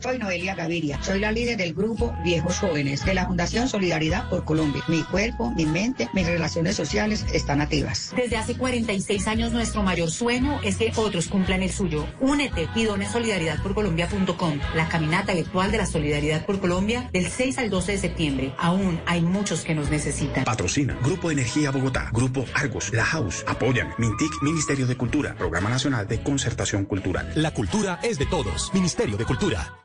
Soy 0.00 0.18
Noelia 0.18 0.54
Gaviria, 0.54 1.02
soy 1.02 1.20
la 1.20 1.30
líder 1.30 1.58
del 1.58 1.74
grupo 1.74 2.14
Viejos 2.24 2.58
Jóvenes 2.58 3.04
de 3.04 3.12
la 3.12 3.26
Fundación 3.26 3.68
Solidaridad 3.68 4.30
por 4.30 4.44
Colombia. 4.44 4.82
Mi 4.88 5.02
cuerpo, 5.02 5.50
mi 5.50 5.66
mente, 5.66 6.08
mis 6.14 6.26
relaciones 6.26 6.74
sociales 6.74 7.26
están 7.34 7.60
activas. 7.60 8.12
Desde 8.16 8.38
hace 8.38 8.56
46 8.56 9.26
años 9.26 9.52
nuestro 9.52 9.82
mayor 9.82 10.10
sueño 10.10 10.58
es 10.62 10.76
que 10.76 10.90
otros 10.96 11.28
cumplan 11.28 11.62
el 11.62 11.70
suyo. 11.70 12.06
Únete 12.18 12.68
y 12.74 12.84
dona 12.84 13.10
solidaridadporcolombia.com, 13.10 14.58
la 14.74 14.88
caminata 14.88 15.34
virtual 15.34 15.70
de 15.70 15.78
la 15.78 15.86
Solidaridad 15.86 16.46
por 16.46 16.60
Colombia 16.60 17.10
del 17.12 17.26
6 17.28 17.58
al 17.58 17.68
12 17.68 17.92
de 17.92 17.98
septiembre. 17.98 18.54
Aún 18.58 19.00
hay 19.04 19.20
muchos 19.20 19.64
que 19.64 19.74
nos 19.74 19.90
necesitan. 19.90 20.44
Patrocina 20.44 20.96
Grupo 21.02 21.30
Energía 21.30 21.70
Bogotá, 21.70 22.10
Grupo 22.12 22.46
Argos, 22.54 22.92
La 22.94 23.04
House, 23.04 23.44
apoyan 23.46 23.90
Mintic, 23.98 24.32
Ministerio 24.42 24.86
de 24.86 24.96
Cultura, 24.96 25.34
Programa 25.34 25.68
Nacional 25.68 26.08
de 26.08 26.22
Concertación 26.22 26.86
Cultural. 26.86 27.30
La 27.34 27.52
cultura 27.52 28.00
es 28.02 28.18
de 28.18 28.26
todos, 28.26 28.72
Ministerio 28.72 29.16
de 29.18 29.26
Cultura. 29.26 29.80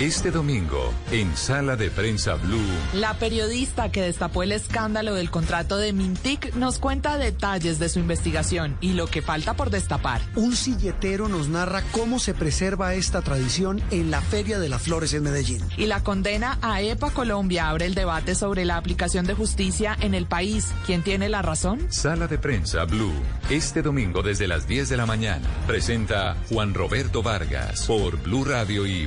Este 0.00 0.30
domingo, 0.30 0.94
en 1.12 1.36
Sala 1.36 1.76
de 1.76 1.90
Prensa 1.90 2.36
Blue. 2.36 2.56
La 2.94 3.18
periodista 3.18 3.92
que 3.92 4.00
destapó 4.00 4.42
el 4.42 4.50
escándalo 4.52 5.12
del 5.12 5.30
contrato 5.30 5.76
de 5.76 5.92
Mintic 5.92 6.54
nos 6.54 6.78
cuenta 6.78 7.18
detalles 7.18 7.78
de 7.78 7.90
su 7.90 7.98
investigación 7.98 8.78
y 8.80 8.94
lo 8.94 9.08
que 9.08 9.20
falta 9.20 9.52
por 9.52 9.68
destapar. 9.68 10.22
Un 10.36 10.56
silletero 10.56 11.28
nos 11.28 11.48
narra 11.48 11.82
cómo 11.92 12.18
se 12.18 12.32
preserva 12.32 12.94
esta 12.94 13.20
tradición 13.20 13.82
en 13.90 14.10
la 14.10 14.22
Feria 14.22 14.58
de 14.58 14.70
las 14.70 14.80
Flores 14.80 15.12
en 15.12 15.24
Medellín. 15.24 15.62
Y 15.76 15.84
la 15.84 16.02
condena 16.02 16.56
a 16.62 16.80
EPA 16.80 17.10
Colombia 17.10 17.68
abre 17.68 17.84
el 17.84 17.94
debate 17.94 18.34
sobre 18.34 18.64
la 18.64 18.78
aplicación 18.78 19.26
de 19.26 19.34
justicia 19.34 19.98
en 20.00 20.14
el 20.14 20.24
país. 20.24 20.72
¿Quién 20.86 21.02
tiene 21.02 21.28
la 21.28 21.42
razón? 21.42 21.78
Sala 21.90 22.26
de 22.26 22.38
Prensa 22.38 22.86
Blue. 22.86 23.12
Este 23.50 23.82
domingo 23.82 24.22
desde 24.22 24.48
las 24.48 24.66
10 24.66 24.88
de 24.88 24.96
la 24.96 25.04
mañana. 25.04 25.46
Presenta 25.66 26.38
Juan 26.48 26.72
Roberto 26.72 27.22
Vargas 27.22 27.84
por 27.86 28.16
Blue 28.22 28.46
Radio 28.46 28.86
y 28.86 29.06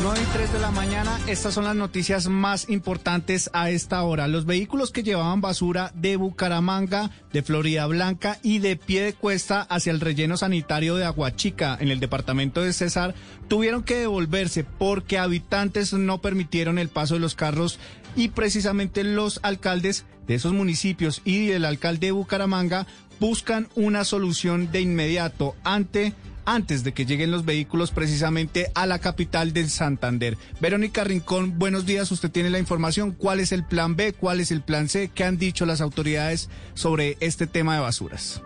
9 0.00 0.20
y 0.22 0.32
3 0.32 0.52
de 0.52 0.58
la 0.60 0.70
mañana, 0.70 1.18
estas 1.26 1.54
son 1.54 1.64
las 1.64 1.74
noticias 1.74 2.28
más 2.28 2.68
importantes 2.68 3.50
a 3.52 3.70
esta 3.70 4.02
hora. 4.04 4.28
Los 4.28 4.46
vehículos 4.46 4.92
que 4.92 5.02
llevaban 5.02 5.40
basura 5.40 5.90
de 5.94 6.16
Bucaramanga, 6.16 7.10
de 7.32 7.42
Florida 7.42 7.84
Blanca 7.86 8.38
y 8.42 8.60
de 8.60 8.76
pie 8.76 9.02
de 9.02 9.12
cuesta 9.12 9.62
hacia 9.62 9.90
el 9.90 10.00
relleno 10.00 10.36
sanitario 10.36 10.94
de 10.94 11.04
Aguachica, 11.04 11.76
en 11.80 11.88
el 11.88 11.98
departamento 11.98 12.62
de 12.62 12.72
Cesar, 12.72 13.16
tuvieron 13.48 13.82
que 13.82 13.96
devolverse 13.96 14.62
porque 14.62 15.18
habitantes 15.18 15.92
no 15.92 16.20
permitieron 16.20 16.78
el 16.78 16.88
paso 16.88 17.14
de 17.14 17.20
los 17.20 17.34
carros 17.34 17.80
y 18.14 18.28
precisamente 18.28 19.02
los 19.02 19.40
alcaldes 19.42 20.04
de 20.28 20.36
esos 20.36 20.52
municipios 20.52 21.22
y 21.24 21.50
el 21.50 21.64
alcalde 21.64 22.08
de 22.08 22.12
Bucaramanga 22.12 22.86
buscan 23.18 23.68
una 23.74 24.04
solución 24.04 24.70
de 24.70 24.80
inmediato 24.80 25.56
ante 25.64 26.14
antes 26.48 26.82
de 26.82 26.92
que 26.92 27.04
lleguen 27.04 27.30
los 27.30 27.44
vehículos 27.44 27.90
precisamente 27.90 28.72
a 28.74 28.86
la 28.86 28.98
capital 28.98 29.52
del 29.52 29.68
Santander. 29.68 30.38
Verónica 30.60 31.04
Rincón, 31.04 31.58
buenos 31.58 31.84
días. 31.84 32.10
Usted 32.10 32.30
tiene 32.30 32.48
la 32.48 32.58
información. 32.58 33.12
¿Cuál 33.12 33.40
es 33.40 33.52
el 33.52 33.64
plan 33.64 33.96
B? 33.96 34.14
¿Cuál 34.14 34.40
es 34.40 34.50
el 34.50 34.62
plan 34.62 34.88
C? 34.88 35.10
¿Qué 35.14 35.24
han 35.24 35.36
dicho 35.36 35.66
las 35.66 35.82
autoridades 35.82 36.48
sobre 36.72 37.18
este 37.20 37.46
tema 37.46 37.74
de 37.74 37.80
basuras? 37.80 38.40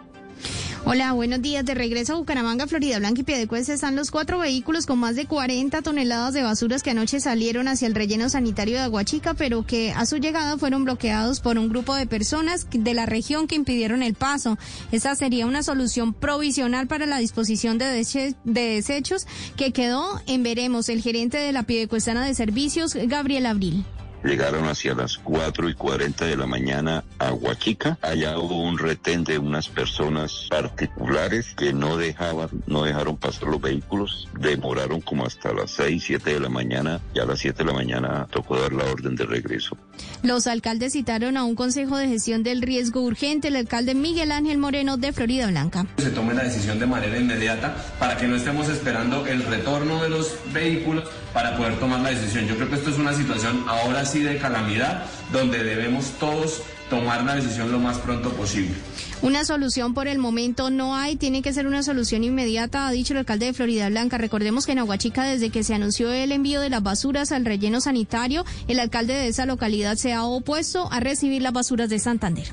Hola, 0.84 1.12
buenos 1.12 1.40
días. 1.40 1.64
De 1.64 1.74
regreso 1.74 2.14
a 2.14 2.16
Bucaramanga, 2.16 2.66
Florida 2.66 2.98
Blanca 2.98 3.20
y 3.20 3.24
Piedecuesta 3.24 3.72
están 3.72 3.94
los 3.94 4.10
cuatro 4.10 4.40
vehículos 4.40 4.84
con 4.84 4.98
más 4.98 5.14
de 5.14 5.26
40 5.26 5.80
toneladas 5.80 6.34
de 6.34 6.42
basuras 6.42 6.82
que 6.82 6.90
anoche 6.90 7.20
salieron 7.20 7.68
hacia 7.68 7.86
el 7.86 7.94
relleno 7.94 8.28
sanitario 8.28 8.74
de 8.74 8.80
Aguachica, 8.80 9.34
pero 9.34 9.64
que 9.64 9.92
a 9.92 10.06
su 10.06 10.16
llegada 10.16 10.58
fueron 10.58 10.84
bloqueados 10.84 11.38
por 11.38 11.56
un 11.56 11.68
grupo 11.68 11.94
de 11.94 12.06
personas 12.06 12.66
de 12.72 12.94
la 12.94 13.06
región 13.06 13.46
que 13.46 13.54
impidieron 13.54 14.02
el 14.02 14.14
paso. 14.14 14.58
Esta 14.90 15.14
sería 15.14 15.46
una 15.46 15.62
solución 15.62 16.14
provisional 16.14 16.88
para 16.88 17.06
la 17.06 17.18
disposición 17.18 17.78
de, 17.78 18.04
desechos 18.44 19.26
que 19.56 19.72
quedó 19.72 20.20
en 20.26 20.42
veremos 20.42 20.88
el 20.88 21.00
gerente 21.00 21.38
de 21.38 21.52
la 21.52 21.62
Piedecuestana 21.62 22.26
de 22.26 22.34
Servicios, 22.34 22.94
Gabriel 22.94 23.46
Abril. 23.46 23.84
Llegaron 24.24 24.68
hacia 24.68 24.94
las 24.94 25.18
4 25.18 25.68
y 25.68 25.74
40 25.74 26.26
de 26.26 26.36
la 26.36 26.46
mañana 26.46 27.04
a 27.18 27.32
Huachica. 27.32 27.98
Allá 28.02 28.38
hubo 28.38 28.62
un 28.62 28.78
retén 28.78 29.24
de 29.24 29.38
unas 29.38 29.68
personas 29.68 30.46
particulares 30.48 31.54
que 31.56 31.72
no 31.72 31.96
dejaban, 31.96 32.48
no 32.66 32.84
dejaron 32.84 33.16
pasar 33.16 33.48
los 33.48 33.60
vehículos. 33.60 34.28
Demoraron 34.38 35.00
como 35.00 35.26
hasta 35.26 35.52
las 35.52 35.72
6, 35.72 36.02
7 36.06 36.34
de 36.34 36.40
la 36.40 36.48
mañana 36.48 37.00
y 37.14 37.18
a 37.18 37.24
las 37.24 37.40
7 37.40 37.58
de 37.58 37.64
la 37.64 37.72
mañana 37.72 38.28
tocó 38.30 38.58
dar 38.60 38.72
la 38.72 38.84
orden 38.84 39.16
de 39.16 39.24
regreso. 39.24 39.76
Los 40.22 40.46
alcaldes 40.46 40.92
citaron 40.92 41.36
a 41.36 41.44
un 41.44 41.54
consejo 41.54 41.96
de 41.96 42.08
gestión 42.08 42.42
del 42.42 42.62
riesgo 42.62 43.02
urgente, 43.02 43.48
el 43.48 43.56
alcalde 43.56 43.94
Miguel 43.94 44.32
Ángel 44.32 44.58
Moreno 44.58 44.96
de 44.96 45.12
Florida 45.12 45.48
Blanca. 45.48 45.86
Se 45.98 46.10
tome 46.10 46.34
la 46.34 46.44
decisión 46.44 46.78
de 46.78 46.86
manera 46.86 47.18
inmediata 47.18 47.76
para 47.98 48.16
que 48.16 48.26
no 48.26 48.36
estemos 48.36 48.68
esperando 48.68 49.26
el 49.26 49.42
retorno 49.44 50.02
de 50.02 50.10
los 50.10 50.36
vehículos 50.52 51.04
para 51.32 51.56
poder 51.56 51.78
tomar 51.78 52.00
la 52.00 52.10
decisión. 52.10 52.46
Yo 52.46 52.56
creo 52.56 52.68
que 52.68 52.76
esto 52.76 52.90
es 52.90 52.98
una 52.98 53.12
situación 53.14 53.64
ahora 53.66 54.04
sí 54.04 54.20
de 54.20 54.38
calamidad 54.38 55.04
donde 55.32 55.62
debemos 55.62 56.12
todos 56.18 56.62
tomar 56.90 57.24
la 57.24 57.36
decisión 57.36 57.72
lo 57.72 57.78
más 57.78 57.98
pronto 57.98 58.30
posible. 58.32 58.74
Una 59.22 59.46
solución 59.46 59.94
por 59.94 60.08
el 60.08 60.18
momento 60.18 60.68
no 60.68 60.94
hay, 60.94 61.16
tiene 61.16 61.40
que 61.40 61.54
ser 61.54 61.66
una 61.66 61.82
solución 61.82 62.22
inmediata, 62.22 62.86
ha 62.86 62.90
dicho 62.90 63.14
el 63.14 63.20
alcalde 63.20 63.46
de 63.46 63.54
Florida 63.54 63.88
Blanca. 63.88 64.18
Recordemos 64.18 64.66
que 64.66 64.72
en 64.72 64.80
Aguachica, 64.80 65.24
desde 65.24 65.48
que 65.48 65.64
se 65.64 65.74
anunció 65.74 66.12
el 66.12 66.32
envío 66.32 66.60
de 66.60 66.68
las 66.68 66.82
basuras 66.82 67.32
al 67.32 67.46
relleno 67.46 67.80
sanitario, 67.80 68.44
el 68.68 68.78
alcalde 68.78 69.14
de 69.14 69.28
esa 69.28 69.46
localidad 69.46 69.96
se 69.96 70.12
ha 70.12 70.24
opuesto 70.24 70.92
a 70.92 71.00
recibir 71.00 71.40
las 71.40 71.54
basuras 71.54 71.88
de 71.88 71.98
Santander. 71.98 72.48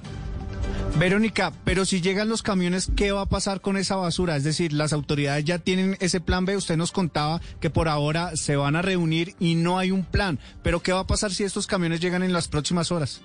Verónica, 0.98 1.54
pero 1.64 1.86
si 1.86 2.02
llegan 2.02 2.28
los 2.28 2.44
camiones, 2.44 2.92
¿qué 2.96 3.12
va 3.12 3.22
a 3.22 3.26
pasar 3.26 3.62
con 3.62 3.78
esa 3.78 3.96
basura? 3.96 4.36
Es 4.36 4.44
decir, 4.44 4.74
las 4.74 4.92
autoridades 4.92 5.46
ya 5.46 5.60
tienen 5.60 5.96
ese 6.02 6.20
plan 6.20 6.46
B. 6.46 6.58
Usted 6.58 6.76
nos 6.76 6.92
contaba 6.92 7.40
que 7.62 7.70
por 7.70 7.88
ahora 7.88 8.36
se 8.36 8.56
van 8.56 8.76
a 8.76 8.82
reunir 8.82 9.36
y 9.40 9.56
no 9.56 9.80
hay 9.80 9.92
un 9.92 10.04
plan. 10.04 10.40
Pero 10.62 10.82
¿qué 10.82 10.92
va 10.92 11.02
a 11.02 11.08
pasar 11.08 11.32
si 11.32 11.44
estos 11.44 11.68
camiones 11.68 12.02
llegan 12.02 12.24
en 12.24 12.34
las 12.34 12.48
próximas 12.48 12.92
horas? 12.92 13.22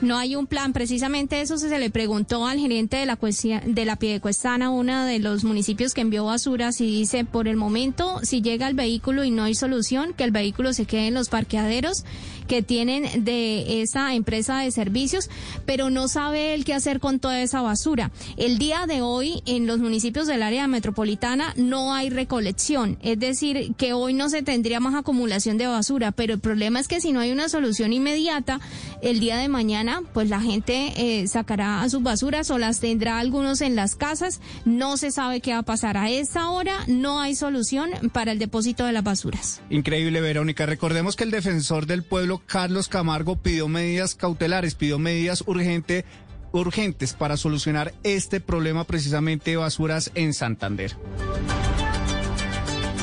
No 0.00 0.16
hay 0.16 0.36
un 0.36 0.46
plan. 0.46 0.72
Precisamente 0.72 1.40
eso 1.40 1.58
se 1.58 1.78
le 1.78 1.90
preguntó 1.90 2.46
al 2.46 2.58
gerente 2.58 2.96
de 2.96 3.06
la, 3.06 3.18
de 3.66 3.84
la 3.84 3.96
Piedecuestana, 3.96 4.70
uno 4.70 5.04
de 5.04 5.18
los 5.18 5.44
municipios 5.44 5.94
que 5.94 6.00
envió 6.00 6.24
basuras, 6.24 6.80
y 6.80 6.86
dice, 6.86 7.24
por 7.24 7.48
el 7.48 7.56
momento, 7.56 8.20
si 8.22 8.42
llega 8.42 8.68
el 8.68 8.74
vehículo 8.74 9.24
y 9.24 9.30
no 9.30 9.44
hay 9.44 9.54
solución, 9.54 10.14
que 10.14 10.24
el 10.24 10.30
vehículo 10.30 10.72
se 10.72 10.86
quede 10.86 11.08
en 11.08 11.14
los 11.14 11.28
parqueaderos 11.28 12.04
que 12.48 12.62
tienen 12.62 13.24
de 13.24 13.82
esa 13.82 14.14
empresa 14.14 14.60
de 14.60 14.70
servicios, 14.70 15.28
pero 15.66 15.90
no 15.90 16.08
sabe 16.08 16.54
él 16.54 16.64
qué 16.64 16.74
hacer 16.74 16.98
con 16.98 17.20
toda 17.20 17.40
esa 17.42 17.60
basura. 17.60 18.10
El 18.36 18.58
día 18.58 18.86
de 18.86 19.02
hoy, 19.02 19.42
en 19.44 19.66
los 19.66 19.78
municipios 19.78 20.26
del 20.26 20.42
área 20.42 20.66
metropolitana, 20.66 21.52
no 21.56 21.94
hay 21.94 22.08
recolección. 22.08 22.98
Es 23.02 23.20
decir, 23.20 23.74
que 23.76 23.92
hoy 23.92 24.14
no 24.14 24.30
se 24.30 24.42
tendría 24.42 24.80
más 24.80 24.94
acumulación 24.94 25.58
de 25.58 25.66
basura, 25.66 26.10
pero 26.10 26.34
el 26.34 26.40
problema 26.40 26.80
es 26.80 26.88
que 26.88 27.00
si 27.00 27.12
no 27.12 27.20
hay 27.20 27.30
una 27.30 27.48
solución 27.48 27.92
inmediata, 27.92 28.60
el 29.02 29.20
día 29.20 29.36
de 29.36 29.48
mañana 29.48 29.77
pues 30.12 30.28
la 30.28 30.40
gente 30.40 30.92
eh, 30.96 31.26
sacará 31.28 31.88
sus 31.88 32.02
basuras 32.02 32.50
o 32.50 32.58
las 32.58 32.80
tendrá 32.80 33.18
algunos 33.18 33.60
en 33.60 33.76
las 33.76 33.94
casas. 33.94 34.40
No 34.64 34.96
se 34.96 35.10
sabe 35.10 35.40
qué 35.40 35.52
va 35.52 35.58
a 35.58 35.62
pasar. 35.62 35.96
A 35.96 36.10
esta 36.10 36.50
hora 36.50 36.74
no 36.86 37.20
hay 37.20 37.34
solución 37.34 37.90
para 38.12 38.32
el 38.32 38.38
depósito 38.38 38.84
de 38.84 38.92
las 38.92 39.04
basuras. 39.04 39.60
Increíble, 39.70 40.20
Verónica. 40.20 40.66
Recordemos 40.66 41.16
que 41.16 41.24
el 41.24 41.30
defensor 41.30 41.86
del 41.86 42.02
pueblo, 42.02 42.42
Carlos 42.46 42.88
Camargo, 42.88 43.36
pidió 43.36 43.68
medidas 43.68 44.14
cautelares, 44.14 44.74
pidió 44.74 44.98
medidas 44.98 45.44
urgentes 45.46 46.04
urgentes 46.50 47.12
para 47.12 47.36
solucionar 47.36 47.92
este 48.02 48.40
problema 48.40 48.84
precisamente 48.84 49.50
de 49.50 49.56
basuras 49.58 50.10
en 50.14 50.32
Santander. 50.32 50.96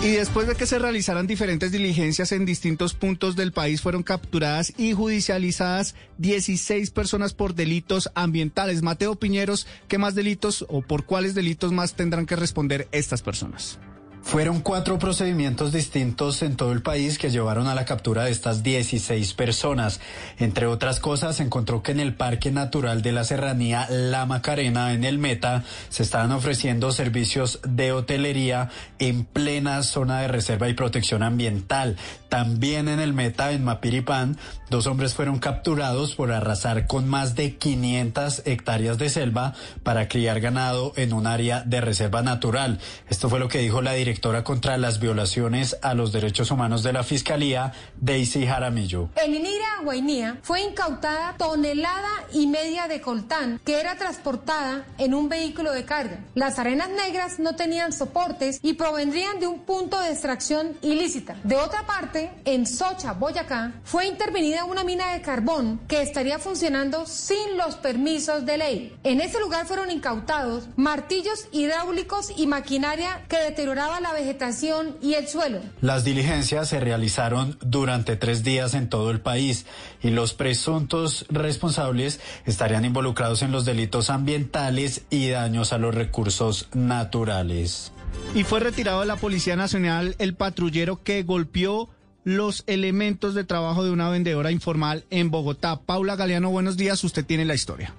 Y 0.05 0.11
después 0.11 0.45
de 0.45 0.53
que 0.53 0.67
se 0.67 0.77
realizaran 0.77 1.25
diferentes 1.25 1.71
diligencias 1.71 2.31
en 2.31 2.45
distintos 2.45 2.93
puntos 2.93 3.35
del 3.35 3.51
país, 3.51 3.81
fueron 3.81 4.03
capturadas 4.03 4.71
y 4.77 4.93
judicializadas 4.93 5.95
16 6.19 6.91
personas 6.91 7.33
por 7.33 7.55
delitos 7.55 8.11
ambientales. 8.13 8.83
Mateo 8.83 9.15
Piñeros, 9.15 9.65
¿qué 9.87 9.97
más 9.97 10.13
delitos 10.13 10.63
o 10.69 10.83
por 10.83 11.05
cuáles 11.05 11.33
delitos 11.33 11.71
más 11.71 11.95
tendrán 11.95 12.27
que 12.27 12.35
responder 12.35 12.87
estas 12.91 13.23
personas? 13.23 13.79
Fueron 14.25 14.61
cuatro 14.61 14.97
procedimientos 14.97 15.71
distintos 15.71 16.41
en 16.41 16.55
todo 16.55 16.71
el 16.71 16.81
país 16.81 17.19
que 17.19 17.29
llevaron 17.29 17.67
a 17.67 17.75
la 17.75 17.85
captura 17.85 18.23
de 18.23 18.31
estas 18.31 18.63
16 18.63 19.35
personas. 19.35 20.01
Entre 20.39 20.65
otras 20.65 20.99
cosas, 20.99 21.35
se 21.35 21.43
encontró 21.43 21.83
que 21.83 21.91
en 21.91 21.99
el 21.99 22.15
Parque 22.15 22.49
Natural 22.49 23.03
de 23.03 23.11
la 23.11 23.23
Serranía 23.23 23.85
La 23.87 24.25
Macarena, 24.25 24.93
en 24.93 25.03
el 25.03 25.19
Meta, 25.19 25.63
se 25.89 26.01
estaban 26.01 26.31
ofreciendo 26.31 26.91
servicios 26.91 27.59
de 27.67 27.91
hotelería 27.91 28.71
en 28.97 29.25
plena 29.25 29.83
zona 29.83 30.21
de 30.21 30.27
reserva 30.27 30.69
y 30.69 30.73
protección 30.73 31.21
ambiental. 31.21 31.95
También 32.27 32.87
en 32.87 32.99
el 32.99 33.13
Meta, 33.13 33.51
en 33.51 33.63
Mapiripán, 33.63 34.37
dos 34.71 34.87
hombres 34.87 35.13
fueron 35.13 35.37
capturados 35.37 36.15
por 36.15 36.31
arrasar 36.31 36.87
con 36.87 37.07
más 37.07 37.35
de 37.35 37.57
500 37.57 38.41
hectáreas 38.45 38.97
de 38.97 39.09
selva 39.09 39.53
para 39.83 40.07
criar 40.07 40.41
ganado 40.41 40.93
en 40.95 41.13
un 41.13 41.27
área 41.27 41.61
de 41.61 41.79
reserva 41.79 42.23
natural. 42.23 42.79
Esto 43.07 43.29
fue 43.29 43.39
lo 43.39 43.49
que 43.49 43.59
dijo 43.59 43.83
la 43.83 43.93
directora 43.93 44.14
directora 44.15 44.45
contra 44.45 44.77
las 44.77 45.01
violaciones 45.01 45.77
a 45.81 45.93
los 45.93 46.13
derechos 46.13 46.49
humanos 46.49 46.83
de 46.83 46.93
la 46.93 47.03
Fiscalía, 47.03 47.73
Daisy 47.99 48.47
Jaramillo. 48.47 49.09
En 49.17 49.35
Inira, 49.35 49.81
Guainía, 49.83 50.37
fue 50.41 50.61
incautada 50.61 51.35
tonelada 51.37 52.09
y 52.31 52.47
media 52.47 52.87
de 52.87 53.01
coltán 53.01 53.59
que 53.65 53.77
era 53.77 53.97
transportada 53.97 54.85
en 54.99 55.13
un 55.13 55.27
vehículo 55.27 55.73
de 55.73 55.83
carga. 55.83 56.19
Las 56.33 56.59
arenas 56.59 56.87
negras 56.89 57.39
no 57.39 57.57
tenían 57.57 57.91
soportes 57.91 58.59
y 58.61 58.75
provendrían 58.75 59.41
de 59.41 59.47
un 59.47 59.59
punto 59.59 59.99
de 59.99 60.11
extracción 60.11 60.77
ilícita. 60.81 61.35
De 61.43 61.57
otra 61.57 61.85
parte, 61.85 62.31
en 62.45 62.65
Socha, 62.65 63.11
Boyacá, 63.11 63.73
fue 63.83 64.07
intervenida 64.07 64.63
una 64.63 64.85
mina 64.85 65.11
de 65.11 65.21
carbón 65.21 65.81
que 65.89 66.01
estaría 66.01 66.39
funcionando 66.39 67.05
sin 67.05 67.57
los 67.57 67.75
permisos 67.75 68.45
de 68.45 68.57
ley. 68.57 68.97
En 69.03 69.19
ese 69.19 69.41
lugar 69.41 69.65
fueron 69.65 69.91
incautados 69.91 70.69
martillos 70.77 71.49
hidráulicos 71.51 72.31
y 72.37 72.47
maquinaria 72.47 73.25
que 73.27 73.37
deterioraban 73.37 74.04
la 74.05 74.13
vegetación 74.13 74.97
y 75.01 75.15
el 75.15 75.27
suelo. 75.27 75.61
Las 75.81 76.03
diligencias 76.03 76.69
se 76.69 76.79
realizaron 76.79 77.57
durante 77.61 78.15
tres 78.15 78.43
días 78.43 78.75
en 78.75 78.87
todo 78.87 79.09
el 79.09 79.19
país 79.19 79.65
y 80.03 80.11
los 80.11 80.35
presuntos 80.35 81.25
responsables 81.29 82.19
estarían 82.45 82.85
involucrados 82.85 83.41
en 83.41 83.51
los 83.51 83.65
delitos 83.65 84.11
ambientales 84.11 85.05
y 85.09 85.29
daños 85.29 85.73
a 85.73 85.79
los 85.79 85.95
recursos 85.95 86.67
naturales. 86.73 87.91
Y 88.35 88.43
fue 88.43 88.59
retirado 88.59 88.99
de 88.99 89.07
la 89.07 89.15
Policía 89.15 89.55
Nacional 89.55 90.15
el 90.19 90.35
patrullero 90.35 91.01
que 91.01 91.23
golpeó 91.23 91.89
los 92.23 92.63
elementos 92.67 93.33
de 93.33 93.43
trabajo 93.43 93.83
de 93.83 93.89
una 93.89 94.09
vendedora 94.09 94.51
informal 94.51 95.05
en 95.09 95.31
Bogotá. 95.31 95.79
Paula 95.81 96.15
Galeano, 96.15 96.51
buenos 96.51 96.77
días, 96.77 97.03
usted 97.03 97.25
tiene 97.25 97.45
la 97.45 97.55
historia. 97.55 97.95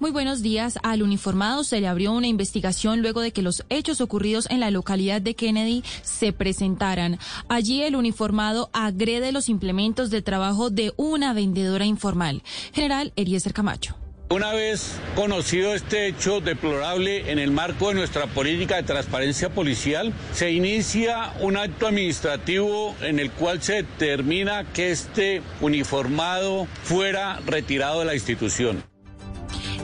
Muy 0.00 0.12
buenos 0.12 0.40
días. 0.40 0.78
Al 0.82 1.02
uniformado 1.02 1.62
se 1.62 1.78
le 1.78 1.86
abrió 1.86 2.12
una 2.12 2.26
investigación 2.26 3.02
luego 3.02 3.20
de 3.20 3.32
que 3.32 3.42
los 3.42 3.64
hechos 3.68 4.00
ocurridos 4.00 4.46
en 4.48 4.60
la 4.60 4.70
localidad 4.70 5.20
de 5.20 5.34
Kennedy 5.34 5.84
se 6.02 6.32
presentaran. 6.32 7.18
Allí 7.50 7.82
el 7.82 7.94
uniformado 7.94 8.70
agrede 8.72 9.30
los 9.30 9.50
implementos 9.50 10.08
de 10.08 10.22
trabajo 10.22 10.70
de 10.70 10.94
una 10.96 11.34
vendedora 11.34 11.84
informal. 11.84 12.42
General 12.72 13.12
Eliezer 13.14 13.52
Camacho. 13.52 13.94
Una 14.30 14.54
vez 14.54 14.98
conocido 15.16 15.74
este 15.74 16.06
hecho 16.06 16.40
deplorable 16.40 17.30
en 17.30 17.38
el 17.38 17.50
marco 17.50 17.88
de 17.88 17.96
nuestra 17.96 18.26
política 18.26 18.76
de 18.76 18.84
transparencia 18.84 19.50
policial, 19.50 20.14
se 20.32 20.50
inicia 20.50 21.34
un 21.40 21.58
acto 21.58 21.88
administrativo 21.88 22.94
en 23.02 23.18
el 23.18 23.30
cual 23.32 23.60
se 23.60 23.82
determina 23.82 24.64
que 24.72 24.92
este 24.92 25.42
uniformado 25.60 26.66
fuera 26.84 27.38
retirado 27.44 27.98
de 27.98 28.06
la 28.06 28.14
institución. 28.14 28.89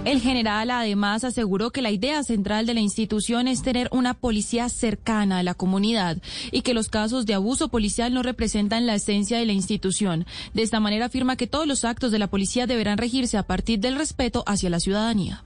El 0.07 0.21
general 0.21 0.71
además 0.71 1.25
aseguró 1.25 1.73
que 1.73 1.83
la 1.83 1.91
idea 1.91 2.23
central 2.23 2.65
de 2.65 2.75
la 2.75 2.81
institución 2.81 3.49
es 3.49 3.63
tener 3.63 3.89
una 3.91 4.15
policía 4.15 4.69
cercana 4.69 5.39
a 5.39 5.43
la 5.43 5.55
comunidad 5.55 6.19
y 6.53 6.63
que 6.63 6.75
los 6.75 6.89
casos 6.89 7.27
de 7.27 7.35
abuso 7.35 7.71
policial 7.71 8.15
no 8.15 8.23
representan 8.23 8.87
la 8.87 8.95
esencia 8.95 9.37
de 9.37 9.47
la 9.47 9.53
institución. 9.53 10.25
De 10.55 10.63
esta 10.63 10.79
manera 10.79 11.07
afirma 11.07 11.35
que 11.35 11.49
todos 11.49 11.67
los 11.67 11.85
actos 11.85 12.13
de 12.13 12.21
la 12.21 12.29
policía 12.29 12.69
deberán 12.69 12.99
regirse 12.99 13.37
a 13.37 13.43
partir 13.43 13.81
del 13.81 13.97
respeto 13.97 14.45
hacia 14.47 14.71
la 14.71 14.79
ciudadanía. 14.79 15.43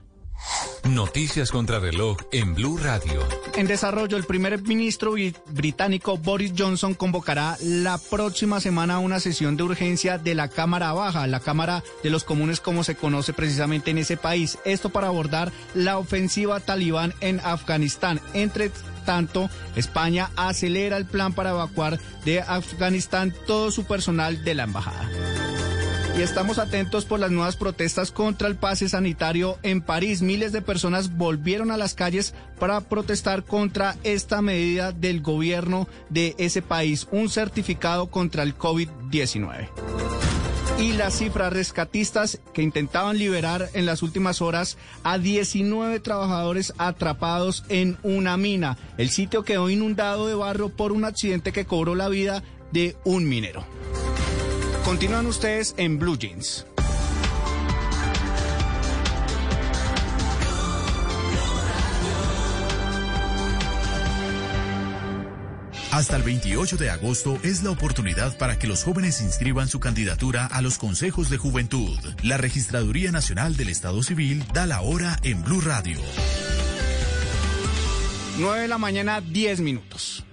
Noticias 0.83 1.51
contra 1.51 1.79
reloj 1.79 2.17
en 2.31 2.55
Blue 2.55 2.77
Radio. 2.77 3.21
En 3.55 3.67
desarrollo, 3.67 4.17
el 4.17 4.23
primer 4.23 4.61
ministro 4.61 5.13
británico 5.47 6.17
Boris 6.17 6.53
Johnson 6.57 6.95
convocará 6.95 7.55
la 7.61 7.97
próxima 7.97 8.59
semana 8.59 8.99
una 8.99 9.19
sesión 9.19 9.55
de 9.55 9.63
urgencia 9.63 10.17
de 10.17 10.35
la 10.35 10.47
Cámara 10.49 10.91
Baja, 10.93 11.27
la 11.27 11.39
Cámara 11.39 11.83
de 12.03 12.09
los 12.09 12.23
Comunes 12.23 12.59
como 12.59 12.83
se 12.83 12.95
conoce 12.95 13.31
precisamente 13.31 13.91
en 13.91 13.99
ese 13.99 14.17
país. 14.17 14.57
Esto 14.65 14.89
para 14.89 15.07
abordar 15.07 15.51
la 15.75 15.97
ofensiva 15.97 16.59
talibán 16.59 17.13
en 17.21 17.39
Afganistán. 17.41 18.19
Entre 18.33 18.71
tanto, 19.05 19.49
España 19.75 20.31
acelera 20.35 20.97
el 20.97 21.05
plan 21.05 21.33
para 21.33 21.51
evacuar 21.51 21.99
de 22.25 22.41
Afganistán 22.41 23.33
todo 23.45 23.71
su 23.71 23.85
personal 23.85 24.43
de 24.43 24.55
la 24.55 24.63
embajada. 24.63 25.09
Y 26.17 26.21
estamos 26.21 26.59
atentos 26.59 27.05
por 27.05 27.19
las 27.19 27.31
nuevas 27.31 27.55
protestas 27.55 28.11
contra 28.11 28.47
el 28.47 28.55
pase 28.55 28.89
sanitario 28.89 29.57
en 29.63 29.81
París. 29.81 30.21
Miles 30.21 30.51
de 30.51 30.61
personas 30.61 31.17
volvieron 31.17 31.71
a 31.71 31.77
las 31.77 31.93
calles 31.93 32.33
para 32.59 32.81
protestar 32.81 33.43
contra 33.43 33.95
esta 34.03 34.41
medida 34.41 34.91
del 34.91 35.21
gobierno 35.21 35.87
de 36.09 36.35
ese 36.37 36.61
país, 36.61 37.07
un 37.11 37.29
certificado 37.29 38.11
contra 38.11 38.43
el 38.43 38.57
COVID-19 38.57 39.69
y 40.81 40.93
las 40.93 41.19
cifras 41.19 41.53
rescatistas 41.53 42.39
que 42.53 42.63
intentaban 42.63 43.17
liberar 43.17 43.69
en 43.73 43.85
las 43.85 44.01
últimas 44.01 44.41
horas 44.41 44.77
a 45.03 45.19
19 45.19 45.99
trabajadores 45.99 46.73
atrapados 46.79 47.63
en 47.69 47.97
una 48.01 48.35
mina. 48.35 48.77
El 48.97 49.11
sitio 49.11 49.43
quedó 49.43 49.69
inundado 49.69 50.27
de 50.27 50.33
barro 50.33 50.69
por 50.69 50.91
un 50.91 51.05
accidente 51.05 51.51
que 51.51 51.65
cobró 51.65 51.93
la 51.93 52.09
vida 52.09 52.41
de 52.71 52.95
un 53.03 53.29
minero. 53.29 53.63
Continúan 54.83 55.27
ustedes 55.27 55.75
en 55.77 55.99
Blue 55.99 56.17
Jeans. 56.17 56.65
Hasta 65.91 66.15
el 66.15 66.23
28 66.23 66.77
de 66.77 66.89
agosto 66.89 67.37
es 67.43 67.63
la 67.63 67.69
oportunidad 67.69 68.37
para 68.37 68.57
que 68.57 68.65
los 68.65 68.83
jóvenes 68.83 69.21
inscriban 69.21 69.67
su 69.67 69.79
candidatura 69.79 70.45
a 70.45 70.61
los 70.61 70.77
consejos 70.77 71.29
de 71.29 71.37
juventud. 71.37 71.99
La 72.23 72.37
Registraduría 72.37 73.11
Nacional 73.11 73.57
del 73.57 73.69
Estado 73.69 74.01
Civil 74.01 74.43
da 74.53 74.65
la 74.65 74.81
hora 74.81 75.19
en 75.23 75.43
Blue 75.43 75.59
Radio. 75.61 75.99
9 78.39 78.61
de 78.61 78.67
la 78.69 78.77
mañana, 78.77 79.19
10 79.19 79.59
minutos. 79.59 80.23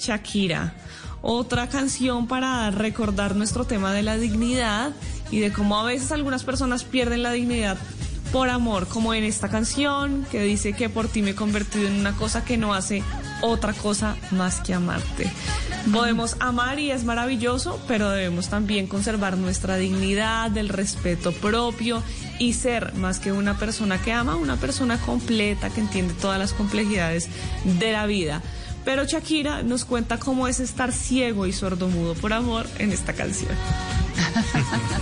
Shakira. 0.07 0.73
Otra 1.21 1.67
canción 1.67 2.27
para 2.27 2.71
recordar 2.71 3.35
nuestro 3.35 3.65
tema 3.65 3.91
de 3.91 4.03
la 4.03 4.17
dignidad 4.17 4.91
y 5.31 5.39
de 5.39 5.51
cómo 5.51 5.77
a 5.77 5.83
veces 5.83 6.13
algunas 6.13 6.45
personas 6.45 6.85
pierden 6.85 7.23
la 7.23 7.33
dignidad 7.33 7.77
por 8.31 8.49
amor, 8.49 8.87
como 8.87 9.13
en 9.13 9.23
esta 9.23 9.49
canción 9.49 10.25
que 10.31 10.43
dice 10.43 10.73
que 10.73 10.89
por 10.89 11.09
ti 11.09 11.21
me 11.21 11.31
he 11.31 11.35
convertido 11.35 11.87
en 11.87 11.99
una 11.99 12.15
cosa 12.15 12.45
que 12.45 12.57
no 12.57 12.73
hace 12.73 13.03
otra 13.41 13.73
cosa 13.73 14.15
más 14.31 14.61
que 14.61 14.73
amarte. 14.73 15.29
Podemos 15.91 16.37
amar 16.39 16.79
y 16.79 16.91
es 16.91 17.03
maravilloso, 17.03 17.79
pero 17.87 18.09
debemos 18.09 18.47
también 18.47 18.87
conservar 18.87 19.37
nuestra 19.37 19.77
dignidad, 19.77 20.55
el 20.57 20.69
respeto 20.69 21.31
propio 21.33 22.01
y 22.39 22.53
ser 22.53 22.93
más 22.95 23.19
que 23.19 23.31
una 23.31 23.57
persona 23.57 24.01
que 24.01 24.13
ama, 24.13 24.35
una 24.35 24.57
persona 24.57 24.97
completa 24.99 25.69
que 25.69 25.81
entiende 25.81 26.13
todas 26.13 26.39
las 26.39 26.53
complejidades 26.53 27.29
de 27.65 27.91
la 27.91 28.05
vida. 28.05 28.41
Pero 28.87 29.03
Shakira 29.03 29.63
nos 29.63 29.83
cuenta 29.83 30.17
cómo 30.17 30.47
es 30.47 30.61
estar 30.61 30.93
ciego 30.93 31.45
y 31.45 31.51
sordomudo 31.51 32.15
por 32.15 32.31
amor 32.31 32.65
en 32.79 32.93
esta 32.93 33.11
canción. 33.11 33.51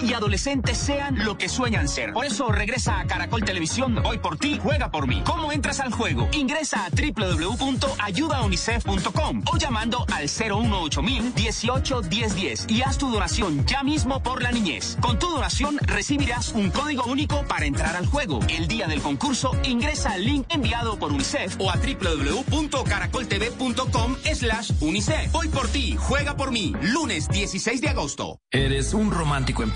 y 0.00 0.12
adolescentes 0.12 0.78
sean 0.78 1.24
lo 1.24 1.36
que 1.36 1.48
sueñan 1.48 1.88
ser. 1.88 2.12
Por 2.12 2.24
eso 2.24 2.52
regresa 2.52 3.00
a 3.00 3.06
Caracol 3.06 3.44
Televisión 3.44 3.72
Hoy 4.04 4.18
por 4.18 4.36
ti, 4.36 4.60
juega 4.62 4.90
por 4.90 5.06
mí. 5.06 5.22
¿Cómo 5.24 5.50
entras 5.52 5.80
al 5.80 5.90
juego? 5.92 6.28
Ingresa 6.32 6.84
a 6.84 6.90
www.ayudaunicef.com 6.90 9.44
o 9.52 9.56
llamando 9.56 10.04
al 10.12 10.28
018 10.28 11.02
18 11.34 12.02
1010 12.02 12.66
y 12.68 12.82
haz 12.82 12.98
tu 12.98 13.10
donación 13.10 13.64
ya 13.66 13.82
mismo 13.82 14.22
por 14.22 14.42
la 14.42 14.52
niñez. 14.52 14.98
Con 15.00 15.18
tu 15.18 15.28
donación 15.28 15.78
recibirás 15.82 16.52
un 16.52 16.70
código 16.70 17.04
único 17.04 17.46
para 17.46 17.64
entrar 17.66 17.96
al 17.96 18.04
juego. 18.06 18.40
El 18.48 18.68
día 18.68 18.86
del 18.86 19.00
concurso 19.00 19.50
ingresa 19.64 20.12
al 20.12 20.24
link 20.24 20.46
enviado 20.50 20.98
por 20.98 21.12
UNICEF 21.12 21.56
o 21.60 21.70
a 21.70 21.76
www.caracoltv.com 21.76 24.16
slash 24.34 24.72
UNICEF. 24.80 25.34
Hoy 25.34 25.48
por 25.48 25.68
ti, 25.68 25.96
juega 25.98 26.36
por 26.36 26.50
mí. 26.50 26.74
Lunes 26.82 27.28
16 27.28 27.80
de 27.80 27.88
agosto. 27.88 28.38
Eres 28.50 28.92
un 28.92 29.10
romántico 29.10 29.62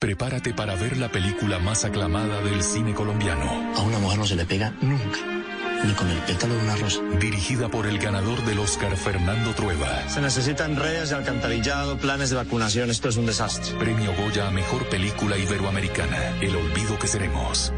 Prepárate 0.00 0.54
para 0.54 0.76
ver 0.76 0.96
la 0.96 1.10
película 1.10 1.58
más 1.58 1.84
aclamada 1.84 2.40
del 2.40 2.62
cine 2.62 2.94
colombiano. 2.94 3.74
A 3.76 3.82
una 3.82 3.98
mujer 3.98 4.18
no 4.18 4.26
se 4.26 4.34
le 4.34 4.46
pega 4.46 4.72
nunca, 4.80 5.18
ni 5.84 5.92
con 5.92 6.08
el 6.08 6.16
pétalo 6.20 6.54
de 6.54 6.62
una 6.62 6.76
rosa. 6.76 7.02
Dirigida 7.20 7.68
por 7.68 7.86
el 7.86 7.98
ganador 7.98 8.42
del 8.46 8.60
Oscar, 8.60 8.96
Fernando 8.96 9.52
Trueba. 9.52 10.08
Se 10.08 10.22
necesitan 10.22 10.76
redes 10.76 11.10
de 11.10 11.16
alcantarillado, 11.16 11.98
planes 11.98 12.30
de 12.30 12.36
vacunación. 12.36 12.88
Esto 12.88 13.10
es 13.10 13.18
un 13.18 13.26
desastre. 13.26 13.78
Premio 13.78 14.14
Goya 14.16 14.48
a 14.48 14.50
Mejor 14.50 14.88
Película 14.88 15.36
Iberoamericana. 15.36 16.40
El 16.40 16.56
olvido 16.56 16.98
que 16.98 17.06
seremos. 17.06 17.70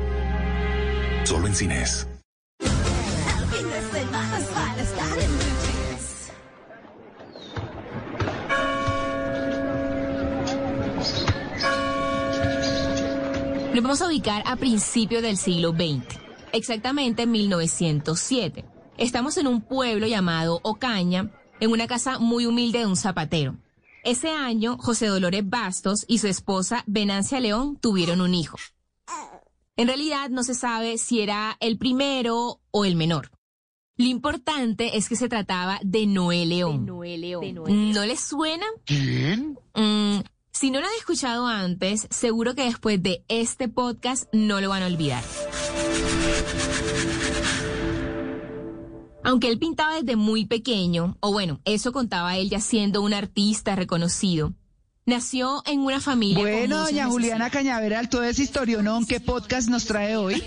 Solo 1.25 1.49
en 1.49 1.57
cines. 1.57 2.07
Nos 13.75 13.83
vamos 13.83 14.03
a 14.03 14.07
ubicar 14.07 14.43
a 14.45 14.57
principios 14.57 15.23
del 15.23 15.39
siglo 15.39 15.71
XX, 15.71 16.19
exactamente 16.53 17.23
en 17.23 17.31
1907. 17.31 18.67
Estamos 18.99 19.39
en 19.39 19.47
un 19.47 19.63
pueblo 19.63 20.07
llamado 20.07 20.61
Ocaña, 20.63 21.31
en 21.59 21.71
una 21.71 21.87
casa 21.87 22.19
muy 22.19 22.45
humilde 22.45 22.81
de 22.81 22.87
un 22.87 22.97
zapatero. 22.97 23.57
Ese 24.05 24.29
año, 24.29 24.77
José 24.77 25.07
Dolores 25.07 25.49
Bastos 25.49 26.05
y 26.07 26.19
su 26.19 26.27
esposa 26.27 26.85
Venancia 26.87 27.41
León 27.41 27.79
tuvieron 27.81 28.21
un 28.21 28.35
hijo. 28.35 28.59
En 29.77 29.87
realidad 29.87 30.29
no 30.29 30.43
se 30.43 30.53
sabe 30.53 30.99
si 30.99 31.21
era 31.21 31.57
el 31.59 31.79
primero 31.79 32.61
o 32.73 32.85
el 32.85 32.95
menor. 32.95 33.31
Lo 33.97 34.05
importante 34.05 34.99
es 34.99 35.09
que 35.09 35.17
se 35.17 35.31
trataba 35.31 35.81
de 35.83 36.07
Noé 36.07 36.45
León. 36.45 36.85
¿No 36.85 38.05
les 38.05 38.21
suena? 38.21 38.67
¿Quién? 38.85 39.59
Mm, 39.75 40.19
si 40.53 40.71
no 40.71 40.81
lo 40.81 40.87
han 40.87 40.93
escuchado 40.99 41.47
antes, 41.47 42.07
seguro 42.11 42.55
que 42.55 42.65
después 42.65 43.03
de 43.03 43.25
este 43.29 43.69
podcast 43.69 44.25
no 44.33 44.61
lo 44.61 44.69
van 44.69 44.83
a 44.83 44.87
olvidar. 44.87 45.25
Aunque 49.25 49.49
él 49.49 49.59
pintaba 49.59 49.95
desde 49.95 50.17
muy 50.17 50.45
pequeño, 50.47 51.17
o 51.21 51.33
bueno, 51.33 51.61
eso 51.65 51.93
contaba 51.93 52.37
él 52.37 52.51
ya 52.51 52.61
siendo 52.61 53.03
un 53.03 53.15
artista 53.15 53.77
reconocido, 53.77 54.53
nació 55.05 55.65
en 55.67 55.81
una 55.81 56.01
familia. 56.01 56.39
Bueno, 56.39 56.83
doña 56.85 57.07
Juliana. 57.07 57.51
Cañaveral, 57.51 58.09
todo 58.09 58.23
ese 58.23 58.45
historionón, 58.45 59.05
¿qué 59.05 59.19
podcast 59.19 59.69
nos 59.69 59.85
trae 59.85 60.17
hoy? 60.17 60.41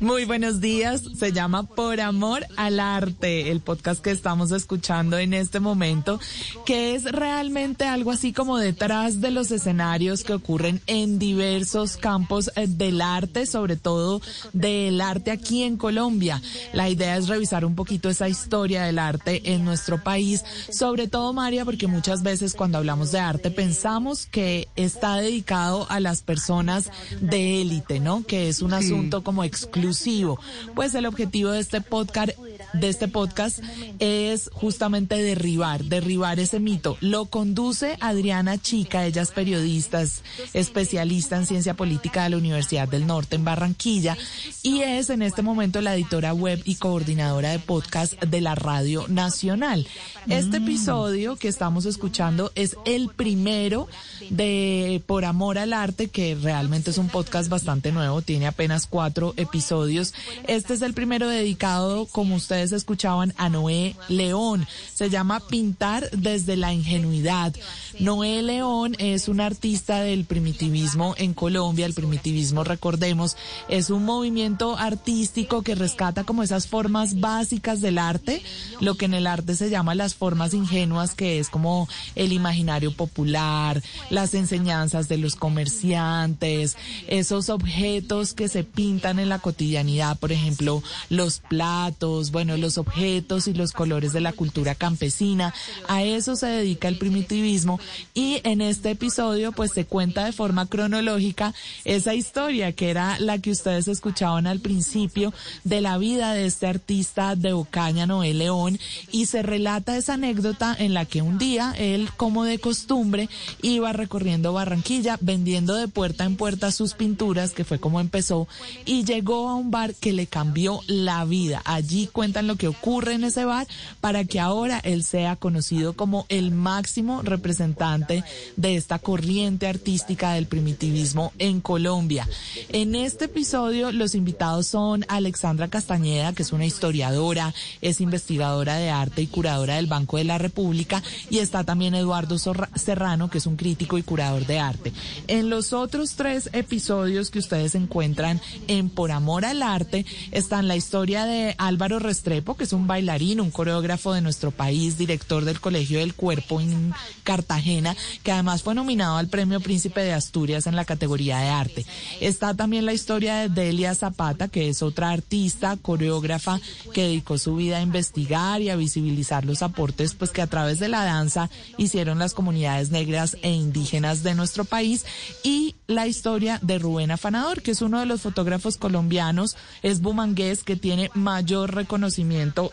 Muy 0.00 0.24
buenos 0.24 0.60
días. 0.60 1.02
Se 1.18 1.32
llama 1.32 1.64
Por 1.64 2.00
Amor 2.00 2.46
al 2.56 2.80
Arte, 2.80 3.50
el 3.50 3.60
podcast 3.60 4.02
que 4.02 4.10
estamos 4.10 4.52
escuchando 4.52 5.18
en 5.18 5.34
este 5.34 5.60
momento, 5.60 6.18
que 6.64 6.94
es 6.94 7.04
realmente 7.04 7.84
algo 7.84 8.10
así 8.10 8.32
como 8.32 8.56
detrás 8.56 9.20
de 9.20 9.30
los 9.30 9.50
escenarios 9.50 10.24
que 10.24 10.32
ocurren 10.32 10.80
en 10.86 11.18
diversos 11.18 11.98
campos 11.98 12.50
eh, 12.56 12.66
del 12.66 13.02
arte, 13.02 13.44
sobre 13.44 13.76
todo 13.76 14.22
del 14.54 14.98
arte 15.00 15.30
aquí 15.30 15.62
en 15.62 15.76
Colombia. 15.76 16.40
La 16.72 16.88
idea 16.88 17.18
es 17.18 17.28
revisar 17.28 17.66
un 17.66 17.74
poquito 17.74 18.08
esa 18.08 18.30
historia 18.30 18.84
del 18.84 18.98
arte 18.98 19.52
en 19.52 19.64
nuestro 19.64 20.02
país, 20.02 20.42
sobre 20.70 21.06
todo 21.06 21.34
María, 21.34 21.66
porque 21.66 21.86
muchas 21.86 22.22
veces 22.22 22.54
cuando 22.54 22.78
hablamos 22.78 23.12
de 23.12 23.25
arte 23.28 23.50
pensamos 23.50 24.26
que 24.26 24.68
está 24.76 25.16
dedicado 25.16 25.86
a 25.90 26.00
las 26.00 26.22
personas 26.22 26.90
de 27.20 27.60
élite, 27.62 28.00
¿no? 28.00 28.24
Que 28.24 28.48
es 28.48 28.62
un 28.62 28.70
Sí. 28.70 28.76
asunto 28.76 29.22
como 29.22 29.44
exclusivo. 29.44 30.38
Pues 30.74 30.94
el 30.94 31.06
objetivo 31.06 31.50
de 31.50 31.60
este 31.60 31.80
podcast 31.80 32.30
de 32.72 32.88
este 32.88 33.08
podcast 33.08 33.60
es 33.98 34.50
justamente 34.52 35.16
derribar, 35.16 35.84
derribar 35.84 36.40
ese 36.40 36.60
mito. 36.60 36.96
Lo 37.00 37.26
conduce 37.26 37.96
Adriana 38.00 38.58
Chica, 38.58 39.06
ella 39.06 39.22
es 39.22 39.30
periodista, 39.30 40.02
es 40.02 40.22
especialista 40.52 41.36
en 41.36 41.46
ciencia 41.46 41.74
política 41.74 42.24
de 42.24 42.30
la 42.30 42.36
Universidad 42.36 42.88
del 42.88 43.06
Norte 43.06 43.36
en 43.36 43.44
Barranquilla 43.44 44.16
y 44.62 44.80
es 44.80 45.10
en 45.10 45.22
este 45.22 45.42
momento 45.42 45.80
la 45.80 45.94
editora 45.94 46.32
web 46.32 46.60
y 46.64 46.76
coordinadora 46.76 47.50
de 47.50 47.58
podcast 47.58 48.14
de 48.22 48.40
la 48.40 48.54
Radio 48.54 49.06
Nacional. 49.08 49.86
Este 50.28 50.58
episodio 50.58 51.36
que 51.36 51.48
estamos 51.48 51.86
escuchando 51.86 52.52
es 52.54 52.76
el 52.84 53.08
primero 53.08 53.88
de 54.30 55.02
Por 55.06 55.24
Amor 55.24 55.58
al 55.58 55.72
Arte, 55.72 56.08
que 56.08 56.34
realmente 56.34 56.90
es 56.90 56.98
un 56.98 57.08
podcast 57.08 57.48
bastante 57.48 57.92
nuevo, 57.92 58.22
tiene 58.22 58.46
apenas 58.46 58.86
cuatro 58.86 59.34
episodios. 59.36 60.14
Este 60.48 60.74
es 60.74 60.82
el 60.82 60.94
primero 60.94 61.28
dedicado, 61.28 62.06
como 62.06 62.36
ustedes 62.56 62.72
escuchaban, 62.72 63.34
a 63.36 63.50
Noé 63.50 63.96
León. 64.08 64.66
Se 64.94 65.10
llama 65.10 65.40
Pintar 65.40 66.08
desde 66.10 66.56
la 66.56 66.72
ingenuidad. 66.72 67.54
Noé 68.00 68.40
León 68.42 68.96
es 68.98 69.28
un 69.28 69.42
artista 69.42 70.00
del 70.00 70.24
primitivismo 70.24 71.14
en 71.18 71.34
Colombia. 71.34 71.84
El 71.84 71.92
primitivismo, 71.92 72.64
recordemos, 72.64 73.36
es 73.68 73.90
un 73.90 74.06
movimiento 74.06 74.78
artístico 74.78 75.60
que 75.60 75.74
rescata 75.74 76.24
como 76.24 76.42
esas 76.42 76.66
formas 76.66 77.20
básicas 77.20 77.82
del 77.82 77.98
arte, 77.98 78.42
lo 78.80 78.94
que 78.94 79.04
en 79.04 79.12
el 79.12 79.26
arte 79.26 79.54
se 79.54 79.68
llama 79.68 79.94
las 79.94 80.14
formas 80.14 80.54
ingenuas, 80.54 81.14
que 81.14 81.38
es 81.38 81.50
como 81.50 81.88
el 82.14 82.32
imaginario 82.32 82.94
popular, 82.94 83.82
las 84.08 84.32
enseñanzas 84.32 85.08
de 85.08 85.18
los 85.18 85.36
comerciantes, 85.36 86.78
esos 87.06 87.50
objetos 87.50 88.32
que 88.32 88.48
se 88.48 88.64
pintan 88.64 89.18
en 89.18 89.28
la 89.28 89.40
cotidianidad, 89.40 90.18
por 90.18 90.32
ejemplo, 90.32 90.82
los 91.10 91.40
platos, 91.40 92.30
bueno, 92.30 92.45
los 92.56 92.78
objetos 92.78 93.48
y 93.48 93.54
los 93.54 93.72
colores 93.72 94.12
de 94.12 94.20
la 94.20 94.32
cultura 94.32 94.74
campesina. 94.74 95.52
A 95.88 96.02
eso 96.02 96.36
se 96.36 96.46
dedica 96.46 96.88
el 96.88 96.98
primitivismo 96.98 97.80
y 98.14 98.40
en 98.44 98.60
este 98.60 98.90
episodio 98.90 99.52
pues 99.52 99.72
se 99.72 99.84
cuenta 99.84 100.24
de 100.24 100.32
forma 100.32 100.66
cronológica 100.66 101.54
esa 101.84 102.14
historia 102.14 102.72
que 102.72 102.90
era 102.90 103.18
la 103.18 103.38
que 103.38 103.50
ustedes 103.50 103.88
escuchaban 103.88 104.46
al 104.46 104.60
principio 104.60 105.32
de 105.64 105.80
la 105.80 105.98
vida 105.98 106.32
de 106.32 106.46
este 106.46 106.66
artista 106.66 107.36
de 107.36 107.52
Ocaña, 107.52 108.06
Noel 108.06 108.38
León, 108.38 108.78
y 109.10 109.26
se 109.26 109.42
relata 109.42 109.96
esa 109.96 110.14
anécdota 110.14 110.76
en 110.78 110.94
la 110.94 111.04
que 111.04 111.22
un 111.22 111.38
día 111.38 111.74
él, 111.78 112.08
como 112.16 112.44
de 112.44 112.58
costumbre, 112.58 113.28
iba 113.62 113.92
recorriendo 113.92 114.52
Barranquilla 114.52 115.18
vendiendo 115.20 115.74
de 115.74 115.88
puerta 115.88 116.24
en 116.24 116.36
puerta 116.36 116.70
sus 116.72 116.94
pinturas, 116.94 117.52
que 117.52 117.64
fue 117.64 117.78
como 117.78 118.00
empezó, 118.00 118.48
y 118.84 119.04
llegó 119.04 119.48
a 119.48 119.54
un 119.54 119.70
bar 119.70 119.94
que 119.94 120.12
le 120.12 120.26
cambió 120.26 120.80
la 120.86 121.24
vida. 121.24 121.62
Allí 121.64 122.08
lo 122.42 122.56
que 122.56 122.68
ocurre 122.68 123.14
en 123.14 123.24
ese 123.24 123.44
bar 123.44 123.66
para 124.00 124.24
que 124.24 124.40
ahora 124.40 124.80
él 124.82 125.04
sea 125.04 125.36
conocido 125.36 125.94
como 125.94 126.26
el 126.28 126.50
máximo 126.50 127.22
representante 127.22 128.24
de 128.56 128.76
esta 128.76 128.98
corriente 128.98 129.66
artística 129.66 130.32
del 130.32 130.46
primitivismo 130.46 131.32
en 131.38 131.60
Colombia. 131.60 132.28
En 132.70 132.94
este 132.94 133.26
episodio 133.26 133.92
los 133.92 134.14
invitados 134.14 134.66
son 134.66 135.04
Alexandra 135.08 135.68
Castañeda, 135.68 136.32
que 136.32 136.42
es 136.42 136.52
una 136.52 136.66
historiadora, 136.66 137.54
es 137.80 138.00
investigadora 138.00 138.76
de 138.76 138.90
arte 138.90 139.22
y 139.22 139.26
curadora 139.26 139.76
del 139.76 139.86
Banco 139.86 140.16
de 140.16 140.24
la 140.24 140.38
República, 140.38 141.02
y 141.30 141.38
está 141.38 141.64
también 141.64 141.94
Eduardo 141.94 142.36
Serrano, 142.38 143.30
que 143.30 143.38
es 143.38 143.46
un 143.46 143.56
crítico 143.56 143.98
y 143.98 144.02
curador 144.02 144.46
de 144.46 144.58
arte. 144.58 144.92
En 145.26 145.50
los 145.50 145.72
otros 145.72 146.14
tres 146.16 146.50
episodios 146.52 147.30
que 147.30 147.38
ustedes 147.38 147.74
encuentran 147.74 148.40
en 148.68 148.88
Por 148.88 149.10
Amor 149.10 149.44
al 149.44 149.62
Arte 149.62 150.04
están 150.32 150.68
la 150.68 150.76
historia 150.76 151.24
de 151.24 151.54
Álvaro 151.58 151.98
Restrepo, 151.98 152.25
que 152.26 152.64
es 152.64 152.72
un 152.72 152.88
bailarín, 152.88 153.40
un 153.40 153.52
coreógrafo 153.52 154.12
de 154.12 154.20
nuestro 154.20 154.50
país, 154.50 154.98
director 154.98 155.44
del 155.44 155.60
Colegio 155.60 156.00
del 156.00 156.14
Cuerpo 156.14 156.60
en 156.60 156.92
Cartagena, 157.22 157.96
que 158.24 158.32
además 158.32 158.64
fue 158.64 158.74
nominado 158.74 159.16
al 159.16 159.28
Premio 159.28 159.60
Príncipe 159.60 160.00
de 160.00 160.12
Asturias 160.12 160.66
en 160.66 160.74
la 160.74 160.84
categoría 160.84 161.38
de 161.38 161.48
arte. 161.50 161.86
Está 162.20 162.52
también 162.54 162.84
la 162.84 162.94
historia 162.94 163.36
de 163.36 163.48
Delia 163.48 163.94
Zapata, 163.94 164.48
que 164.48 164.68
es 164.68 164.82
otra 164.82 165.10
artista, 165.10 165.76
coreógrafa, 165.80 166.60
que 166.92 167.02
dedicó 167.02 167.38
su 167.38 167.54
vida 167.54 167.76
a 167.76 167.82
investigar 167.82 168.60
y 168.60 168.70
a 168.70 168.76
visibilizar 168.76 169.44
los 169.44 169.62
aportes 169.62 170.14
pues 170.14 170.32
que 170.32 170.42
a 170.42 170.48
través 170.48 170.80
de 170.80 170.88
la 170.88 171.04
danza 171.04 171.48
hicieron 171.78 172.18
las 172.18 172.34
comunidades 172.34 172.90
negras 172.90 173.36
e 173.42 173.52
indígenas 173.52 174.24
de 174.24 174.34
nuestro 174.34 174.64
país 174.64 175.04
y 175.44 175.76
la 175.86 176.08
historia 176.08 176.58
de 176.60 176.80
Rubén 176.80 177.12
Afanador, 177.12 177.62
que 177.62 177.70
es 177.70 177.82
uno 177.82 178.00
de 178.00 178.06
los 178.06 178.22
fotógrafos 178.22 178.78
colombianos, 178.78 179.56
es 179.84 180.00
bumangués 180.00 180.64
que 180.64 180.74
tiene 180.74 181.08
mayor 181.14 181.72
reconocimiento 181.72 182.15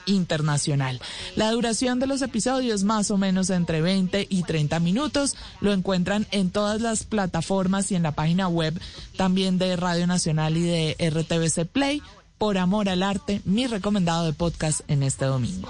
internacional. 0.06 1.00
La 1.36 1.52
duración 1.52 2.00
de 2.00 2.08
los 2.08 2.22
episodios 2.22 2.84
más 2.84 3.12
o 3.12 3.18
menos 3.18 3.50
entre 3.50 3.82
20 3.82 4.28
y 4.30 4.44
30 4.44 4.80
minutos. 4.80 5.36
Lo 5.62 5.74
encuentran 5.74 6.28
en 6.32 6.50
todas 6.50 6.82
las 6.82 7.04
plataformas 7.04 7.92
y 7.92 7.96
en 7.96 8.04
la 8.04 8.12
página 8.14 8.48
web 8.48 8.80
también 9.18 9.58
de 9.58 9.76
Radio 9.76 10.08
Nacional 10.08 10.58
y 10.58 10.64
de 10.64 10.96
RTBC 11.00 11.68
Play. 11.68 12.02
Por 12.38 12.58
amor 12.58 12.90
al 12.90 13.04
arte, 13.04 13.42
mi 13.46 13.68
recomendado 13.68 14.26
de 14.26 14.34
podcast 14.34 14.82
en 14.88 15.04
este 15.04 15.26
domingo 15.26 15.70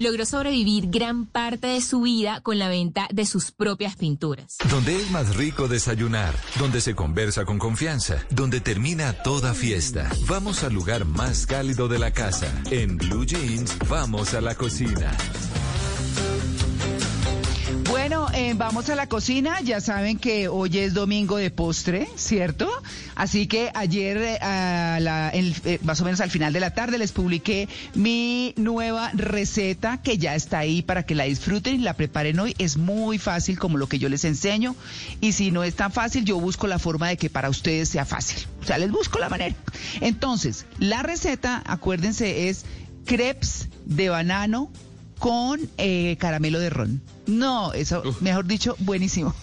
logró 0.00 0.24
sobrevivir 0.24 0.88
gran 0.90 1.26
parte 1.26 1.68
de 1.68 1.80
su 1.82 2.00
vida 2.00 2.40
con 2.40 2.58
la 2.58 2.68
venta 2.68 3.06
de 3.12 3.26
sus 3.26 3.52
propias 3.52 3.96
pinturas. 3.96 4.56
Donde 4.70 4.96
es 4.96 5.10
más 5.10 5.36
rico 5.36 5.68
desayunar, 5.68 6.34
donde 6.58 6.80
se 6.80 6.94
conversa 6.94 7.44
con 7.44 7.58
confianza, 7.58 8.16
donde 8.30 8.60
termina 8.60 9.12
toda 9.12 9.52
fiesta. 9.52 10.10
Vamos 10.26 10.64
al 10.64 10.72
lugar 10.72 11.04
más 11.04 11.46
cálido 11.46 11.86
de 11.86 11.98
la 11.98 12.12
casa. 12.12 12.50
En 12.70 12.96
Blue 12.96 13.26
Jeans, 13.26 13.76
vamos 13.88 14.32
a 14.32 14.40
la 14.40 14.54
cocina. 14.54 15.14
Bueno, 18.10 18.26
eh, 18.34 18.54
vamos 18.56 18.88
a 18.88 18.96
la 18.96 19.06
cocina. 19.06 19.60
Ya 19.60 19.80
saben 19.80 20.18
que 20.18 20.48
hoy 20.48 20.78
es 20.78 20.94
domingo 20.94 21.36
de 21.36 21.52
postre, 21.52 22.08
¿cierto? 22.16 22.68
Así 23.14 23.46
que 23.46 23.70
ayer, 23.72 24.16
eh, 24.16 24.38
eh, 24.42 25.78
más 25.84 26.00
o 26.00 26.04
menos 26.04 26.20
al 26.20 26.28
final 26.28 26.52
de 26.52 26.58
la 26.58 26.74
tarde, 26.74 26.98
les 26.98 27.12
publiqué 27.12 27.68
mi 27.94 28.52
nueva 28.56 29.12
receta 29.14 30.02
que 30.02 30.18
ya 30.18 30.34
está 30.34 30.58
ahí 30.58 30.82
para 30.82 31.04
que 31.06 31.14
la 31.14 31.22
disfruten 31.22 31.76
y 31.76 31.84
la 31.84 31.94
preparen 31.94 32.40
hoy. 32.40 32.56
Es 32.58 32.78
muy 32.78 33.18
fácil 33.18 33.60
como 33.60 33.78
lo 33.78 33.88
que 33.88 34.00
yo 34.00 34.08
les 34.08 34.24
enseño. 34.24 34.74
Y 35.20 35.30
si 35.30 35.52
no 35.52 35.62
es 35.62 35.76
tan 35.76 35.92
fácil, 35.92 36.24
yo 36.24 36.40
busco 36.40 36.66
la 36.66 36.80
forma 36.80 37.06
de 37.06 37.16
que 37.16 37.30
para 37.30 37.48
ustedes 37.48 37.90
sea 37.90 38.04
fácil. 38.04 38.44
O 38.60 38.66
sea, 38.66 38.76
les 38.78 38.90
busco 38.90 39.20
la 39.20 39.28
manera. 39.28 39.54
Entonces, 40.00 40.66
la 40.80 41.04
receta, 41.04 41.62
acuérdense, 41.64 42.48
es 42.48 42.64
crepes 43.04 43.68
de 43.84 44.08
banano 44.08 44.68
con 45.20 45.60
caramelo 46.18 46.58
de 46.58 46.70
ron. 46.70 47.00
No, 47.30 47.72
eso, 47.72 48.02
mejor 48.20 48.46
dicho, 48.46 48.76
buenísimo. 48.80 49.34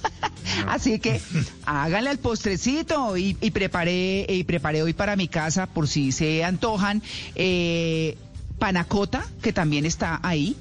Así 0.67 0.99
que 0.99 1.21
háganle 1.65 2.09
al 2.09 2.19
postrecito 2.19 3.15
y, 3.17 3.33
preparé 3.51 4.25
y 4.29 4.43
preparé 4.43 4.83
hoy 4.83 4.93
para 4.93 5.15
mi 5.15 5.27
casa 5.27 5.67
por 5.67 5.87
si 5.87 6.11
se 6.11 6.43
antojan 6.43 7.01
eh, 7.35 8.17
panacota 8.59 9.25
que 9.41 9.53
también 9.53 9.85
está 9.85 10.19
ahí 10.23 10.55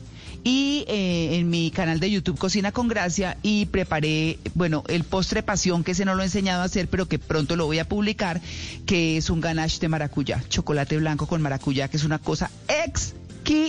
y 0.45 0.85
eh, 0.87 1.39
en 1.39 1.51
mi 1.51 1.73
canal 1.73 1.99
de 1.99 2.09
YouTube 2.09 2.39
Cocina 2.39 2.71
con 2.71 2.87
Gracia 2.87 3.37
y 3.43 3.67
preparé, 3.67 4.39
bueno, 4.55 4.85
el 4.87 5.03
postre 5.03 5.43
pasión 5.43 5.83
que 5.83 5.91
ese 5.91 6.05
no 6.05 6.15
lo 6.15 6.23
he 6.23 6.27
enseñado 6.27 6.63
a 6.63 6.67
hacer, 6.67 6.87
pero 6.87 7.09
que 7.09 7.19
pronto 7.19 7.57
lo 7.57 7.67
voy 7.67 7.81
a 7.81 7.89
publicar, 7.89 8.41
que 8.87 9.17
es 9.17 9.29
un 9.29 9.41
ganache 9.41 9.81
de 9.81 9.89
maracuyá, 9.89 10.45
chocolate 10.49 10.99
blanco 10.99 11.27
con 11.27 11.43
maracuyá, 11.43 11.89
que 11.89 11.97
es 11.97 12.05
una 12.05 12.21
cosa 12.21 12.49
exquisita 12.69 13.65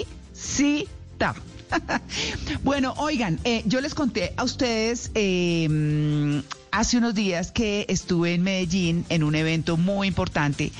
bueno, 2.64 2.94
oigan, 2.98 3.40
eh, 3.44 3.64
yo 3.66 3.82
les 3.82 3.94
conté 3.94 4.34
a 4.38 4.44
ustedes 4.44 5.12
em, 5.14 6.44
hace 6.72 6.98
unos 6.98 7.14
días 7.16 7.52
que 7.52 7.86
estuve 7.90 8.34
en 8.34 8.44
Medellín 8.44 9.06
en 9.10 9.24
un 9.24 9.36
evento 9.36 9.78
muy 9.78 10.08
importante 10.08 10.72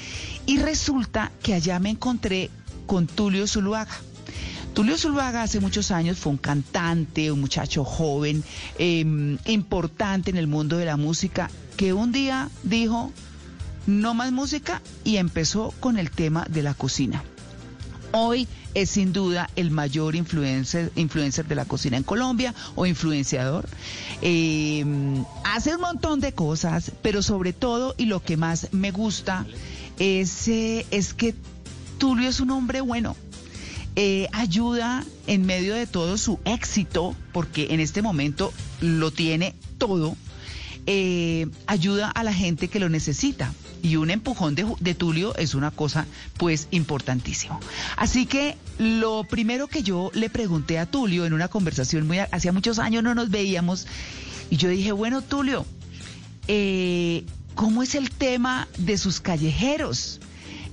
y 0.46 0.58
resulta 0.60 1.32
que 1.44 1.54
allá 1.54 1.80
me 1.80 1.90
encontré 1.90 2.50
con 2.86 3.08
Tulio 3.08 3.48
Zuluaga. 3.48 3.96
Tulio 4.74 4.98
Zuluaga 4.98 5.42
hace 5.42 5.60
muchos 5.60 5.90
años 5.92 6.20
fue 6.20 6.32
un 6.32 6.38
cantante, 6.38 7.32
un 7.32 7.42
muchacho 7.42 7.84
joven, 7.84 8.44
em, 8.78 9.38
importante 9.46 10.30
en 10.30 10.38
el 10.38 10.48
mundo 10.48 10.78
de 10.78 10.86
la 10.86 10.98
música, 10.98 11.50
que 11.78 11.94
un 11.94 12.12
día 12.12 12.50
dijo, 12.64 13.12
no 13.88 14.14
más 14.14 14.32
música 14.32 14.82
y 15.04 15.18
empezó 15.18 15.74
con 15.80 15.98
el 15.98 16.12
tema 16.12 16.46
de 16.50 16.62
la 16.62 16.74
cocina. 16.74 17.24
Hoy 18.12 18.48
es 18.74 18.92
sin 18.92 19.12
duda 19.12 19.50
el 19.56 19.72
mayor 19.72 20.16
influencer, 20.16 20.92
de 20.94 21.56
la 21.56 21.66
cocina 21.66 21.98
en 21.98 22.04
Colombia 22.04 22.54
o 22.76 22.86
influenciador. 22.86 23.68
Eh, 24.22 24.86
hace 25.44 25.76
un 25.76 25.82
montón 25.82 26.20
de 26.20 26.32
cosas, 26.34 26.92
pero 27.02 27.22
sobre 27.22 27.54
todo 27.54 27.96
y 27.98 28.06
lo 28.06 28.22
que 28.22 28.38
más 28.38 28.70
me 28.72 28.92
gusta 28.92 29.46
es, 30.00 30.48
eh, 30.48 30.86
es 30.92 31.14
que 31.14 31.34
Tulio 31.98 32.30
es 32.30 32.40
un 32.40 32.52
hombre 32.52 32.82
bueno. 32.82 33.16
Eh, 33.96 34.28
ayuda 34.32 35.04
en 35.26 35.48
medio 35.48 35.74
de 35.74 35.88
todo 35.88 36.20
su 36.20 36.40
éxito, 36.46 37.16
porque 37.34 37.70
en 37.72 37.80
este 37.80 38.04
momento 38.04 38.54
lo 38.80 39.10
tiene 39.10 39.56
todo, 39.80 40.16
ayuda 41.66 42.12
a 42.12 42.24
la 42.24 42.32
gente 42.32 42.68
que 42.68 42.80
lo 42.80 42.90
necesita 42.90 43.52
y 43.88 43.96
un 43.96 44.10
empujón 44.12 44.54
de, 44.54 44.96
Tulio 44.96 45.36
es 45.38 45.56
una 45.56 45.72
cosa 45.72 46.06
pues 46.38 46.68
importantísimo. 46.72 47.60
Así 47.96 48.26
que 48.26 48.58
lo 48.78 49.24
primero 49.24 49.68
que 49.68 49.82
yo 49.82 50.12
le 50.14 50.30
pregunté 50.30 50.78
a 50.78 50.86
Tulio 50.86 51.26
en 51.26 51.34
una 51.34 51.48
conversación 51.48 52.06
muy 52.06 52.20
hacía 52.20 52.52
muchos 52.52 52.80
años 52.80 53.04
no 53.04 53.16
nos 53.16 53.30
veíamos 53.30 53.88
y 54.50 54.58
yo 54.58 54.70
dije, 54.70 54.92
bueno 54.92 55.22
Tulio, 55.22 55.66
eh, 56.48 57.24
¿cómo 57.56 57.82
es 57.82 57.96
el 57.96 58.10
tema 58.12 58.68
de 58.78 58.98
sus 58.98 59.22
callejeros? 59.22 60.20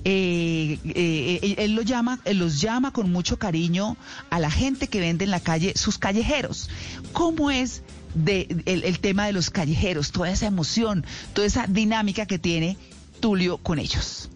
Eh, 0.03 0.77
eh, 0.83 1.55
él 1.57 1.73
lo 1.73 1.81
llama, 1.81 2.19
él 2.25 2.37
los 2.37 2.59
llama 2.59 2.91
con 2.91 3.11
mucho 3.11 3.39
cariño 3.39 3.97
a 4.29 4.39
la 4.39 4.51
gente 4.51 4.87
que 4.87 4.99
vende 4.99 5.23
en 5.23 5.31
la 5.31 5.39
calle 5.39 5.73
sus 5.75 5.97
callejeros. 5.97 6.69
¿Cómo 7.13 7.49
es 7.49 7.81
de, 8.13 8.63
el 8.65 8.99
tema 8.99 9.25
de 9.27 9.33
los 9.33 9.49
callejeros, 9.49 10.11
toda 10.11 10.31
esa 10.31 10.47
emoción, 10.47 11.05
toda 11.33 11.45
esa 11.45 11.67
dinámica 11.67 12.25
que 12.25 12.39
tiene 12.39 12.77
Tulio 13.19 13.57
con 13.57 13.79
ellos. 13.79 14.29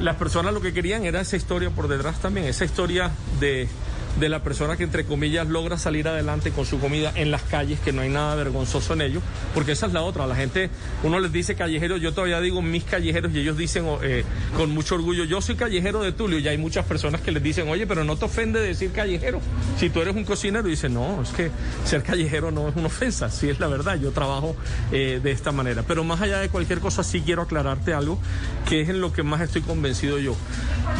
Las 0.00 0.16
personas 0.16 0.52
lo 0.52 0.60
que 0.60 0.72
querían 0.72 1.04
era 1.04 1.20
esa 1.20 1.36
historia 1.36 1.70
por 1.70 1.88
detrás 1.88 2.20
también, 2.20 2.46
esa 2.46 2.64
historia 2.64 3.10
de 3.38 3.68
de 4.18 4.28
la 4.28 4.42
persona 4.42 4.76
que 4.76 4.84
entre 4.84 5.04
comillas 5.04 5.48
logra 5.48 5.76
salir 5.78 6.08
adelante 6.08 6.50
con 6.50 6.66
su 6.66 6.78
comida 6.78 7.12
en 7.14 7.30
las 7.30 7.42
calles, 7.42 7.80
que 7.80 7.92
no 7.92 8.02
hay 8.02 8.10
nada 8.10 8.34
vergonzoso 8.34 8.92
en 8.94 9.00
ello, 9.00 9.20
porque 9.54 9.72
esa 9.72 9.86
es 9.86 9.92
la 9.92 10.02
otra, 10.02 10.26
la 10.26 10.36
gente, 10.36 10.70
uno 11.02 11.18
les 11.18 11.32
dice 11.32 11.54
callejeros, 11.54 12.00
yo 12.00 12.12
todavía 12.12 12.40
digo 12.40 12.62
mis 12.62 12.84
callejeros 12.84 13.32
y 13.34 13.40
ellos 13.40 13.56
dicen 13.56 13.86
eh, 14.02 14.24
con 14.56 14.70
mucho 14.70 14.94
orgullo, 14.94 15.24
yo 15.24 15.40
soy 15.40 15.56
callejero 15.56 16.02
de 16.02 16.12
Tulio 16.12 16.38
y 16.38 16.48
hay 16.48 16.58
muchas 16.58 16.84
personas 16.86 17.20
que 17.20 17.32
les 17.32 17.42
dicen, 17.42 17.68
oye, 17.68 17.86
pero 17.86 18.04
no 18.04 18.16
te 18.16 18.24
ofende 18.24 18.60
decir 18.60 18.92
callejero, 18.92 19.40
si 19.78 19.90
tú 19.90 20.00
eres 20.00 20.14
un 20.14 20.24
cocinero 20.24 20.68
y 20.68 20.72
dice, 20.72 20.88
no, 20.88 21.22
es 21.22 21.30
que 21.30 21.50
ser 21.84 22.02
callejero 22.02 22.50
no 22.50 22.68
es 22.68 22.76
una 22.76 22.86
ofensa, 22.86 23.30
sí 23.30 23.48
es 23.48 23.58
la 23.58 23.66
verdad, 23.66 23.98
yo 24.00 24.12
trabajo 24.12 24.56
eh, 24.92 25.20
de 25.22 25.30
esta 25.32 25.52
manera, 25.52 25.82
pero 25.86 26.04
más 26.04 26.20
allá 26.20 26.38
de 26.38 26.48
cualquier 26.48 26.80
cosa 26.80 27.02
sí 27.02 27.22
quiero 27.22 27.42
aclararte 27.42 27.92
algo, 27.94 28.18
que 28.68 28.80
es 28.80 28.88
en 28.88 29.00
lo 29.00 29.12
que 29.12 29.22
más 29.22 29.40
estoy 29.40 29.62
convencido 29.62 30.18
yo. 30.18 30.36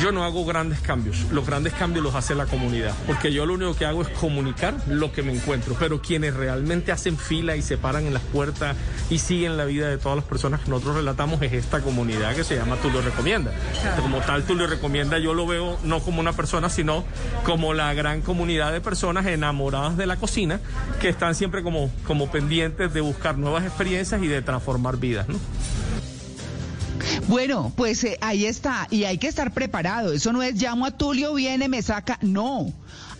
Yo 0.03 0.13
no 0.13 0.25
hago 0.25 0.45
grandes 0.45 0.81
cambios, 0.81 1.27
los 1.31 1.47
grandes 1.47 1.73
cambios 1.75 2.03
los 2.03 2.15
hace 2.15 2.35
la 2.35 2.47
comunidad, 2.47 2.95
porque 3.07 3.33
yo 3.33 3.47
lo 3.47 3.55
único 3.55 3.75
que 3.75 3.87
hago 3.87 4.03
es 4.03 4.09
comunicar 4.09 4.75
lo 4.89 5.13
que 5.13 5.23
me 5.23 5.33
encuentro, 5.33 5.77
pero 5.79 6.01
quienes 6.01 6.35
realmente 6.35 6.93
hacen 6.93 7.17
fila 7.19 7.57
y 7.57 7.63
se 7.63 7.77
paran 7.77 8.07
en 8.07 8.15
las 8.15 8.23
puertas 8.23 8.77
y 9.11 9.19
siguen 9.19 9.57
la 9.57 9.65
vida 9.65 9.89
de 9.89 9.99
todas 9.99 10.17
las 10.17 10.25
personas 10.25 10.61
que 10.61 10.71
nosotros 10.71 10.97
relatamos 10.97 11.41
es 11.43 11.53
esta 11.53 11.81
comunidad 11.81 12.35
que 12.35 12.45
se 12.45 12.57
llama 12.57 12.77
Tú 12.77 12.91
lo 12.91 13.01
recomienda. 13.03 13.53
Como 14.01 14.19
tal, 14.19 14.45
Tú 14.45 14.55
lo 14.55 14.67
recomienda, 14.67 15.19
yo 15.19 15.35
lo 15.35 15.47
veo 15.47 15.79
no 15.85 16.01
como 16.01 16.21
una 16.21 16.33
persona, 16.33 16.69
sino 16.69 17.05
como 17.45 17.75
la 17.75 17.93
gran 17.95 18.21
comunidad 18.23 18.73
de 18.73 18.81
personas 18.81 19.27
enamoradas 19.27 19.97
de 19.97 20.07
la 20.07 20.17
cocina 20.17 20.61
que 21.01 21.09
están 21.09 21.35
siempre 21.35 21.63
como, 21.63 21.91
como 22.07 22.31
pendientes 22.31 22.93
de 22.93 23.01
buscar 23.01 23.39
nuevas 23.39 23.65
experiencias 23.65 24.23
y 24.23 24.29
de 24.29 24.43
transformar 24.43 24.97
vidas. 24.99 25.29
¿no? 25.29 25.39
Bueno, 27.29 27.73
pues 27.77 28.05
eh, 28.05 28.19
ahí 28.21 28.47
está, 28.47 28.87
y 28.91 29.05
hay 29.05 29.19
que 29.19 29.29
estar 29.29 29.53
preparado. 29.53 30.13
Eso 30.13 30.33
no 30.33 30.43
es 30.43 30.61
llamo 30.61 30.87
a 30.87 30.91
Tulio, 30.91 31.35
viene, 31.35 31.69
me 31.69 31.83
saca. 31.83 32.19
No. 32.23 32.73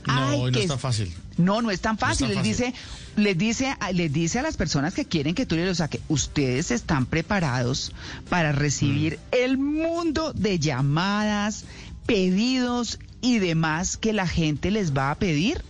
No, 0.07 0.51
no 0.51 0.59
es 0.59 0.67
tan 0.67 0.79
fácil. 0.79 1.13
No, 1.37 1.63
no 1.63 1.71
es 1.71 1.81
tan 1.81 1.99
fácil. 1.99 2.31
Él 2.31 2.43
dice, 2.43 2.75
les 3.17 3.37
dice, 3.37 3.77
les 3.93 4.13
dice 4.13 4.39
a 4.39 4.43
las 4.43 4.57
personas 4.57 4.95
que 4.95 5.05
quieren 5.05 5.35
que 5.35 5.47
Tulio 5.47 5.65
lo 5.65 5.75
saque, 5.75 6.01
ustedes 6.09 6.71
están 6.71 7.07
preparados 7.07 7.93
para 8.29 8.53
recibir 8.53 9.17
mm. 9.17 9.21
el 9.33 9.59
mundo 9.59 10.33
de 10.33 10.59
llamadas, 10.59 11.65
pedidos 12.07 12.99
y 13.21 13.39
demás 13.39 13.97
que 13.97 14.13
la 14.13 14.27
gente 14.27 14.71
les 14.71 14.97
va 14.97 15.11
a 15.11 15.15
pedir. 15.17 15.63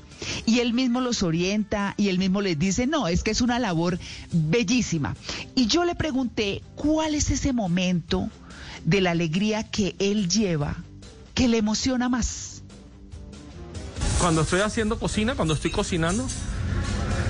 Y 0.47 0.61
él 0.61 0.73
mismo 0.73 1.01
los 1.01 1.23
orienta 1.23 1.95
y 1.97 2.09
él 2.09 2.19
mismo 2.19 2.41
les 2.41 2.59
dice, 2.59 2.87
no, 2.87 3.09
es 3.09 3.23
que 3.23 3.31
es 3.31 3.41
una 3.41 3.59
labor 3.59 3.99
bellísima. 4.33 5.17
Y 5.55 5.67
yo 5.67 5.85
le 5.85 5.95
pregunté, 5.95 6.63
¿cuál 6.77 7.15
es 7.15 7.31
ese 7.31 7.53
momento 7.53 8.31
de 8.85 9.01
la 9.01 9.11
alegría 9.11 9.65
que 9.65 9.95
él 9.99 10.29
lleva 10.29 10.77
que 11.35 11.49
le 11.49 11.59
emociona 11.59 12.09
más? 12.09 12.54
Cuando 14.25 14.41
estoy 14.41 14.63
haciendo 14.63 14.99
cocina, 14.99 15.35
cuando 15.35 15.53
estoy 15.53 15.71
cocinando, 15.71 16.27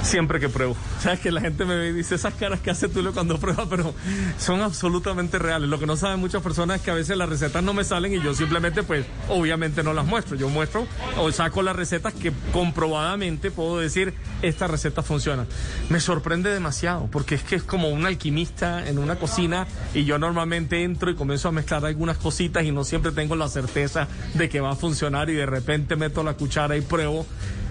siempre 0.04 0.38
que 0.38 0.48
pruebo. 0.48 0.76
Sabes 1.00 1.20
que 1.20 1.32
la 1.32 1.40
gente 1.40 1.64
me 1.64 1.92
dice 1.92 2.14
esas 2.14 2.34
caras 2.34 2.60
que 2.60 2.70
hace 2.70 2.88
Tulio 2.88 3.12
cuando 3.12 3.38
prueba, 3.38 3.66
pero 3.68 3.94
son 4.38 4.60
absolutamente 4.60 5.38
reales. 5.38 5.68
Lo 5.68 5.78
que 5.78 5.86
no 5.86 5.96
saben 5.96 6.20
muchas 6.20 6.42
personas 6.42 6.78
es 6.78 6.82
que 6.82 6.90
a 6.90 6.94
veces 6.94 7.16
las 7.16 7.28
recetas 7.28 7.62
no 7.62 7.72
me 7.72 7.84
salen 7.84 8.12
y 8.12 8.20
yo 8.20 8.34
simplemente, 8.34 8.82
pues, 8.82 9.06
obviamente 9.28 9.82
no 9.82 9.92
las 9.92 10.06
muestro. 10.06 10.36
Yo 10.36 10.48
muestro 10.48 10.86
o 11.18 11.32
saco 11.32 11.62
las 11.62 11.74
recetas 11.74 12.12
que 12.14 12.32
comprobadamente 12.52 13.50
puedo 13.50 13.78
decir, 13.78 14.14
esta 14.42 14.66
receta 14.66 15.02
funciona. 15.02 15.46
Me 15.88 16.00
sorprende 16.00 16.50
demasiado 16.50 17.08
porque 17.10 17.34
es 17.34 17.42
que 17.42 17.56
es 17.56 17.62
como 17.62 17.88
un 17.88 18.06
alquimista 18.06 18.86
en 18.86 18.98
una 18.98 19.16
cocina 19.16 19.66
y 19.94 20.04
yo 20.04 20.18
normalmente 20.18 20.82
entro 20.82 21.10
y 21.10 21.14
comienzo 21.14 21.48
a 21.48 21.52
mezclar 21.52 21.84
algunas 21.84 22.18
cositas 22.18 22.64
y 22.64 22.72
no 22.72 22.84
siempre 22.84 23.12
tengo 23.12 23.36
la 23.36 23.48
certeza 23.48 24.08
de 24.34 24.48
que 24.48 24.60
va 24.60 24.72
a 24.72 24.76
funcionar 24.76 25.30
y 25.30 25.34
de 25.34 25.46
repente 25.46 25.96
meto 25.96 26.22
la 26.22 26.34
cuchara 26.34 26.76
y 26.76 26.82
pruebo 26.82 27.26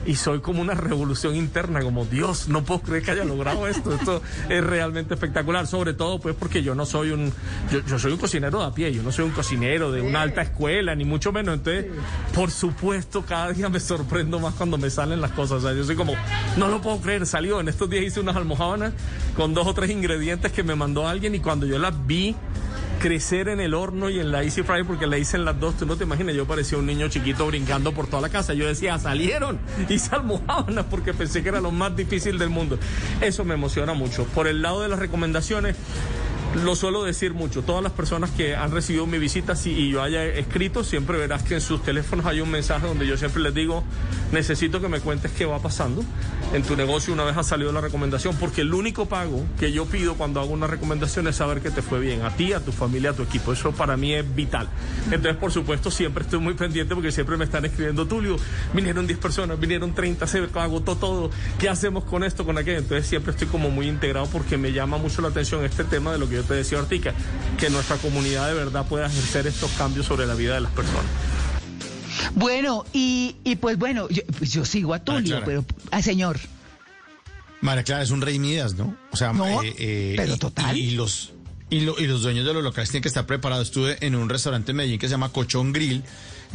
y 0.05 0.15
soy 0.15 0.41
como 0.41 0.61
una 0.61 0.73
revolución 0.73 1.35
interna, 1.35 1.81
como 1.81 2.05
Dios, 2.05 2.47
no 2.47 2.63
puedo 2.63 2.81
creer 2.81 3.03
que 3.03 3.11
haya 3.11 3.23
logrado 3.23 3.67
esto. 3.67 3.93
Esto 3.93 4.21
es 4.49 4.63
realmente 4.63 5.13
espectacular, 5.13 5.67
sobre 5.67 5.93
todo 5.93 6.19
pues 6.19 6.35
porque 6.35 6.63
yo 6.63 6.75
no 6.75 6.85
soy 6.85 7.11
un, 7.11 7.31
yo, 7.71 7.99
soy 7.99 8.11
un 8.11 8.17
cocinero 8.17 8.59
de 8.59 8.65
a 8.65 8.71
pie, 8.71 8.93
yo 8.93 9.03
no 9.03 9.11
soy 9.11 9.25
un 9.25 9.31
cocinero 9.31 9.91
de 9.91 10.01
una 10.01 10.21
alta 10.21 10.41
escuela, 10.41 10.95
ni 10.95 11.05
mucho 11.05 11.31
menos. 11.31 11.55
Entonces, 11.55 11.85
por 12.33 12.51
supuesto, 12.51 13.23
cada 13.25 13.51
día 13.51 13.69
me 13.69 13.79
sorprendo 13.79 14.39
más 14.39 14.53
cuando 14.55 14.77
me 14.77 14.89
salen 14.89 15.21
las 15.21 15.31
cosas. 15.31 15.63
Yo 15.63 15.83
soy 15.83 15.95
como, 15.95 16.13
no 16.57 16.67
lo 16.67 16.81
puedo 16.81 16.99
creer, 16.99 17.25
salió. 17.25 17.59
En 17.59 17.67
estos 17.67 17.89
días 17.89 18.03
hice 18.03 18.19
unas 18.19 18.35
almohábanas 18.35 18.93
con 19.35 19.53
dos 19.53 19.67
o 19.67 19.73
tres 19.73 19.89
ingredientes 19.89 20.51
que 20.51 20.63
me 20.63 20.75
mandó 20.75 21.07
alguien 21.07 21.35
y 21.35 21.39
cuando 21.39 21.65
yo 21.65 21.79
las 21.79 21.93
vi, 22.05 22.35
crecer 23.03 23.49
en 23.49 23.59
el 23.59 23.73
horno 23.73 24.09
y 24.09 24.21
en 24.21 24.31
la 24.31 24.43
Easy 24.43 24.63
Fry 24.63 24.85
porque 24.85 25.07
la 25.07 25.17
hice 25.17 25.35
en 25.35 25.43
las 25.43 25.59
dos. 25.59 25.75
Tú 25.75 25.85
no 25.85 25.97
te 25.97 26.05
imaginas, 26.05 26.35
yo 26.35 26.47
parecía 26.47 26.77
un 26.77 26.85
niño 26.85 27.09
chiquito 27.09 27.45
brincando 27.45 27.91
por 27.91 28.07
toda 28.07 28.21
la 28.21 28.29
casa. 28.29 28.53
Yo 28.53 28.65
decía, 28.65 28.97
salieron 28.97 29.59
y 29.89 29.99
se 29.99 30.15
almohábanas 30.15 30.85
porque 30.89 31.13
pensé 31.13 31.43
que 31.43 31.49
era 31.49 31.59
lo 31.59 31.69
más 31.69 31.93
difícil 31.97 32.39
del 32.39 32.49
mundo. 32.49 32.79
Eso 33.19 33.43
me 33.43 33.55
emociona 33.55 33.93
mucho. 33.93 34.23
Por 34.27 34.47
el 34.47 34.61
lado 34.61 34.81
de 34.81 34.87
las 34.87 34.99
recomendaciones, 34.99 35.75
lo 36.55 36.75
suelo 36.75 37.03
decir 37.03 37.33
mucho. 37.33 37.63
Todas 37.63 37.83
las 37.83 37.91
personas 37.91 38.31
que 38.31 38.55
han 38.55 38.71
recibido 38.71 39.07
mi 39.07 39.17
visita 39.17 39.55
si, 39.55 39.71
y 39.71 39.91
yo 39.91 40.01
haya 40.01 40.23
escrito, 40.25 40.83
siempre 40.83 41.17
verás 41.17 41.43
que 41.43 41.55
en 41.55 41.61
sus 41.61 41.83
teléfonos 41.83 42.25
hay 42.25 42.41
un 42.41 42.51
mensaje 42.51 42.87
donde 42.87 43.07
yo 43.07 43.17
siempre 43.17 43.41
les 43.41 43.53
digo, 43.53 43.83
necesito 44.31 44.79
que 44.81 44.87
me 44.87 44.99
cuentes 44.99 45.31
qué 45.31 45.45
va 45.45 45.59
pasando 45.59 46.03
en 46.53 46.61
tu 46.61 46.75
negocio 46.75 47.13
una 47.13 47.23
vez 47.23 47.35
ha 47.35 47.43
salido 47.43 47.71
la 47.71 47.81
recomendación, 47.81 48.35
porque 48.35 48.61
el 48.61 48.73
único 48.73 49.07
pago 49.07 49.43
que 49.59 49.71
yo 49.71 49.85
pido 49.85 50.13
cuando 50.15 50.39
hago 50.39 50.51
una 50.53 50.67
recomendación 50.67 51.27
es 51.27 51.37
saber 51.37 51.61
que 51.61 51.71
te 51.71 51.81
fue 51.81 51.99
bien, 51.99 52.21
a 52.21 52.29
ti, 52.35 52.53
a 52.53 52.59
tu 52.59 52.71
familia, 52.71 53.09
a 53.09 53.13
tu 53.13 53.23
equipo. 53.23 53.53
Eso 53.53 53.71
para 53.71 53.97
mí 53.97 54.13
es 54.13 54.35
vital. 54.35 54.67
Entonces, 55.05 55.35
por 55.37 55.51
supuesto, 55.51 55.89
siempre 55.89 56.23
estoy 56.23 56.39
muy 56.39 56.53
pendiente 56.53 56.93
porque 56.93 57.11
siempre 57.11 57.37
me 57.37 57.45
están 57.45 57.65
escribiendo, 57.65 58.05
Tulio, 58.05 58.37
vinieron 58.73 59.07
10 59.07 59.19
personas, 59.19 59.59
vinieron 59.59 59.95
30, 59.95 60.27
se 60.27 60.47
agotó 60.53 60.95
todo, 60.95 61.31
¿qué 61.57 61.69
hacemos 61.69 62.03
con 62.03 62.23
esto, 62.23 62.45
con 62.45 62.57
aquello? 62.57 62.79
Entonces, 62.79 63.07
siempre 63.07 63.31
estoy 63.31 63.47
como 63.47 63.71
muy 63.71 63.87
integrado 63.87 64.27
porque 64.27 64.57
me 64.57 64.71
llama 64.71 64.97
mucho 64.97 65.23
la 65.23 65.29
atención 65.29 65.65
este 65.65 65.83
tema 65.83 66.11
de 66.11 66.19
lo 66.19 66.29
que 66.29 66.35
yo 66.35 66.42
te 66.43 66.53
decía, 66.53 66.79
Ortica, 66.79 67.13
que 67.57 67.69
nuestra 67.69 67.97
comunidad 67.97 68.47
de 68.47 68.53
verdad 68.53 68.85
pueda 68.87 69.07
ejercer 69.07 69.47
estos 69.47 69.71
cambios 69.71 70.05
sobre 70.05 70.25
la 70.25 70.35
vida 70.35 70.55
de 70.55 70.61
las 70.61 70.71
personas. 70.71 71.05
Bueno, 72.35 72.85
y, 72.93 73.35
y 73.43 73.55
pues 73.55 73.77
bueno, 73.77 74.07
yo, 74.09 74.23
pues 74.37 74.51
yo 74.51 74.65
sigo 74.65 74.93
a 74.93 74.99
Tulio, 74.99 75.41
pero 75.45 75.59
al 75.91 75.99
ah, 75.99 76.01
señor. 76.01 76.39
María 77.61 77.83
Clara 77.83 78.03
es 78.03 78.11
un 78.11 78.21
rey 78.21 78.39
Midas, 78.39 78.75
¿no? 78.75 78.95
O 79.11 79.17
sea, 79.17 79.31
eh, 79.63 79.75
eh, 79.77 80.13
pero 80.17 80.37
total. 80.37 80.77
Y, 80.77 80.91
los 80.91 81.31
y, 81.69 81.79
los 81.79 82.21
dueños 82.21 82.45
de 82.45 82.53
los 82.53 82.63
locales 82.63 82.89
tienen 82.89 83.03
que 83.03 83.07
estar 83.07 83.25
preparados. 83.25 83.67
Estuve 83.67 83.97
en 84.05 84.15
un 84.15 84.29
restaurante 84.29 84.71
en 84.71 84.77
Medellín 84.77 84.99
que 84.99 85.07
se 85.07 85.11
llama 85.11 85.29
Cochón 85.29 85.71
Grill, 85.71 86.03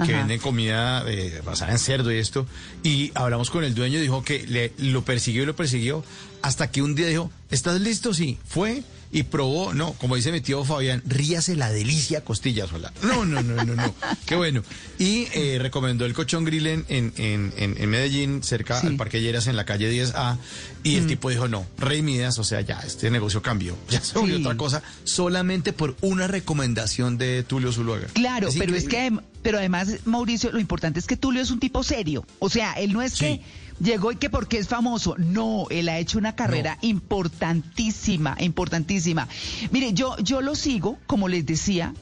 que 0.04 0.12
vende 0.12 0.38
comida 0.38 1.02
eh, 1.08 1.40
basada 1.44 1.72
en 1.72 1.78
cerdo 1.78 2.12
y 2.12 2.18
esto. 2.18 2.46
Y 2.82 3.10
hablamos 3.14 3.50
con 3.50 3.64
el 3.64 3.74
dueño 3.74 3.98
y 3.98 4.02
dijo 4.02 4.22
que 4.22 4.46
le, 4.46 4.72
lo 4.78 5.02
persiguió 5.02 5.42
y 5.42 5.46
lo 5.46 5.56
persiguió 5.56 6.04
hasta 6.42 6.70
que 6.70 6.82
un 6.82 6.94
día 6.94 7.06
dijo, 7.08 7.30
¿estás 7.50 7.80
listo? 7.80 8.12
Sí, 8.12 8.38
fue 8.46 8.82
y 9.10 9.22
probó, 9.22 9.72
no, 9.72 9.92
como 9.94 10.16
dice 10.16 10.32
mi 10.32 10.40
tío 10.40 10.64
Fabián, 10.64 11.02
ríase 11.06 11.56
la 11.56 11.70
delicia 11.70 12.22
costilla 12.22 12.66
sola. 12.66 12.92
No, 13.02 13.24
no, 13.24 13.42
no, 13.42 13.64
no, 13.64 13.74
no. 13.74 13.94
Qué 14.26 14.36
bueno. 14.36 14.62
Y 14.98 15.28
eh, 15.32 15.58
recomendó 15.60 16.04
el 16.04 16.12
cochón 16.12 16.44
grill 16.44 16.66
en, 16.66 16.84
en, 16.88 17.12
en, 17.56 17.88
Medellín, 17.88 18.42
cerca 18.42 18.78
al 18.80 18.96
Parque 18.96 19.20
Lleras, 19.22 19.46
en 19.46 19.56
la 19.56 19.64
calle 19.64 19.90
10A. 19.90 20.36
Y 20.82 20.96
el 20.96 21.04
mm. 21.04 21.06
tipo 21.06 21.30
dijo, 21.30 21.48
no, 21.48 21.66
Rey 21.78 22.02
Midas, 22.02 22.38
o 22.38 22.44
sea, 22.44 22.60
ya, 22.60 22.80
este 22.80 23.10
negocio 23.10 23.42
cambió. 23.42 23.76
Ya 23.88 24.02
se 24.02 24.18
volvió 24.18 24.38
otra 24.38 24.56
cosa, 24.56 24.82
solamente 25.04 25.72
por 25.72 25.96
una 26.02 26.26
recomendación 26.26 27.16
de 27.16 27.42
Tulio 27.42 27.72
Zuluaga. 27.72 28.08
Claro, 28.12 28.50
pero 28.58 28.76
es 28.76 28.86
que, 28.86 29.10
pero 29.42 29.58
además, 29.58 29.88
Mauricio, 30.04 30.52
lo 30.52 30.60
importante 30.60 31.00
es 31.00 31.06
que 31.06 31.16
Tulio 31.16 31.40
es 31.40 31.50
un 31.50 31.58
tipo 31.58 31.82
serio. 31.82 32.26
O 32.38 32.50
sea, 32.50 32.74
él 32.74 32.92
no 32.92 33.00
es 33.00 33.14
que 33.14 33.40
llegó 33.80 34.12
y 34.12 34.16
que 34.16 34.30
porque 34.30 34.58
es 34.58 34.68
famoso. 34.68 35.14
No, 35.18 35.66
él 35.70 35.88
ha 35.88 35.98
hecho 35.98 36.18
una 36.18 36.34
carrera 36.34 36.78
importantísima, 36.80 38.36
importantísima. 38.40 39.28
Mire, 39.70 39.92
yo, 39.92 40.16
yo 40.18 40.40
lo 40.40 40.54
sigo, 40.54 40.98
como 41.06 41.28
les 41.28 41.46
decía, 41.46 41.94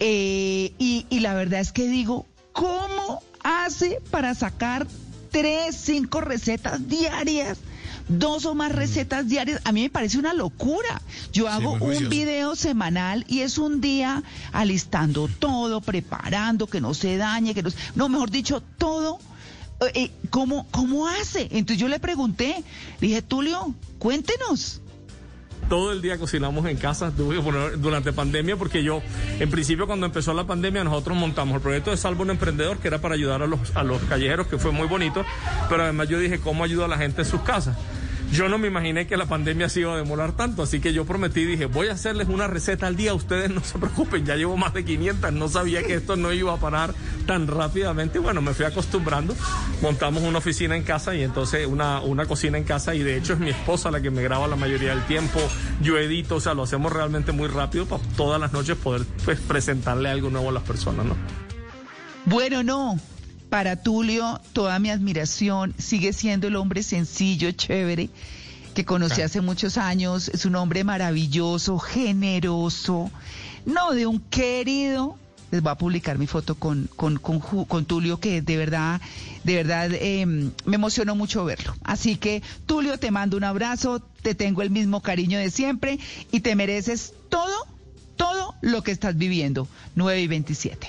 eh, 0.00 0.72
y, 0.78 1.06
y 1.10 1.20
la 1.20 1.34
verdad 1.34 1.60
es 1.60 1.72
que 1.72 1.88
digo, 1.88 2.26
¿cómo 2.52 3.22
hace 3.42 4.00
para 4.10 4.34
sacar 4.34 4.86
tres, 5.30 5.76
cinco 5.76 6.20
recetas 6.20 6.88
diarias? 6.88 7.58
dos 8.08 8.46
o 8.46 8.54
más 8.54 8.72
mm. 8.72 8.76
recetas 8.76 9.28
diarias, 9.28 9.60
a 9.64 9.72
mí 9.72 9.82
me 9.82 9.90
parece 9.90 10.18
una 10.18 10.32
locura. 10.32 11.02
Yo 11.32 11.48
hago 11.48 11.72
un 11.72 12.08
video 12.08 12.54
semanal 12.56 13.24
y 13.28 13.40
es 13.40 13.58
un 13.58 13.80
día 13.80 14.22
alistando 14.52 15.28
todo, 15.28 15.80
preparando, 15.80 16.66
que 16.66 16.80
no 16.80 16.94
se 16.94 17.16
dañe, 17.16 17.54
que 17.54 17.62
no... 17.62 17.70
No, 17.94 18.08
mejor 18.08 18.30
dicho, 18.30 18.62
todo 18.78 19.18
eh, 19.94 20.10
¿cómo, 20.30 20.66
¿cómo 20.70 21.08
hace? 21.08 21.42
Entonces 21.50 21.78
yo 21.78 21.88
le 21.88 22.00
pregunté, 22.00 22.62
dije, 23.00 23.22
Tulio, 23.22 23.74
cuéntenos 23.98 24.80
todo 25.68 25.90
el 25.90 26.00
día 26.00 26.16
cocinamos 26.16 26.66
en 26.66 26.76
casa 26.76 27.10
durante 27.10 28.12
pandemia 28.12 28.56
porque 28.56 28.82
yo, 28.82 29.02
en 29.40 29.50
principio 29.50 29.86
cuando 29.86 30.06
empezó 30.06 30.32
la 30.32 30.46
pandemia 30.46 30.84
nosotros 30.84 31.16
montamos 31.16 31.56
el 31.56 31.60
proyecto 31.60 31.90
de 31.90 31.96
Salvo 31.96 32.22
un 32.22 32.30
Emprendedor 32.30 32.78
que 32.78 32.88
era 32.88 33.00
para 33.00 33.14
ayudar 33.14 33.42
a 33.42 33.46
los, 33.46 33.74
a 33.74 33.82
los 33.82 34.00
callejeros 34.02 34.46
que 34.46 34.58
fue 34.58 34.70
muy 34.70 34.86
bonito, 34.86 35.24
pero 35.68 35.82
además 35.82 36.08
yo 36.08 36.18
dije 36.18 36.38
cómo 36.38 36.62
ayudo 36.62 36.84
a 36.84 36.88
la 36.88 36.98
gente 36.98 37.22
en 37.22 37.28
sus 37.28 37.40
casas. 37.40 37.76
Yo 38.32 38.48
no 38.48 38.58
me 38.58 38.68
imaginé 38.68 39.06
que 39.06 39.16
la 39.16 39.26
pandemia 39.26 39.68
se 39.68 39.80
iba 39.80 39.94
a 39.94 39.96
demorar 39.96 40.32
tanto, 40.32 40.62
así 40.62 40.80
que 40.80 40.92
yo 40.92 41.04
prometí, 41.04 41.44
dije, 41.44 41.66
voy 41.66 41.88
a 41.88 41.92
hacerles 41.92 42.28
una 42.28 42.46
receta 42.46 42.86
al 42.86 42.96
día, 42.96 43.14
ustedes 43.14 43.50
no 43.50 43.62
se 43.62 43.78
preocupen, 43.78 44.24
ya 44.26 44.36
llevo 44.36 44.56
más 44.56 44.74
de 44.74 44.84
500, 44.84 45.32
no 45.32 45.48
sabía 45.48 45.82
que 45.82 45.94
esto 45.94 46.16
no 46.16 46.32
iba 46.32 46.52
a 46.52 46.56
parar 46.56 46.94
tan 47.26 47.46
rápidamente, 47.46 48.18
bueno, 48.18 48.42
me 48.42 48.54
fui 48.54 48.64
acostumbrando, 48.64 49.34
montamos 49.82 50.22
una 50.22 50.38
oficina 50.38 50.76
en 50.76 50.82
casa 50.82 51.14
y 51.14 51.22
entonces 51.22 51.66
una, 51.66 52.00
una 52.00 52.26
cocina 52.26 52.58
en 52.58 52.64
casa, 52.64 52.94
y 52.94 53.02
de 53.02 53.16
hecho 53.16 53.34
es 53.34 53.38
mi 53.38 53.50
esposa 53.50 53.90
la 53.90 54.00
que 54.00 54.10
me 54.10 54.22
graba 54.22 54.48
la 54.48 54.56
mayoría 54.56 54.90
del 54.90 55.04
tiempo, 55.06 55.40
yo 55.80 55.98
edito, 55.98 56.36
o 56.36 56.40
sea, 56.40 56.54
lo 56.54 56.62
hacemos 56.62 56.92
realmente 56.92 57.32
muy 57.32 57.48
rápido 57.48 57.86
para 57.86 58.02
todas 58.16 58.40
las 58.40 58.52
noches 58.52 58.76
poder 58.76 59.04
pues, 59.24 59.38
presentarle 59.40 60.08
algo 60.08 60.30
nuevo 60.30 60.50
a 60.50 60.52
las 60.52 60.62
personas, 60.62 61.06
¿no? 61.06 61.16
Bueno, 62.24 62.62
no. 62.62 62.98
Para 63.50 63.76
Tulio, 63.76 64.40
toda 64.52 64.78
mi 64.78 64.90
admiración. 64.90 65.74
Sigue 65.78 66.12
siendo 66.12 66.48
el 66.48 66.56
hombre 66.56 66.82
sencillo, 66.82 67.50
chévere, 67.52 68.10
que 68.74 68.84
conocí 68.84 69.22
hace 69.22 69.40
muchos 69.40 69.78
años. 69.78 70.28
Es 70.28 70.44
un 70.44 70.56
hombre 70.56 70.84
maravilloso, 70.84 71.78
generoso. 71.78 73.10
No, 73.64 73.92
de 73.92 74.06
un 74.06 74.20
querido. 74.20 75.16
Les 75.52 75.62
voy 75.62 75.70
a 75.70 75.76
publicar 75.76 76.18
mi 76.18 76.26
foto 76.26 76.56
con, 76.56 76.88
con, 76.96 77.18
con, 77.18 77.84
Tulio, 77.84 78.18
que 78.18 78.42
de 78.42 78.56
verdad, 78.56 79.00
de 79.44 79.54
verdad 79.54 79.90
em, 79.94 80.50
me 80.64 80.74
emocionó 80.74 81.14
mucho 81.14 81.44
verlo. 81.44 81.76
Así 81.84 82.16
que, 82.16 82.42
Tulio, 82.66 82.98
te 82.98 83.12
mando 83.12 83.36
un 83.36 83.44
abrazo, 83.44 84.00
te 84.22 84.34
tengo 84.34 84.62
el 84.62 84.70
mismo 84.70 85.02
cariño 85.02 85.38
de 85.38 85.52
siempre 85.52 86.00
y 86.32 86.40
te 86.40 86.56
mereces 86.56 87.14
todo, 87.28 87.66
todo 88.16 88.56
lo 88.60 88.82
que 88.82 88.90
estás 88.90 89.16
viviendo. 89.16 89.68
9 89.94 90.20
y 90.20 90.26
27. 90.26 90.88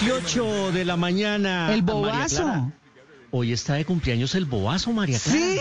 28 0.00 0.72
de 0.72 0.84
la 0.86 0.96
mañana. 0.96 1.74
El 1.74 1.82
bobazo. 1.82 2.72
Hoy 3.32 3.52
está 3.52 3.74
de 3.74 3.84
cumpleaños 3.84 4.34
el 4.34 4.46
bobazo, 4.46 4.92
María 4.92 5.18
Clara. 5.18 5.38
¿Sí? 5.38 5.60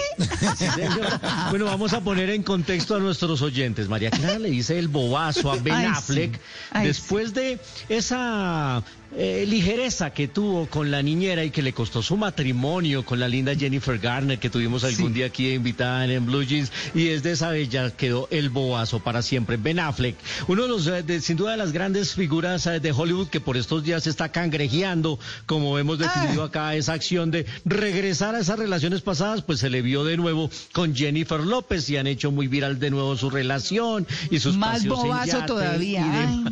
Bueno, 1.50 1.66
vamos 1.66 1.92
a 1.94 2.02
poner 2.02 2.30
en 2.30 2.42
contexto 2.42 2.96
a 2.96 3.00
nuestros 3.00 3.42
oyentes. 3.42 3.90
María 3.90 4.10
Clara 4.10 4.40
le 4.40 4.50
dice 4.50 4.80
el 4.80 4.88
bobazo 4.88 5.52
a 5.52 5.58
Ben 5.58 5.74
Ay, 5.74 5.86
sí. 5.88 5.92
Affleck 5.92 6.40
Ay, 6.72 6.88
después 6.88 7.34
de 7.34 7.60
esa 7.90 8.82
eh, 9.16 9.46
ligereza 9.48 10.12
que 10.12 10.28
tuvo 10.28 10.68
con 10.68 10.92
la 10.92 11.02
niñera 11.02 11.44
y 11.44 11.50
que 11.50 11.62
le 11.64 11.74
costó 11.74 12.02
su 12.04 12.16
matrimonio 12.16 13.04
con 13.04 13.20
la 13.20 13.28
linda 13.28 13.56
Jennifer 13.56 13.98
Garner 13.98 14.38
que 14.38 14.50
tuvimos 14.50 14.84
algún 14.84 15.14
día 15.14 15.26
aquí 15.28 15.50
invitada 15.52 16.06
en 16.06 16.26
Blue 16.26 16.44
Jeans 16.44 16.72
y 16.94 17.06
desde 17.06 17.32
esa 17.32 17.50
bella 17.50 17.90
quedó 17.92 18.28
el 18.32 18.50
bobazo 18.50 19.00
para 19.00 19.22
siempre. 19.22 19.58
Ben 19.58 19.80
Affleck, 19.80 20.16
uno 20.48 20.64
de 20.64 20.68
los, 20.68 20.88
eh, 20.88 21.02
de- 21.04 21.22
sin 21.22 21.38
duda 21.38 21.52
de 21.52 21.58
las 21.58 21.72
grandes 21.72 22.14
figuras 22.14 22.68
eh, 22.68 22.80
de 22.80 22.92
Hollywood 22.92 23.28
que 23.30 23.42
por 23.42 23.58
estos 23.58 23.84
días 23.84 24.06
está 24.08 24.32
cangrejeando, 24.32 25.20
como 25.46 25.78
hemos 25.80 25.98
definido 26.00 26.44
acá, 26.44 26.76
esa 26.76 26.94
acción 26.94 27.32
de 27.32 27.46
regresar 27.66 28.36
a 28.36 28.40
esas 28.40 28.60
relaciones 28.60 29.02
pasadas, 29.02 29.42
pues 29.42 29.60
se 29.60 29.70
le 29.70 29.82
vio 29.82 30.04
de 30.04 30.18
nuevo 30.18 30.50
con 30.72 30.96
Jennifer 30.96 31.40
López 31.40 31.90
y 31.90 31.98
han 31.98 32.08
hecho 32.08 32.32
muy 32.32 32.48
viral 32.48 32.80
de 32.80 32.92
nuevo 32.92 33.18
su 33.18 33.30
relación 33.30 34.06
y 34.30 34.40
sus 34.40 34.56
Más 34.56 34.84
en 34.84 34.90
bobazo 34.90 35.26
yate 35.32 35.48
todavía. 35.48 36.02
y 36.02 36.10
Ay, 36.10 36.44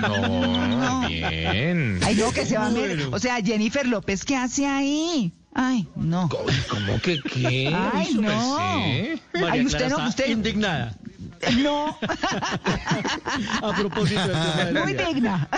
No, 0.02 1.08
bien. 1.08 2.01
Ay, 2.04 2.16
no, 2.16 2.32
que 2.32 2.46
se 2.46 2.56
va 2.58 2.66
a 2.66 2.70
ver. 2.70 3.08
O 3.12 3.18
sea, 3.18 3.36
Jennifer 3.42 3.86
López, 3.86 4.24
¿qué 4.24 4.36
hace 4.36 4.66
ahí? 4.66 5.32
Ay, 5.54 5.86
no. 5.96 6.28
¿Cómo 6.68 6.98
que 7.00 7.20
qué? 7.20 7.74
Ay, 7.92 8.14
no. 8.14 8.58
Ay, 8.58 9.66
usted 9.66 9.90
no, 9.90 10.08
usted. 10.08 10.28
indignada. 10.30 10.96
No. 11.62 11.96
A 13.62 13.72
propósito 13.76 14.20
del 14.20 14.30
tema 14.30 14.64
del 14.64 14.74
Muy 14.84 14.92
día. 14.94 15.06
digna. 15.06 15.48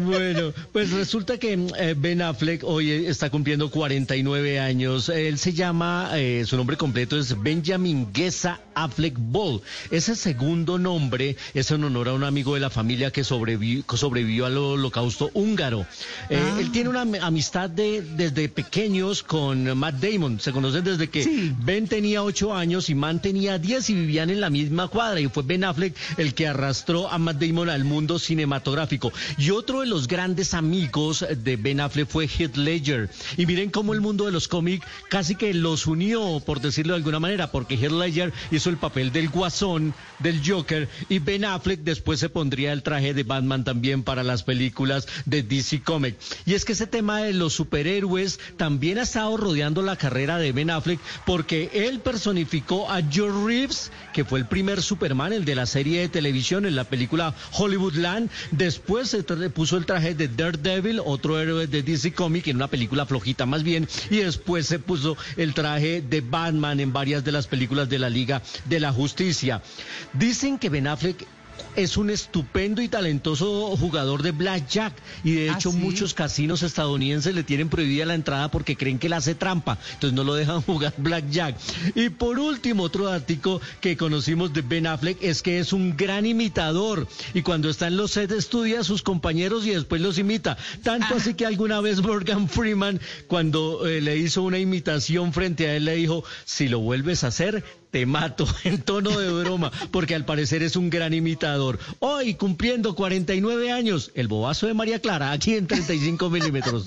Bueno, 0.00 0.52
pues 0.72 0.90
resulta 0.90 1.38
que 1.38 1.52
eh, 1.78 1.94
Ben 1.96 2.22
Affleck 2.22 2.62
hoy 2.64 2.90
está 3.06 3.30
cumpliendo 3.30 3.70
49 3.70 4.60
años. 4.60 5.08
Él 5.08 5.38
se 5.38 5.52
llama, 5.52 6.10
eh, 6.14 6.44
su 6.46 6.56
nombre 6.56 6.76
completo 6.76 7.18
es 7.18 7.40
Benjamin 7.40 8.08
Gesa 8.14 8.60
Affleck 8.74 9.14
Ball. 9.18 9.60
Ese 9.90 10.14
segundo 10.16 10.78
nombre 10.78 11.36
es 11.54 11.70
en 11.70 11.84
honor 11.84 12.08
a 12.08 12.14
un 12.14 12.24
amigo 12.24 12.54
de 12.54 12.60
la 12.60 12.70
familia 12.70 13.10
que 13.10 13.24
sobrevivió, 13.24 13.84
sobrevivió 13.94 14.46
al 14.46 14.56
holocausto 14.56 15.30
húngaro. 15.34 15.86
Eh, 16.30 16.38
Ah. 16.38 16.56
Él 16.60 16.70
tiene 16.72 16.88
una 16.88 17.02
am- 17.02 17.14
amistad 17.20 17.68
de, 17.68 18.00
desde 18.02 18.48
pequeños 18.48 19.22
con 19.22 19.76
Matt 19.76 19.96
Damon. 19.96 20.38
Se 20.40 20.52
conocen 20.52 20.84
desde 20.84 21.08
que 21.10 21.52
Ben 21.62 21.86
tenía 21.88 22.22
8 22.22 22.54
años 22.54 22.88
y 22.90 22.94
Man 22.94 23.20
tenía 23.20 23.58
10 23.58 23.90
y 23.90 23.94
vivían 23.94 24.30
en 24.30 24.40
la 24.40 24.48
misma 24.50 24.88
cuadra. 24.88 25.20
Y 25.20 25.27
fue 25.30 25.42
Ben 25.42 25.64
Affleck 25.64 25.94
el 26.16 26.34
que 26.34 26.46
arrastró 26.46 27.10
a 27.10 27.18
Matt 27.18 27.38
Damon 27.38 27.68
al 27.68 27.84
mundo 27.84 28.18
cinematográfico. 28.18 29.12
Y 29.36 29.50
otro 29.50 29.80
de 29.80 29.86
los 29.86 30.08
grandes 30.08 30.54
amigos 30.54 31.24
de 31.28 31.56
Ben 31.56 31.80
Affleck 31.80 32.08
fue 32.08 32.28
Heath 32.28 32.56
Ledger. 32.56 33.10
Y 33.36 33.46
miren 33.46 33.70
cómo 33.70 33.94
el 33.94 34.00
mundo 34.00 34.26
de 34.26 34.32
los 34.32 34.48
cómics 34.48 34.86
casi 35.08 35.34
que 35.34 35.54
los 35.54 35.86
unió, 35.86 36.42
por 36.44 36.60
decirlo 36.60 36.94
de 36.94 36.98
alguna 36.98 37.20
manera, 37.20 37.50
porque 37.50 37.76
Heath 37.76 37.92
Ledger 37.92 38.32
hizo 38.50 38.70
el 38.70 38.76
papel 38.76 39.12
del 39.12 39.28
guasón, 39.28 39.94
del 40.18 40.42
Joker, 40.44 40.88
y 41.08 41.18
Ben 41.18 41.44
Affleck 41.44 41.80
después 41.80 42.20
se 42.20 42.28
pondría 42.28 42.72
el 42.72 42.82
traje 42.82 43.14
de 43.14 43.22
Batman 43.22 43.64
también 43.64 44.02
para 44.02 44.22
las 44.22 44.42
películas 44.42 45.06
de 45.24 45.42
DC 45.42 45.82
Comics. 45.82 46.36
Y 46.46 46.54
es 46.54 46.64
que 46.64 46.72
ese 46.72 46.86
tema 46.86 47.22
de 47.22 47.32
los 47.32 47.52
superhéroes 47.52 48.40
también 48.56 48.98
ha 48.98 49.02
estado 49.02 49.36
rodeando 49.36 49.82
la 49.82 49.96
carrera 49.96 50.38
de 50.38 50.52
Ben 50.52 50.70
Affleck 50.70 51.00
porque 51.26 51.70
él 51.72 52.00
personificó 52.00 52.90
a 52.90 53.02
George 53.02 53.46
Reeves, 53.46 53.90
que 54.12 54.24
fue 54.24 54.38
el 54.38 54.46
primer 54.46 54.82
Superman, 54.82 55.17
el 55.26 55.44
de 55.44 55.56
la 55.56 55.66
serie 55.66 56.00
de 56.00 56.08
televisión 56.08 56.64
en 56.64 56.76
la 56.76 56.84
película 56.84 57.34
Hollywoodland. 57.52 58.30
Después 58.52 59.08
se 59.08 59.22
puso 59.50 59.76
el 59.76 59.84
traje 59.84 60.14
de 60.14 60.28
Daredevil, 60.28 61.00
otro 61.04 61.40
héroe 61.40 61.66
de 61.66 61.82
DC 61.82 62.12
Comics, 62.12 62.48
en 62.48 62.56
una 62.56 62.68
película 62.68 63.04
flojita 63.04 63.44
más 63.44 63.64
bien. 63.64 63.88
Y 64.10 64.18
después 64.18 64.66
se 64.66 64.78
puso 64.78 65.16
el 65.36 65.54
traje 65.54 66.00
de 66.00 66.20
Batman 66.20 66.78
en 66.78 66.92
varias 66.92 67.24
de 67.24 67.32
las 67.32 67.48
películas 67.48 67.88
de 67.88 67.98
la 67.98 68.08
Liga 68.08 68.42
de 68.66 68.80
la 68.80 68.92
Justicia. 68.92 69.60
Dicen 70.12 70.58
que 70.58 70.70
Ben 70.70 70.86
Affleck 70.86 71.26
es 71.76 71.96
un 71.96 72.10
estupendo 72.10 72.82
y 72.82 72.88
talentoso 72.88 73.76
jugador 73.76 74.22
de 74.22 74.32
blackjack 74.32 74.94
y 75.24 75.34
de 75.34 75.50
hecho 75.50 75.72
muchos 75.72 76.14
casinos 76.14 76.62
estadounidenses 76.62 77.34
le 77.34 77.44
tienen 77.44 77.68
prohibida 77.68 78.06
la 78.06 78.14
entrada 78.14 78.50
porque 78.50 78.76
creen 78.76 78.98
que 78.98 79.06
él 79.06 79.12
hace 79.12 79.34
trampa, 79.34 79.78
entonces 79.94 80.12
no 80.12 80.24
lo 80.24 80.34
dejan 80.34 80.62
jugar 80.68 80.94
blackjack. 80.96 81.56
Y 81.94 82.08
por 82.08 82.38
último, 82.38 82.84
otro 82.84 83.04
dato 83.04 83.60
que 83.80 83.96
conocimos 83.96 84.52
de 84.52 84.62
Ben 84.62 84.86
Affleck 84.86 85.22
es 85.22 85.42
que 85.42 85.58
es 85.58 85.72
un 85.72 85.96
gran 85.96 86.24
imitador 86.24 87.06
y 87.34 87.42
cuando 87.42 87.68
está 87.68 87.88
en 87.88 87.96
los 87.96 88.12
sets 88.12 88.32
estudia 88.32 88.80
a 88.80 88.84
sus 88.84 89.02
compañeros 89.02 89.66
y 89.66 89.70
después 89.70 90.00
los 90.00 90.18
imita. 90.18 90.56
Tanto 90.82 91.14
así 91.16 91.34
que 91.34 91.46
alguna 91.46 91.80
vez 91.80 92.00
Morgan 92.00 92.48
Freeman 92.48 93.00
cuando 93.26 93.86
eh, 93.86 94.00
le 94.00 94.16
hizo 94.16 94.42
una 94.42 94.58
imitación 94.58 95.32
frente 95.32 95.68
a 95.68 95.74
él 95.74 95.84
le 95.84 95.96
dijo, 95.96 96.24
si 96.44 96.68
lo 96.68 96.80
vuelves 96.80 97.24
a 97.24 97.28
hacer, 97.28 97.64
te 97.90 98.06
mato 98.06 98.46
en 98.64 98.82
tono 98.82 99.18
de 99.18 99.30
broma, 99.42 99.70
porque 99.90 100.14
al 100.14 100.24
parecer 100.24 100.62
es 100.62 100.76
un 100.76 100.90
gran 100.90 101.14
imitador. 101.14 101.78
Hoy, 101.98 102.34
cumpliendo 102.34 102.94
49 102.94 103.72
años, 103.72 104.10
el 104.14 104.28
bobazo 104.28 104.66
de 104.66 104.74
María 104.74 105.00
Clara, 105.00 105.32
aquí 105.32 105.54
en 105.54 105.66
35 105.66 106.30
milímetros. 106.30 106.84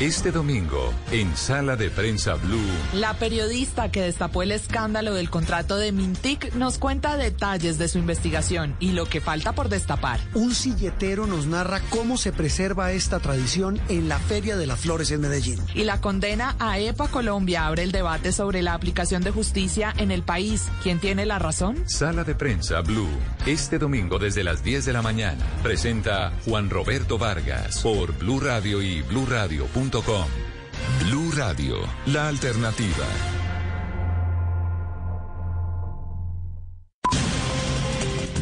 Este 0.00 0.30
domingo, 0.30 0.94
en 1.10 1.36
Sala 1.36 1.74
de 1.74 1.90
Prensa 1.90 2.34
Blue, 2.34 2.60
La 2.94 3.14
periodista 3.14 3.90
que 3.90 4.00
destapó 4.00 4.44
el 4.44 4.52
escándalo 4.52 5.12
del 5.12 5.28
contrato 5.28 5.76
de 5.76 5.90
Mintic 5.90 6.54
nos 6.54 6.78
cuenta 6.78 7.16
detalles 7.16 7.78
de 7.78 7.88
su 7.88 7.98
investigación 7.98 8.76
y 8.78 8.92
lo 8.92 9.06
que 9.06 9.20
falta 9.20 9.54
por 9.54 9.68
destapar. 9.68 10.20
Un 10.34 10.54
silletero 10.54 11.26
nos 11.26 11.46
narra 11.46 11.80
cómo 11.90 12.16
se 12.16 12.30
preserva 12.30 12.92
esta 12.92 13.18
tradición 13.18 13.80
en 13.88 14.08
la 14.08 14.20
Feria 14.20 14.56
de 14.56 14.68
las 14.68 14.78
Flores 14.78 15.10
en 15.10 15.22
Medellín. 15.22 15.58
Y 15.74 15.82
la 15.82 16.00
condena 16.00 16.54
a 16.60 16.78
EPA 16.78 17.08
Colombia 17.08 17.66
abre 17.66 17.82
el 17.82 17.90
debate 17.90 18.30
sobre 18.30 18.62
la 18.62 18.74
aplicación 18.74 19.24
de 19.24 19.32
justicia 19.32 19.92
en 19.98 20.12
el 20.12 20.22
país. 20.22 20.68
¿Quién 20.84 21.00
tiene 21.00 21.26
la 21.26 21.40
razón? 21.40 21.76
Sala 21.88 22.22
de 22.22 22.36
Prensa 22.36 22.82
Blue, 22.82 23.08
este 23.46 23.80
domingo 23.80 24.20
desde 24.20 24.44
las 24.44 24.62
10 24.62 24.84
de 24.84 24.92
la 24.92 25.02
mañana, 25.02 25.44
presenta 25.64 26.32
Juan 26.44 26.70
Roberto 26.70 27.18
Vargas 27.18 27.82
por 27.82 28.16
Blue 28.16 28.38
Radio 28.38 28.80
y 28.80 29.02
bluradio.com. 29.02 29.88
Blue 30.04 31.32
Radio, 31.34 31.76
la 32.06 32.28
alternativa. 32.28 33.04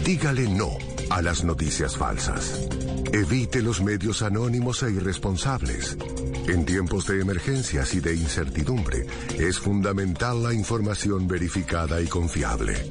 Dígale 0.05 0.49
no 0.49 0.77
a 1.09 1.23
las 1.23 1.45
noticias 1.45 1.97
falsas. 1.97 2.69
Evite 3.11 3.63
los 3.63 3.83
medios 3.83 4.21
anónimos 4.21 4.83
e 4.83 4.91
irresponsables. 4.91 5.97
En 6.47 6.67
tiempos 6.67 7.07
de 7.07 7.23
emergencias 7.23 7.95
y 7.95 8.01
de 8.01 8.15
incertidumbre, 8.15 9.07
es 9.39 9.59
fundamental 9.59 10.43
la 10.43 10.53
información 10.53 11.27
verificada 11.27 12.03
y 12.03 12.07
confiable. 12.07 12.91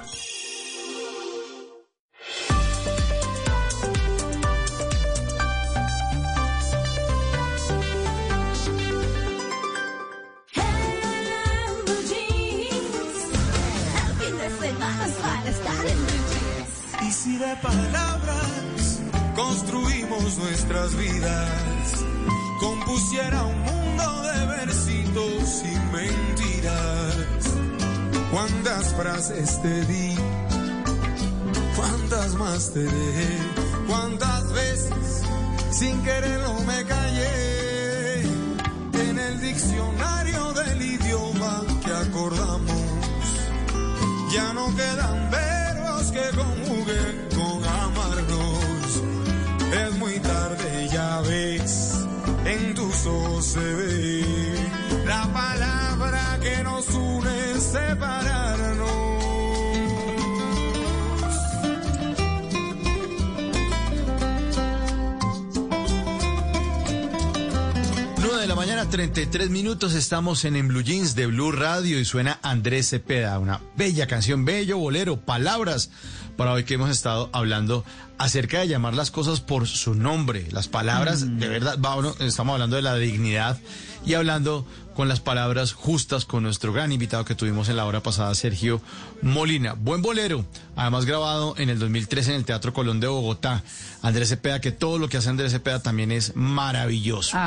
Estamos 70.11 70.43
en, 70.43 70.57
en 70.57 70.67
Blue 70.67 70.83
Jeans 70.83 71.15
de 71.15 71.25
Blue 71.27 71.53
Radio 71.53 71.97
y 71.97 72.03
suena 72.03 72.37
Andrés 72.41 72.89
Cepeda, 72.89 73.39
una 73.39 73.61
bella 73.77 74.07
canción, 74.07 74.43
bello 74.43 74.77
bolero, 74.77 75.21
palabras 75.21 75.89
para 76.35 76.51
hoy 76.51 76.65
que 76.65 76.73
hemos 76.73 76.89
estado 76.89 77.29
hablando 77.31 77.85
acerca 78.17 78.59
de 78.59 78.67
llamar 78.67 78.93
las 78.93 79.09
cosas 79.09 79.39
por 79.39 79.69
su 79.69 79.95
nombre, 79.95 80.49
las 80.51 80.67
palabras, 80.67 81.39
de 81.39 81.47
verdad, 81.47 81.79
va, 81.79 81.95
bueno, 81.95 82.13
estamos 82.19 82.55
hablando 82.55 82.75
de 82.75 82.81
la 82.81 82.95
dignidad 82.97 83.57
y 84.05 84.13
hablando 84.15 84.65
con 84.95 85.07
las 85.07 85.21
palabras 85.21 85.71
justas 85.73 86.25
con 86.25 86.43
nuestro 86.43 86.73
gran 86.73 86.91
invitado 86.91 87.23
que 87.23 87.33
tuvimos 87.33 87.69
en 87.69 87.77
la 87.77 87.85
hora 87.85 88.03
pasada, 88.03 88.35
Sergio 88.35 88.81
Molina. 89.21 89.73
Buen 89.73 90.01
bolero, 90.01 90.45
además 90.75 91.05
grabado 91.05 91.55
en 91.57 91.69
el 91.69 91.79
2013 91.79 92.31
en 92.31 92.35
el 92.37 92.45
Teatro 92.45 92.73
Colón 92.73 92.99
de 92.99 93.07
Bogotá. 93.07 93.63
Andrés 94.01 94.29
Cepeda, 94.29 94.59
que 94.59 94.71
todo 94.71 94.97
lo 94.99 95.07
que 95.07 95.17
hace 95.17 95.29
Andrés 95.29 95.53
Cepeda 95.53 95.81
también 95.81 96.11
es 96.11 96.35
maravilloso. 96.35 97.37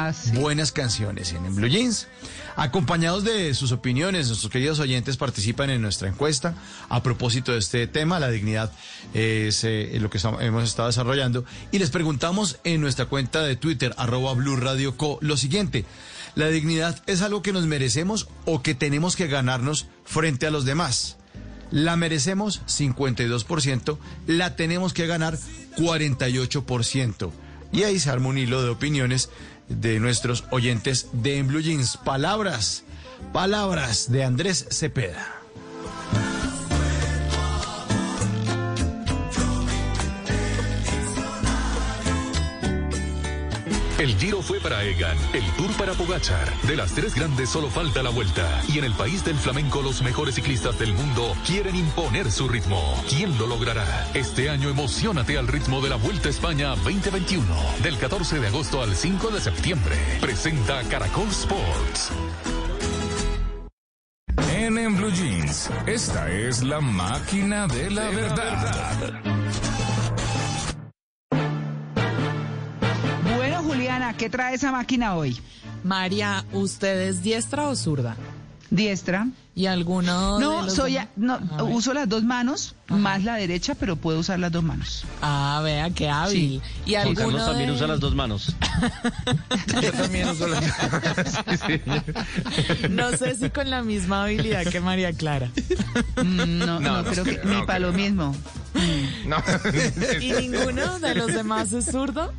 Buenas 0.41 0.73
canciones 0.73 1.33
en, 1.33 1.45
en 1.45 1.55
Blue 1.55 1.69
Jeans. 1.69 2.07
Acompañados 2.57 3.25
de 3.25 3.53
sus 3.55 3.73
opiniones, 3.73 4.29
nuestros 4.29 4.51
queridos 4.51 4.79
oyentes 4.79 5.17
participan 5.17 5.69
en 5.71 5.83
nuestra 5.83 6.09
encuesta 6.09 6.55
a 6.89 7.03
propósito 7.03 7.53
de 7.53 7.59
este 7.59 7.87
tema, 7.89 8.21
la 8.21 8.31
dignidad 8.31 8.73
es 9.13 9.65
eh, 9.65 9.99
lo 10.01 10.09
que 10.09 10.17
estamos- 10.19 10.41
hemos 10.41 10.65
estado 10.65 10.89
desarrollando. 10.89 11.45
Y 11.73 11.79
les 11.79 11.91
preguntamos 11.91 12.59
en 12.65 12.81
nuestra 12.81 13.07
cuenta 13.07 13.43
de 13.43 13.57
Twitter, 13.57 13.93
arroba 13.99 14.33
Blue 14.35 14.57
Radio 14.57 14.97
Co, 14.97 15.19
lo 15.21 15.37
siguiente. 15.37 15.85
¿La 16.35 16.49
dignidad 16.49 17.01
es 17.07 17.23
algo 17.23 17.43
que 17.43 17.53
nos 17.53 17.67
merecemos 17.67 18.29
o 18.45 18.63
que 18.63 18.75
tenemos 18.75 19.15
que 19.15 19.29
ganarnos 19.29 19.87
frente 20.05 20.47
a 20.47 20.51
los 20.51 20.65
demás? 20.65 21.17
La 21.71 21.97
merecemos 21.97 22.63
52%, 22.67 23.99
la 24.27 24.57
tenemos 24.57 24.93
que 24.93 25.07
ganar 25.07 25.39
48%. 25.77 27.31
Y 27.73 27.83
ahí 27.85 27.99
se 27.99 28.11
arma 28.11 28.29
un 28.29 28.39
hilo 28.39 28.63
de 28.63 28.71
opiniones 28.71 29.31
de 29.69 29.99
nuestros 30.01 30.45
oyentes 30.51 31.09
de 31.13 31.39
En 31.39 31.49
Blue 31.49 31.61
Jeans. 31.61 31.97
Palabras, 31.97 32.85
palabras 33.33 34.11
de 34.11 34.25
Andrés 34.25 34.67
Cepeda. 34.71 35.35
El 43.99 44.17
Giro 44.19 44.43
fue 44.43 44.59
para 44.59 44.83
Egan, 44.83 45.17
el 45.33 45.45
Tour 45.53 45.71
para 45.77 45.93
Pogachar. 45.93 46.53
De 46.63 46.75
las 46.75 46.93
tres 46.95 47.15
grandes 47.15 47.49
solo 47.49 47.71
falta 47.71 48.03
la 48.03 48.11
vuelta. 48.11 48.63
Y 48.69 48.79
en 48.79 48.85
el 48.85 48.93
país 48.93 49.25
del 49.25 49.37
flamenco 49.37 49.83
los 49.83 50.03
mejores 50.03 50.35
ciclistas 50.35 50.77
del 50.81 50.93
mundo 50.93 51.33
quieren 51.47 51.77
imponer 51.77 52.31
su 52.33 52.49
ritmo. 52.49 53.01
¿Quién 53.09 53.39
lo 53.39 53.47
logrará? 53.47 54.09
Este 54.13 54.51
año 54.51 54.69
emocionate 54.69 55.39
al 55.39 55.47
ritmo 55.47 55.81
de 55.81 55.91
la 55.91 55.97
Vuelta 55.97 56.27
a 56.29 56.31
España 56.31 56.71
2021. 56.71 57.45
Del 57.85 57.97
14 57.97 58.41
de 58.41 58.49
agosto 58.49 58.83
al 58.83 58.97
5 58.97 59.31
de 59.31 59.41
septiembre. 59.41 59.97
Presenta 60.21 60.83
Caracol 60.91 61.29
Sports. 61.29 62.11
En, 64.57 64.77
en 64.77 64.97
Blue 64.97 65.13
Jeans, 65.13 65.71
esta 65.87 66.31
es 66.33 66.65
la 66.65 66.81
máquina 66.81 67.69
de 67.69 67.91
la 67.91 68.09
verdad. 68.11 69.74
Juliana, 73.95 74.17
¿qué 74.17 74.29
trae 74.29 74.57
esa 74.57 74.73
máquina 74.73 75.15
hoy? 75.15 75.39
María, 75.85 76.45
¿usted 76.53 77.03
es 77.09 77.23
diestra 77.23 77.69
o 77.69 77.77
zurda? 77.77 78.17
Diestra. 78.71 79.29
¿Y 79.55 79.67
alguno 79.67 80.39
de 80.39 80.45
No, 80.45 80.63
los 80.63 80.75
soy, 80.75 80.97
a- 80.97 81.09
no, 81.15 81.39
uso 81.71 81.95
las 81.95 82.09
dos 82.09 82.25
manos, 82.25 82.75
más 82.89 83.23
la 83.23 83.37
derecha, 83.37 83.77
pero 83.77 83.95
puedo 83.95 84.19
usar 84.19 84.41
las 84.41 84.51
dos 84.51 84.65
manos. 84.65 85.05
Ah, 85.23 85.61
vea, 85.63 85.91
qué 85.91 86.09
hábil. 86.11 86.61
¿Y 86.85 86.95
Juan 86.95 87.07
alguno 87.07 87.21
Carlos 87.27 87.47
también 87.47 87.69
de- 87.69 87.75
usa 87.77 87.87
las 87.87 88.01
dos 88.01 88.15
manos. 88.17 88.57
Yo 89.81 89.93
también 89.93 90.29
uso 90.29 90.49
las 90.49 90.65
No 92.91 93.17
sé 93.17 93.37
si 93.37 93.51
con 93.51 93.71
la 93.71 93.83
misma 93.83 94.25
habilidad 94.25 94.65
que 94.67 94.81
María 94.81 95.13
Clara. 95.13 95.51
Mm, 96.17 96.59
No, 96.59 96.67
no, 96.67 96.81
No, 96.81 97.03
no 97.03 97.11
creo 97.13 97.23
que 97.25 97.41
ni 97.45 97.53
no 97.53 97.67
para 97.67 97.79
lo 97.79 97.93
mismo. 97.93 98.35
No. 99.27 99.37
¿Y 100.21 100.33
ninguno 100.33 100.99
de 100.99 101.15
los 101.15 101.29
demás 101.33 101.73
es 101.73 101.85
zurdo? 101.93 102.33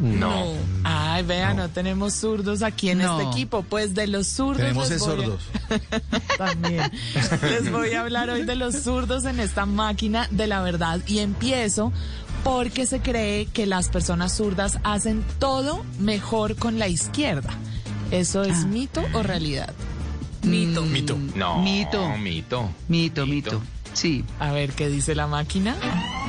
No. 0.00 0.52
Ay, 0.84 1.22
vea, 1.24 1.54
no, 1.54 1.68
tenemos 1.70 2.14
zurdos 2.14 2.62
aquí 2.62 2.90
en 2.90 2.98
No. 2.98 3.18
este 3.20 3.30
equipo. 3.30 3.62
Pues 3.62 3.94
de 3.94 4.06
los 4.06 4.26
zurdos. 4.26 4.58
Tenemos 4.58 4.90
es 4.90 5.02
a- 5.02 5.04
sordos. 5.04 5.42
También. 6.38 6.90
Les 7.42 7.70
voy 7.70 7.92
a 7.92 8.00
hablar 8.02 8.30
hoy 8.30 8.44
de 8.44 8.56
los 8.56 8.74
zurdos 8.82 9.24
en 9.24 9.40
esta 9.40 9.66
máquina 9.66 10.26
de 10.30 10.46
la 10.46 10.60
verdad 10.62 11.00
y 11.06 11.18
empiezo 11.20 11.92
porque 12.42 12.86
se 12.86 13.00
cree 13.00 13.46
que 13.46 13.66
las 13.66 13.88
personas 13.88 14.36
zurdas 14.36 14.78
hacen 14.84 15.24
todo 15.38 15.84
mejor 15.98 16.56
con 16.56 16.78
la 16.78 16.88
izquierda. 16.88 17.50
¿Eso 18.10 18.42
es 18.42 18.66
mito 18.66 19.02
o 19.14 19.22
realidad? 19.22 19.72
Mito. 20.42 20.82
Mito. 20.82 21.16
No. 21.34 21.62
Mito. 21.62 22.06
Mito. 22.18 22.70
Mito, 22.88 23.26
mito. 23.26 23.62
Sí. 23.94 24.24
A 24.40 24.52
ver 24.52 24.72
qué 24.72 24.88
dice 24.90 25.14
la 25.14 25.26
máquina. 25.26 25.74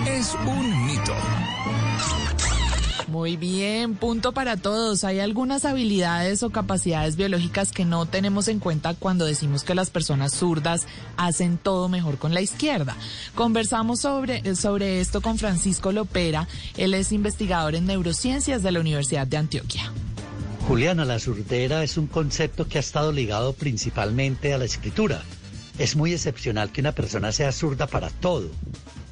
Es 0.08 0.36
un 0.46 0.86
mito. 0.86 1.14
Muy 3.08 3.38
bien, 3.38 3.96
punto 3.96 4.32
para 4.32 4.58
todos. 4.58 5.04
Hay 5.04 5.20
algunas 5.20 5.64
habilidades 5.64 6.42
o 6.42 6.50
capacidades 6.50 7.16
biológicas 7.16 7.72
que 7.72 7.86
no 7.86 8.08
tenemos 8.08 8.48
en 8.48 8.60
cuenta 8.60 8.96
cuando 8.96 9.26
decimos 9.26 9.64
que 9.64 9.76
las 9.76 9.92
personas 9.92 10.34
zurdas 10.34 10.88
hacen 11.16 11.60
todo 11.60 11.88
mejor 11.88 12.18
con 12.18 12.34
la 12.34 12.42
izquierda. 12.42 12.98
Conversamos 13.36 14.00
sobre, 14.00 14.56
sobre 14.56 15.02
esto 15.02 15.22
con 15.22 15.38
Francisco 15.38 15.92
Lopera. 15.92 16.48
Él 16.78 16.96
es 16.96 17.12
investigador 17.12 17.76
en 17.76 17.86
neurociencias 17.86 18.64
de 18.64 18.72
la 18.72 18.80
Universidad 18.80 19.28
de 19.28 19.38
Antioquia. 19.38 19.92
Juliana, 20.68 21.06
la 21.06 21.20
surdera 21.20 21.84
es 21.84 21.98
un 21.98 22.08
concepto 22.08 22.68
que 22.68 22.80
ha 22.80 22.82
estado 22.82 23.12
ligado 23.12 23.54
principalmente 23.54 24.52
a 24.52 24.58
la 24.58 24.66
escritura. 24.66 25.22
Es 25.78 25.96
muy 25.96 26.12
excepcional 26.12 26.72
que 26.72 26.82
una 26.82 26.94
persona 26.94 27.32
sea 27.32 27.52
zurda 27.52 27.86
para 27.86 28.10
todo. 28.10 28.50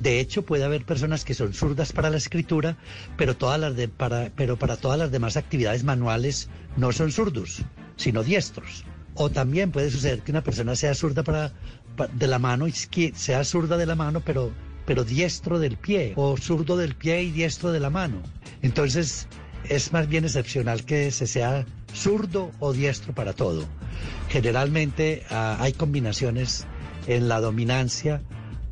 De 0.04 0.20
hecho, 0.20 0.42
puede 0.42 0.66
haber 0.66 0.84
personas 0.84 1.24
que 1.24 1.34
son 1.34 1.54
zurdas 1.54 1.94
para 1.94 2.10
la 2.10 2.18
escritura, 2.18 2.76
pero, 3.16 3.38
para, 3.38 4.76
todas 4.76 5.00
las 5.00 5.12
demás 5.12 5.38
actividades 5.38 5.86
manuales 5.86 6.50
no 6.76 6.92
son 6.92 7.10
zurdos, 7.10 7.62
sino 7.96 8.22
diestros. 8.22 8.84
O 9.14 9.30
también 9.30 9.72
puede 9.72 9.90
suceder 9.90 10.22
que 10.22 10.32
una 10.32 10.44
persona 10.44 10.76
sea 10.76 10.94
zurda 10.94 11.54
de 12.12 12.28
la 12.28 12.38
mano, 12.38 12.66
sea 13.16 13.46
zurda 13.46 13.78
de 13.78 13.86
la 13.86 13.96
mano, 13.96 14.20
pero, 14.20 14.52
pero 14.86 15.06
diestro 15.06 15.58
del 15.58 15.78
pie, 15.78 16.12
o 16.18 16.36
zurdo 16.36 16.76
del 16.76 16.96
pie 16.96 17.24
y 17.24 17.32
diestro 17.32 17.72
de 17.72 17.80
la 17.80 17.90
mano. 17.90 18.22
Entonces, 18.62 19.30
es 19.70 19.94
más 19.94 20.10
bien 20.10 20.26
excepcional 20.26 20.84
que 20.84 21.12
se 21.12 21.28
sea 21.28 21.66
zurdo 21.94 22.52
o 22.60 22.74
diestro 22.74 23.14
para 23.14 23.32
todo. 23.32 23.64
Generalmente 24.28 25.24
ah, 25.30 25.56
hay 25.62 25.72
combinaciones 25.72 26.66
en 27.08 27.30
la 27.30 27.40
dominancia 27.40 28.22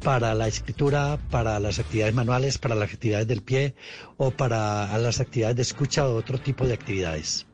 para 0.04 0.34
la 0.34 0.48
escritura, 0.48 1.18
para 1.30 1.60
las 1.60 1.80
actividades 1.80 2.14
manuales, 2.14 2.58
para 2.58 2.76
las 2.76 2.92
actividades 2.92 3.28
del 3.28 3.42
pie 3.42 3.76
o 4.18 4.32
para 4.32 4.98
las 4.98 5.20
actividades 5.20 5.56
de 5.56 5.62
escucha 5.62 6.08
o 6.08 6.16
otro 6.16 6.40
tipo 6.40 6.66
de 6.66 6.74
actividades. 6.74 7.46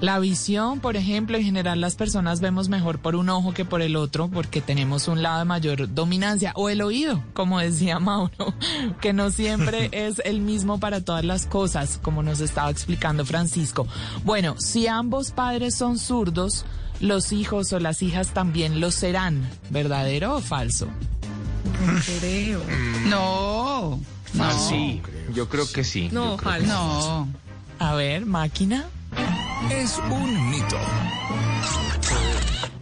La 0.00 0.18
visión, 0.18 0.80
por 0.80 0.96
ejemplo, 0.96 1.38
en 1.38 1.44
general 1.44 1.80
las 1.80 1.94
personas 1.94 2.40
vemos 2.40 2.68
mejor 2.68 2.98
por 2.98 3.16
un 3.16 3.30
ojo 3.30 3.54
que 3.54 3.64
por 3.64 3.80
el 3.80 3.96
otro 3.96 4.28
porque 4.28 4.60
tenemos 4.60 5.08
un 5.08 5.22
lado 5.22 5.38
de 5.38 5.44
mayor 5.46 5.94
dominancia 5.94 6.52
o 6.54 6.68
el 6.68 6.82
oído, 6.82 7.22
como 7.32 7.60
decía 7.60 7.98
Mauro, 8.00 8.54
que 9.00 9.12
no 9.12 9.30
siempre 9.30 9.88
es 9.92 10.20
el 10.24 10.40
mismo 10.40 10.78
para 10.80 11.02
todas 11.02 11.24
las 11.24 11.46
cosas, 11.46 11.98
como 12.02 12.22
nos 12.22 12.40
estaba 12.40 12.70
explicando 12.70 13.24
Francisco. 13.24 13.86
Bueno, 14.24 14.56
si 14.58 14.86
ambos 14.86 15.30
padres 15.30 15.74
son 15.74 15.98
zurdos, 15.98 16.66
los 17.00 17.32
hijos 17.32 17.72
o 17.72 17.80
las 17.80 18.02
hijas 18.02 18.34
también 18.34 18.80
lo 18.80 18.90
serán, 18.90 19.48
¿verdadero 19.70 20.36
o 20.36 20.40
falso? 20.40 20.88
Creo. 22.20 22.62
No. 23.06 24.00
Ah, 24.38 24.52
sí, 24.68 25.00
yo 25.32 25.48
creo 25.48 25.70
que 25.70 25.84
sí. 25.84 26.08
No, 26.12 26.36
falso. 26.38 26.66
No. 26.66 27.28
A 27.78 27.94
ver, 27.94 28.26
máquina. 28.26 28.86
Es 29.70 29.98
un 30.10 30.50
mito. 30.50 30.76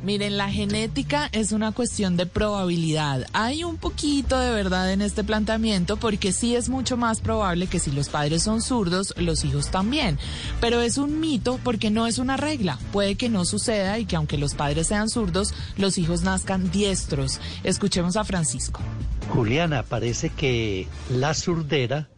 Miren, 0.04 0.36
la 0.36 0.50
genética 0.50 1.30
es 1.32 1.52
una 1.52 1.72
cuestión 1.72 2.18
de 2.18 2.26
probabilidad. 2.26 3.26
Hay 3.32 3.64
un 3.64 3.78
poquito 3.78 4.38
de 4.38 4.50
verdad 4.50 4.92
en 4.92 5.00
este 5.00 5.24
planteamiento 5.24 5.96
porque 5.96 6.30
sí 6.30 6.54
es 6.54 6.68
mucho 6.68 6.98
más 6.98 7.22
probable 7.22 7.68
que 7.68 7.78
si 7.78 7.90
los 7.90 8.10
padres 8.10 8.42
son 8.42 8.60
zurdos, 8.60 9.14
los 9.16 9.46
hijos 9.46 9.70
también. 9.70 10.18
Pero 10.60 10.82
es 10.82 10.98
un 10.98 11.20
mito 11.20 11.58
porque 11.64 11.90
no 11.90 12.06
es 12.06 12.18
una 12.18 12.36
regla. 12.36 12.78
Puede 12.92 13.14
que 13.14 13.30
no 13.30 13.46
suceda 13.46 13.98
y 13.98 14.04
que 14.04 14.16
aunque 14.16 14.36
los 14.36 14.54
padres 14.54 14.88
sean 14.88 15.08
zurdos, 15.08 15.54
los 15.78 15.96
hijos 15.96 16.22
nazcan 16.22 16.70
diestros. 16.70 17.40
Escuchemos 17.62 18.18
a 18.18 18.24
Francisco. 18.24 18.82
Juliana, 19.30 19.84
parece 19.84 20.28
que 20.28 20.86
la 21.08 21.32
surdera 21.32 22.10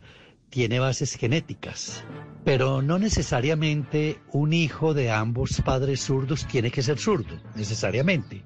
tiene 0.50 0.80
bases 0.80 1.14
genéticas, 1.14 2.02
pero 2.46 2.80
no 2.80 3.00
necesariamente 3.00 4.20
un 4.30 4.52
hijo 4.52 4.94
de 4.94 5.10
ambos 5.10 5.60
padres 5.64 6.00
zurdos 6.02 6.46
tiene 6.46 6.70
que 6.70 6.80
ser 6.80 6.96
zurdo, 6.96 7.42
necesariamente, 7.56 8.44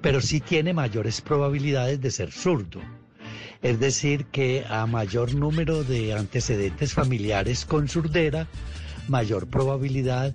pero 0.00 0.22
sí 0.22 0.40
tiene 0.40 0.72
mayores 0.72 1.20
probabilidades 1.20 2.00
de 2.00 2.10
ser 2.10 2.32
zurdo. 2.32 2.80
Es 3.60 3.78
decir, 3.80 4.24
que 4.32 4.64
a 4.66 4.86
mayor 4.86 5.34
número 5.34 5.84
de 5.84 6.14
antecedentes 6.14 6.94
familiares 6.94 7.66
con 7.66 7.86
surdera, 7.86 8.46
mayor 9.08 9.46
probabilidad 9.46 10.34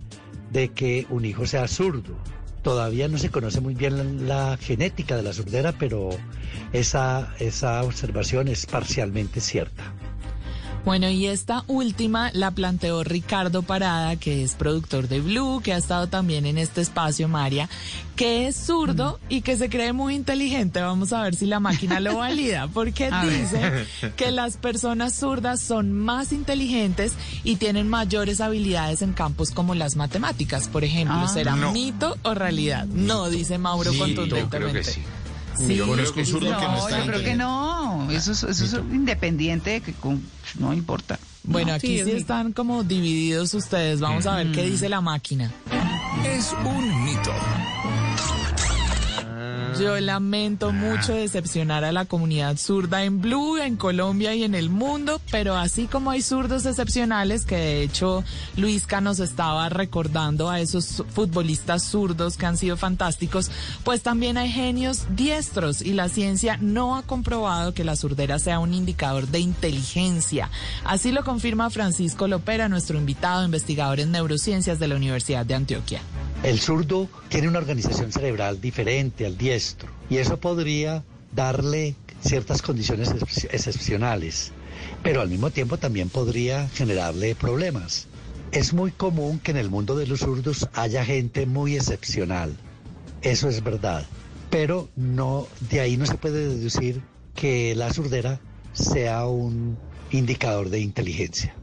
de 0.52 0.70
que 0.70 1.08
un 1.10 1.26
hijo 1.26 1.48
sea 1.48 1.68
zurdo. 1.68 2.16
Todavía 2.62 3.08
no 3.08 3.18
se 3.18 3.32
conoce 3.32 3.60
muy 3.60 3.74
bien 3.74 4.28
la, 4.28 4.50
la 4.52 4.58
genética 4.58 5.18
de 5.18 5.24
la 5.24 5.34
surdera, 5.34 5.72
pero 5.80 6.12
esa, 6.74 7.34
esa 7.40 7.82
observación 7.82 8.50
es 8.50 8.68
parcialmente 8.68 9.42
cierta. 9.42 9.96
Bueno, 10.86 11.10
y 11.10 11.28
esta 11.28 11.64
última 11.68 12.30
la 12.34 12.52
planteó 12.52 13.06
Ricardo 13.06 13.62
Parada, 13.64 14.18
que 14.18 14.44
es 14.44 14.54
productor 14.56 15.08
de 15.08 15.22
Blue, 15.22 15.62
que 15.64 15.74
ha 15.74 15.78
estado 15.78 16.08
también 16.08 16.46
en 16.46 16.58
este 16.58 16.82
espacio, 16.82 17.30
María, 17.30 17.70
que 18.18 18.48
es 18.48 18.58
zurdo 18.58 19.18
y 19.30 19.42
que 19.42 19.56
se 19.56 19.70
cree 19.70 19.94
muy 19.94 20.14
inteligente. 20.14 20.82
Vamos 20.82 21.14
a 21.14 21.22
ver 21.24 21.36
si 21.36 21.46
la 21.46 21.62
máquina 21.62 22.02
lo 22.02 22.18
valida, 22.18 22.68
porque 22.74 23.10
dice 23.30 23.86
que 24.18 24.32
las 24.32 24.58
personas 24.58 25.14
zurdas 25.18 25.62
son 25.62 25.94
más 25.94 26.34
inteligentes 26.34 27.14
y 27.46 27.56
tienen 27.56 27.88
mayores 27.88 28.42
habilidades 28.42 29.02
en 29.02 29.14
campos 29.14 29.52
como 29.52 29.76
las 29.76 29.96
matemáticas, 29.96 30.68
por 30.68 30.84
ejemplo. 30.84 31.16
Ah. 31.18 31.28
¿Será 31.30 31.56
No. 31.56 31.72
mito 31.72 32.18
o 32.24 32.34
realidad? 32.34 32.86
No, 32.88 33.30
dice 33.30 33.58
Mauro 33.58 33.92
Sí, 33.92 33.98
yo 34.00 34.04
contundentemente. 34.06 34.58
creo 34.58 34.74
que 34.74 34.84
sí. 34.84 35.02
Sí, 35.58 35.76
Yo 35.76 35.88
conozco 35.88 36.20
un 36.20 36.26
dice 36.26 36.32
zurdo 36.32 36.58
que 36.58 36.66
no 36.66 36.78
está 36.88 37.00
yo 37.00 37.06
creo 37.06 37.24
que 37.24 37.36
no. 37.36 38.08
Eso 38.12 38.32
es, 38.32 38.44
eso 38.44 38.66
es 38.66 38.74
independiente 38.74 39.70
de 39.72 39.82
que 39.82 39.94
con- 39.94 40.22
no 40.60 40.74
importa. 40.74 41.20
Bueno, 41.44 41.70
No. 41.70 41.74
aquí 41.76 41.88
Sí, 41.88 41.94
sí, 41.96 42.00
es 42.00 42.06
mito. 42.06 42.18
están 42.18 42.54
como 42.54 42.84
divididos 42.84 43.54
ustedes. 43.54 44.00
Vamos 44.00 44.26
a 44.26 44.36
ver 44.38 44.52
qué 44.52 44.64
dice 44.64 44.88
la 44.90 45.02
máquina. 45.02 45.52
Es 46.26 46.54
un 46.66 47.06
mito. 47.06 47.32
Yo 49.80 50.00
lamento 50.00 50.72
mucho 50.72 51.14
decepcionar 51.14 51.84
a 51.84 51.92
la 51.92 52.06
comunidad 52.06 52.58
zurda 52.58 53.04
en 53.04 53.22
Blue, 53.22 53.58
en 53.58 53.76
Colombia 53.76 54.36
y 54.36 54.44
en 54.44 54.56
el 54.56 54.70
mundo, 54.70 55.20
pero 55.32 55.56
así 55.56 55.88
como 55.88 56.12
hay 56.12 56.22
zurdos 56.22 56.66
excepcionales, 56.66 57.46
que 57.46 57.58
de 57.58 57.84
hecho 57.84 58.24
Luisca 58.56 59.02
nos 59.02 59.20
estaba 59.20 59.70
recordando 59.70 60.50
a 60.50 60.60
esos 60.60 61.04
futbolistas 61.10 61.84
zurdos 61.84 62.38
que 62.38 62.46
han 62.46 62.58
sido 62.58 62.78
fantásticos, 62.78 63.50
pues 63.84 64.04
también 64.04 64.38
hay 64.38 64.52
genios 64.52 65.06
diestros 65.10 65.82
y 65.82 65.94
la 65.94 66.10
ciencia 66.10 66.58
no 66.62 66.96
ha 66.96 67.02
comprobado 67.04 67.74
que 67.74 67.84
la 67.84 67.96
surdera 67.96 68.40
sea 68.40 68.60
un 68.60 68.74
indicador 68.74 69.28
de 69.28 69.40
inteligencia. 69.40 70.50
Así 70.86 71.12
lo 71.12 71.24
confirma 71.24 71.70
Francisco 71.70 72.28
Lopera, 72.28 72.70
nuestro 72.70 72.98
invitado 72.98 73.44
investigador 73.44 74.00
en 74.00 74.12
neurociencias 74.12 74.80
de 74.80 74.88
la 74.88 74.96
Universidad 74.96 75.46
de 75.46 75.56
Antioquia. 75.56 76.02
El 76.44 76.60
zurdo 76.60 77.10
tiene 77.30 77.48
una 77.48 77.60
organización 77.60 78.12
cerebral 78.12 78.60
diferente 78.60 79.26
al 79.26 79.38
diestro 79.38 79.90
y 80.10 80.18
eso 80.18 80.38
podría 80.38 81.04
darle 81.32 81.96
ciertas 82.22 82.62
condiciones 82.62 83.12
ex- 83.12 83.46
excepcionales, 83.46 84.52
pero 85.04 85.22
al 85.22 85.30
mismo 85.30 85.52
tiempo 85.52 85.78
también 85.78 86.10
podría 86.10 86.68
generarle 86.70 87.36
problemas. 87.36 88.08
Es 88.52 88.74
muy 88.74 88.92
común 88.92 89.40
que 89.40 89.52
en 89.52 89.58
el 89.58 89.70
mundo 89.70 89.96
de 89.96 90.06
los 90.06 90.20
zurdos 90.20 90.68
haya 90.74 91.06
gente 91.06 91.46
muy 91.46 91.76
excepcional. 91.76 92.56
Eso 93.22 93.48
es 93.48 93.64
verdad, 93.64 94.06
pero 94.50 94.90
no 94.98 95.48
de 95.72 95.80
ahí 95.80 95.96
no 95.96 96.06
se 96.06 96.16
puede 96.16 96.50
deducir 96.50 97.02
que 97.36 97.74
la 97.74 97.92
surdera 97.94 98.42
sea 98.74 99.26
un 99.28 99.78
indicador 100.12 100.70
de 100.70 100.82
inteligencia. 100.82 101.56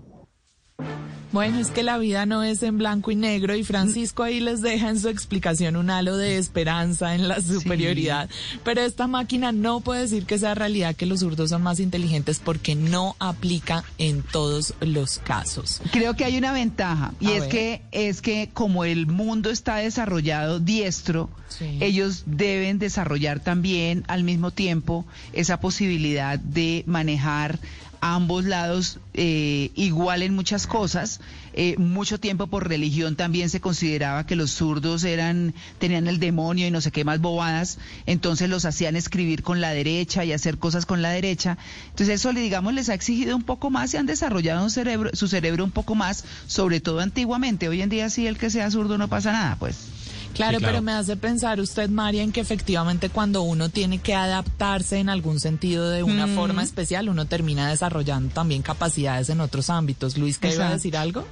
Bueno, 1.32 1.60
es 1.60 1.68
que 1.68 1.84
la 1.84 1.96
vida 1.96 2.26
no 2.26 2.42
es 2.42 2.60
en 2.64 2.76
blanco 2.76 3.12
y 3.12 3.14
negro 3.14 3.54
y 3.54 3.62
Francisco 3.62 4.24
ahí 4.24 4.40
les 4.40 4.62
deja 4.62 4.88
en 4.90 4.98
su 4.98 5.08
explicación 5.08 5.76
un 5.76 5.88
halo 5.88 6.16
de 6.16 6.38
esperanza 6.38 7.14
en 7.14 7.28
la 7.28 7.40
superioridad. 7.40 8.28
Pero 8.64 8.80
esta 8.80 9.06
máquina 9.06 9.52
no 9.52 9.78
puede 9.78 10.00
decir 10.02 10.26
que 10.26 10.40
sea 10.40 10.56
realidad 10.56 10.96
que 10.96 11.06
los 11.06 11.20
zurdos 11.20 11.50
son 11.50 11.62
más 11.62 11.78
inteligentes 11.78 12.40
porque 12.44 12.74
no 12.74 13.14
aplica 13.20 13.84
en 13.98 14.22
todos 14.22 14.74
los 14.80 15.20
casos. 15.20 15.80
Creo 15.92 16.16
que 16.16 16.24
hay 16.24 16.36
una 16.36 16.50
ventaja 16.52 17.12
y 17.20 17.28
A 17.28 17.34
es 17.36 17.40
ver. 17.42 17.48
que 17.48 17.82
es 17.92 18.22
que 18.22 18.50
como 18.52 18.84
el 18.84 19.06
mundo 19.06 19.50
está 19.50 19.76
desarrollado 19.76 20.58
diestro, 20.58 21.30
Sí. 21.46 21.78
ellos 21.80 22.24
deben 22.26 22.78
desarrollar 22.80 23.38
también 23.40 24.04
al 24.08 24.22
mismo 24.24 24.50
tiempo 24.52 25.04
esa 25.32 25.60
posibilidad 25.60 26.38
de 26.40 26.82
manejar 26.86 27.58
ambos 28.00 28.44
lados 28.44 28.98
eh, 29.14 29.70
igual 29.74 30.22
en 30.22 30.34
muchas 30.34 30.66
cosas. 30.66 31.20
Eh, 31.52 31.76
mucho 31.78 32.20
tiempo 32.20 32.46
por 32.46 32.68
religión 32.68 33.16
también 33.16 33.50
se 33.50 33.60
consideraba 33.60 34.24
que 34.24 34.36
los 34.36 34.52
zurdos 34.52 35.02
eran 35.02 35.52
tenían 35.78 36.06
el 36.06 36.20
demonio 36.20 36.66
y 36.66 36.70
no 36.70 36.80
sé 36.80 36.92
qué 36.92 37.04
más 37.04 37.20
bobadas, 37.20 37.78
entonces 38.06 38.48
los 38.48 38.64
hacían 38.64 38.94
escribir 38.94 39.42
con 39.42 39.60
la 39.60 39.70
derecha 39.70 40.24
y 40.24 40.32
hacer 40.32 40.58
cosas 40.58 40.86
con 40.86 41.02
la 41.02 41.10
derecha. 41.10 41.58
Entonces 41.90 42.20
eso, 42.20 42.32
digamos, 42.32 42.72
les 42.74 42.88
ha 42.88 42.94
exigido 42.94 43.36
un 43.36 43.42
poco 43.42 43.70
más 43.70 43.92
y 43.92 43.96
han 43.96 44.06
desarrollado 44.06 44.62
un 44.62 44.70
cerebro, 44.70 45.10
su 45.12 45.26
cerebro 45.26 45.64
un 45.64 45.72
poco 45.72 45.94
más, 45.94 46.24
sobre 46.46 46.80
todo 46.80 47.00
antiguamente. 47.00 47.68
Hoy 47.68 47.82
en 47.82 47.88
día 47.88 48.10
sí 48.10 48.26
el 48.26 48.38
que 48.38 48.50
sea 48.50 48.70
zurdo 48.70 48.96
no 48.96 49.08
pasa 49.08 49.32
nada, 49.32 49.56
pues. 49.58 49.99
Claro, 50.34 50.58
Sí, 50.58 50.60
claro. 50.60 50.72
pero 50.74 50.82
me 50.82 50.92
hace 50.92 51.16
pensar 51.16 51.60
usted, 51.60 51.88
María, 51.90 52.22
en 52.22 52.32
que 52.32 52.40
efectivamente 52.40 53.10
cuando 53.10 53.42
uno 53.42 53.68
tiene 53.68 53.98
que 53.98 54.14
adaptarse 54.14 54.98
en 54.98 55.08
algún 55.08 55.40
sentido 55.40 55.90
de 55.90 56.02
una 56.02 56.26
Mm. 56.26 56.34
forma 56.34 56.62
especial, 56.62 57.08
uno 57.08 57.26
termina 57.26 57.68
desarrollando 57.68 58.32
también 58.32 58.62
capacidades 58.62 59.28
en 59.28 59.40
otros 59.40 59.70
ámbitos. 59.70 60.16
Luis, 60.16 60.38
¿qué 60.38 60.52
iba 60.54 60.68
a 60.68 60.72
decir 60.72 60.96
algo? 60.96 61.26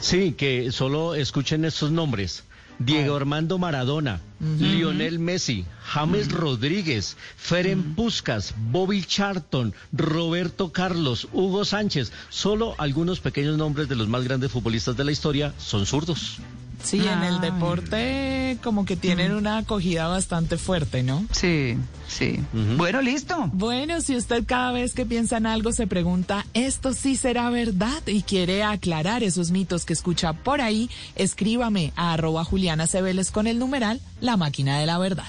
Sí, 0.00 0.32
que 0.32 0.70
solo 0.72 1.14
escuchen 1.14 1.64
estos 1.64 1.90
nombres. 1.90 2.44
Diego 2.80 3.16
Armando 3.16 3.58
Maradona, 3.58 4.20
Lionel 4.38 5.18
Messi, 5.18 5.64
James 5.82 6.30
Rodríguez, 6.30 7.16
Feren 7.36 7.96
Puskas, 7.96 8.54
Bobby 8.70 9.02
Charlton, 9.02 9.74
Roberto 9.92 10.70
Carlos, 10.70 11.26
Hugo 11.32 11.64
Sánchez. 11.64 12.12
Solo 12.28 12.76
algunos 12.78 13.18
pequeños 13.18 13.58
nombres 13.58 13.88
de 13.88 13.96
los 13.96 14.06
más 14.06 14.22
grandes 14.22 14.52
futbolistas 14.52 14.96
de 14.96 15.02
la 15.02 15.10
historia 15.10 15.52
son 15.58 15.86
zurdos. 15.86 16.36
Sí, 16.82 17.06
en 17.06 17.22
el 17.22 17.40
deporte 17.40 18.58
como 18.62 18.84
que 18.84 18.96
tienen 18.96 19.32
una 19.32 19.58
acogida 19.58 20.08
bastante 20.08 20.56
fuerte, 20.56 21.02
¿no? 21.02 21.24
Sí, 21.32 21.76
sí. 22.06 22.40
Bueno, 22.76 23.02
listo. 23.02 23.50
Bueno, 23.52 24.00
si 24.00 24.16
usted 24.16 24.44
cada 24.46 24.72
vez 24.72 24.94
que 24.94 25.06
piensa 25.06 25.36
en 25.36 25.46
algo 25.46 25.72
se 25.72 25.86
pregunta, 25.86 26.46
¿esto 26.54 26.92
sí 26.92 27.16
será 27.16 27.50
verdad? 27.50 28.02
Y 28.06 28.22
quiere 28.22 28.62
aclarar 28.62 29.22
esos 29.22 29.50
mitos 29.50 29.84
que 29.84 29.92
escucha 29.92 30.32
por 30.32 30.60
ahí, 30.60 30.90
escríbame 31.16 31.92
a 31.96 32.12
arroba 32.12 32.44
Juliana 32.44 32.86
Cebeles 32.86 33.30
con 33.30 33.46
el 33.46 33.58
numeral 33.58 34.00
La 34.20 34.36
Máquina 34.36 34.78
de 34.78 34.86
la 34.86 34.98
Verdad. 34.98 35.28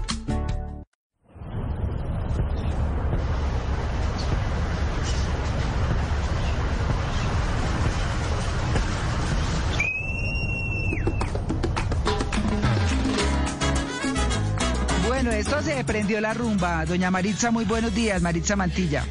Esto 15.41 15.59
se 15.63 15.83
prendió 15.83 16.21
la 16.21 16.35
rumba. 16.35 16.85
Doña 16.85 17.09
Maritza, 17.09 17.49
muy 17.49 17.65
buenos 17.65 17.95
días, 17.95 18.21
Maritza 18.21 18.55
Mantilla. 18.55 19.07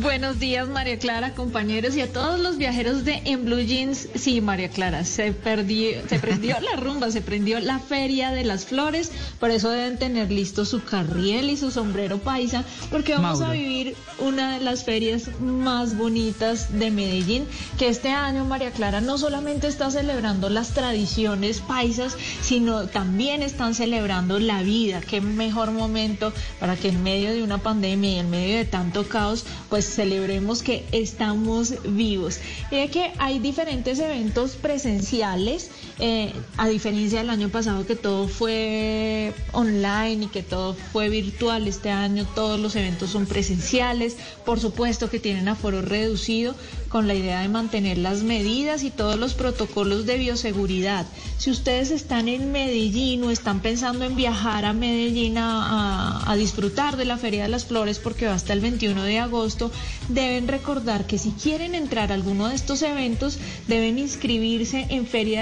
Buenos 0.00 0.38
días, 0.38 0.66
María 0.68 0.98
Clara, 0.98 1.34
compañeros 1.34 1.94
y 1.96 2.00
a 2.00 2.10
todos 2.10 2.40
los 2.40 2.56
viajeros 2.56 3.04
de 3.04 3.20
En 3.26 3.44
Blue 3.44 3.60
Jeans. 3.60 4.08
Sí, 4.14 4.40
María 4.40 4.70
Clara, 4.70 5.04
se 5.04 5.32
perdió, 5.32 5.90
se 6.08 6.18
prendió 6.18 6.58
la 6.72 6.80
rumba, 6.80 7.10
se 7.10 7.20
prendió 7.20 7.60
la 7.60 7.78
Feria 7.78 8.30
de 8.30 8.42
las 8.44 8.64
Flores. 8.64 9.12
Por 9.38 9.50
eso 9.50 9.68
deben 9.68 9.98
tener 9.98 10.32
listo 10.32 10.64
su 10.64 10.82
carriel 10.82 11.50
y 11.50 11.58
su 11.58 11.70
sombrero 11.70 12.18
paisa, 12.18 12.64
porque 12.90 13.14
vamos 13.14 13.42
a 13.42 13.52
vivir 13.52 13.96
una 14.18 14.54
de 14.54 14.64
las 14.64 14.84
ferias 14.84 15.28
más 15.40 15.96
bonitas 15.96 16.78
de 16.78 16.90
Medellín, 16.90 17.46
que 17.78 17.88
este 17.88 18.08
año, 18.08 18.46
María 18.46 18.70
Clara, 18.70 19.02
no 19.02 19.18
solamente 19.18 19.66
está 19.68 19.90
celebrando 19.90 20.48
las 20.48 20.70
tradiciones 20.70 21.60
paisas, 21.60 22.16
sino 22.40 22.86
también 22.86 23.42
están 23.42 23.74
celebrando 23.74 24.38
la 24.38 24.62
vida. 24.62 25.02
Qué 25.02 25.20
mejor 25.20 25.65
momento 25.72 26.32
para 26.60 26.76
que 26.76 26.88
en 26.88 27.02
medio 27.02 27.32
de 27.32 27.42
una 27.42 27.58
pandemia 27.58 28.10
y 28.10 28.18
en 28.18 28.30
medio 28.30 28.56
de 28.56 28.64
tanto 28.64 29.08
caos, 29.08 29.44
pues 29.68 29.84
celebremos 29.84 30.62
que 30.62 30.84
estamos 30.92 31.74
vivos. 31.84 32.38
Y 32.70 32.88
que 32.88 33.12
hay 33.18 33.38
diferentes 33.38 33.98
eventos 33.98 34.52
presenciales, 34.52 35.70
eh, 35.98 36.32
a 36.56 36.68
diferencia 36.68 37.20
del 37.20 37.30
año 37.30 37.48
pasado 37.48 37.86
que 37.86 37.96
todo 37.96 38.28
fue 38.28 39.32
online 39.52 40.24
y 40.24 40.26
que 40.28 40.42
todo 40.42 40.74
fue 40.74 41.08
virtual, 41.08 41.66
este 41.66 41.90
año 41.90 42.26
todos 42.34 42.60
los 42.60 42.76
eventos 42.76 43.10
son 43.10 43.26
presenciales, 43.26 44.16
por 44.44 44.60
supuesto 44.60 45.10
que 45.10 45.20
tienen 45.20 45.48
aforo 45.48 45.82
reducido 45.82 46.54
con 46.88 47.08
la 47.08 47.14
idea 47.14 47.40
de 47.40 47.48
mantener 47.48 47.98
las 47.98 48.22
medidas 48.22 48.82
y 48.82 48.90
todos 48.90 49.18
los 49.18 49.34
protocolos 49.34 50.06
de 50.06 50.18
bioseguridad. 50.18 51.06
Si 51.38 51.50
ustedes 51.50 51.90
están 51.90 52.28
en 52.28 52.52
Medellín 52.52 53.24
o 53.24 53.30
están 53.30 53.60
pensando 53.60 54.04
en 54.04 54.16
viajar 54.16 54.64
a 54.64 54.72
Medellín 54.72 55.36
a, 55.38 56.34
disfrutar 56.36 56.96
de 56.96 57.06
la 57.06 57.16
Feria 57.16 57.44
de 57.44 57.48
las 57.48 57.64
Flores 57.64 57.98
porque 57.98 58.26
va 58.26 58.34
hasta 58.34 58.52
el 58.52 58.60
21 58.60 59.02
de 59.02 59.18
agosto, 59.18 59.72
deben 60.08 60.48
recordar 60.48 61.06
que 61.06 61.18
si 61.18 61.30
quieren 61.30 61.74
entrar 61.74 62.12
a 62.12 62.14
alguno 62.14 62.48
de 62.48 62.54
estos 62.54 62.82
eventos, 62.82 63.38
deben 63.66 63.98
inscribirse 63.98 64.86
en 64.90 65.06
feria 65.06 65.40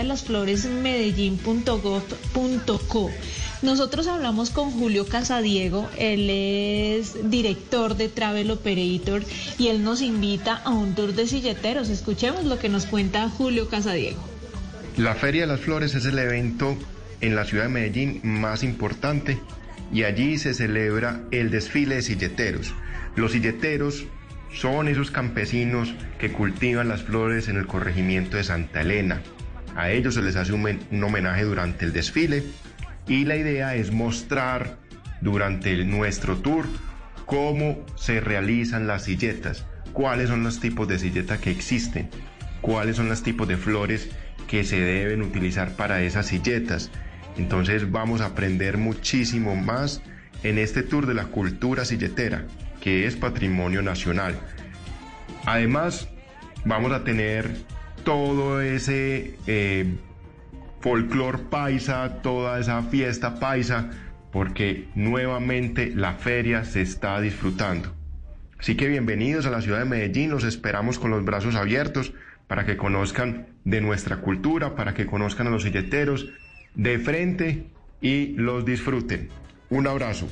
Nosotros 3.64 4.08
hablamos 4.08 4.50
con 4.50 4.70
Julio 4.72 5.06
Casadiego, 5.06 5.88
él 5.96 6.28
es 6.28 7.30
director 7.30 7.96
de 7.96 8.10
Travel 8.10 8.50
Operator 8.50 9.22
y 9.56 9.68
él 9.68 9.82
nos 9.82 10.02
invita 10.02 10.56
a 10.56 10.68
un 10.68 10.94
tour 10.94 11.14
de 11.14 11.26
silleteros. 11.26 11.88
Escuchemos 11.88 12.44
lo 12.44 12.58
que 12.58 12.68
nos 12.68 12.84
cuenta 12.84 13.26
Julio 13.30 13.70
Casadiego. 13.70 14.22
La 14.98 15.14
Feria 15.14 15.40
de 15.40 15.46
las 15.46 15.60
Flores 15.60 15.94
es 15.94 16.04
el 16.04 16.18
evento 16.18 16.76
en 17.22 17.34
la 17.34 17.46
ciudad 17.46 17.64
de 17.64 17.70
Medellín 17.70 18.20
más 18.22 18.62
importante 18.62 19.38
y 19.90 20.02
allí 20.02 20.36
se 20.36 20.52
celebra 20.52 21.22
el 21.30 21.50
desfile 21.50 21.94
de 21.94 22.02
silleteros. 22.02 22.74
Los 23.16 23.32
silleteros 23.32 24.04
son 24.52 24.88
esos 24.88 25.10
campesinos 25.10 25.94
que 26.18 26.30
cultivan 26.30 26.88
las 26.88 27.02
flores 27.02 27.48
en 27.48 27.56
el 27.56 27.66
corregimiento 27.66 28.36
de 28.36 28.44
Santa 28.44 28.82
Elena. 28.82 29.22
A 29.74 29.90
ellos 29.90 30.12
se 30.12 30.22
les 30.22 30.36
hace 30.36 30.52
un, 30.52 30.80
un 30.90 31.02
homenaje 31.02 31.44
durante 31.44 31.86
el 31.86 31.94
desfile 31.94 32.44
y 33.06 33.24
la 33.24 33.36
idea 33.36 33.74
es 33.74 33.92
mostrar 33.92 34.78
durante 35.20 35.84
nuestro 35.84 36.36
tour 36.36 36.66
cómo 37.26 37.84
se 37.96 38.20
realizan 38.20 38.86
las 38.86 39.04
silletas, 39.04 39.66
cuáles 39.92 40.28
son 40.28 40.42
los 40.44 40.60
tipos 40.60 40.88
de 40.88 40.98
silleta 40.98 41.38
que 41.38 41.50
existen, 41.50 42.08
cuáles 42.60 42.96
son 42.96 43.08
los 43.08 43.22
tipos 43.22 43.48
de 43.48 43.56
flores 43.56 44.10
que 44.48 44.64
se 44.64 44.80
deben 44.80 45.22
utilizar 45.22 45.76
para 45.76 46.02
esas 46.02 46.26
silletas. 46.26 46.90
Entonces 47.36 47.90
vamos 47.90 48.20
a 48.20 48.26
aprender 48.26 48.78
muchísimo 48.78 49.56
más 49.56 50.02
en 50.42 50.58
este 50.58 50.82
tour 50.82 51.06
de 51.06 51.14
la 51.14 51.26
cultura 51.26 51.84
silletera, 51.84 52.46
que 52.80 53.06
es 53.06 53.16
patrimonio 53.16 53.82
nacional. 53.82 54.38
Además, 55.46 56.08
vamos 56.64 56.92
a 56.92 57.04
tener 57.04 57.50
todo 58.04 58.60
ese 58.60 59.36
eh, 59.46 59.94
folclor 60.84 61.48
paisa, 61.48 62.20
toda 62.20 62.60
esa 62.60 62.82
fiesta 62.82 63.40
paisa, 63.40 63.88
porque 64.30 64.86
nuevamente 64.94 65.90
la 65.94 66.12
feria 66.12 66.66
se 66.66 66.82
está 66.82 67.18
disfrutando. 67.22 67.94
Así 68.58 68.76
que 68.76 68.88
bienvenidos 68.88 69.46
a 69.46 69.50
la 69.50 69.62
ciudad 69.62 69.78
de 69.78 69.86
Medellín, 69.86 70.28
los 70.28 70.44
esperamos 70.44 70.98
con 70.98 71.10
los 71.10 71.24
brazos 71.24 71.54
abiertos 71.54 72.12
para 72.48 72.66
que 72.66 72.76
conozcan 72.76 73.46
de 73.64 73.80
nuestra 73.80 74.18
cultura, 74.18 74.74
para 74.74 74.92
que 74.92 75.06
conozcan 75.06 75.46
a 75.46 75.50
los 75.50 75.62
silleteros 75.62 76.28
de 76.74 76.98
frente 76.98 77.64
y 78.02 78.34
los 78.36 78.66
disfruten. 78.66 79.30
Un 79.70 79.86
abrazo. 79.86 80.28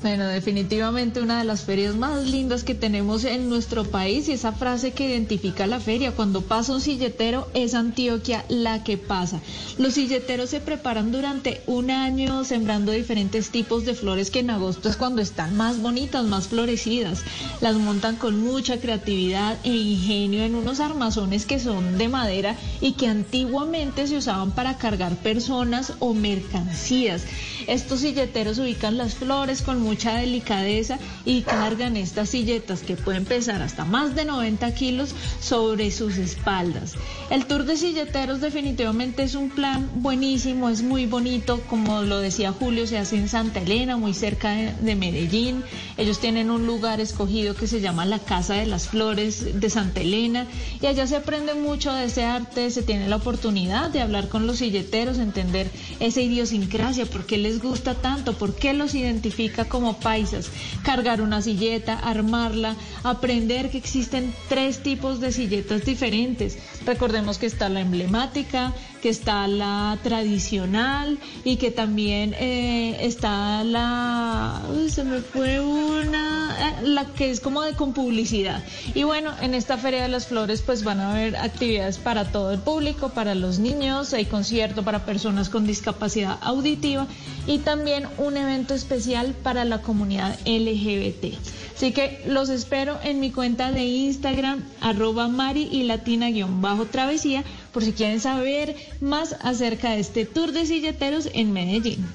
Bueno, 0.00 0.28
definitivamente 0.28 1.20
una 1.20 1.40
de 1.40 1.44
las 1.44 1.62
ferias 1.64 1.96
más 1.96 2.24
lindas 2.24 2.62
que 2.62 2.76
tenemos 2.76 3.24
en 3.24 3.48
nuestro 3.48 3.82
país 3.82 4.28
y 4.28 4.32
esa 4.32 4.52
frase 4.52 4.92
que 4.92 5.08
identifica 5.08 5.66
la 5.66 5.80
feria, 5.80 6.12
cuando 6.12 6.42
pasa 6.42 6.72
un 6.72 6.80
silletero 6.80 7.48
es 7.52 7.74
Antioquia 7.74 8.44
la 8.48 8.84
que 8.84 8.96
pasa. 8.96 9.40
Los 9.76 9.94
silleteros 9.94 10.50
se 10.50 10.60
preparan 10.60 11.10
durante 11.10 11.62
un 11.66 11.90
año 11.90 12.44
sembrando 12.44 12.92
diferentes 12.92 13.50
tipos 13.50 13.84
de 13.84 13.94
flores 13.94 14.30
que 14.30 14.38
en 14.38 14.50
agosto 14.50 14.88
es 14.88 14.96
cuando 14.96 15.20
están 15.20 15.56
más 15.56 15.82
bonitas, 15.82 16.24
más 16.24 16.46
florecidas. 16.46 17.24
Las 17.60 17.74
montan 17.74 18.14
con 18.14 18.40
mucha 18.40 18.78
creatividad 18.78 19.58
e 19.64 19.70
ingenio 19.70 20.44
en 20.44 20.54
unos 20.54 20.78
armazones 20.78 21.44
que 21.44 21.58
son 21.58 21.98
de 21.98 22.06
madera 22.06 22.54
y 22.80 22.92
que 22.92 23.08
antiguamente 23.08 24.06
se 24.06 24.18
usaban 24.18 24.52
para 24.52 24.78
cargar 24.78 25.16
personas 25.16 25.94
o 25.98 26.14
mercancías. 26.14 27.24
Estos 27.66 28.00
silleteros 28.00 28.58
ubican 28.58 28.96
las 28.96 29.14
flores 29.16 29.60
con 29.60 29.87
mucha 29.88 30.16
delicadeza 30.16 30.98
y 31.24 31.40
cargan 31.40 31.96
estas 31.96 32.28
silletas 32.28 32.80
que 32.82 32.96
pueden 32.96 33.24
pesar 33.24 33.62
hasta 33.62 33.86
más 33.86 34.14
de 34.14 34.26
90 34.26 34.74
kilos 34.74 35.14
sobre 35.40 35.90
sus 35.90 36.18
espaldas. 36.18 36.92
El 37.30 37.46
tour 37.46 37.64
de 37.64 37.78
silleteros 37.78 38.42
definitivamente 38.42 39.22
es 39.22 39.34
un 39.34 39.48
plan 39.48 39.88
buenísimo, 39.94 40.68
es 40.68 40.82
muy 40.82 41.06
bonito, 41.06 41.62
como 41.70 42.02
lo 42.02 42.18
decía 42.18 42.52
Julio, 42.52 42.86
se 42.86 42.98
hace 42.98 43.16
en 43.16 43.28
Santa 43.30 43.60
Elena, 43.60 43.96
muy 43.96 44.12
cerca 44.12 44.50
de, 44.50 44.74
de 44.74 44.94
Medellín. 44.94 45.64
Ellos 45.96 46.18
tienen 46.18 46.50
un 46.50 46.66
lugar 46.66 47.00
escogido 47.00 47.54
que 47.54 47.66
se 47.66 47.80
llama 47.80 48.04
la 48.04 48.18
Casa 48.18 48.54
de 48.54 48.66
las 48.66 48.88
Flores 48.88 49.58
de 49.58 49.70
Santa 49.70 50.02
Elena 50.02 50.46
y 50.82 50.86
allá 50.86 51.06
se 51.06 51.16
aprende 51.16 51.54
mucho 51.54 51.94
de 51.94 52.04
ese 52.04 52.24
arte, 52.24 52.70
se 52.70 52.82
tiene 52.82 53.08
la 53.08 53.16
oportunidad 53.16 53.88
de 53.88 54.02
hablar 54.02 54.28
con 54.28 54.46
los 54.46 54.58
silleteros, 54.58 55.16
entender 55.18 55.70
esa 55.98 56.20
idiosincrasia, 56.20 57.06
por 57.06 57.24
qué 57.24 57.38
les 57.38 57.62
gusta 57.62 57.94
tanto, 57.94 58.34
por 58.34 58.54
qué 58.54 58.74
los 58.74 58.94
identifica 58.94 59.64
como 59.64 59.77
como 59.78 60.00
paisas, 60.00 60.50
cargar 60.82 61.20
una 61.22 61.40
silleta, 61.40 62.00
armarla, 62.00 62.74
aprender 63.04 63.70
que 63.70 63.78
existen 63.78 64.34
tres 64.48 64.82
tipos 64.82 65.20
de 65.20 65.30
silletas 65.30 65.84
diferentes. 65.84 66.58
Recordemos 66.88 67.36
que 67.36 67.44
está 67.44 67.68
la 67.68 67.80
emblemática, 67.80 68.72
que 69.02 69.10
está 69.10 69.46
la 69.46 69.98
tradicional 70.02 71.18
y 71.44 71.56
que 71.56 71.70
también 71.70 72.34
eh, 72.38 72.96
está 73.00 73.62
la, 73.62 74.62
uy, 74.74 74.88
se 74.88 75.04
me 75.04 75.20
fue 75.20 75.60
una, 75.60 76.56
eh, 76.58 76.86
la 76.86 77.04
que 77.04 77.30
es 77.30 77.40
como 77.40 77.60
de 77.60 77.74
con 77.74 77.92
publicidad. 77.92 78.64
Y 78.94 79.02
bueno, 79.02 79.34
en 79.42 79.52
esta 79.52 79.76
Feria 79.76 80.00
de 80.00 80.08
las 80.08 80.28
Flores 80.28 80.62
pues 80.62 80.82
van 80.82 81.00
a 81.00 81.12
haber 81.12 81.36
actividades 81.36 81.98
para 81.98 82.32
todo 82.32 82.52
el 82.52 82.58
público, 82.58 83.10
para 83.10 83.34
los 83.34 83.58
niños, 83.58 84.14
hay 84.14 84.24
concierto 84.24 84.82
para 84.82 85.04
personas 85.04 85.50
con 85.50 85.66
discapacidad 85.66 86.38
auditiva 86.40 87.06
y 87.46 87.58
también 87.58 88.08
un 88.16 88.38
evento 88.38 88.72
especial 88.72 89.34
para 89.42 89.66
la 89.66 89.82
comunidad 89.82 90.38
LGBT. 90.46 91.34
Así 91.78 91.92
que 91.92 92.24
los 92.26 92.48
espero 92.48 92.98
en 93.04 93.20
mi 93.20 93.30
cuenta 93.30 93.70
de 93.70 93.84
Instagram, 93.84 94.64
arroba 94.80 95.28
Mari 95.28 95.68
y 95.70 95.84
Latina 95.84 96.28
guion 96.28 96.60
travesía, 96.86 97.44
por 97.72 97.84
si 97.84 97.92
quieren 97.92 98.20
saber 98.20 98.76
más 99.00 99.36
acerca 99.40 99.90
de 99.90 100.00
este 100.00 100.26
tour 100.26 100.52
de 100.52 100.66
silleteros 100.66 101.28
en 101.32 101.52
Medellín. 101.52 102.06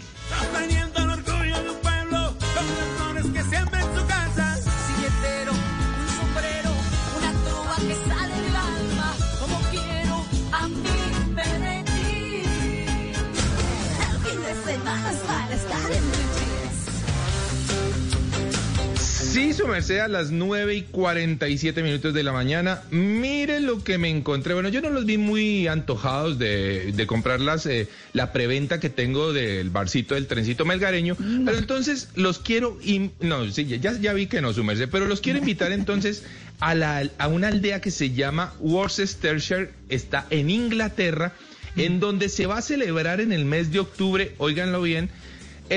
Sí, 19.33 19.51
su 19.51 19.67
merced, 19.67 19.97
a 19.97 20.07
las 20.07 20.29
9 20.29 20.75
y 20.75 20.81
47 20.83 21.81
minutos 21.81 22.13
de 22.13 22.21
la 22.21 22.31
mañana. 22.31 22.83
Mire 22.91 23.61
lo 23.61 23.83
que 23.83 23.97
me 23.97 24.11
encontré. 24.11 24.53
Bueno, 24.53 24.69
yo 24.69 24.79
no 24.79 24.91
los 24.91 25.07
vi 25.07 25.17
muy 25.17 25.65
antojados 25.65 26.37
de, 26.37 26.91
de 26.91 27.07
comprar 27.07 27.41
las, 27.41 27.65
eh, 27.65 27.87
la 28.13 28.31
preventa 28.31 28.79
que 28.79 28.91
tengo 28.91 29.33
del 29.33 29.71
barcito 29.71 30.13
del 30.13 30.27
trencito 30.27 30.65
melgareño. 30.65 31.17
Pero 31.17 31.57
entonces 31.57 32.09
los 32.13 32.37
quiero. 32.37 32.77
No, 33.21 33.49
sí, 33.49 33.65
ya, 33.65 33.99
ya 33.99 34.13
vi 34.13 34.27
que 34.27 34.39
no, 34.39 34.53
su 34.53 34.63
merced. 34.63 34.87
Pero 34.91 35.07
los 35.07 35.19
quiero 35.19 35.39
invitar 35.43 35.71
entonces 35.71 36.21
a, 36.59 36.75
la, 36.75 37.09
a 37.17 37.27
una 37.27 37.47
aldea 37.47 37.81
que 37.81 37.89
se 37.89 38.11
llama 38.11 38.53
Worcestershire. 38.59 39.71
Está 39.89 40.27
en 40.29 40.51
Inglaterra. 40.51 41.33
En 41.75 41.99
donde 41.99 42.29
se 42.29 42.45
va 42.45 42.59
a 42.59 42.61
celebrar 42.61 43.19
en 43.19 43.31
el 43.31 43.45
mes 43.45 43.71
de 43.71 43.79
octubre, 43.79 44.35
óiganlo 44.37 44.83
bien, 44.83 45.09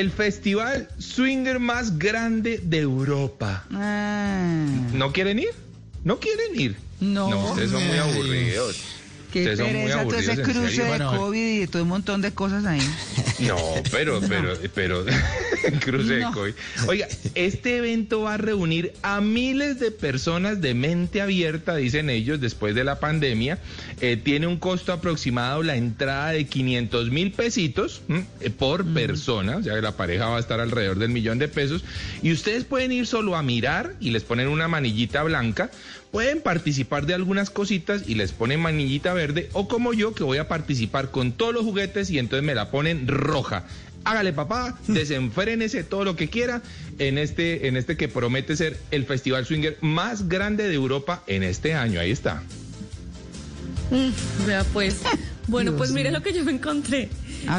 el 0.00 0.10
festival 0.10 0.88
swinger 0.98 1.58
más 1.58 1.98
grande 1.98 2.60
de 2.62 2.80
Europa. 2.80 3.64
¿No 3.70 5.12
quieren 5.12 5.38
ir? 5.38 5.54
¿No 6.04 6.20
quieren 6.20 6.60
ir? 6.60 6.76
No. 7.00 7.28
ustedes 7.50 7.70
son 7.70 7.86
muy 7.86 7.96
aburridos. 7.96 8.76
Qué 9.36 9.50
Ustedes 9.50 9.60
pereza 9.60 10.04
todo 10.04 10.18
ese 10.18 10.42
cruce 10.42 10.68
serio. 10.68 10.84
de 10.84 10.88
Bueno, 10.88 11.16
COVID 11.16 11.46
y 11.46 11.58
de 11.58 11.66
todo 11.66 11.82
un 11.82 11.88
montón 11.88 12.22
de 12.22 12.32
cosas 12.32 12.64
ahí. 12.64 12.80
No, 13.40 13.56
pero, 13.90 14.20
pero, 14.28 14.54
pero, 14.74 15.04
cruce 15.80 16.14
de. 16.14 16.24
COVID. 16.32 16.54
Oiga, 16.88 17.06
este 17.34 17.76
evento 17.76 18.22
va 18.22 18.34
a 18.34 18.36
reunir 18.38 18.94
a 19.02 19.20
miles 19.20 19.78
de 19.78 19.90
personas 19.90 20.62
de 20.62 20.72
mente 20.72 21.20
abierta, 21.20 21.76
dicen 21.76 22.08
ellos, 22.08 22.40
después 22.40 22.74
de 22.74 22.84
la 22.84 22.98
pandemia. 22.98 23.58
Eh, 24.00 24.16
tiene 24.16 24.46
un 24.46 24.56
costo 24.56 24.94
aproximado 24.94 25.62
la 25.62 25.76
entrada 25.76 26.30
de 26.30 26.46
500 26.46 27.10
mil 27.10 27.32
pesitos. 27.32 28.00
Eh, 28.40 28.50
por 28.50 28.86
persona, 28.86 29.58
o 29.58 29.62
sea 29.62 29.74
que 29.74 29.82
la 29.82 29.96
pareja 29.96 30.28
va 30.28 30.38
a 30.38 30.40
estar 30.40 30.60
alrededor 30.60 30.98
del 30.98 31.10
millón 31.10 31.38
de 31.38 31.48
pesos. 31.48 31.84
Y 32.22 32.32
ustedes 32.32 32.64
pueden 32.64 32.90
ir 32.90 33.06
solo 33.06 33.36
a 33.36 33.42
mirar 33.42 33.96
y 34.00 34.10
les 34.10 34.24
ponen 34.24 34.48
una 34.48 34.66
manillita 34.66 35.22
blanca. 35.22 35.70
Pueden 36.10 36.40
participar 36.40 37.06
de 37.06 37.14
algunas 37.14 37.50
cositas 37.50 38.02
y 38.06 38.14
les 38.14 38.32
ponen 38.32 38.60
manillita 38.60 39.12
verde, 39.12 39.50
o 39.52 39.68
como 39.68 39.92
yo, 39.92 40.14
que 40.14 40.24
voy 40.24 40.38
a 40.38 40.48
participar 40.48 41.10
con 41.10 41.32
todos 41.32 41.52
los 41.52 41.64
juguetes 41.64 42.10
y 42.10 42.18
entonces 42.18 42.44
me 42.44 42.54
la 42.54 42.70
ponen 42.70 43.06
roja. 43.06 43.64
Hágale 44.04 44.32
papá, 44.32 44.78
desenfrénese 44.86 45.82
todo 45.82 46.04
lo 46.04 46.14
que 46.14 46.28
quiera 46.30 46.62
en 46.98 47.18
este, 47.18 47.66
en 47.66 47.76
este 47.76 47.96
que 47.96 48.08
promete 48.08 48.56
ser 48.56 48.78
el 48.92 49.04
festival 49.04 49.44
swinger 49.44 49.76
más 49.80 50.28
grande 50.28 50.68
de 50.68 50.74
Europa 50.74 51.24
en 51.26 51.42
este 51.42 51.74
año. 51.74 51.98
Ahí 51.98 52.12
está. 52.12 52.42
Mm, 53.90 54.46
vea 54.46 54.64
pues. 54.72 55.00
Bueno, 55.48 55.72
Dios 55.72 55.78
pues 55.78 55.92
mire 55.92 56.10
lo 56.10 56.22
que 56.22 56.32
yo 56.32 56.44
me 56.44 56.52
encontré. 56.52 57.08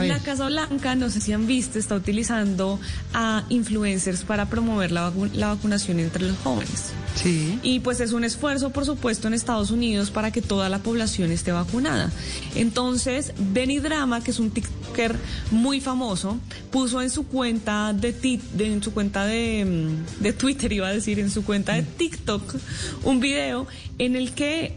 La 0.07 0.19
Casa 0.19 0.47
Blanca, 0.47 0.95
no 0.95 1.09
sé 1.09 1.21
si 1.21 1.33
han 1.33 1.47
visto, 1.47 1.79
está 1.79 1.95
utilizando 1.95 2.79
a 3.13 3.43
influencers 3.49 4.21
para 4.23 4.49
promover 4.49 4.91
la, 4.91 5.11
vacu- 5.11 5.31
la 5.33 5.47
vacunación 5.47 5.99
entre 5.99 6.25
los 6.27 6.37
jóvenes. 6.39 6.91
Sí. 7.15 7.57
Y 7.63 7.79
pues 7.79 7.99
es 7.99 8.11
un 8.13 8.23
esfuerzo, 8.23 8.69
por 8.71 8.85
supuesto, 8.85 9.27
en 9.27 9.33
Estados 9.33 9.71
Unidos 9.71 10.11
para 10.11 10.31
que 10.31 10.41
toda 10.41 10.69
la 10.69 10.79
población 10.79 11.31
esté 11.31 11.51
vacunada. 11.51 12.11
Entonces, 12.55 13.33
Benny 13.37 13.79
Drama, 13.79 14.21
que 14.23 14.31
es 14.31 14.39
un 14.39 14.51
TikToker 14.51 15.15
muy 15.51 15.79
famoso, 15.81 16.37
puso 16.71 17.01
en 17.01 17.09
su 17.09 17.25
cuenta 17.27 17.93
de, 17.93 18.11
de- 18.53 18.73
en 18.73 18.83
su 18.83 18.93
cuenta 18.93 19.25
de, 19.25 19.65
mm, 19.65 20.23
de 20.23 20.33
Twitter, 20.33 20.71
iba 20.73 20.87
a 20.87 20.93
decir, 20.93 21.19
en 21.19 21.29
su 21.31 21.43
cuenta 21.43 21.73
de 21.73 21.83
TikTok, 21.83 22.55
un 23.03 23.19
video 23.19 23.67
en 23.99 24.15
el 24.15 24.31
que 24.33 24.75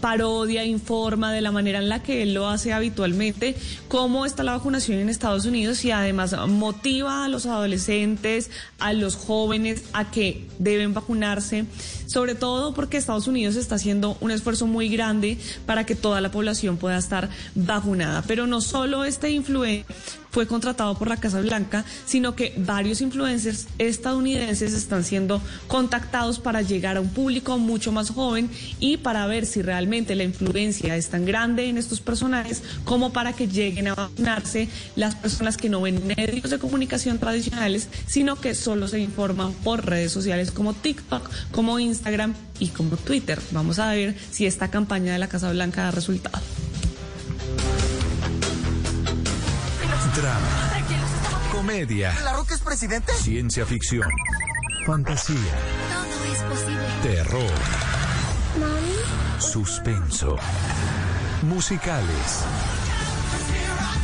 parodia, 0.00 0.64
informa 0.64 1.32
de 1.32 1.40
la 1.40 1.50
manera 1.50 1.78
en 1.78 1.88
la 1.88 2.02
que 2.02 2.22
él 2.22 2.34
lo 2.34 2.48
hace 2.48 2.72
habitualmente, 2.72 3.54
cómo 3.88 4.26
está 4.26 4.42
la 4.42 4.52
vacunación 4.52 4.98
en 4.98 5.08
Estados 5.08 5.46
Unidos 5.46 5.84
y 5.84 5.90
además 5.90 6.36
motiva 6.48 7.24
a 7.24 7.28
los 7.28 7.46
adolescentes, 7.46 8.50
a 8.78 8.92
los 8.92 9.16
jóvenes 9.16 9.84
a 9.92 10.10
que 10.10 10.46
deben 10.58 10.94
vacunarse, 10.94 11.66
sobre 12.14 12.36
todo 12.36 12.74
porque 12.74 12.96
Estados 12.96 13.26
Unidos 13.26 13.56
está 13.56 13.74
haciendo 13.74 14.16
un 14.20 14.30
esfuerzo 14.30 14.68
muy 14.68 14.88
grande 14.88 15.36
para 15.66 15.84
que 15.84 15.96
toda 15.96 16.20
la 16.20 16.30
población 16.30 16.76
pueda 16.76 16.96
estar 16.96 17.28
vacunada. 17.56 18.22
Pero 18.22 18.46
no 18.46 18.60
solo 18.60 19.04
este 19.04 19.30
influencer 19.30 19.84
fue 20.34 20.48
contratado 20.48 20.96
por 20.96 21.06
la 21.06 21.16
Casa 21.16 21.40
Blanca, 21.40 21.84
sino 22.06 22.34
que 22.34 22.54
varios 22.56 23.00
influencers 23.00 23.68
estadounidenses 23.78 24.72
están 24.72 25.04
siendo 25.04 25.40
contactados 25.68 26.40
para 26.40 26.60
llegar 26.60 26.96
a 26.96 27.00
un 27.00 27.10
público 27.10 27.56
mucho 27.56 27.92
más 27.92 28.10
joven 28.10 28.50
y 28.80 28.96
para 28.96 29.28
ver 29.28 29.46
si 29.46 29.62
realmente 29.62 30.16
la 30.16 30.24
influencia 30.24 30.96
es 30.96 31.08
tan 31.08 31.24
grande 31.24 31.68
en 31.68 31.78
estos 31.78 32.00
personajes 32.00 32.64
como 32.84 33.12
para 33.12 33.32
que 33.32 33.46
lleguen 33.46 33.86
a 33.86 33.94
vacunarse 33.94 34.68
las 34.96 35.14
personas 35.14 35.56
que 35.56 35.68
no 35.68 35.80
ven 35.80 36.04
medios 36.04 36.50
de 36.50 36.58
comunicación 36.58 37.20
tradicionales, 37.20 37.88
sino 38.08 38.34
que 38.34 38.56
solo 38.56 38.88
se 38.88 38.98
informan 38.98 39.52
por 39.52 39.86
redes 39.86 40.10
sociales 40.10 40.50
como 40.50 40.74
TikTok, 40.74 41.30
como 41.52 41.78
Instagram 41.78 42.03
y 42.58 42.68
como 42.68 42.96
Twitter. 42.96 43.40
Vamos 43.52 43.78
a 43.78 43.90
ver 43.92 44.16
si 44.30 44.46
esta 44.46 44.68
campaña 44.70 45.12
de 45.14 45.18
la 45.18 45.28
Casa 45.28 45.50
Blanca 45.50 45.84
da 45.84 45.90
resultado. 45.90 46.40
Drama, 50.16 50.70
comedia, 51.50 52.14
¿La 52.22 52.34
Roca 52.34 52.54
es 52.54 52.60
presidente? 52.60 53.12
ciencia 53.14 53.66
ficción, 53.66 54.08
fantasía, 54.86 55.36
Todo 55.36 56.32
es 56.32 56.42
posible. 56.42 56.84
terror, 57.02 57.50
suspenso, 59.40 60.36
musicales. 61.42 62.44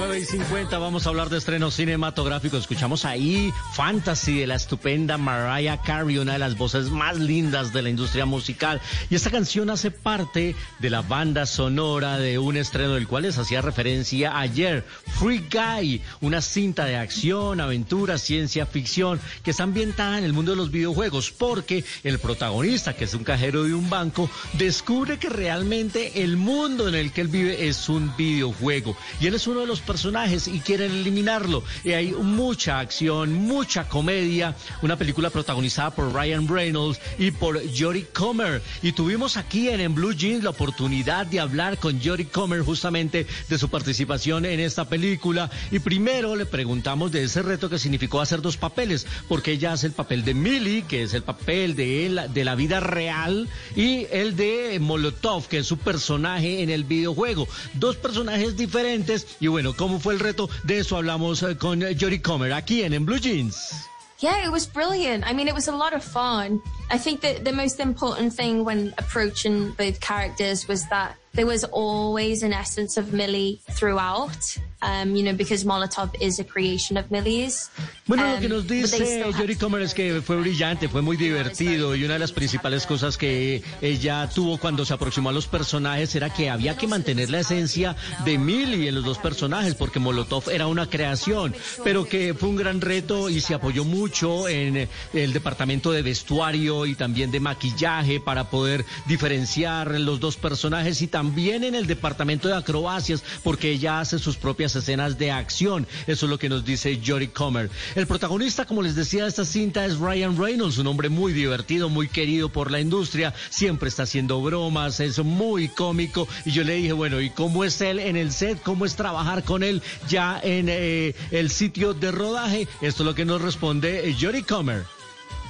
9 0.00 0.18
y 0.18 0.24
50 0.24 0.78
vamos 0.78 1.04
a 1.04 1.10
hablar 1.10 1.28
de 1.28 1.36
estrenos 1.36 1.74
cinematográficos. 1.74 2.60
Escuchamos 2.60 3.04
ahí 3.04 3.52
Fantasy 3.74 4.38
de 4.38 4.46
la 4.46 4.54
estupenda 4.54 5.18
Mariah 5.18 5.82
Carey, 5.82 6.16
una 6.16 6.32
de 6.32 6.38
las 6.38 6.56
voces 6.56 6.88
más 6.88 7.18
lindas 7.18 7.74
de 7.74 7.82
la 7.82 7.90
industria 7.90 8.24
musical. 8.24 8.80
Y 9.10 9.14
esta 9.14 9.30
canción 9.30 9.68
hace 9.68 9.90
parte 9.90 10.56
de 10.78 10.88
la 10.88 11.02
banda 11.02 11.44
sonora 11.44 12.16
de 12.16 12.38
un 12.38 12.56
estreno 12.56 12.94
del 12.94 13.08
cual 13.08 13.24
les 13.24 13.36
hacía 13.36 13.60
referencia 13.60 14.38
ayer, 14.38 14.86
Free 15.18 15.44
Guy, 15.52 16.00
una 16.22 16.40
cinta 16.40 16.86
de 16.86 16.96
acción, 16.96 17.60
aventura, 17.60 18.16
ciencia 18.16 18.64
ficción 18.64 19.20
que 19.42 19.50
está 19.50 19.64
ambientada 19.64 20.16
en 20.16 20.24
el 20.24 20.32
mundo 20.32 20.52
de 20.52 20.56
los 20.56 20.70
videojuegos 20.70 21.30
porque 21.30 21.84
el 22.04 22.18
protagonista, 22.18 22.94
que 22.94 23.04
es 23.04 23.12
un 23.12 23.24
cajero 23.24 23.64
de 23.64 23.74
un 23.74 23.90
banco, 23.90 24.30
descubre 24.54 25.18
que 25.18 25.28
realmente 25.28 26.22
el 26.22 26.38
mundo 26.38 26.88
en 26.88 26.94
el 26.94 27.12
que 27.12 27.20
él 27.20 27.28
vive 27.28 27.68
es 27.68 27.90
un 27.90 28.16
videojuego. 28.16 28.96
Y 29.20 29.26
él 29.26 29.34
es 29.34 29.46
uno 29.46 29.60
de 29.60 29.66
los 29.66 29.82
personajes 29.90 30.46
y 30.46 30.60
quieren 30.60 30.92
eliminarlo. 30.92 31.64
Y 31.82 31.94
hay 31.94 32.12
mucha 32.12 32.78
acción, 32.78 33.32
mucha 33.34 33.88
comedia, 33.88 34.54
una 34.82 34.96
película 34.96 35.30
protagonizada 35.30 35.90
por 35.90 36.12
Ryan 36.12 36.46
Reynolds 36.46 37.00
y 37.18 37.32
por 37.32 37.60
Jodie 37.76 38.06
Comer. 38.12 38.62
Y 38.84 38.92
tuvimos 38.92 39.36
aquí 39.36 39.68
en, 39.68 39.80
en 39.80 39.96
Blue 39.96 40.12
Jeans 40.12 40.44
la 40.44 40.50
oportunidad 40.50 41.26
de 41.26 41.40
hablar 41.40 41.78
con 41.78 42.00
Jodie 42.00 42.28
Comer 42.28 42.60
justamente 42.60 43.26
de 43.48 43.58
su 43.58 43.68
participación 43.68 44.44
en 44.44 44.60
esta 44.60 44.88
película. 44.88 45.50
Y 45.72 45.80
primero 45.80 46.36
le 46.36 46.46
preguntamos 46.46 47.10
de 47.10 47.24
ese 47.24 47.42
reto 47.42 47.68
que 47.68 47.80
significó 47.80 48.20
hacer 48.20 48.42
dos 48.42 48.56
papeles, 48.56 49.08
porque 49.26 49.50
ella 49.50 49.72
hace 49.72 49.88
el 49.88 49.92
papel 49.92 50.24
de 50.24 50.34
Millie, 50.34 50.82
que 50.82 51.02
es 51.02 51.14
el 51.14 51.24
papel 51.24 51.74
de, 51.74 52.06
él, 52.06 52.20
de 52.32 52.44
la 52.44 52.54
vida 52.54 52.78
real, 52.78 53.48
y 53.74 54.06
el 54.12 54.36
de 54.36 54.78
Molotov, 54.80 55.48
que 55.48 55.58
es 55.58 55.66
su 55.66 55.78
personaje 55.78 56.62
en 56.62 56.70
el 56.70 56.84
videojuego. 56.84 57.48
Dos 57.74 57.96
personajes 57.96 58.56
diferentes. 58.56 59.26
Y 59.40 59.48
bueno, 59.48 59.74
¿cómo 59.80 59.98
fue 59.98 60.12
el 60.12 60.20
reto? 60.20 60.50
De 60.62 60.78
eso 60.78 60.98
hablamos 60.98 61.42
eh, 61.42 61.56
con 61.56 61.80
Jodie 61.80 62.20
Comer 62.20 62.52
aquí 62.52 62.82
en, 62.82 62.92
en 62.92 63.06
Blue 63.06 63.18
Jeans. 63.18 63.88
Yeah, 64.20 64.44
it 64.44 64.52
was 64.52 64.66
brilliant. 64.66 65.24
I 65.26 65.32
mean, 65.32 65.48
it 65.48 65.54
was 65.54 65.68
a 65.68 65.72
lot 65.72 65.94
of 65.94 66.04
fun. 66.04 66.60
I 66.90 66.98
think 66.98 67.22
that 67.22 67.44
the 67.44 67.52
most 67.52 67.80
important 67.80 68.34
thing 68.34 68.66
when 68.66 68.92
approaching 68.98 69.72
both 69.78 69.98
characters 70.00 70.68
was 70.68 70.86
that 70.90 71.16
there 71.34 71.46
was 71.46 71.64
always 71.64 72.42
an 72.42 72.52
essence 72.52 72.96
of 72.96 73.12
Millie 73.12 73.60
throughout. 73.70 74.58
Um, 74.82 75.14
you 75.14 75.22
know, 75.22 75.34
because 75.34 75.62
Molotov 75.62 76.14
is 76.22 76.40
a 76.40 76.44
creation 76.44 76.96
of 76.96 77.10
Millie's. 77.10 77.70
Bueno, 78.06 78.24
Um, 78.24 78.34
lo 78.34 78.40
que 78.40 78.48
nos 78.48 78.66
dice 78.66 79.22
Jodie 79.36 79.56
Comer 79.56 79.82
es 79.82 79.92
que 79.92 80.22
fue 80.22 80.36
brillante, 80.36 80.88
fue 80.88 81.02
muy 81.02 81.18
divertido 81.18 81.94
y 81.94 82.04
una 82.04 82.14
de 82.14 82.20
las 82.20 82.32
principales 82.32 82.86
cosas 82.86 83.18
que 83.18 83.62
ella 83.82 84.28
tuvo 84.34 84.56
cuando 84.56 84.86
se 84.86 84.94
aproximó 84.94 85.28
a 85.28 85.32
los 85.32 85.46
personajes 85.46 86.14
era 86.14 86.32
que 86.32 86.48
había 86.48 86.78
que 86.78 86.86
mantener 86.86 87.28
la 87.28 87.40
esencia 87.40 87.94
de 88.24 88.38
Millie 88.38 88.88
en 88.88 88.94
los 88.94 89.04
dos 89.04 89.18
personajes 89.18 89.74
porque 89.74 89.98
Molotov 89.98 90.48
era 90.48 90.66
una 90.66 90.88
creación, 90.88 91.54
pero 91.84 92.06
que 92.06 92.32
fue 92.32 92.48
un 92.48 92.56
gran 92.56 92.80
reto 92.80 93.28
y 93.28 93.42
se 93.42 93.52
apoyó 93.52 93.84
mucho 93.84 94.48
en 94.48 94.88
el 95.12 95.32
departamento 95.34 95.92
de 95.92 96.00
vestuario 96.00 96.86
y 96.86 96.94
también 96.94 97.30
de 97.30 97.40
maquillaje 97.40 98.18
para 98.18 98.48
poder 98.48 98.86
diferenciar 99.06 100.00
los 100.00 100.20
dos 100.20 100.36
personajes 100.36 101.02
y 101.02 101.06
también 101.06 101.19
en 101.20 101.74
el 101.74 101.86
departamento 101.86 102.48
de 102.48 102.56
acrobacias 102.56 103.22
porque 103.42 103.70
ella 103.70 104.00
hace 104.00 104.18
sus 104.18 104.36
propias 104.36 104.74
escenas 104.76 105.18
de 105.18 105.30
acción. 105.30 105.86
Eso 106.06 106.26
es 106.26 106.30
lo 106.30 106.38
que 106.38 106.48
nos 106.48 106.64
dice 106.64 107.00
Jodie 107.04 107.30
Comer. 107.30 107.70
El 107.94 108.06
protagonista, 108.06 108.64
como 108.64 108.82
les 108.82 108.94
decía, 108.94 109.24
de 109.24 109.28
esta 109.28 109.44
cinta 109.44 109.84
es 109.84 109.98
Ryan 109.98 110.38
Reynolds, 110.38 110.78
un 110.78 110.86
hombre 110.86 111.08
muy 111.08 111.32
divertido, 111.32 111.88
muy 111.88 112.08
querido 112.08 112.48
por 112.48 112.70
la 112.70 112.80
industria, 112.80 113.34
siempre 113.50 113.88
está 113.88 114.04
haciendo 114.04 114.40
bromas, 114.40 115.00
es 115.00 115.18
muy 115.22 115.68
cómico. 115.68 116.26
Y 116.44 116.52
yo 116.52 116.64
le 116.64 116.74
dije, 116.74 116.92
bueno, 116.92 117.20
¿y 117.20 117.30
cómo 117.30 117.64
es 117.64 117.80
él 117.80 117.98
en 117.98 118.16
el 118.16 118.32
set? 118.32 118.62
¿Cómo 118.62 118.84
es 118.84 118.96
trabajar 118.96 119.44
con 119.44 119.62
él 119.62 119.82
ya 120.08 120.40
en 120.42 120.68
eh, 120.68 121.14
el 121.30 121.50
sitio 121.50 121.94
de 121.94 122.10
rodaje? 122.10 122.68
Esto 122.80 123.02
es 123.02 123.06
lo 123.06 123.14
que 123.14 123.24
nos 123.24 123.42
responde 123.42 124.08
eh, 124.08 124.16
Jodie 124.18 124.42
Comer. 124.42 124.84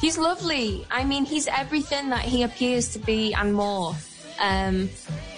He's 0.03 0.17
lovely. 0.17 0.87
I 0.91 1.05
mean, 1.05 1.27
he's 1.27 1.47
everything 1.47 2.09
that 2.09 2.23
he 2.23 2.43
appears 2.43 2.89
to 2.95 2.99
be 3.01 3.35
and 3.35 3.53
more. 3.53 3.95
Um, 4.41 4.89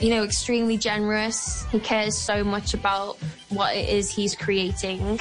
you 0.00 0.10
know, 0.10 0.22
extremely 0.24 0.76
generous. 0.76 1.64
He 1.70 1.80
cares 1.80 2.16
so 2.16 2.42
much 2.44 2.72
about 2.74 3.18
what 3.54 3.74
it 3.74 3.88
is 3.88 4.10
he's 4.10 4.36
creating. 4.36 5.20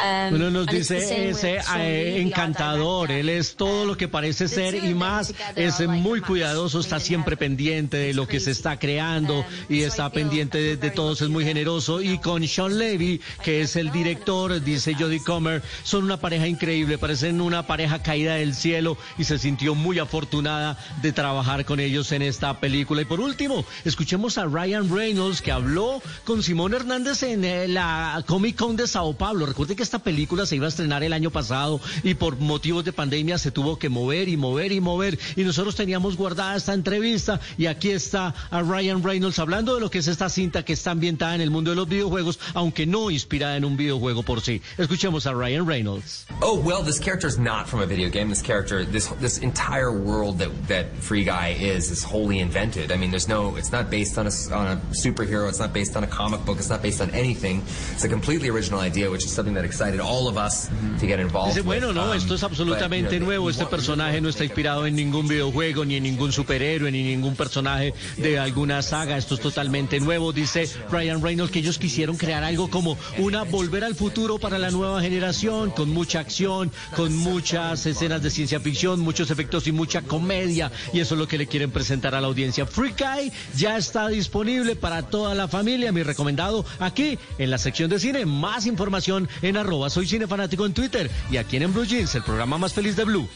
Um, 0.00 0.30
Bueno, 0.30 0.50
nos 0.50 0.66
dice 0.66 1.30
ese 1.30 1.58
eh, 1.76 2.20
encantador, 2.20 3.10
él 3.10 3.28
es 3.28 3.56
todo 3.56 3.84
lo 3.84 3.96
que 3.96 4.08
parece 4.08 4.48
ser 4.48 4.74
y 4.74 4.94
más, 4.94 5.34
es 5.56 5.80
muy 5.86 6.20
cuidadoso, 6.20 6.80
está 6.80 7.00
siempre 7.00 7.36
pendiente 7.36 7.96
de 7.96 8.14
lo 8.14 8.26
que 8.26 8.40
se 8.40 8.50
está 8.50 8.78
creando 8.78 9.44
y 9.68 9.82
está 9.82 10.10
pendiente 10.10 10.58
de, 10.58 10.76
de 10.76 10.90
todos, 10.90 11.22
es 11.22 11.28
muy 11.28 11.44
generoso. 11.44 12.02
Y 12.02 12.18
con 12.18 12.46
Sean 12.46 12.78
Levy, 12.78 13.20
que 13.42 13.62
es 13.62 13.76
el 13.76 13.90
director, 13.90 14.62
dice 14.62 14.94
Jodie 14.94 15.22
Comer, 15.22 15.62
son 15.82 16.04
una 16.04 16.18
pareja 16.18 16.46
increíble, 16.46 16.98
parecen 16.98 17.40
una 17.40 17.66
pareja 17.66 18.02
caída 18.02 18.34
del 18.34 18.54
cielo 18.54 18.96
y 19.18 19.24
se 19.24 19.38
sintió 19.38 19.74
muy 19.74 19.98
afortunada 19.98 20.78
de 21.02 21.12
trabajar 21.12 21.64
con 21.64 21.80
ellos 21.80 22.12
en 22.12 22.22
esta 22.22 22.60
película. 22.60 23.02
Y 23.02 23.06
por 23.06 23.20
último, 23.20 23.64
escuchemos 23.84 24.38
a 24.38 24.44
Ryan 24.44 24.94
Reynolds 24.94 25.42
que 25.42 25.52
habló 25.52 26.02
con 26.24 26.42
Simón 26.42 26.74
Hernández 26.74 27.22
en 27.22 27.44
eh, 27.44 27.63
la 27.68 28.22
Comic 28.26 28.56
Con 28.56 28.76
de 28.76 28.86
Sao 28.86 29.14
Paulo. 29.14 29.46
Recuerde 29.46 29.76
que 29.76 29.82
esta 29.82 29.98
película 29.98 30.46
se 30.46 30.56
iba 30.56 30.66
a 30.66 30.68
estrenar 30.68 31.02
el 31.02 31.12
año 31.12 31.30
pasado 31.30 31.80
y 32.02 32.14
por 32.14 32.36
motivos 32.38 32.84
de 32.84 32.92
pandemia 32.92 33.38
se 33.38 33.50
tuvo 33.50 33.78
que 33.78 33.88
mover 33.88 34.28
y 34.28 34.36
mover 34.36 34.72
y 34.72 34.80
mover. 34.80 35.18
Y 35.36 35.44
nosotros 35.44 35.76
teníamos 35.76 36.16
guardada 36.16 36.56
esta 36.56 36.74
entrevista 36.74 37.40
y 37.58 37.66
aquí 37.66 37.90
está 37.90 38.34
a 38.50 38.62
Ryan 38.62 39.02
Reynolds 39.02 39.38
hablando 39.38 39.74
de 39.74 39.80
lo 39.80 39.90
que 39.90 39.98
es 39.98 40.08
esta 40.08 40.28
cinta 40.28 40.64
que 40.64 40.72
está 40.72 40.90
ambientada 40.90 41.34
en 41.34 41.40
el 41.40 41.50
mundo 41.50 41.70
de 41.70 41.76
los 41.76 41.88
videojuegos, 41.88 42.38
aunque 42.54 42.86
no 42.86 43.10
inspirada 43.10 43.56
en 43.56 43.64
un 43.64 43.76
videojuego 43.76 44.22
por 44.22 44.40
sí. 44.40 44.60
Escuchemos 44.78 45.26
a 45.26 45.32
Ryan 45.32 45.66
Reynolds. 45.66 46.26
Oh 46.40 46.60
well, 46.60 46.82
this 46.82 46.98
character 46.98 47.28
is 47.28 47.38
not 47.38 47.68
from 47.68 47.80
a 47.80 47.86
video 47.86 48.10
game. 48.10 48.28
This 48.28 48.42
character, 48.42 48.84
this 48.84 49.08
this 49.20 49.38
entire 49.38 49.92
world 49.92 50.38
that 50.38 50.50
that 50.68 50.86
Free 51.00 51.24
Guy 51.24 51.56
is, 51.58 51.90
is 51.90 52.04
wholly 52.04 52.40
invented. 52.40 52.92
I 52.92 52.96
mean, 52.96 53.10
there's 53.10 53.28
no, 53.28 53.56
it's 53.56 53.72
not 53.72 53.90
based 53.90 54.18
on 54.18 54.26
a 54.26 54.30
on 54.54 54.66
a 54.66 54.76
superhero. 54.92 55.48
It's 55.48 55.60
not 55.60 55.72
based 55.72 55.96
on 55.96 56.04
a 56.04 56.06
comic 56.06 56.44
book. 56.44 56.58
It's 56.58 56.70
not 56.70 56.82
based 56.82 57.00
on 57.00 57.10
anything. 57.10 57.53
It's 57.92 58.04
a 58.04 58.08
completely 58.08 58.48
original 58.48 58.80
idea, 58.80 59.10
which 59.10 59.24
is 59.24 59.32
something 59.32 59.54
that 59.54 59.64
excited 59.64 60.00
all 60.00 60.28
of 60.28 60.36
us 60.36 60.68
to 61.00 61.06
get 61.06 61.20
involved. 61.20 61.54
Dice, 61.54 61.62
bueno, 61.62 61.92
no, 61.92 62.04
Um, 62.10 62.16
esto 62.16 62.34
es 62.34 62.40
but, 62.42 62.50
absolutamente 62.50 63.20
nuevo. 63.20 63.50
Este 63.50 63.66
personaje 63.66 64.20
no 64.20 64.28
está 64.28 64.44
inspirado 64.44 64.86
en 64.86 64.94
ningún 64.96 65.28
videojuego, 65.28 65.84
ni 65.84 65.96
en 65.96 66.02
ningún 66.02 66.32
superhéroe, 66.32 66.90
ni 66.90 67.02
ningún 67.02 67.36
personaje 67.36 67.94
de 68.16 68.38
alguna 68.38 68.82
saga. 68.82 69.16
Esto 69.16 69.34
es 69.34 69.40
totalmente 69.40 70.00
nuevo. 70.00 70.32
Dice 70.32 70.68
Ryan 70.90 71.22
Reynolds 71.22 71.52
que 71.52 71.60
ellos 71.60 71.78
quisieron 71.78 72.16
crear 72.16 72.44
algo 72.44 72.68
como 72.68 72.98
una 73.18 73.44
volver 73.44 73.84
al 73.84 73.94
futuro 73.94 74.38
para 74.38 74.58
la 74.58 74.70
nueva 74.70 75.00
generación, 75.00 75.70
con 75.70 75.90
mucha 75.90 76.20
acción, 76.20 76.70
con 76.96 77.16
muchas 77.16 77.86
escenas 77.86 78.22
de 78.22 78.30
ciencia 78.30 78.60
ficción, 78.60 79.00
muchos 79.00 79.30
efectos 79.30 79.66
y 79.66 79.72
mucha 79.72 80.02
comedia. 80.02 80.70
Y 80.92 81.00
eso 81.00 81.14
es 81.14 81.18
lo 81.18 81.28
que 81.28 81.38
le 81.38 81.46
quieren 81.46 81.70
presentar 81.70 82.14
a 82.14 82.20
la 82.20 82.26
audiencia. 82.26 82.66
Free 82.66 82.94
Guy 82.98 83.32
ya 83.56 83.76
está 83.76 84.08
disponible 84.08 84.76
para 84.76 85.02
toda 85.02 85.34
la 85.34 85.48
familia. 85.48 85.92
Mi 85.92 86.02
recomendado 86.02 86.64
aquí 86.78 87.18
en 87.38 87.43
la 87.50 87.58
sección 87.58 87.90
de 87.90 87.98
cine. 87.98 88.26
Más 88.26 88.66
información 88.66 89.28
en 89.42 89.56
arroba 89.56 89.90
soy 89.90 90.06
cinefanático 90.06 90.66
en 90.66 90.74
Twitter 90.74 91.10
y 91.30 91.36
aquí 91.36 91.56
en, 91.56 91.64
en 91.64 91.74
Blue 91.74 91.84
Jeans, 91.84 92.14
el 92.14 92.22
programa 92.22 92.58
más 92.58 92.72
feliz 92.72 92.96
de 92.96 93.04
Blue. 93.04 93.28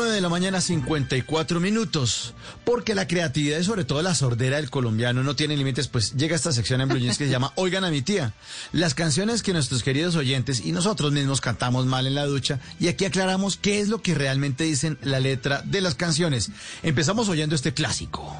9 0.00 0.14
de 0.14 0.22
la 0.22 0.30
mañana, 0.30 0.62
54 0.62 1.60
minutos. 1.60 2.32
Porque 2.64 2.94
la 2.94 3.06
creatividad 3.06 3.58
y 3.58 3.64
sobre 3.64 3.84
todo 3.84 4.00
la 4.00 4.14
sordera 4.14 4.56
del 4.56 4.70
colombiano 4.70 5.22
no 5.22 5.36
tiene 5.36 5.58
límites, 5.58 5.88
pues 5.88 6.14
llega 6.16 6.34
esta 6.34 6.52
sección 6.52 6.80
en 6.80 6.88
Blue 6.88 6.98
Jeans 6.98 7.18
que 7.18 7.26
se 7.26 7.30
llama 7.30 7.52
Oigan 7.56 7.84
a 7.84 7.90
mi 7.90 8.00
tía. 8.00 8.32
Las 8.72 8.94
canciones 8.94 9.42
que 9.42 9.52
nuestros 9.52 9.82
queridos 9.82 10.16
oyentes 10.16 10.64
y 10.64 10.72
nosotros 10.72 11.12
mismos 11.12 11.42
cantamos 11.42 11.84
mal 11.84 12.06
en 12.06 12.14
la 12.14 12.24
ducha. 12.24 12.60
Y 12.78 12.88
aquí 12.88 13.04
aclaramos 13.04 13.58
qué 13.58 13.80
es 13.80 13.88
lo 13.88 14.00
que 14.00 14.14
realmente 14.14 14.64
dicen 14.64 14.96
la 15.02 15.20
letra 15.20 15.60
de 15.66 15.82
las 15.82 15.96
canciones. 15.96 16.50
Empezamos 16.82 17.28
oyendo 17.28 17.54
este 17.54 17.74
clásico. 17.74 18.34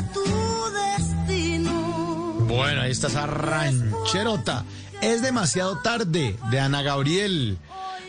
Tu 0.00 0.24
destino. 0.96 1.72
Bueno, 2.46 2.80
ahí 2.82 2.92
está 2.92 3.08
esa 3.08 3.26
rancherota. 3.26 4.64
Es 5.02 5.20
demasiado 5.20 5.78
tarde 5.82 6.36
de 6.50 6.60
Ana 6.60 6.82
Gabriel, 6.82 7.58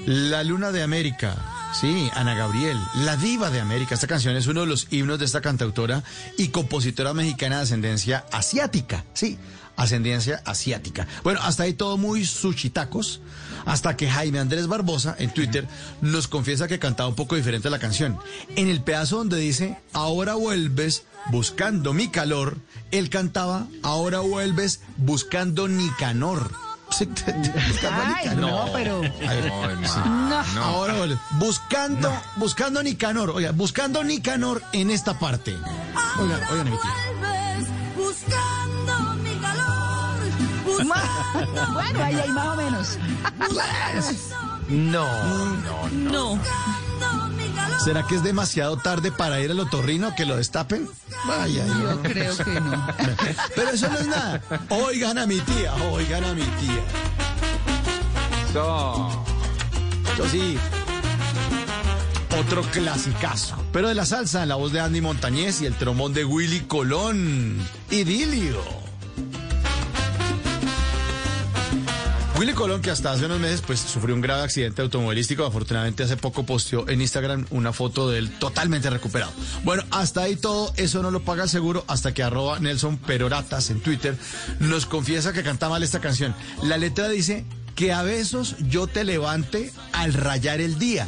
La 0.06 0.44
Luna 0.44 0.72
de 0.72 0.84
América. 0.84 1.53
Sí, 1.74 2.10
Ana 2.14 2.36
Gabriel, 2.36 2.78
la 2.94 3.18
diva 3.18 3.50
de 3.50 3.60
América. 3.60 3.96
Esta 3.96 4.06
canción 4.06 4.36
es 4.36 4.46
uno 4.46 4.62
de 4.62 4.68
los 4.68 4.88
himnos 4.92 5.18
de 5.18 5.26
esta 5.26 5.42
cantautora 5.42 6.04
y 6.38 6.50
compositora 6.50 7.16
mexicana 7.16 7.58
de 7.58 7.64
ascendencia 7.64 8.26
asiática. 8.32 9.04
Sí, 9.14 9.40
ascendencia 9.76 10.44
asiática. 10.46 11.08
Bueno, 11.24 11.40
hasta 11.42 11.64
ahí 11.64 11.74
todo 11.74 11.98
muy 11.98 12.26
sushitacos. 12.26 13.22
Hasta 13.66 13.98
que 13.98 14.10
Jaime 14.10 14.40
Andrés 14.40 14.68
Barbosa 14.68 15.16
en 15.18 15.34
Twitter 15.34 15.68
nos 16.02 16.28
confiesa 16.28 16.68
que 16.68 16.80
cantaba 16.80 17.10
un 17.10 17.16
poco 17.16 17.36
diferente 17.36 17.70
la 17.72 17.80
canción. 17.80 18.20
En 18.56 18.70
el 18.70 18.84
pedazo 18.84 19.18
donde 19.18 19.38
dice, 19.38 19.78
ahora 19.94 20.36
vuelves 20.36 21.06
buscando 21.32 21.94
mi 21.94 22.10
calor, 22.10 22.58
él 22.92 23.10
cantaba, 23.10 23.68
ahora 23.82 24.20
vuelves 24.20 24.82
buscando 24.98 25.68
Nicanor. 25.68 26.73
Sí, 27.00 27.88
Ay, 27.90 28.30
no, 28.38 28.66
pero- 28.74 29.02
sí. 29.04 30.00
Ahora 30.60 30.94
vuelves 30.94 31.18
buscando, 31.32 32.12
buscando 32.36 32.82
Nicanor. 32.84 33.32
Oiga, 33.32 33.52
buscando 33.52 34.04
Nicanor 34.04 34.62
en 34.74 34.90
esta 34.92 35.18
parte. 35.18 35.58
Oigan, 36.20 36.40
oigan, 36.52 36.70
mi 36.70 36.78
tía. 36.78 36.92
Vuelves 37.20 37.68
buscando 37.96 39.14
mi 39.24 39.36
calor, 39.38 40.18
buscando 40.66 41.74
bueno, 41.74 42.04
ahí 42.04 42.16
hay 42.16 42.30
más 42.30 42.48
o 42.48 42.56
menos. 42.56 42.98
No, 44.70 45.08
no, 45.58 45.90
no. 45.90 46.40
¿Será 47.84 48.04
que 48.08 48.16
es 48.16 48.24
demasiado 48.24 48.78
tarde 48.78 49.12
para 49.12 49.40
ir 49.42 49.52
al 49.52 49.60
otorrino 49.60 50.16
que 50.16 50.26
lo 50.26 50.38
destapen? 50.38 50.90
Vaya, 51.26 51.66
Yo 51.66 52.02
creo 52.02 52.38
que 52.38 52.62
no. 52.62 52.88
Pero 53.56 53.70
eso 53.72 53.90
no 53.90 53.98
es 53.98 54.08
nada. 54.08 54.42
Oigan 54.70 55.18
a 55.18 55.26
mi 55.26 55.40
tía, 55.40 55.74
oigan 55.92 56.24
a 56.24 56.34
mi 56.34 56.44
tía. 56.44 56.84
So. 58.54 59.26
Yo 60.18 60.30
sí. 60.30 60.58
Otro 62.40 62.62
clasicazo. 62.64 63.56
Pero 63.72 63.88
de 63.88 63.96
la 63.96 64.06
salsa, 64.06 64.46
la 64.46 64.56
voz 64.56 64.72
de 64.72 64.80
Andy 64.80 65.02
Montañez 65.02 65.62
y 65.62 65.66
el 65.66 65.76
trombón 65.76 66.14
de 66.14 66.26
Willy 66.26 66.62
Colón. 66.62 67.58
Idilio. 67.92 68.83
Willy 72.44 72.56
Colón, 72.56 72.82
que 72.82 72.92
hasta 72.92 73.14
hace 73.14 73.26
unos 73.26 73.40
meses 73.40 73.62
pues 73.66 73.80
sufrió 73.80 74.14
un 74.14 74.20
grave 74.20 74.42
accidente 74.42 74.82
automovilístico, 74.82 75.46
afortunadamente 75.46 76.04
hace 76.04 76.18
poco 76.18 76.46
posteó 76.46 76.90
en 76.90 77.00
Instagram 77.00 77.46
una 77.52 77.72
foto 77.72 78.10
de 78.10 78.20
él 78.20 78.38
totalmente 78.38 78.90
recuperado. 78.90 79.32
Bueno, 79.64 79.86
hasta 79.92 80.24
ahí 80.24 80.36
todo, 80.36 80.74
eso 80.76 81.02
no 81.02 81.10
lo 81.10 81.22
paga 81.22 81.44
el 81.44 81.50
seguro 81.50 81.86
hasta 81.88 82.14
que 82.14 82.22
arroba 82.22 82.60
Nelson 82.60 82.98
Peroratas 82.98 83.70
en 83.70 83.80
Twitter 83.80 84.18
nos 84.60 84.86
confiesa 84.86 85.32
que 85.32 85.42
canta 85.42 85.70
mal 85.70 85.84
esta 85.84 86.02
canción. 86.02 86.36
La 86.62 86.76
letra 86.76 87.08
dice 87.08 87.46
que 87.76 87.94
a 87.94 88.04
besos 88.04 88.58
yo 88.60 88.88
te 88.88 89.06
levante 89.06 89.72
al 89.94 90.14
rayar 90.14 90.60
el 90.60 90.78
día. 90.78 91.08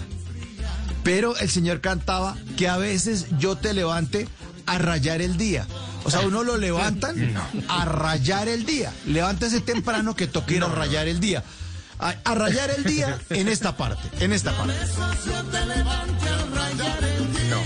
Pero 1.04 1.36
el 1.36 1.50
señor 1.50 1.82
cantaba 1.82 2.38
que 2.56 2.70
a 2.70 2.78
veces 2.78 3.26
yo 3.38 3.58
te 3.58 3.74
levante 3.74 4.30
a 4.66 4.78
rayar 4.78 5.22
el 5.22 5.38
día. 5.38 5.66
O 6.04 6.12
sea, 6.12 6.22
uno 6.22 6.44
lo 6.44 6.58
levantan 6.58 7.34
a 7.68 7.86
rayar 7.86 8.48
el 8.48 8.66
día. 8.66 8.94
Levántese 9.06 9.62
temprano 9.62 10.16
que 10.16 10.28
toque 10.28 10.56
ir 10.56 10.64
a 10.64 10.68
rayar 10.68 11.08
el 11.08 11.20
día. 11.20 11.44
A, 12.00 12.14
a 12.24 12.36
rayar 12.36 12.70
el 12.72 12.84
día 12.84 13.20
en 13.30 13.48
esta 13.48 13.78
parte, 13.78 14.24
en 14.24 14.34
esta 14.34 14.52
parte. 14.56 14.74
No, 17.50 17.62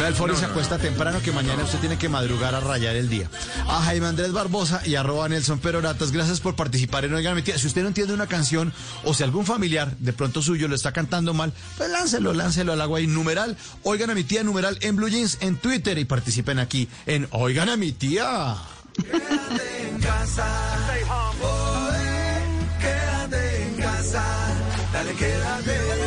Ve 0.00 0.06
al 0.06 0.14
foro 0.14 0.32
y 0.32 0.36
se 0.36 0.46
acuesta 0.46 0.78
temprano 0.78 1.20
que 1.20 1.30
mañana 1.30 1.62
usted 1.62 1.78
tiene 1.78 1.98
que 1.98 2.08
madrugar 2.08 2.54
a 2.54 2.60
rayar 2.60 2.96
el 2.96 3.10
día. 3.10 3.28
A 3.68 3.82
Jaime 3.82 4.06
Andrés 4.06 4.32
Barbosa 4.32 4.80
y 4.86 4.94
arroba 4.94 5.28
Nelson 5.28 5.58
Peroratas, 5.58 6.10
gracias 6.10 6.40
por 6.40 6.56
participar 6.56 7.04
en 7.04 7.12
Oigan 7.12 7.36
mi 7.36 7.42
tía. 7.42 7.58
Si 7.58 7.66
usted 7.66 7.82
no 7.82 7.88
entiende 7.88 8.14
una 8.14 8.26
canción 8.26 8.72
o 9.04 9.12
si 9.12 9.24
algún 9.24 9.44
familiar 9.44 9.94
de 9.98 10.14
pronto 10.14 10.40
suyo 10.40 10.68
lo 10.68 10.74
está 10.74 10.92
cantando 10.92 11.34
mal, 11.34 11.52
pues 11.76 11.90
láncelo, 11.90 12.32
láncelo 12.32 12.72
al 12.72 12.80
agua 12.80 13.02
y 13.02 13.08
numeral. 13.08 13.58
Oigan 13.82 14.08
a 14.08 14.14
mi 14.14 14.24
tía, 14.24 14.42
numeral 14.42 14.78
en 14.80 14.96
Blue 14.96 15.10
Jeans 15.10 15.36
en 15.42 15.56
Twitter 15.56 15.98
y 15.98 16.06
participen 16.06 16.60
aquí 16.60 16.88
en 17.04 17.28
Oigan 17.32 17.68
a 17.68 17.76
mi 17.76 17.92
tía. 17.92 18.56
Quédate 19.02 19.88
en 19.90 20.00
casa. 20.00 20.46
Oe, 21.42 21.98
quédate 22.80 23.66
en 23.66 23.74
casa. 23.74 24.24
Dale, 24.94 25.12
quédate. 25.12 25.72
Quédate 25.72 25.99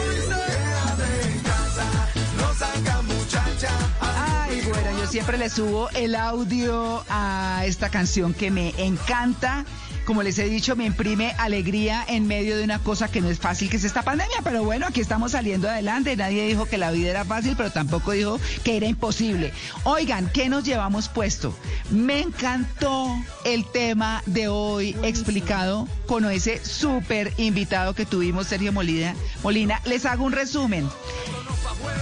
yo 5.03 5.09
siempre 5.09 5.37
le 5.37 5.49
subo 5.49 5.89
el 5.95 6.15
audio 6.15 7.03
a 7.09 7.63
esta 7.65 7.89
canción 7.89 8.33
que 8.33 8.51
me 8.51 8.73
encanta. 8.77 9.65
Como 10.05 10.23
les 10.23 10.39
he 10.39 10.45
dicho, 10.45 10.77
me 10.77 10.85
imprime 10.85 11.35
alegría 11.39 12.05
en 12.07 12.25
medio 12.25 12.55
de 12.55 12.63
una 12.63 12.79
cosa 12.79 13.09
que 13.09 13.19
no 13.19 13.29
es 13.29 13.37
fácil, 13.37 13.69
que 13.69 13.75
es 13.75 13.83
esta 13.83 14.03
pandemia. 14.03 14.37
Pero 14.45 14.63
bueno, 14.63 14.85
aquí 14.87 15.01
estamos 15.01 15.33
saliendo 15.33 15.67
adelante. 15.67 16.15
Nadie 16.15 16.47
dijo 16.47 16.67
que 16.67 16.77
la 16.77 16.91
vida 16.91 17.09
era 17.09 17.25
fácil, 17.25 17.55
pero 17.57 17.69
tampoco 17.69 18.11
dijo 18.11 18.39
que 18.63 18.77
era 18.77 18.85
imposible. 18.85 19.51
Oigan, 19.83 20.29
¿qué 20.29 20.47
nos 20.47 20.63
llevamos 20.63 21.09
puesto? 21.09 21.53
Me 21.89 22.21
encantó 22.21 23.13
el 23.43 23.65
tema 23.65 24.23
de 24.25 24.47
hoy 24.47 24.95
explicado 25.03 25.85
con 26.05 26.23
ese 26.31 26.63
súper 26.63 27.33
invitado 27.35 27.93
que 27.93 28.05
tuvimos, 28.05 28.47
Sergio 28.47 28.71
Molina. 28.71 29.15
Molina, 29.43 29.81
les 29.83 30.05
hago 30.05 30.23
un 30.23 30.31
resumen. 30.31 30.87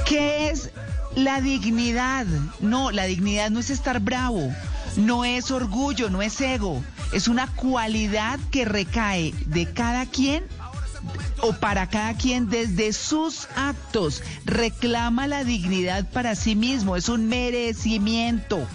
¿Qué 0.05 0.49
es 0.49 0.69
la 1.15 1.41
dignidad? 1.41 2.25
No, 2.59 2.91
la 2.91 3.05
dignidad 3.05 3.49
no 3.49 3.59
es 3.59 3.69
estar 3.69 3.99
bravo, 3.99 4.53
no 4.95 5.25
es 5.25 5.51
orgullo, 5.51 6.09
no 6.09 6.21
es 6.21 6.39
ego, 6.41 6.83
es 7.13 7.27
una 7.27 7.47
cualidad 7.47 8.39
que 8.51 8.65
recae 8.65 9.33
de 9.45 9.71
cada 9.71 10.05
quien 10.05 10.43
o 11.41 11.53
para 11.53 11.87
cada 11.87 12.13
quien 12.13 12.49
desde 12.49 12.93
sus 12.93 13.47
actos. 13.55 14.21
Reclama 14.45 15.27
la 15.27 15.43
dignidad 15.43 16.09
para 16.09 16.35
sí 16.35 16.55
mismo, 16.55 16.95
es 16.95 17.09
un 17.09 17.27
merecimiento. 17.27 18.67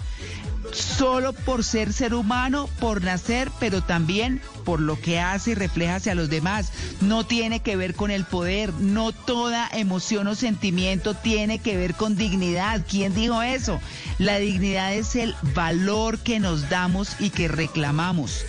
Solo 0.71 1.33
por 1.33 1.63
ser 1.63 1.93
ser 1.93 2.13
humano, 2.13 2.69
por 2.79 3.03
nacer, 3.03 3.49
pero 3.59 3.81
también 3.81 4.41
por 4.65 4.79
lo 4.79 4.99
que 4.99 5.19
hace 5.19 5.51
y 5.51 5.55
refleja 5.55 5.95
hacia 5.95 6.15
los 6.15 6.29
demás. 6.29 6.71
No 7.01 7.25
tiene 7.25 7.61
que 7.61 7.75
ver 7.75 7.95
con 7.95 8.11
el 8.11 8.25
poder, 8.25 8.73
no 8.73 9.11
toda 9.11 9.69
emoción 9.71 10.27
o 10.27 10.35
sentimiento 10.35 11.13
tiene 11.13 11.59
que 11.59 11.77
ver 11.77 11.95
con 11.95 12.15
dignidad. 12.15 12.81
¿Quién 12.87 13.13
dijo 13.15 13.41
eso? 13.41 13.79
La 14.17 14.37
dignidad 14.37 14.93
es 14.93 15.15
el 15.15 15.35
valor 15.55 16.19
que 16.19 16.39
nos 16.39 16.69
damos 16.69 17.15
y 17.19 17.29
que 17.29 17.47
reclamamos. 17.47 18.43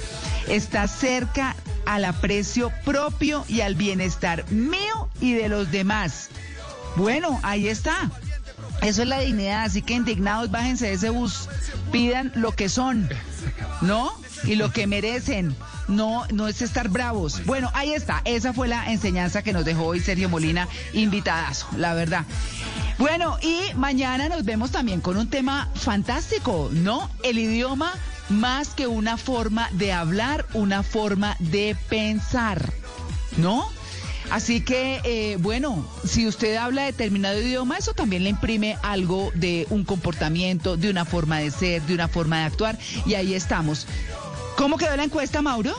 Está 0.49 0.89
cerca 0.89 1.55
al 1.87 2.05
aprecio 2.05 2.73
propio 2.85 3.45
y 3.49 3.61
al 3.61 3.75
bienestar 3.75 4.51
mío 4.51 5.09
y 5.21 5.35
de 5.35 5.49
los 5.49 5.71
demás. 5.71 6.31
Bueno, 6.97 7.39
ahí 7.43 7.69
está. 7.69 8.11
Eso 8.83 9.03
es 9.03 9.09
la 9.09 9.21
dignidad, 9.21 9.65
así 9.65 9.83
que 9.83 9.95
indignados, 9.95 10.51
bájense 10.51 10.87
de 10.87 10.93
ese 10.93 11.11
bus, 11.11 11.49
pidan 11.91 12.33
lo 12.35 12.53
que 12.53 12.69
son, 12.69 13.09
¿no? 13.81 14.13
Y 14.45 14.55
lo 14.55 14.73
que 14.73 14.87
merecen. 14.87 15.57
No, 15.89 16.27
no 16.33 16.47
es 16.49 16.63
estar 16.63 16.89
bravos. 16.89 17.45
Bueno, 17.47 17.71
ahí 17.75 17.93
está. 17.93 18.21
Esa 18.25 18.53
fue 18.53 18.69
la 18.69 18.93
enseñanza 18.93 19.43
que 19.43 19.53
nos 19.53 19.65
dejó 19.65 19.87
hoy 19.87 20.01
Sergio 20.01 20.29
Molina, 20.29 20.69
invitadazo, 20.93 21.67
la 21.77 21.95
verdad. 21.95 22.25
Bueno, 22.99 23.39
y 23.41 23.75
mañana 23.75 24.29
nos 24.29 24.45
vemos 24.45 24.71
también 24.71 25.01
con 25.01 25.17
un 25.17 25.29
tema 25.29 25.69
fantástico, 25.75 26.69
¿no? 26.73 27.11
El 27.23 27.39
idioma 27.39 27.95
más 28.29 28.69
que 28.69 28.87
una 28.87 29.17
forma 29.17 29.69
de 29.73 29.93
hablar, 29.93 30.47
una 30.53 30.83
forma 30.83 31.37
de 31.39 31.77
pensar, 31.89 32.73
¿no? 33.39 33.69
Así 34.31 34.61
que, 34.61 35.01
eh, 35.05 35.37
bueno, 35.41 35.89
si 36.05 36.27
usted 36.27 36.57
habla 36.57 36.85
determinado 36.85 37.41
idioma, 37.41 37.79
eso 37.79 37.95
también 37.95 38.25
le 38.25 38.31
imprime 38.31 38.77
algo 38.83 39.31
de 39.35 39.67
un 39.71 39.85
comportamiento, 39.85 40.77
de 40.77 40.91
una 40.91 41.05
forma 41.05 41.39
de 41.39 41.51
ser, 41.51 41.83
de 41.83 41.95
una 41.95 42.09
forma 42.09 42.41
de 42.41 42.45
actuar. 42.45 42.79
Y 43.07 43.15
ahí 43.15 43.35
estamos. 43.35 43.87
¿Cómo 44.57 44.77
quedó 44.77 44.97
la 44.97 45.05
encuesta, 45.05 45.41
Mauro? 45.41 45.75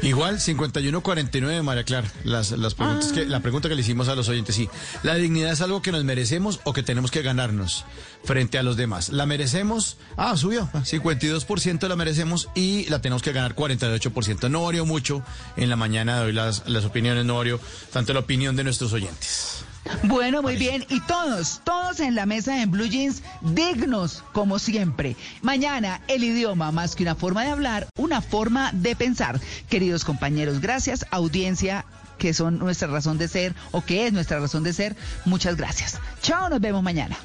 Igual, 0.00 0.38
51-49, 0.38 1.62
María 1.62 1.84
Clara. 1.84 2.10
Las, 2.24 2.50
las 2.52 2.74
preguntas 2.74 3.12
que, 3.12 3.26
la 3.26 3.40
pregunta 3.40 3.68
que 3.68 3.74
le 3.74 3.82
hicimos 3.82 4.08
a 4.08 4.14
los 4.14 4.28
oyentes, 4.28 4.54
sí. 4.54 4.68
¿La 5.02 5.14
dignidad 5.14 5.52
es 5.52 5.60
algo 5.60 5.82
que 5.82 5.92
nos 5.92 6.04
merecemos 6.04 6.60
o 6.64 6.72
que 6.72 6.82
tenemos 6.82 7.10
que 7.10 7.22
ganarnos 7.22 7.84
frente 8.24 8.58
a 8.58 8.62
los 8.62 8.76
demás? 8.76 9.10
¿La 9.10 9.26
merecemos? 9.26 9.96
Ah, 10.16 10.36
subió. 10.36 10.68
52% 10.72 11.88
la 11.88 11.96
merecemos 11.96 12.48
y 12.54 12.88
la 12.88 13.00
tenemos 13.00 13.22
que 13.22 13.32
ganar 13.32 13.54
48%. 13.54 14.50
No 14.50 14.64
varió 14.64 14.86
mucho 14.86 15.22
en 15.56 15.68
la 15.68 15.76
mañana 15.76 16.20
de 16.20 16.26
hoy 16.26 16.32
las, 16.32 16.68
las 16.68 16.84
opiniones, 16.84 17.24
no 17.24 17.36
varió 17.36 17.60
tanto 17.92 18.12
la 18.12 18.20
opinión 18.20 18.56
de 18.56 18.64
nuestros 18.64 18.92
oyentes. 18.92 19.64
Bueno, 20.04 20.42
muy 20.42 20.56
bien. 20.56 20.84
Y 20.88 21.00
todos, 21.00 21.60
todos 21.64 22.00
en 22.00 22.14
la 22.14 22.26
mesa 22.26 22.62
en 22.62 22.70
Blue 22.70 22.86
Jeans, 22.86 23.22
dignos 23.40 24.24
como 24.32 24.58
siempre. 24.58 25.16
Mañana, 25.42 26.00
el 26.08 26.24
idioma, 26.24 26.72
más 26.72 26.94
que 26.94 27.02
una 27.02 27.14
forma 27.14 27.44
de 27.44 27.50
hablar, 27.50 27.88
una 27.96 28.20
forma 28.20 28.70
de 28.72 28.96
pensar. 28.96 29.40
Queridos 29.68 30.04
compañeros, 30.04 30.60
gracias. 30.60 31.06
Audiencia, 31.10 31.84
que 32.18 32.34
son 32.34 32.58
nuestra 32.58 32.88
razón 32.88 33.18
de 33.18 33.28
ser 33.28 33.54
o 33.72 33.82
que 33.84 34.06
es 34.06 34.12
nuestra 34.12 34.38
razón 34.38 34.62
de 34.62 34.72
ser. 34.72 34.96
Muchas 35.24 35.56
gracias. 35.56 35.98
Chao, 36.22 36.48
nos 36.48 36.60
vemos 36.60 36.82
mañana. 36.82 37.16